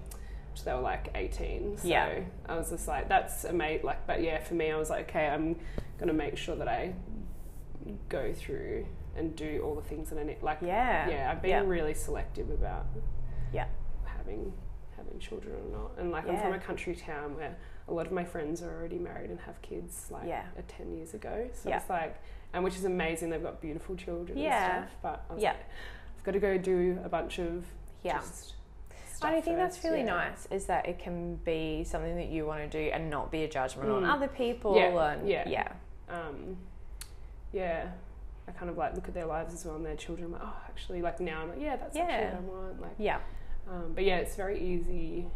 they 0.62 0.72
were 0.72 0.80
like 0.80 1.08
18. 1.14 1.78
So 1.78 1.88
Yeah. 1.88 2.20
I 2.48 2.56
was 2.56 2.70
just 2.70 2.86
like, 2.86 3.08
that's 3.08 3.44
amazing. 3.44 3.84
Like, 3.86 4.06
but 4.06 4.22
yeah, 4.22 4.38
for 4.40 4.54
me, 4.54 4.70
I 4.70 4.76
was 4.76 4.90
like, 4.90 5.08
okay, 5.10 5.26
I'm 5.26 5.56
gonna 5.98 6.12
make 6.12 6.36
sure 6.36 6.54
that 6.56 6.68
I 6.68 6.94
go 8.08 8.32
through 8.32 8.86
and 9.16 9.34
do 9.36 9.60
all 9.64 9.74
the 9.74 9.82
things 9.82 10.10
that 10.10 10.18
I 10.18 10.22
need. 10.24 10.42
Like, 10.42 10.58
Yeah. 10.60 11.08
yeah, 11.08 11.30
I've 11.30 11.42
been 11.42 11.50
Yeah. 11.50 11.60
really 11.64 11.94
selective 11.94 12.50
about 12.50 12.86
Yeah. 13.52 13.66
having 14.04 14.52
having 14.96 15.18
children 15.18 15.56
or 15.56 15.78
not. 15.78 15.90
And 15.98 16.12
like, 16.12 16.26
I'm 16.28 16.36
from 16.38 16.52
a 16.52 16.58
country 16.58 16.94
town 16.94 17.36
where 17.36 17.56
a 17.88 17.92
lot 17.92 18.06
of 18.06 18.12
my 18.12 18.24
friends 18.24 18.62
are 18.62 18.70
already 18.70 18.98
married 18.98 19.28
and 19.28 19.40
have 19.40 19.60
kids 19.60 20.08
like 20.10 20.26
Yeah. 20.28 20.44
uh, 20.56 20.62
10 20.68 20.94
years 20.94 21.14
ago. 21.14 21.48
So 21.52 21.68
Yeah. 21.68 21.78
it's 21.78 21.90
like, 21.90 22.16
and 22.52 22.62
which 22.62 22.76
is 22.76 22.84
amazing. 22.84 23.28
They've 23.30 23.42
got 23.42 23.60
beautiful 23.60 23.96
children 23.96 24.38
Yeah. 24.38 24.76
and 24.76 24.84
stuff. 24.88 24.98
But 25.02 25.24
I 25.28 25.34
was 25.34 25.42
Yeah. 25.42 25.50
like, 25.50 25.60
I've 26.18 26.24
got 26.24 26.32
to 26.32 26.38
go 26.38 26.56
do 26.56 27.00
a 27.04 27.08
bunch 27.08 27.38
of 27.40 27.66
Yeah. 28.02 28.18
just 28.18 28.53
stuff 29.24 29.32
And 29.32 29.36
I 29.36 29.40
think 29.44 29.56
that's 29.56 29.84
really 29.84 30.00
yeah. 30.00 30.04
nice 30.06 30.46
is 30.50 30.66
that 30.66 30.86
it 30.86 30.98
can 30.98 31.36
be 31.36 31.84
something 31.84 32.16
that 32.16 32.28
you 32.28 32.46
want 32.46 32.60
to 32.60 32.68
do 32.84 32.90
and 32.90 33.10
not 33.10 33.30
be 33.30 33.44
a 33.44 33.48
judgment 33.48 33.90
on 33.90 34.02
Mm. 34.02 34.12
other 34.12 34.28
people. 34.28 34.76
Yeah, 34.76 35.12
And 35.12 35.28
yeah. 35.28 35.48
yeah. 35.48 35.68
Um, 36.08 36.56
yeah. 37.52 37.88
I 38.46 38.52
kind 38.52 38.70
of 38.70 38.76
like 38.76 38.94
look 38.94 39.08
at 39.08 39.14
their 39.14 39.24
lives 39.26 39.54
as 39.54 39.64
well 39.64 39.76
and 39.76 39.86
their 39.86 39.96
children. 39.96 40.26
I'm 40.26 40.32
like, 40.32 40.42
oh, 40.44 40.56
actually, 40.68 41.00
like 41.00 41.18
now 41.20 41.40
I'm 41.42 41.48
like, 41.48 41.60
yeah, 41.60 41.76
that's 41.76 41.96
actually 41.96 42.26
what 42.26 42.34
I 42.34 42.62
want. 42.66 42.80
Like, 42.82 42.94
Yeah. 42.98 43.18
Um, 43.70 43.92
but 43.94 44.04
yeah, 44.04 44.16
it's 44.18 44.36
very 44.36 44.60
easy 44.60 45.26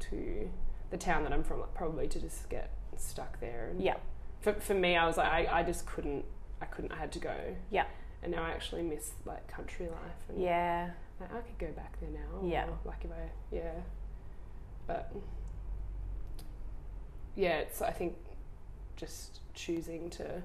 to 0.00 0.48
the 0.90 0.96
town 0.96 1.24
that 1.24 1.32
I'm 1.32 1.44
from, 1.44 1.60
like, 1.60 1.74
probably 1.74 2.08
to 2.08 2.18
just 2.18 2.48
get 2.48 2.70
stuck 2.96 3.38
there. 3.40 3.68
And 3.70 3.82
Yeah. 3.82 3.96
For, 4.40 4.54
for 4.54 4.74
me, 4.74 4.96
I 4.96 5.06
was 5.06 5.16
like, 5.18 5.26
I, 5.30 5.60
I 5.60 5.62
just 5.62 5.86
couldn't. 5.86 6.24
I 6.62 6.66
couldn't. 6.66 6.92
I 6.92 6.96
had 6.96 7.12
to 7.12 7.18
go. 7.18 7.34
Yeah. 7.70 7.84
And 8.22 8.32
now 8.32 8.42
I 8.42 8.50
actually 8.50 8.82
miss 8.82 9.10
like 9.26 9.46
country 9.48 9.86
life. 9.86 10.24
And 10.30 10.40
Yeah. 10.40 10.90
Like, 11.20 11.32
I 11.32 11.40
could 11.40 11.58
go 11.58 11.72
back 11.72 11.98
there 12.00 12.10
now. 12.10 12.46
Yeah. 12.46 12.66
Like 12.84 13.04
if 13.04 13.10
I, 13.10 13.30
yeah. 13.54 13.72
But 14.86 15.14
yeah, 17.36 17.58
it's 17.58 17.82
I 17.82 17.90
think 17.90 18.14
just 18.96 19.40
choosing 19.54 20.10
to 20.10 20.42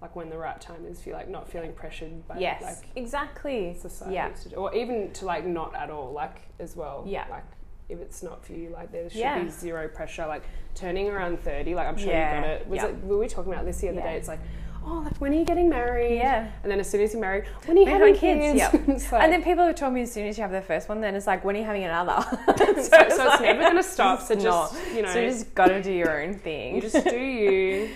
like 0.00 0.14
when 0.16 0.28
the 0.28 0.38
right 0.38 0.60
time 0.60 0.84
is, 0.86 1.00
feel 1.00 1.14
like 1.14 1.28
not 1.28 1.48
feeling 1.48 1.72
pressured 1.72 2.26
by 2.28 2.38
yes. 2.38 2.62
like 2.62 2.88
exactly. 2.96 3.74
society 3.78 4.14
Yeah. 4.14 4.28
to 4.30 4.48
do, 4.50 4.56
or 4.56 4.74
even 4.74 5.12
to 5.12 5.24
like 5.24 5.46
not 5.46 5.74
at 5.74 5.90
all, 5.90 6.12
like 6.12 6.42
as 6.58 6.76
well. 6.76 7.04
Yeah. 7.06 7.26
Like 7.30 7.44
if 7.88 7.98
it's 7.98 8.22
not 8.22 8.44
for 8.44 8.52
you, 8.52 8.70
like 8.70 8.92
there 8.92 9.08
should 9.10 9.18
Yeah. 9.18 9.42
be 9.42 9.50
zero 9.50 9.88
pressure. 9.88 10.26
Like 10.26 10.42
turning 10.74 11.08
around 11.08 11.40
thirty, 11.40 11.74
like 11.74 11.86
I'm 11.86 11.96
sure 11.96 12.10
Yeah. 12.12 12.36
you 12.36 12.42
got 12.42 12.50
it. 12.50 12.66
Was 12.68 12.76
Yeah. 12.76 12.86
it? 12.88 13.04
Were 13.04 13.18
we 13.18 13.28
talking 13.28 13.52
about 13.52 13.64
this 13.64 13.80
the 13.80 13.88
other 13.90 14.00
day? 14.00 14.16
It's 14.16 14.28
like, 14.28 14.40
oh, 14.86 15.02
like 15.04 15.16
when 15.18 15.32
are 15.32 15.36
you 15.36 15.44
getting 15.44 15.68
married? 15.68 16.16
Yeah. 16.16 16.48
And 16.62 16.70
then 16.70 16.80
as 16.80 16.88
soon 16.90 17.00
as 17.00 17.12
you're 17.12 17.20
married, 17.20 17.44
when 17.66 17.76
are 17.76 17.80
you 17.80 17.86
When 17.86 18.00
having 18.00 18.14
are 18.14 18.18
kids? 18.18 18.72
kids? 18.72 18.98
Yep. 18.98 19.12
Like- 19.12 19.22
and 19.24 19.32
then 19.32 19.42
people 19.42 19.64
have 19.66 19.76
told 19.76 19.92
me 19.94 20.02
as 20.02 20.12
soon 20.12 20.26
as 20.26 20.36
you 20.38 20.42
have 20.42 20.52
the 20.52 20.60
first 20.62 20.88
one, 20.88 21.00
then 21.00 21.14
it's 21.14 21.26
like, 21.26 21.44
when 21.44 21.56
are 21.56 21.58
you 21.60 21.64
having 21.64 21.84
another? 21.84 22.22
so, 22.46 22.82
so 22.84 23.32
it's 23.32 23.40
never 23.40 23.60
going 23.62 23.76
to 23.76 23.82
stop. 23.82 24.20
So 24.22 24.34
just 24.34 24.44
not. 24.46 24.74
you 24.94 25.02
know, 25.02 25.12
so 25.12 25.20
you 25.20 25.28
just 25.30 25.54
got 25.54 25.68
to 25.68 25.82
do 25.82 25.92
your 25.92 26.22
own 26.22 26.34
thing. 26.34 26.76
you 26.76 26.80
just 26.82 27.04
do 27.04 27.16
you. 27.16 27.90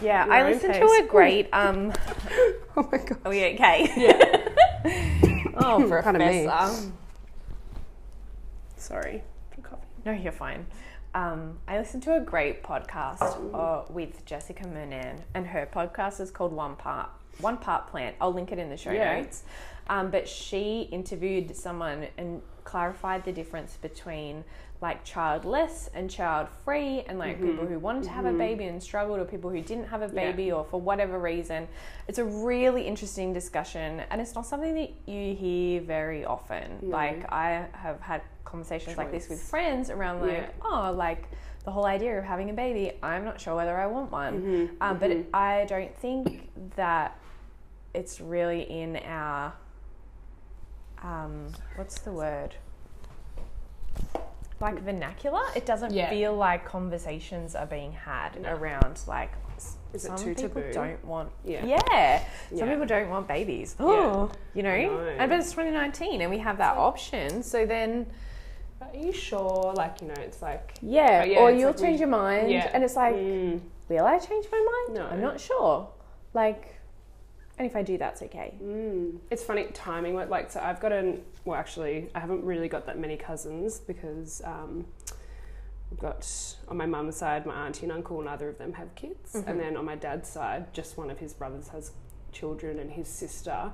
yeah, 0.00 0.26
I 0.30 0.42
listened 0.50 0.74
to 0.74 0.84
a 1.02 1.06
great. 1.08 1.48
Um, 1.52 1.92
Oh 2.76 2.88
my 2.90 2.98
god. 2.98 3.18
are 3.24 3.30
we 3.30 3.44
okay? 3.54 3.92
Yeah. 3.96 4.48
oh, 5.56 5.86
Pardon 5.88 6.18
me. 6.26 6.44
professor. 6.46 6.90
Sorry 8.76 9.22
for 9.54 9.60
coffee. 9.60 9.82
No, 10.04 10.12
you're 10.12 10.32
fine. 10.32 10.66
Um, 11.14 11.58
I 11.68 11.78
listened 11.78 12.02
to 12.04 12.16
a 12.16 12.20
great 12.20 12.62
podcast 12.62 13.36
uh, 13.54 13.84
with 13.92 14.24
Jessica 14.24 14.64
Murnane, 14.64 15.20
and 15.34 15.46
her 15.46 15.68
podcast 15.72 16.20
is 16.20 16.30
called 16.30 16.52
One 16.52 16.74
Part 16.76 17.10
One 17.40 17.58
Part 17.58 17.88
Plant. 17.88 18.16
I'll 18.20 18.32
link 18.32 18.50
it 18.52 18.58
in 18.58 18.70
the 18.70 18.76
show 18.76 18.92
Yeah. 18.92 19.20
notes. 19.20 19.42
Um, 19.88 20.10
but 20.10 20.28
she 20.28 20.82
interviewed 20.92 21.54
someone 21.56 22.06
and 22.16 22.40
clarified 22.64 23.24
the 23.24 23.32
difference 23.32 23.76
between 23.76 24.44
like 24.82 25.04
childless 25.04 25.88
and 25.94 26.10
child 26.10 26.48
free, 26.64 27.02
and 27.08 27.18
like 27.18 27.40
people 27.40 27.64
who 27.64 27.78
wanted 27.78 28.02
to 28.02 28.10
have 28.10 28.26
a 28.26 28.32
baby 28.32 28.64
and 28.64 28.82
struggled, 28.82 29.18
or 29.20 29.24
people 29.24 29.48
who 29.48 29.60
didn't 29.62 29.86
have 29.86 30.02
a 30.02 30.06
Mm-hmm. 30.08 30.18
Yeah. 30.18 30.30
baby, 30.32 30.52
or 30.52 30.64
for 30.64 30.80
whatever 30.80 31.18
reason. 31.20 31.68
It's 32.08 32.18
a 32.18 32.24
really 32.24 32.82
interesting 32.86 33.32
discussion, 33.32 34.02
and 34.10 34.20
it's 34.20 34.34
not 34.34 34.44
something 34.44 34.74
that 34.74 34.90
you 35.06 35.34
hear 35.36 35.80
very 35.80 36.24
often. 36.24 36.78
No. 36.82 36.88
Like 36.96 37.32
I 37.32 37.66
have 37.72 38.00
had 38.00 38.22
conversations 38.44 38.98
like 38.98 39.10
this 39.12 39.28
with 39.30 39.40
friends 39.40 39.88
around 39.88 40.20
like 40.20 40.32
Yeah. 40.32 40.48
oh 40.62 40.92
like 40.92 41.24
the 41.64 41.70
whole 41.70 41.86
idea 41.86 42.18
of 42.18 42.24
having 42.24 42.50
a 42.50 42.52
baby 42.52 42.92
i'm 43.02 43.24
not 43.24 43.40
sure 43.40 43.54
whether 43.54 43.74
i 43.78 43.86
want 43.86 44.10
one 44.12 44.42
Mhm, 44.42 44.70
um, 44.82 44.98
but 44.98 45.10
mhm. 45.10 45.24
i 45.32 45.64
don't 45.66 45.96
think 45.96 46.50
that 46.76 47.16
it's 47.94 48.20
really 48.20 48.62
in 48.70 48.96
our 48.96 49.54
um, 51.02 51.52
what's 51.76 52.00
the 52.00 52.12
word? 52.12 52.56
Like 54.62 54.80
vernacular. 54.80 55.42
It 55.56 55.66
doesn't 55.66 55.92
Yeah. 55.92 56.08
feel 56.08 56.34
like 56.36 56.64
conversations 56.64 57.56
are 57.56 57.66
being 57.66 57.92
had 57.92 58.40
No. 58.40 58.54
around 58.54 59.00
like. 59.08 59.30
s- 59.56 59.76
Is 59.92 60.04
it 60.04 60.08
some 60.08 60.16
too 60.16 60.34
people 60.34 60.62
taboo? 60.62 60.72
don't 60.72 61.04
want. 61.04 61.30
Yeah. 61.44 61.64
Yeah. 61.66 62.22
Some 62.48 62.58
Yeah. 62.58 62.70
people 62.70 62.86
don't 62.86 63.10
want 63.10 63.26
babies. 63.28 63.74
Oh, 63.80 64.30
you 64.54 64.62
know. 64.62 64.76
know. 64.76 65.06
And 65.18 65.28
but 65.28 65.38
it's 65.40 65.50
2019, 65.52 66.20
and 66.22 66.30
we 66.30 66.38
have 66.38 66.58
that 66.58 66.76
option. 66.76 67.42
So 67.42 67.66
then, 67.66 68.06
But 68.78 68.94
are 68.94 68.98
you 68.98 69.12
sure? 69.12 69.72
Like, 69.76 70.00
you 70.00 70.08
know, 70.08 70.14
it's 70.18 70.40
like. 70.42 70.74
yeah, 70.80 71.22
yeah, 71.24 71.38
or 71.40 71.50
you'll 71.50 71.70
like 71.70 71.76
we- 71.78 71.82
change 71.86 72.00
your 72.00 72.08
mind, 72.08 72.50
Yeah. 72.50 72.68
and 72.72 72.82
it's 72.84 72.96
like, 72.96 73.14
Mm. 73.14 73.60
will 73.88 74.06
I 74.06 74.18
change 74.18 74.46
my 74.50 74.58
mind? 74.72 74.98
No. 74.98 75.06
I'm 75.12 75.20
not 75.20 75.38
sure. 75.40 75.88
Like, 76.34 76.76
and 77.62 77.70
if 77.70 77.76
I 77.76 77.82
do, 77.82 77.96
that's 77.96 78.22
okay. 78.22 78.54
Mm. 78.60 79.18
It's 79.30 79.44
funny 79.44 79.66
timing. 79.72 80.14
what- 80.14 80.28
Like, 80.28 80.50
so 80.50 80.58
I've 80.60 80.80
got 80.80 80.90
an. 80.92 81.22
Well, 81.44 81.56
actually, 81.58 82.10
I 82.14 82.18
haven't 82.20 82.44
really 82.44 82.68
got 82.68 82.86
that 82.86 82.98
many 82.98 83.16
cousins 83.16 83.78
because 83.78 84.42
um, 84.44 84.84
I've 85.92 85.98
got 86.00 86.28
on 86.68 86.76
my 86.76 86.86
mum's 86.86 87.16
side 87.16 87.46
my 87.46 87.66
auntie 87.66 87.84
and 87.84 87.92
uncle. 87.92 88.20
Neither 88.20 88.48
of 88.48 88.58
them 88.58 88.72
have 88.72 88.92
kids, 88.96 89.34
Mm-hmm. 89.34 89.48
and 89.48 89.60
then 89.60 89.76
on 89.76 89.84
my 89.84 89.94
dad's 89.94 90.28
side, 90.28 90.74
just 90.74 90.98
one 90.98 91.08
of 91.10 91.18
his 91.20 91.32
brothers 91.34 91.68
has 91.68 91.92
children, 92.32 92.78
and 92.80 92.90
his 92.90 93.06
sister. 93.06 93.72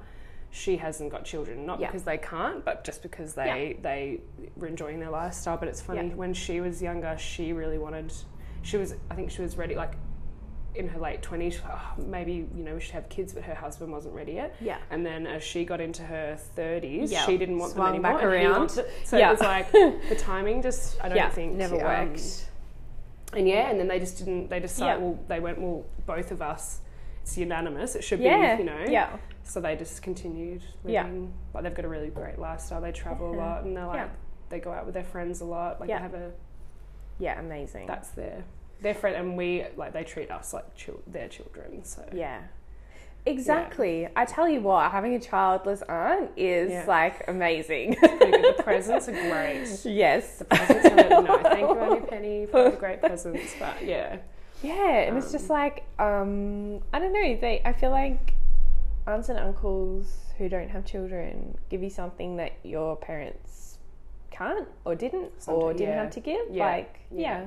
She 0.50 0.76
hasn't 0.78 1.10
got 1.10 1.24
children, 1.26 1.64
not 1.66 1.78
Yeah. 1.80 1.88
because 1.88 2.04
they 2.04 2.16
can't, 2.18 2.64
but 2.64 2.84
just 2.84 3.02
because 3.02 3.32
they 3.34 3.78
they 3.82 4.20
were 4.56 4.66
enjoying 4.66 5.00
their 5.00 5.10
lifestyle. 5.10 5.56
But 5.56 5.68
it's 5.68 5.80
funny 5.80 6.08
Yeah. 6.08 6.14
when 6.14 6.34
she 6.34 6.60
was 6.60 6.82
younger, 6.82 7.16
she 7.18 7.52
really 7.54 7.78
wanted. 7.78 8.12
She 8.62 8.76
was, 8.76 8.94
I 9.10 9.14
think, 9.14 9.30
she 9.30 9.40
was 9.40 9.56
ready. 9.56 9.74
Like 9.74 9.92
in 10.74 10.86
her 10.88 11.00
late 11.00 11.22
twenties, 11.22 11.60
oh, 11.68 11.92
maybe 12.06 12.46
you 12.54 12.62
know 12.64 12.74
we 12.74 12.80
should 12.80 12.92
have 12.94 13.08
kids, 13.08 13.32
but 13.32 13.42
her 13.44 13.54
husband 13.54 13.90
wasn't 13.92 14.14
ready 14.14 14.32
yet. 14.32 14.54
Yeah. 14.60 14.78
And 14.90 15.04
then 15.04 15.26
as 15.26 15.42
she 15.42 15.64
got 15.64 15.80
into 15.80 16.02
her 16.02 16.38
30s, 16.56 17.10
Yeah. 17.10 17.24
she 17.26 17.36
didn't 17.38 17.58
want 17.58 17.72
Swung 17.72 17.92
them 17.94 18.04
anymore. 18.04 18.20
back 18.20 18.24
around. 18.24 18.70
so 19.04 19.16
Yeah. 19.18 19.28
it 19.28 19.32
was 19.32 19.40
like 19.40 19.72
the 19.72 20.16
timing 20.18 20.62
just, 20.62 20.98
I 21.02 21.08
don't 21.08 21.16
yeah, 21.16 21.30
think. 21.30 21.54
never 21.54 21.76
um, 21.76 22.08
worked. 22.10 22.46
and 23.34 23.48
yeah, 23.48 23.70
and 23.70 23.78
then 23.80 23.88
they 23.88 23.98
just 23.98 24.18
didn't, 24.18 24.48
they 24.50 24.60
decided, 24.60 25.02
well, 25.02 25.18
they 25.28 25.40
went, 25.40 25.58
well, 25.60 25.84
both 26.06 26.30
of 26.30 26.40
us, 26.42 26.80
it's 27.22 27.36
unanimous. 27.36 27.94
It 27.94 28.04
should 28.04 28.20
be, 28.20 28.24
you 28.24 28.64
know. 28.64 28.84
yeah. 28.88 29.16
So 29.44 29.60
they 29.60 29.76
just 29.76 30.02
continued 30.02 30.62
Yeah. 30.84 31.04
living. 31.04 31.32
Like 31.54 31.64
they've 31.64 31.74
got 31.74 31.84
a 31.84 31.88
really 31.88 32.08
great 32.08 32.38
lifestyle. 32.38 32.80
They 32.80 32.92
travel 32.92 33.34
a 33.34 33.36
lot 33.36 33.64
and 33.64 33.76
they're 33.76 33.86
like, 33.86 34.10
they 34.50 34.60
go 34.60 34.72
out 34.72 34.84
with 34.84 34.94
their 34.94 35.04
friends 35.04 35.40
a 35.40 35.44
lot. 35.44 35.80
Like 35.80 35.88
they 35.88 35.94
have 35.94 36.14
a, 36.14 36.30
Yeah, 37.18 37.38
amazing. 37.40 37.86
that's 37.86 38.10
their, 38.10 38.44
friend. 38.94 39.16
And 39.16 39.36
we, 39.36 39.64
like, 39.76 39.92
they 39.92 40.04
treat 40.04 40.30
us 40.30 40.52
like 40.52 40.74
chil- 40.74 41.02
their 41.06 41.28
children. 41.28 41.84
So 41.84 42.08
yeah. 42.12 42.40
Exactly. 43.26 44.08
I 44.16 44.24
tell 44.24 44.48
you 44.48 44.60
what, 44.60 44.90
having 44.90 45.14
a 45.14 45.20
childless 45.20 45.82
aunt 45.82 46.30
is 46.36 46.70
Yeah. 46.70 46.84
like 46.86 47.24
amazing. 47.28 47.96
The 48.00 48.54
presents 48.62 49.08
are 49.08 49.12
great. 49.12 49.66
yes. 49.84 50.38
The 50.38 50.44
presents 50.46 50.86
are 50.86 51.22
no, 51.22 51.38
thank 51.42 51.60
you, 51.60 51.78
Auntie 51.78 52.06
Penny, 52.06 52.46
for 52.46 52.70
the 52.70 52.76
great 52.76 53.00
presents. 53.00 53.54
But 53.58 53.84
yeah, 53.84 54.16
Yeah, 54.62 55.00
and 55.00 55.18
it's 55.18 55.30
just 55.32 55.50
like 55.50 55.84
um, 55.98 56.80
I 56.92 56.98
don't 56.98 57.12
know. 57.12 57.36
They, 57.40 57.60
I 57.64 57.72
feel 57.72 57.90
like 57.90 58.34
aunts 59.06 59.28
and 59.28 59.38
uncles 59.38 60.16
who 60.38 60.48
don't 60.48 60.68
have 60.70 60.84
children 60.86 61.58
give 61.68 61.82
you 61.82 61.90
something 61.90 62.36
that 62.36 62.52
your 62.62 62.96
parents 62.96 63.78
can't 64.30 64.68
or 64.84 64.94
didn't 64.94 65.32
or 65.46 65.72
didn't 65.72 65.88
yeah. 65.94 66.02
have 66.02 66.10
to 66.12 66.20
give. 66.20 66.46
Yeah, 66.50 66.66
Like, 66.66 67.00
yeah. 67.14 67.46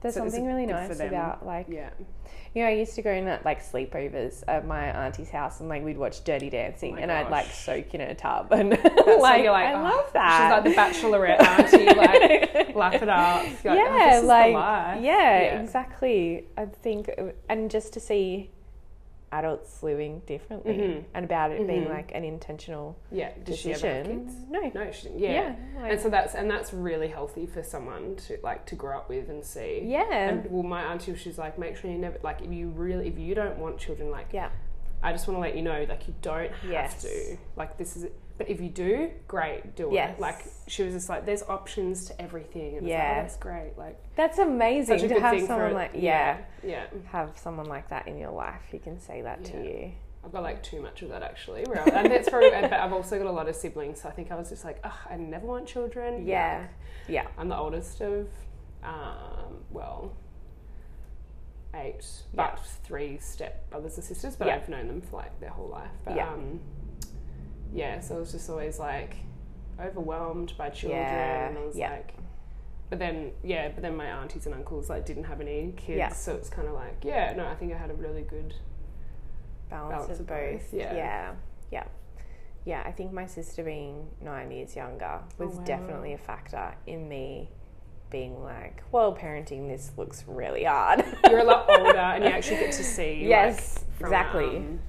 There's 0.00 0.14
So 0.14 0.20
something 0.20 0.46
really 0.46 0.66
nice 0.66 1.00
about 1.00 1.44
like 1.46 1.66
yeah, 1.68 1.90
you 2.54 2.62
know 2.62 2.68
I 2.68 2.72
used 2.72 2.94
to 2.96 3.02
go 3.02 3.10
in 3.10 3.26
at 3.28 3.44
like 3.44 3.64
sleepovers 3.64 4.42
at 4.46 4.66
my 4.66 4.90
auntie's 5.04 5.30
house 5.30 5.60
and 5.60 5.68
like 5.68 5.82
we'd 5.82 5.98
watch 5.98 6.22
Dirty 6.24 6.50
Dancing 6.50 6.94
Oh 6.94 7.02
and 7.02 7.10
I'd 7.10 7.30
like 7.30 7.46
soak 7.46 7.94
in 7.94 8.00
a 8.00 8.14
tub 8.14 8.52
and 8.52 8.70
like, 9.20 9.42
you're 9.42 9.52
like 9.52 9.66
I 9.66 9.74
oh, 9.74 9.82
love 9.82 10.12
that. 10.12 10.64
She's 10.64 10.64
like 10.64 11.00
the 11.00 11.08
bachelorette 11.08 11.40
auntie, 11.46 11.86
like 11.94 12.74
lap 12.74 12.94
it 12.94 13.08
up. 13.08 13.42
Like, 13.44 13.66
oh, 13.66 13.74
yeah, 13.74 14.18
is 14.18 14.24
like 14.24 14.52
yeah, 14.52 15.00
Yeah. 15.00 15.60
exactly. 15.62 16.44
I 16.56 16.66
think, 16.66 17.10
and 17.48 17.70
just 17.70 17.92
to 17.94 18.00
see 18.00 18.50
adults 19.32 19.82
living 19.82 20.22
differently 20.26 20.74
Mhm. 20.78 21.04
and 21.14 21.24
about 21.24 21.50
it 21.50 21.66
being 21.66 21.84
Mhm. 21.86 21.90
like 21.90 22.12
an 22.14 22.24
intentional 22.24 22.96
yeah. 23.10 23.32
Did 23.44 23.56
she 23.56 23.70
have 23.70 23.80
decision. 23.80 24.24
kids? 24.26 24.34
No, 24.48 24.60
No, 24.74 24.90
she 24.92 25.08
didn't. 25.08 25.18
Yeah. 25.18 25.30
Yeah, 25.32 25.54
like- 25.82 25.92
and 25.92 26.00
so 26.00 26.08
that's 26.08 26.34
and 26.34 26.50
that's 26.50 26.72
really 26.72 27.08
healthy 27.08 27.44
for 27.46 27.62
someone 27.62 28.14
to 28.16 28.38
like 28.42 28.64
to 28.66 28.74
grow 28.76 28.96
up 28.96 29.08
with 29.08 29.28
and 29.28 29.44
see. 29.44 29.82
yeah, 29.84 30.04
And 30.12 30.50
well, 30.50 30.62
my 30.62 30.82
auntie, 30.84 31.14
she's 31.16 31.38
like, 31.38 31.58
make 31.58 31.76
sure 31.76 31.90
you 31.90 31.98
never 31.98 32.18
like 32.22 32.40
if 32.40 32.52
you 32.52 32.68
really 32.68 33.08
if 33.08 33.18
you 33.18 33.34
don't 33.34 33.58
want 33.58 33.78
children, 33.78 34.10
like 34.10 34.32
yeah, 34.32 34.50
I 35.02 35.12
just 35.12 35.26
want 35.26 35.36
to 35.38 35.40
let 35.42 35.56
you 35.56 35.62
know, 35.62 35.84
like 35.88 36.06
you 36.08 36.14
don't 36.22 36.52
have 36.52 36.70
Yes. 36.70 37.02
to. 37.02 37.36
Like 37.56 37.76
this 37.78 37.96
is, 37.96 38.06
but 38.38 38.48
if 38.50 38.60
you 38.60 38.68
do, 38.68 39.10
great, 39.28 39.74
do 39.76 39.88
Yes. 39.92 40.16
it. 40.16 40.20
Like 40.20 40.44
she 40.66 40.82
was 40.82 40.92
just 40.94 41.08
like, 41.08 41.24
there's 41.24 41.42
options 41.44 42.06
to 42.06 42.20
everything. 42.20 42.76
And 42.76 42.78
it's 42.78 42.82
like, 42.84 42.90
Yeah. 42.90 43.14
oh, 43.18 43.22
that's 43.22 43.36
great. 43.36 43.72
Like 43.78 43.98
that's 44.14 44.38
amazing 44.38 45.08
to 45.08 45.20
have 45.20 45.40
someone 45.46 45.72
like 45.72 45.92
yeah, 45.94 46.38
yeah. 46.62 46.86
have 47.06 47.36
someone 47.38 47.66
like 47.66 47.88
that 47.88 48.06
in 48.08 48.18
your 48.18 48.30
life 48.32 48.62
who 48.70 48.78
can 48.78 49.00
say 49.00 49.22
that 49.22 49.44
to 49.46 49.56
you. 49.62 49.92
I've 50.24 50.32
got 50.32 50.42
like 50.42 50.62
too 50.62 50.82
much 50.82 51.02
of 51.02 51.10
that 51.10 51.22
actually. 51.22 51.64
I, 51.68 51.82
and 52.00 52.10
that's 52.10 52.28
probably, 52.28 52.50
but 52.50 52.72
I've 52.72 52.92
also 52.92 53.16
got 53.16 53.28
a 53.28 53.32
lot 53.32 53.48
of 53.48 53.54
siblings. 53.54 54.02
So 54.02 54.08
I 54.08 54.12
think 54.12 54.32
I 54.32 54.34
was 54.34 54.48
just 54.50 54.64
like, 54.64 54.80
oh, 54.84 54.98
I 55.08 55.16
never 55.16 55.46
want 55.46 55.66
children. 55.68 56.26
Yeah, 56.26 56.62
Yuck. 56.62 56.68
yeah, 57.08 57.26
I'm 57.38 57.48
the 57.48 57.56
oldest 57.56 58.00
of, 58.00 58.26
um, 58.82 59.58
well, 59.70 60.12
eight, 61.74 62.04
Yeah. 62.32 62.50
but 62.54 62.60
three 62.84 63.18
step 63.18 63.70
brothers 63.70 63.96
and 63.96 64.04
sisters. 64.04 64.34
But 64.36 64.48
Yeah. 64.48 64.56
I've 64.56 64.68
known 64.68 64.88
them 64.88 65.00
for 65.00 65.16
like 65.18 65.38
their 65.40 65.50
whole 65.50 65.68
life. 65.68 65.90
But 66.04 66.16
Yeah. 66.16 66.28
um, 66.32 66.60
yeah, 67.76 68.00
so 68.00 68.16
I 68.16 68.18
was 68.18 68.32
just 68.32 68.48
always 68.50 68.78
like 68.78 69.16
overwhelmed 69.80 70.54
by 70.58 70.70
children. 70.70 71.00
Yeah, 71.02 71.48
And 71.48 71.58
I 71.58 71.64
was 71.64 71.76
yeah. 71.76 71.90
like, 71.90 72.14
but 72.90 72.98
then 72.98 73.32
yeah, 73.44 73.68
but 73.68 73.82
then 73.82 73.96
my 73.96 74.06
aunties 74.06 74.46
and 74.46 74.54
uncles 74.54 74.88
like 74.88 75.04
didn't 75.06 75.24
have 75.24 75.40
any 75.40 75.72
kids, 75.76 75.98
Yeah. 75.98 76.12
so 76.12 76.34
it's 76.34 76.48
kind 76.48 76.66
of 76.68 76.74
like 76.74 77.04
yeah, 77.04 77.34
no, 77.36 77.46
I 77.46 77.54
think 77.54 77.72
I 77.72 77.76
had 77.76 77.90
a 77.90 77.94
really 77.94 78.22
good. 78.22 78.54
balance, 79.70 79.92
Balance 80.06 80.20
of 80.20 80.26
both. 80.26 80.52
both, 80.52 80.74
yeah. 80.74 80.94
yeah, 80.94 81.32
yeah. 81.72 81.84
Yeah, 82.64 82.82
I 82.84 82.90
think 82.90 83.12
my 83.12 83.26
sister 83.26 83.62
being 83.62 84.08
nine 84.20 84.50
years 84.50 84.74
younger 84.74 85.20
was 85.38 85.54
Oh, 85.54 85.58
wow. 85.58 85.64
definitely 85.64 86.12
a 86.14 86.18
factor 86.18 86.74
in 86.86 87.08
me 87.08 87.50
being 88.10 88.42
like, 88.42 88.82
well, 88.92 89.14
parenting 89.14 89.68
this 89.68 89.92
looks 89.96 90.24
really 90.26 90.64
hard. 90.64 91.04
You're 91.28 91.40
a 91.40 91.44
lot 91.44 91.66
older, 91.78 91.96
and 91.98 92.24
you 92.24 92.30
actually 92.30 92.56
get 92.58 92.72
to 92.72 92.82
see 92.84 93.24
Yes, 93.26 93.78
like, 93.78 93.98
from, 93.98 94.06
exactly. 94.06 94.56
um, 94.56 94.80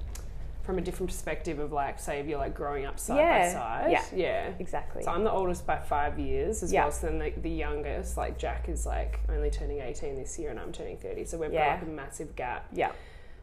from 0.68 0.78
a 0.78 0.82
different 0.82 1.10
perspective 1.10 1.60
of 1.60 1.72
like, 1.72 1.98
say, 1.98 2.20
if 2.20 2.28
you're 2.28 2.38
like 2.38 2.54
growing 2.54 2.86
up 2.86 3.00
side 3.00 3.16
Yeah, 3.18 3.40
by 3.48 3.54
side, 3.54 3.92
yeah. 3.92 4.04
yeah. 4.14 4.52
exactly. 4.60 5.02
So 5.02 5.10
I'm 5.12 5.24
the 5.24 5.32
oldest 5.32 5.66
by 5.66 5.80
five 5.80 6.20
years 6.20 6.62
as 6.62 6.74
Yeah. 6.74 6.84
well. 6.84 6.92
So 6.92 7.08
then 7.08 7.20
the, 7.20 7.34
the 7.42 7.50
youngest, 7.50 8.18
like 8.18 8.38
Jack, 8.38 8.68
is 8.68 8.86
like 8.86 9.22
only 9.30 9.50
turning 9.50 9.80
18 9.80 10.16
this 10.18 10.38
year, 10.38 10.50
and 10.52 10.60
I'm 10.60 10.74
turning 10.74 10.98
30. 10.98 11.24
So 11.24 11.38
we've 11.38 11.54
Yeah. 11.54 11.76
got 11.78 11.80
like 11.80 11.90
a 11.90 11.92
massive 11.92 12.36
gap. 12.36 12.68
yeah, 12.74 12.92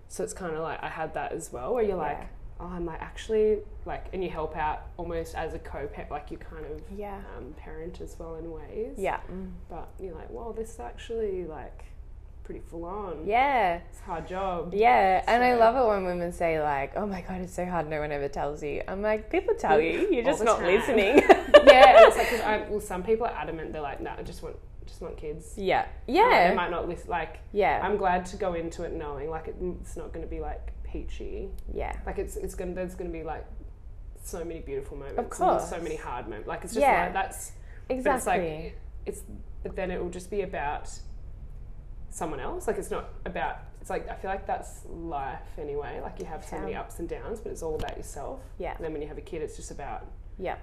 So 0.09 0.22
it's 0.22 0.35
kind 0.35 0.55
of 0.55 0.61
like 0.61 0.83
I 0.83 0.89
had 0.91 1.14
that 1.14 1.33
as 1.33 1.51
well, 1.51 1.72
where 1.72 1.83
you're 1.83 1.97
like, 1.97 2.20
oh, 2.61 2.66
I'm 2.66 2.85
like 2.85 3.01
actually 3.01 3.61
like, 3.87 4.05
and 4.12 4.22
you 4.22 4.29
help 4.29 4.55
out 4.55 4.83
almost 4.99 5.35
as 5.35 5.55
a 5.55 5.59
co-parent, 5.59 6.11
like 6.11 6.31
you 6.31 6.37
kind 6.37 6.66
of 6.66 6.83
yeah, 6.95 7.20
um, 7.39 7.55
parent 7.57 8.03
as 8.03 8.18
well 8.18 8.35
in 8.37 8.51
ways. 8.53 8.97
yeah, 8.99 9.20
But 9.70 9.89
you're 9.99 10.14
like, 10.14 10.31
well, 10.31 10.53
this 10.53 10.75
is 10.75 10.81
actually 10.81 11.47
like 11.47 11.85
pretty 12.45 12.61
full 12.61 12.84
on. 12.84 13.26
yeah, 13.26 13.80
It's 13.90 14.01
a 14.01 14.05
hard 14.05 14.28
job. 14.28 14.72
yeah. 14.74 15.24
And 15.26 15.42
I 15.42 15.55
love 15.55 15.74
it 15.76 15.88
when 15.88 16.05
women 16.05 16.30
say 16.32 16.62
like, 16.62 16.92
"Oh 16.95 17.07
my 17.07 17.22
god, 17.22 17.40
it's 17.40 17.55
so 17.55 17.64
hard. 17.64 17.88
No 17.88 18.01
one 18.01 18.12
ever 18.12 18.28
tells 18.28 18.62
you." 18.62 18.82
I'm 18.86 19.03
like, 19.03 19.30
people 19.30 19.55
tell 19.55 19.80
you. 19.80 20.09
You're 20.12 20.24
just 20.24 20.45
not 20.45 20.59
time. 20.59 20.66
listening. 20.66 21.16
yeah, 21.18 21.99
and 21.99 22.09
it's 22.09 22.16
like, 22.18 22.28
'cause 22.28 22.40
I, 22.40 22.66
well, 22.68 22.80
some 22.80 23.03
people 23.03 23.26
are 23.26 23.32
adamant. 23.32 23.72
They're 23.72 23.80
like, 23.82 24.01
no, 24.01 24.12
I 24.18 24.22
just 24.22 24.42
want, 24.42 24.57
just 24.86 25.01
want 25.01 25.16
kids. 25.16 25.55
yeah, 25.57 25.80
Like, 25.80 25.88
yeah, 26.07 26.49
they 26.51 26.55
might 26.55 26.70
not 26.70 26.88
listen. 26.88 27.09
Like, 27.11 27.38
yeah, 27.53 27.80
I'm 27.82 27.97
glad 27.97 28.26
to 28.26 28.36
go 28.36 28.55
into 28.55 28.82
it 28.84 28.92
knowing 28.92 29.30
like 29.30 29.49
it, 29.49 29.57
it's 29.80 29.97
not 29.97 30.12
going 30.12 30.24
to 30.24 30.30
be 30.30 30.40
like 30.40 30.73
peachy. 30.85 31.48
yeah. 31.73 31.97
Like 32.06 32.19
it's 32.19 32.36
it's 32.36 32.55
gonna 32.55 32.74
there's 32.74 32.94
going 32.94 33.10
to 33.10 33.19
be 33.19 33.24
like 33.24 33.47
so 34.23 34.44
many 34.44 34.60
beautiful 34.60 34.97
moments. 34.97 35.19
and 35.19 35.31
course. 35.31 35.69
so 35.70 35.81
many 35.81 35.97
hard 35.97 36.27
moments. 36.28 36.47
Like 36.48 36.62
it's 36.64 36.74
just 36.74 36.82
Yeah. 36.86 37.05
like 37.05 37.12
that's 37.14 37.52
Exactly. 37.89 38.02
But 38.05 38.16
it's 38.16 38.27
like 38.27 38.78
it's 39.06 39.23
but 39.62 39.77
then 39.77 39.90
it 39.90 40.02
will 40.02 40.10
just 40.10 40.31
be 40.31 40.43
about 40.43 40.89
someone 42.15 42.39
else. 42.41 42.66
Like 42.66 42.78
it's 42.78 42.91
not 42.91 43.09
about. 43.27 43.59
It's 43.81 43.91
like 43.91 44.09
I 44.09 44.15
feel 44.15 44.31
like 44.31 44.47
that's 44.47 44.81
life 44.89 45.41
anyway. 45.59 46.01
Like 46.01 46.19
you 46.20 46.24
have 46.27 46.45
so 46.45 46.59
many 46.59 46.74
ups 46.74 46.99
and 47.01 47.09
downs, 47.09 47.41
but 47.41 47.53
it's 47.53 47.62
all 47.62 47.74
about 47.74 47.97
yourself. 47.99 48.41
yeah, 48.59 48.74
And 48.77 48.85
then 48.85 48.93
when 48.93 49.03
you 49.03 49.09
have 49.09 49.19
a 49.19 49.23
kid, 49.23 49.43
it's 49.43 49.57
just 49.57 49.70
about 49.70 50.07
yeah, 50.39 50.57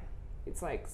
it's 0.48 0.62
like 0.64 0.88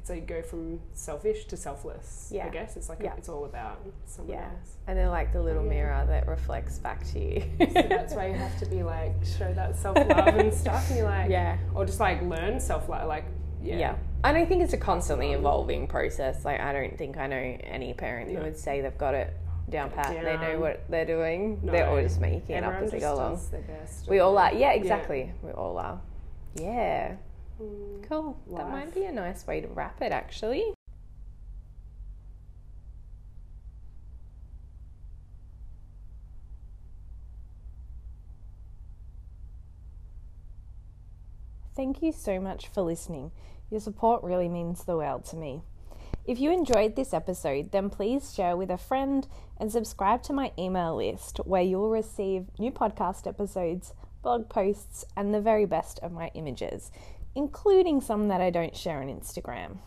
it's 0.00 0.10
like 0.10 0.20
you 0.22 0.26
go 0.26 0.42
from 0.42 0.80
selfish 0.94 1.44
to 1.46 1.56
selfless. 1.56 2.30
Yeah. 2.32 2.46
I 2.46 2.48
guess 2.48 2.76
it's 2.76 2.88
like 2.88 2.98
Yeah. 3.02 3.12
it's 3.18 3.28
all 3.28 3.44
about 3.44 3.78
someone 4.06 4.36
Yeah. 4.36 4.44
else. 4.46 4.76
and 4.86 4.98
they're 4.98 5.08
like 5.10 5.32
the 5.32 5.42
little 5.42 5.62
Yeah. 5.64 5.68
mirror 5.70 6.04
that 6.08 6.26
reflects 6.26 6.78
back 6.78 7.04
to 7.12 7.18
you. 7.20 7.42
So 7.60 7.82
that's 7.88 8.14
why 8.14 8.28
you 8.28 8.34
have 8.34 8.58
to 8.60 8.66
be 8.66 8.82
like 8.82 9.12
show 9.38 9.52
that 9.52 9.76
self 9.76 9.96
love 9.96 10.28
and 10.28 10.52
stuff, 10.64 10.88
and 10.88 10.98
you're 10.98 11.06
like, 11.08 11.30
yeah. 11.30 11.58
or 11.74 11.84
just 11.84 12.00
like 12.00 12.22
learn 12.22 12.58
self 12.58 12.88
love, 12.88 13.06
like 13.06 13.26
yeah, 13.62 13.76
Yeah. 13.76 13.96
And 14.24 14.36
I 14.36 14.44
think 14.44 14.62
it's 14.62 14.72
a 14.72 14.78
constantly 14.78 15.32
evolving 15.34 15.86
process. 15.86 16.44
Like, 16.44 16.58
I 16.60 16.72
don't 16.72 16.96
think 16.98 17.16
I 17.18 17.26
know 17.28 17.36
any 17.62 17.92
parent 17.94 18.30
who 18.32 18.38
would 18.42 18.56
say 18.56 18.80
they've 18.80 18.98
got 18.98 19.14
it 19.14 19.32
down 19.70 19.90
pat. 19.90 20.10
They 20.22 20.36
know 20.36 20.58
what 20.60 20.84
they're 20.88 21.04
doing. 21.04 21.60
No. 21.62 21.72
They're 21.72 21.88
all 21.88 22.00
just 22.00 22.20
making 22.20 22.56
it 22.56 22.64
up 22.64 22.74
as 22.82 22.90
they 22.90 23.00
go 23.00 23.14
along. 23.14 23.34
does 23.36 23.48
their 23.50 23.62
best. 23.62 24.08
We 24.08 24.18
all 24.20 24.36
are. 24.38 24.52
Yeah, 24.52 24.58
Yeah. 24.58 24.72
exactly. 24.72 25.32
We 25.42 25.50
all 25.52 25.78
are. 25.78 26.00
Yeah. 26.54 27.16
Mm, 27.60 28.08
Cool. 28.08 28.38
That 28.56 28.70
might 28.70 28.94
be 28.94 29.04
a 29.04 29.12
nice 29.12 29.46
way 29.46 29.60
to 29.60 29.68
wrap 29.68 30.00
it, 30.00 30.12
actually. 30.12 30.74
Thank 41.76 42.02
you 42.02 42.12
so 42.12 42.40
much 42.40 42.68
for 42.68 42.82
listening. 42.82 43.30
Your 43.70 43.80
support 43.80 44.22
really 44.22 44.48
means 44.48 44.84
the 44.84 44.96
world 44.96 45.24
to 45.26 45.36
me. 45.36 45.62
If 46.28 46.38
you 46.38 46.52
enjoyed 46.52 46.94
this 46.94 47.14
episode, 47.14 47.72
then 47.72 47.88
please 47.88 48.34
share 48.34 48.54
with 48.54 48.70
a 48.70 48.76
friend 48.76 49.26
and 49.56 49.72
subscribe 49.72 50.22
to 50.24 50.34
my 50.34 50.52
email 50.58 50.94
list 50.94 51.38
where 51.46 51.62
you'll 51.62 51.88
receive 51.88 52.48
new 52.58 52.70
podcast 52.70 53.26
episodes, 53.26 53.94
blog 54.22 54.50
posts, 54.50 55.06
and 55.16 55.32
the 55.32 55.40
very 55.40 55.64
best 55.64 55.98
of 56.00 56.12
my 56.12 56.30
images, 56.34 56.92
including 57.34 58.02
some 58.02 58.28
that 58.28 58.42
I 58.42 58.50
don't 58.50 58.76
share 58.76 59.00
on 59.00 59.06
Instagram. 59.06 59.78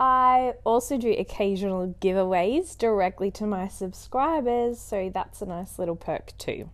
I 0.00 0.54
also 0.64 0.96
do 0.96 1.10
occasional 1.10 1.94
giveaways 2.00 2.78
directly 2.78 3.30
to 3.32 3.46
my 3.46 3.68
subscribers, 3.68 4.80
so 4.80 5.10
that's 5.12 5.42
a 5.42 5.46
nice 5.46 5.78
little 5.78 5.96
perk 5.96 6.32
too. 6.38 6.70